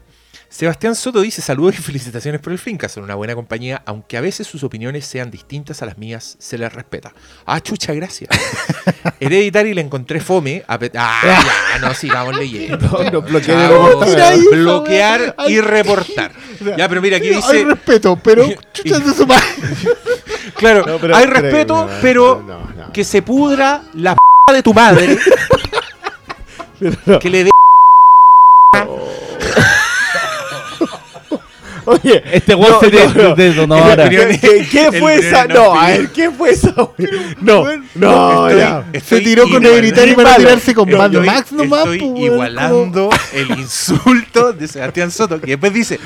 [0.50, 2.90] Sebastián Soto dice: Saludos y felicitaciones por el Finca.
[2.90, 6.58] Son una buena compañía, aunque a veces sus opiniones sean distintas a las mías, se
[6.58, 7.14] les respeta.
[7.46, 8.30] Ah, chucha, gracias.
[9.20, 10.64] Hereditary le encontré fome.
[10.68, 12.78] a Ah, ya, no sigamos leyendo.
[12.78, 14.38] No, no, bloquear reportar.
[14.38, 16.32] Mira bloquear y reportar.
[16.78, 17.64] Ya, pero mira, aquí Hay dice.
[17.64, 19.46] respeto, pero chucha de su madre.
[20.58, 22.92] Claro, No, pero hay respeto, no, pero no, no.
[22.92, 25.18] que se pudra la p de tu madre.
[27.22, 27.50] que le dé.
[31.90, 32.92] Oye, Este weón No, se
[33.56, 33.76] no, no.
[33.78, 34.10] El ahora.
[34.10, 35.46] ¿qué, qué- qué el fue esa?
[35.48, 36.74] No, a ver, ¿qué fue esa?
[37.42, 38.86] No, no, Estoy- ya.
[39.04, 41.80] Se tiró con igual- Hereditary para tirarse con Mad Max nomás.
[41.82, 46.00] Estoy pues, igualando el insulto de Sebastián Soto, que después dice,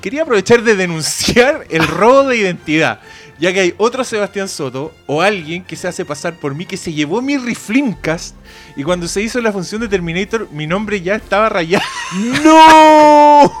[0.00, 3.00] quería aprovechar de denunciar el robo de identidad,
[3.38, 6.76] ya que hay otro Sebastián Soto o alguien que se hace pasar por mí que
[6.76, 8.34] se llevó mi Riflimcast
[8.76, 11.84] y cuando se hizo la función de Terminator mi nombre ya estaba rayado.
[12.44, 13.52] ¡No!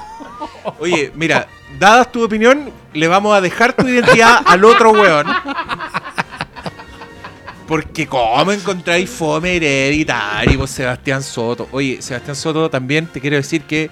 [0.78, 5.26] Oye, mira, dadas tu opinión, le vamos a dejar tu identidad al otro weón.
[7.66, 11.68] Porque cómo encontráis fome hereditario, Sebastián Soto.
[11.72, 13.90] Oye, Sebastián Soto, también te quiero decir que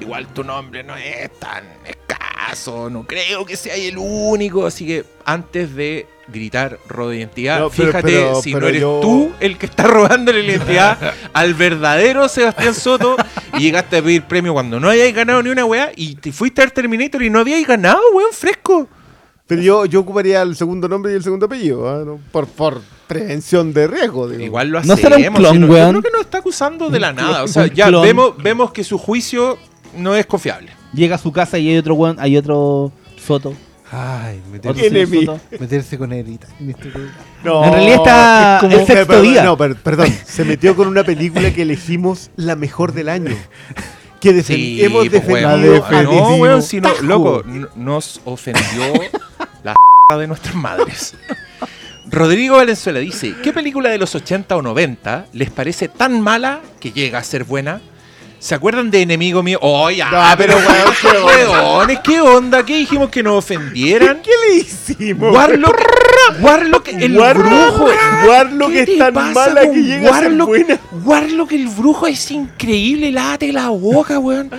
[0.00, 5.04] igual tu nombre no es tan escaso, no creo que sea el único, así que
[5.24, 8.98] antes de gritar robo de identidad, No, pero- fíjate pero- si pero no eres yo-
[9.02, 10.98] tú el que está robando la identidad
[11.32, 13.16] al verdadero Sebastián Soto
[13.58, 16.62] y llegaste a pedir premio cuando no hayáis ganado ni una weá y te fuiste
[16.62, 18.88] al Terminator y no habíais ganado, weón, fresco.
[19.46, 22.04] Pero yo, yo ocuparía el segundo nombre y el segundo apellido, ¿ah?
[22.06, 22.20] ¿no?
[22.30, 24.28] por, por prevención de riesgo.
[24.28, 24.42] Digo.
[24.44, 25.00] Igual lo ¿No hacemos.
[25.00, 25.90] será un clon, si no- yo weón?
[25.90, 27.42] creo que nos está acusando de la nada.
[27.42, 28.02] O sea, un ya clon.
[28.02, 29.58] vemos, vemos que su juicio
[29.96, 30.70] no es confiable.
[30.94, 32.92] Llega a su casa y hay otro weón, hay otro
[33.26, 33.52] Soto.
[33.92, 34.88] Ay, meterse,
[35.58, 36.52] meterse con Hereditary.
[37.42, 39.42] No, En realidad está es como- el sexto perdón, día.
[39.42, 40.14] No, per- perdón.
[40.26, 43.34] Se metió con una película que elegimos la mejor del año.
[44.20, 45.48] Que defen- Sí, hemos pues, defendido.
[45.48, 46.30] Ah, defendimos.
[46.30, 47.02] no, weón, si no, Tajo.
[47.04, 47.42] loco,
[47.74, 48.92] nos ofendió
[49.64, 49.74] la
[50.18, 51.14] de nuestras madres.
[52.06, 56.92] Rodrigo Valenzuela dice, ¿qué película de los 80 o 90 les parece tan mala que
[56.92, 57.80] llega a ser buena?
[58.40, 59.58] ¿Se acuerdan de Enemigo Mío?
[59.60, 61.08] Oh, ya, No, pero pero, weón, qué
[61.52, 62.02] onda.
[62.02, 62.64] ¿qué onda?
[62.64, 64.22] ¿Qué dijimos que nos ofendieran?
[64.22, 65.34] ¿Qué le hicimos?
[65.34, 65.76] Warlock,
[66.40, 67.88] Warlock el Warlock, brujo.
[68.26, 70.48] Warlock ¿Qué es te tan pasa mala que llega a ser Warlock?
[70.48, 70.80] buena.
[71.04, 74.50] Warlock el brujo es increíble, late la boca, weón.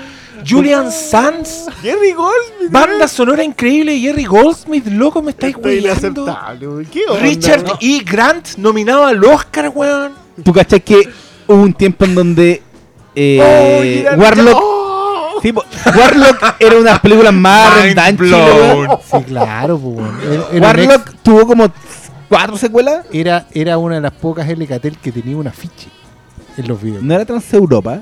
[0.47, 2.71] Julian Sands, Jerry Goldsmith.
[2.71, 5.97] banda sonora increíble, Jerry Goldsmith, loco, me estáis weón.
[6.91, 7.19] ¿Qué onda?
[7.19, 7.77] Richard No.
[7.81, 7.99] E.
[8.05, 10.13] Grant nominado al Oscar, weón.
[10.43, 11.09] ¿Tú cachai que
[11.47, 12.61] hubo un tiempo en donde
[13.15, 15.39] eh, Oh, Warlock, Oh.
[15.41, 18.15] sí, Warlock era una de las películas más rendadas.
[19.03, 20.07] Sí, claro, pues.
[20.53, 21.67] Era- Warlock tuvo como
[22.29, 23.05] cuatro secuelas.
[23.11, 25.89] era, era una de las pocas LKTL que tenía un afiche
[26.57, 27.03] en los videos.
[27.03, 27.99] No era Transeuropa.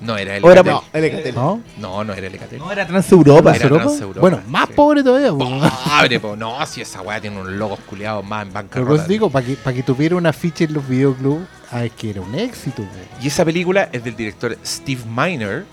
[0.00, 0.42] No era el.
[0.42, 1.34] No, el.
[1.34, 1.60] ¿No?
[1.78, 2.58] No, no era el Ecatel.
[2.58, 3.54] No, era Transeuropa.
[3.56, 3.84] Era ¿Europa?
[3.84, 4.74] Transeuropa, Bueno, más sí.
[4.74, 5.30] pobre todavía.
[5.30, 5.38] po.
[5.38, 6.36] Pobre, po.
[6.36, 8.90] No, si esa weá tiene unos logos culiados más en Pero bancarrota.
[8.96, 12.10] pues digo, para que, pa' que tuviera una ficha en los videoclubs, ah, es que
[12.10, 12.82] era un éxito.
[13.22, 15.64] Y esa película es del director Steve Miner,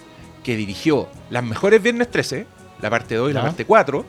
[0.44, 2.46] que dirigió Las mejores Viernes 13,
[2.82, 4.06] la parte 2 y la parte 4,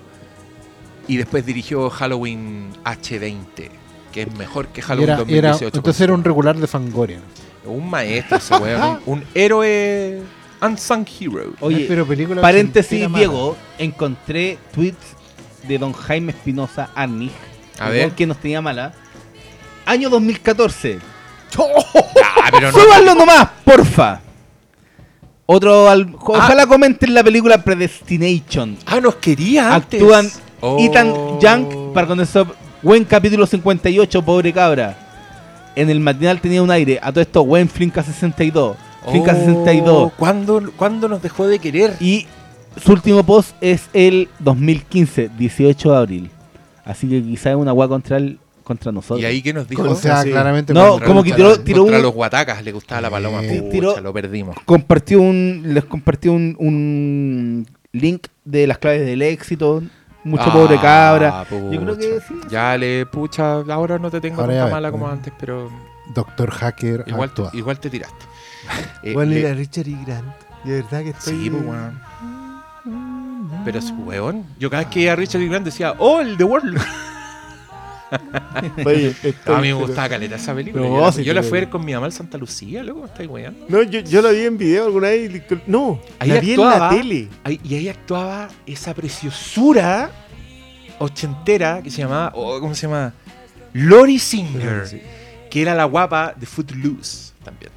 [1.08, 3.68] y después dirigió Halloween H20,
[4.12, 5.64] que es mejor que Halloween era, 2018.
[5.66, 7.20] era, entonces era un regular de Fangoria.
[7.66, 10.22] Un maestro ese weón, un, un héroe
[10.60, 11.52] unsung hero.
[11.60, 13.06] Oye, Pero película paréntesis.
[13.12, 15.16] Diego, encontré tweets
[15.66, 17.30] de don Jaime Espinosa Arnig,
[17.78, 18.10] A el ver.
[18.12, 18.92] que nos tenía mala.
[19.86, 20.98] Año 2014.
[21.56, 22.78] Ah, pero no.
[22.78, 24.20] ¡Súbanlo nomás, porfa!
[25.46, 28.78] Otro, al- ojalá comenten la película Predestination.
[28.86, 30.00] Ah, nos quería antes.
[30.00, 30.30] Actúan
[30.66, 30.78] Oh.
[30.80, 32.46] Ethan Young para con eso.
[32.82, 35.03] Buen capítulo 58, pobre cabra.
[35.76, 36.98] En el matinal tenía un aire.
[37.02, 38.76] A todo esto, buen Flinka 62.
[39.10, 40.12] Flinka Oh, 62.
[40.16, 41.94] ¿cuándo, ¿Cuándo nos dejó de querer?
[42.00, 42.26] Y
[42.82, 46.30] su último post es el 2015, 18 de abril.
[46.84, 49.20] Así que quizá es una guá contra el, contra nosotros.
[49.20, 49.82] ¿Y ahí qué nos dijo?
[49.82, 50.30] O sea, Sí.
[50.30, 50.72] claramente.
[50.72, 53.42] No, contra como el que tiró- tiró Contra un- los guatacas le gustaba la paloma.
[53.44, 54.56] Eh, Pucha, tiró- lo perdimos.
[54.64, 59.82] compartió un les compartió un, un link de las claves del éxito.
[60.24, 61.46] Mucho pobre Ah, cabra.
[61.50, 62.34] Yo creo que sí.
[62.50, 65.18] Ya le, pucha, ahora no te tengo Ahora tanta mala como bueno.
[65.18, 65.70] antes, pero
[66.14, 68.24] Doctor Hacker igual te, igual te tiraste.
[69.02, 69.96] Eh, Bueno, le- era Richard E.
[70.06, 70.26] Grant.
[70.64, 71.44] De verdad que estoy.
[71.44, 72.00] Sí, pues, weón.
[73.64, 74.44] Pero es weón.
[74.58, 75.48] Yo cada vez que iba a Richard E.
[75.48, 76.80] Grant decía, ¡Oh, el The World!
[78.84, 79.14] Oye,
[79.46, 80.82] a mí me gustaba caleta esa película.
[80.84, 83.28] Pero yo la, yo fui a ver con mi mamá en Santa Lucía, loco, estáis
[83.28, 83.64] weando.
[83.68, 85.42] No, yo, yo la vi en video alguna vez.
[85.66, 87.28] No, Ahí la vi en la tele.
[87.42, 90.10] Ahí- y ahí actuaba esa preciosura
[90.98, 93.12] ochentera que se llamaba, oh, ¿cómo se llama?
[93.72, 95.00] Lori Singer, Sí.
[95.50, 97.72] que era la guapa de Footloose también.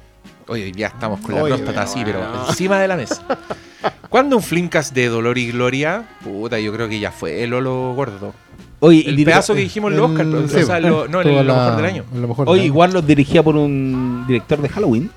[0.46, 2.20] Oye, día estamos con la Oye, próstata así, bueno.
[2.20, 3.22] pero encima de la mesa.
[4.08, 6.08] ¿Cuándo un Flinkas de Dolor y Gloria?
[6.24, 8.32] Puta, yo creo que ya fue el Lolo Gordo.
[8.80, 11.08] Oye, y El dir- pedazo que dijimos en los Oscar, El- o sí, sea, lo-
[11.08, 12.04] no, en el lo la- mejor del año.
[12.14, 15.10] en lo mejor Oye, igual los dirigía por un director de Halloween.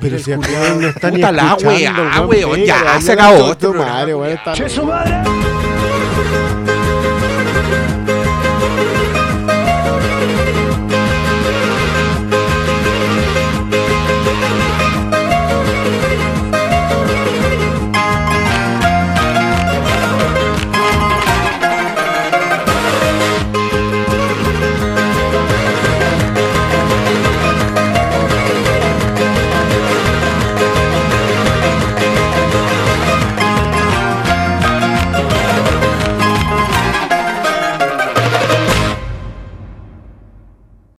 [0.00, 3.68] Pero si acá no está ni Puta la escuchando, weá, weón, ya, se acabó este
[3.68, 4.54] madre, weón, está-